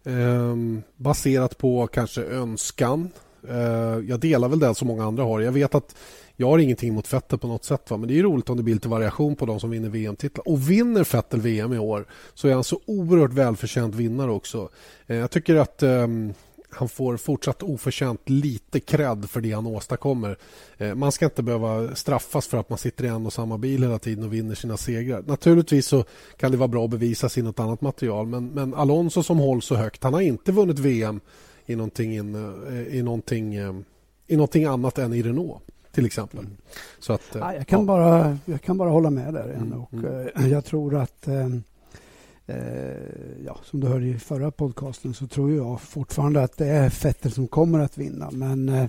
Ehm, 0.05 0.83
baserat 0.97 1.59
på 1.59 1.87
kanske 1.87 2.23
önskan. 2.23 3.11
Ehm, 3.49 4.07
jag 4.09 4.21
delar 4.21 4.49
väl 4.49 4.59
den 4.59 4.75
som 4.75 4.89
många 4.89 5.05
andra 5.05 5.25
har. 5.25 5.41
Jag 5.41 5.53
vet 5.53 5.75
att 5.75 5.95
jag 6.41 6.49
har 6.49 6.59
ingenting 6.59 6.95
mot 6.95 7.12
Vettel 7.12 7.39
på 7.39 7.47
något 7.47 7.64
sätt. 7.64 7.91
Va? 7.91 7.97
Men 7.97 8.09
det 8.09 8.18
är 8.18 8.22
roligt 8.22 8.51
om 8.51 8.57
det 8.57 8.62
blir 8.62 8.74
lite 8.74 8.89
variation 8.89 9.36
på 9.36 9.47
de 9.47 9.61
som 9.61 9.70
vinner 9.70 9.89
VM-titlar. 9.89 10.49
Och 10.49 10.70
vinner 10.70 11.12
Vettel 11.12 11.41
VM 11.41 11.72
i 11.72 11.78
år 11.78 12.07
så 12.34 12.49
är 12.49 12.55
han 12.55 12.64
så 12.64 12.80
oerhört 12.86 13.32
välförtjänt 13.32 13.95
vinnare 13.95 14.30
också. 14.30 14.68
Eh, 15.07 15.16
jag 15.16 15.30
tycker 15.30 15.57
att, 15.57 15.82
ehm, 15.82 16.34
han 16.70 16.89
får 16.89 17.16
fortsatt 17.16 17.62
oförtjänt 17.62 18.20
lite 18.28 18.80
cred 18.80 19.30
för 19.30 19.41
det 19.41 19.53
han 19.53 19.66
åstadkommer. 19.66 20.39
Eh, 20.78 20.95
man 20.95 21.12
ska 21.12 21.24
inte 21.24 21.43
behöva 21.43 21.95
straffas 21.95 22.47
för 22.47 22.59
att 22.59 22.68
man 22.68 22.78
sitter 22.78 23.05
i 23.05 23.09
en 23.09 23.26
och 23.26 23.32
samma 23.32 23.59
bil 23.59 23.82
hela 23.82 23.99
tiden 23.99 24.24
och 24.24 24.32
vinner 24.32 24.55
sina 24.55 24.76
segrar. 24.76 25.24
Naturligtvis 25.26 25.86
så 25.86 26.05
kan 26.36 26.51
det 26.51 26.57
vara 26.57 26.68
bra 26.68 26.84
att 26.84 26.91
bevisa 26.91 27.28
sig 27.28 27.41
i 27.41 27.45
något 27.45 27.61
annat 27.61 27.80
material 27.80 28.26
men, 28.26 28.49
men 28.49 28.74
Alonso 28.74 29.22
som 29.22 29.39
hålls 29.39 29.64
så 29.64 29.74
högt, 29.74 30.03
han 30.03 30.14
har 30.14 30.20
inte 30.20 30.53
vunnit 30.53 30.78
VM 30.78 31.20
i 31.66 31.76
någonting, 31.76 32.16
in, 32.16 32.55
i 32.91 33.03
någonting, 33.03 33.55
ehm, 33.55 33.84
i 34.26 34.36
någonting 34.36 34.64
annat 34.64 34.99
än 34.99 35.12
i 35.12 35.22
Renault 35.22 35.62
till 35.99 36.07
exempel. 36.07 36.38
Mm. 36.38 36.53
Så 36.99 37.12
att, 37.12 37.22
ja, 37.32 37.55
jag, 37.55 37.66
kan 37.66 37.80
ja. 37.80 37.86
bara, 37.86 38.38
jag 38.44 38.62
kan 38.62 38.78
bara 38.78 38.90
hålla 38.90 39.11
med 39.11 39.34
där. 39.34 39.49
Mm, 39.49 39.72
och, 39.72 39.92
mm. 39.92 40.51
Jag 40.51 40.64
tror 40.64 40.94
att 40.94 41.28
Eh, 42.51 43.44
ja, 43.44 43.59
som 43.64 43.80
du 43.80 43.86
hörde 43.86 44.07
i 44.07 44.18
förra 44.18 44.51
podcasten 44.51 45.14
så 45.14 45.26
tror 45.26 45.53
jag 45.53 45.80
fortfarande 45.80 46.42
att 46.42 46.57
det 46.57 46.66
är 46.66 47.03
Vettel 47.03 47.32
som 47.32 47.49
kommer 47.49 47.78
att 47.78 47.99
vinna. 47.99 48.30
Men 48.30 48.68
eh, 48.68 48.86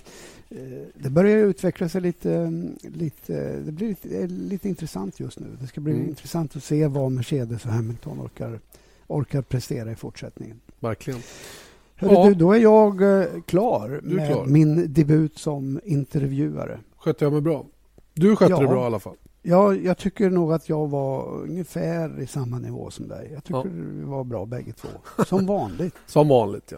det 0.93 1.09
börjar 1.09 1.37
utveckla 1.37 1.89
sig 1.89 2.01
lite, 2.01 2.51
lite 2.81 3.59
det 3.59 3.71
blir 3.71 3.87
lite, 3.87 4.27
lite 4.27 4.69
intressant 4.69 5.19
just 5.19 5.39
nu. 5.39 5.47
Det 5.61 5.67
ska 5.67 5.81
bli 5.81 5.93
mm. 5.93 6.09
intressant 6.09 6.55
att 6.55 6.63
se 6.63 6.87
vad 6.87 7.11
Mercedes 7.11 7.65
och 7.65 7.71
Hamilton 7.71 8.21
orkar, 8.21 8.59
orkar 9.07 9.41
prestera 9.41 9.91
i 9.91 9.95
fortsättningen. 9.95 10.59
Verkligen. 10.79 11.19
Hörru, 11.95 12.13
ja. 12.13 12.25
du, 12.27 12.33
då 12.33 12.53
är 12.53 12.59
jag 12.59 13.01
eh, 13.01 13.41
klar 13.45 13.99
med 14.03 14.27
klar. 14.27 14.45
min 14.45 14.93
debut 14.93 15.37
som 15.37 15.79
intervjuare. 15.83 16.79
Skötte 16.99 17.25
jag 17.25 17.33
mig 17.33 17.41
bra? 17.41 17.65
Du 18.13 18.35
skötte 18.35 18.51
ja. 18.51 18.59
det 18.59 18.67
bra 18.67 18.83
i 18.83 18.85
alla 18.85 18.99
fall. 18.99 19.15
Ja, 19.41 19.75
jag 19.75 19.97
tycker 19.97 20.29
nog 20.29 20.53
att 20.53 20.69
jag 20.69 20.87
var 20.87 21.41
ungefär 21.41 22.21
i 22.21 22.27
samma 22.27 22.59
nivå 22.59 22.91
som 22.91 23.07
dig. 23.07 23.29
Jag 23.33 23.43
tycker 23.43 23.57
ja. 23.57 23.63
vi 23.65 24.03
var 24.03 24.23
bra 24.23 24.45
bägge 24.45 24.73
två. 24.73 24.89
Som 25.25 25.45
vanligt. 25.45 25.95
som 26.05 26.27
vanligt, 26.27 26.71
ja. 26.71 26.77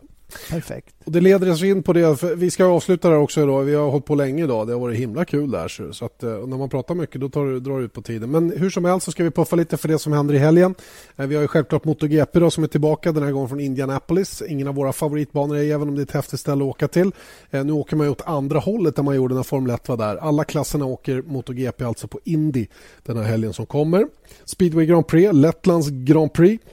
Perfekt. 0.49 0.95
Och 1.05 1.11
det 1.11 1.21
leder 1.21 1.51
oss 1.51 1.63
in 1.63 1.83
på 1.83 1.93
det. 1.93 2.23
vi 2.35 2.51
ska 2.51 2.65
avsluta 2.65 3.09
där 3.09 3.17
också 3.17 3.41
idag. 3.41 3.63
Vi 3.63 3.75
har 3.75 3.91
hållit 3.91 4.05
på 4.05 4.15
länge 4.15 4.43
idag. 4.43 4.67
Det 4.67 4.73
har 4.73 4.79
varit 4.79 4.99
himla 4.99 5.25
kul 5.25 5.51
där. 5.51 5.91
Så 5.91 6.05
att, 6.05 6.23
eh, 6.23 6.29
när 6.29 6.57
man 6.57 6.69
pratar 6.69 6.95
mycket 6.95 7.21
då 7.21 7.29
tar, 7.29 7.59
drar 7.59 7.79
det 7.79 7.85
ut 7.85 7.93
på 7.93 8.01
tiden. 8.01 8.31
Men 8.31 8.53
hur 8.57 8.69
som 8.69 8.85
helst 8.85 9.05
så 9.05 9.11
ska 9.11 9.23
vi 9.23 9.31
puffa 9.31 9.55
lite 9.55 9.77
för 9.77 9.87
det 9.87 9.99
som 9.99 10.13
händer 10.13 10.35
i 10.35 10.37
helgen. 10.37 10.75
Eh, 11.17 11.27
vi 11.27 11.35
har 11.35 11.41
ju 11.41 11.47
självklart 11.47 11.85
MotoGP 11.85 12.39
då, 12.39 12.51
som 12.51 12.63
är 12.63 12.67
tillbaka 12.67 13.11
den 13.11 13.23
här 13.23 13.31
gången 13.31 13.49
från 13.49 13.59
Indianapolis. 13.59 14.41
Ingen 14.47 14.67
av 14.67 14.75
våra 14.75 14.93
favoritbanor 14.93 15.57
är 15.57 15.73
även 15.73 15.89
om 15.89 15.95
det 15.95 16.01
är 16.01 16.03
ett 16.03 16.11
häftigt 16.11 16.39
ställe 16.39 16.63
att 16.63 16.69
åka 16.69 16.87
till. 16.87 17.11
Eh, 17.51 17.63
nu 17.63 17.73
åker 17.73 17.95
man 17.95 18.07
åt 18.07 18.21
andra 18.25 18.59
hållet 18.59 18.99
än 18.99 19.05
man 19.05 19.15
gjorde 19.15 19.35
när 19.35 19.43
Formel 19.43 19.71
1 19.71 19.87
var 19.87 19.97
där. 19.97 20.17
Alla 20.17 20.43
klasserna 20.43 20.85
åker 20.85 21.21
MotoGP 21.21 21.83
alltså 21.83 22.07
på 22.07 22.19
Indy 22.23 22.67
den 23.03 23.17
här 23.17 23.23
helgen 23.23 23.53
som 23.53 23.65
kommer. 23.65 24.07
Speedway 24.45 24.85
Grand 24.85 25.07
Prix, 25.07 25.33
Lettlands 25.33 25.89
Grand 25.89 26.33
Prix 26.33 26.63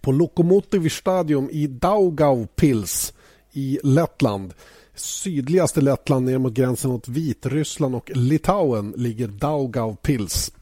på 0.00 0.12
Lokomotiv 0.12 0.88
Stadium 0.88 1.50
i 1.52 1.66
Daugavpils 1.66 3.14
i 3.52 3.78
Lettland. 3.82 4.54
Sydligaste 4.94 5.80
Lettland 5.80 6.26
ner 6.26 6.38
mot 6.38 6.52
gränsen 6.52 6.90
mot 6.90 7.08
Vitryssland 7.08 7.94
och 7.94 8.10
Litauen 8.14 8.94
ligger 8.96 9.28
Daugavpils. 9.28 10.52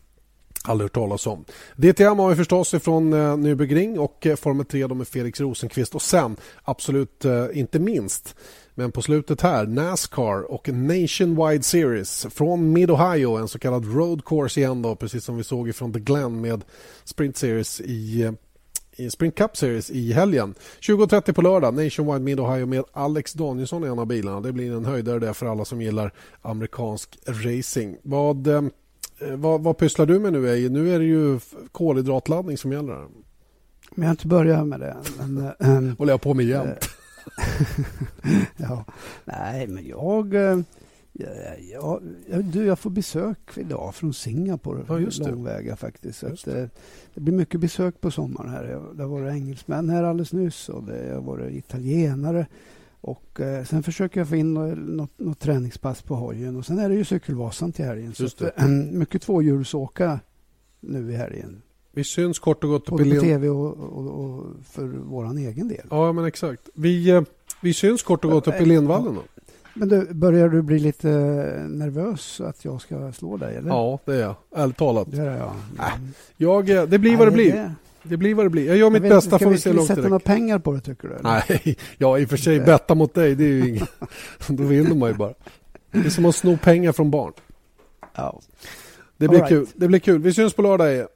Aldrig 0.66 0.85
hört 0.85 0.95
talas 0.95 1.26
om. 1.26 1.45
DTM 1.76 2.18
har 2.18 2.30
vi 2.30 2.37
förstås 2.37 2.74
ifrån 2.74 3.12
eh, 3.12 3.16
Nürburgring 3.16 3.99
och 3.99 4.26
eh, 4.26 4.37
Formel 4.37 4.66
3 4.66 4.89
med 4.89 5.09
Felix 5.09 5.41
Rosenqvist 5.41 5.95
och 5.95 6.03
sen 6.03 6.37
absolut 6.64 7.24
eh, 7.24 7.47
inte 7.53 7.78
minst 7.78 8.35
men 8.74 8.93
på 8.93 9.03
slutet 9.03 9.41
här 9.41 9.66
Nascar 9.66 10.53
och 10.53 10.68
Nationwide 10.68 11.62
Series 11.62 12.26
från 12.30 12.72
Mid-Ohio, 12.72 13.37
en 13.37 13.49
så 13.49 13.59
kallad 13.59 13.95
road 13.95 14.24
course 14.24 14.61
igen 14.61 14.82
då, 14.82 14.97
precis 14.97 15.24
som 15.24 15.37
vi 15.37 15.45
såg 15.45 15.68
ifrån 15.68 15.93
The 15.93 16.01
Glen 16.01 16.41
med 16.41 16.64
Sprint 17.05 17.37
Series 17.37 17.80
i 17.80 18.22
eh, 18.22 18.32
i 18.97 19.11
Sprint 19.11 19.34
Cup 19.34 19.57
Series 19.57 19.90
i 19.90 20.12
helgen. 20.12 20.55
20.30 20.80 21.32
på 21.32 21.42
lördag, 21.42 21.74
Nationwide 21.74 22.24
Mid 22.24 22.40
Ohio 22.40 22.66
med 22.66 22.84
Alex 22.92 23.32
Danielsson 23.32 23.84
i 23.84 23.86
en 23.86 23.99
av 23.99 24.07
bilarna. 24.07 24.40
Det 24.40 24.53
blir 24.53 24.72
en 24.72 24.84
höjdare 24.84 25.18
där 25.18 25.32
för 25.32 25.47
alla 25.47 25.64
som 25.64 25.80
gillar 25.82 26.12
amerikansk 26.42 27.18
racing. 27.26 27.97
Vad, 28.03 28.47
eh, 28.47 28.62
vad, 29.36 29.62
vad 29.62 29.78
pysslar 29.78 30.07
du 30.07 30.18
med 30.18 30.32
nu? 30.32 30.51
Eje? 30.51 30.68
Nu 30.68 30.95
är 30.95 30.99
det 30.99 31.05
ju 31.05 31.40
kolhydratladdning 31.72 32.59
som 32.59 32.72
gäller. 32.72 32.95
Men 32.95 34.03
jag 34.03 34.05
har 34.05 34.11
inte 34.11 34.26
börjat 34.26 34.66
med 34.66 34.80
det. 34.80 34.97
Men, 35.18 35.53
ähm, 35.61 35.97
Håller 35.99 36.12
jag 36.12 36.20
på 36.20 36.34
med 36.34 36.47
jämt. 36.47 36.88
ja, 38.57 38.84
nej, 39.24 39.66
men 39.66 39.86
jag... 39.86 40.34
Ja, 41.16 42.00
ja, 42.30 42.38
du, 42.38 42.64
jag 42.64 42.78
får 42.78 42.90
besök 42.90 43.38
idag 43.56 43.94
från 43.94 44.14
Singapore, 44.14 44.84
ja, 44.88 45.00
just 45.00 45.18
långväga 45.18 45.76
faktiskt. 45.76 46.24
Att, 46.24 46.44
det. 46.44 46.60
Eh, 46.60 46.68
det. 47.14 47.20
blir 47.20 47.34
mycket 47.34 47.60
besök 47.60 48.00
på 48.00 48.10
sommaren 48.10 48.50
här. 48.50 48.80
Det 48.94 49.02
har 49.02 49.10
varit 49.10 49.32
engelsmän 49.32 49.90
här 49.90 50.02
alldeles 50.02 50.32
nyss 50.32 50.68
och 50.68 50.84
det 50.84 51.14
har 51.14 51.20
varit 51.20 51.54
italienare. 51.54 52.46
Och 53.00 53.40
eh, 53.40 53.64
sen 53.64 53.82
försöker 53.82 54.20
jag 54.20 54.28
få 54.28 54.36
in 54.36 54.54
något, 54.54 55.18
något, 55.18 55.40
träningspass 55.40 56.02
på 56.02 56.14
hojen. 56.14 56.56
Och 56.56 56.66
sen 56.66 56.78
är 56.78 56.88
det 56.88 56.94
ju 56.94 57.04
cykelvasan 57.04 57.72
till 57.72 57.84
helgen. 57.84 58.14
Just 58.16 58.38
så 58.38 58.46
att, 58.46 58.60
äh, 58.60 58.68
mycket 58.68 59.22
tvåhjulsåka 59.22 60.20
nu 60.80 61.12
i 61.12 61.16
helgen. 61.16 61.62
Vi 61.92 62.04
syns 62.04 62.38
kort 62.38 62.64
och 62.64 62.70
gott 62.70 62.86
Både 62.86 63.14
på 63.14 63.20
tv 63.20 63.48
och, 63.48 63.76
och, 63.76 64.24
och, 64.24 64.46
för 64.64 64.84
vår 64.86 65.38
egen 65.38 65.68
del. 65.68 65.86
Ja, 65.90 66.12
men 66.12 66.24
exakt. 66.24 66.68
Vi, 66.74 67.10
eh, 67.10 67.22
vi 67.62 67.74
syns 67.74 68.02
kort 68.02 68.24
och 68.24 68.30
gott 68.30 68.48
uppe 68.48 68.62
i 68.62 68.66
Lindvallen. 68.66 69.14
Då. 69.14 69.22
Men 69.74 69.88
du, 69.88 70.14
börjar 70.14 70.48
du 70.48 70.62
bli 70.62 70.78
lite 70.78 71.08
nervös 71.68 72.40
att 72.40 72.64
jag 72.64 72.80
ska 72.80 73.12
slå 73.12 73.36
dig? 73.36 73.56
Eller? 73.56 73.68
Ja, 73.68 73.98
det 74.04 74.14
är 74.14 74.20
jag. 74.20 74.34
Ärligt 74.56 74.76
talat. 74.76 75.10
Det 75.10 75.22
är 75.22 75.36
jag. 75.36 75.52
Mm. 75.94 76.12
jag 76.36 76.70
eh, 76.70 76.82
det 76.82 76.98
blir 76.98 77.16
vad 77.16 77.26
det 77.26 77.30
blir. 77.30 77.52
Det. 77.52 77.74
det 78.02 78.16
blir 78.16 78.34
vad 78.34 78.46
det 78.46 78.50
blir. 78.50 78.66
Jag 78.66 78.76
gör 78.76 78.84
jag 78.84 78.92
mitt 78.92 79.02
vet, 79.02 79.10
bästa. 79.10 79.38
Får 79.38 79.50
vi 79.50 79.58
se 79.58 79.72
långt 79.72 79.88
sätta 79.88 80.02
några 80.02 80.18
pengar 80.18 80.58
på 80.58 80.72
det 80.72 80.80
tycker 80.80 81.08
du? 81.08 81.14
Eller? 81.14 81.44
Nej, 81.48 81.76
ja 81.98 82.18
i 82.18 82.24
och 82.24 82.28
för 82.28 82.36
sig 82.36 82.60
betta 82.60 82.94
mot 82.94 83.14
dig. 83.14 83.34
Det 83.34 83.44
är 83.44 83.48
ju 83.48 83.68
inget. 83.68 83.88
Då 84.48 84.62
vinner 84.62 84.94
man 84.94 85.08
ju 85.08 85.14
bara. 85.14 85.34
Det 85.90 86.06
är 86.06 86.10
som 86.10 86.24
att 86.24 86.34
sno 86.34 86.56
pengar 86.56 86.92
från 86.92 87.10
barn. 87.10 87.32
Ja. 88.14 88.40
Det 89.16 89.28
blir 89.28 89.38
right. 89.38 89.48
kul. 89.48 89.66
Det 89.74 89.88
blir 89.88 89.98
kul. 89.98 90.22
Vi 90.22 90.34
syns 90.34 90.54
på 90.54 90.62
lördag. 90.62 91.06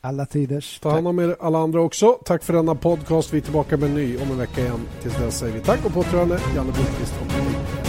Alla 0.00 0.26
tiders. 0.26 0.80
Ta 0.80 0.90
hand 0.90 1.08
om 1.08 1.18
er 1.18 1.36
alla 1.40 1.58
andra 1.58 1.80
också. 1.80 2.12
Tack 2.24 2.44
för 2.44 2.52
denna 2.52 2.74
podcast. 2.74 3.32
Vi 3.32 3.38
är 3.38 3.42
tillbaka 3.42 3.76
med 3.76 3.88
en 3.88 3.94
ny 3.94 4.16
om 4.16 4.30
en 4.30 4.38
vecka 4.38 4.60
igen. 4.60 4.80
Tills 5.02 5.16
dess 5.16 5.38
säger 5.38 5.54
vi 5.54 5.60
tack 5.60 5.84
och 5.84 5.92
påtrörande 5.94 6.40
Janne 6.56 6.72
Blomqvist 6.72 7.14
och 7.20 7.83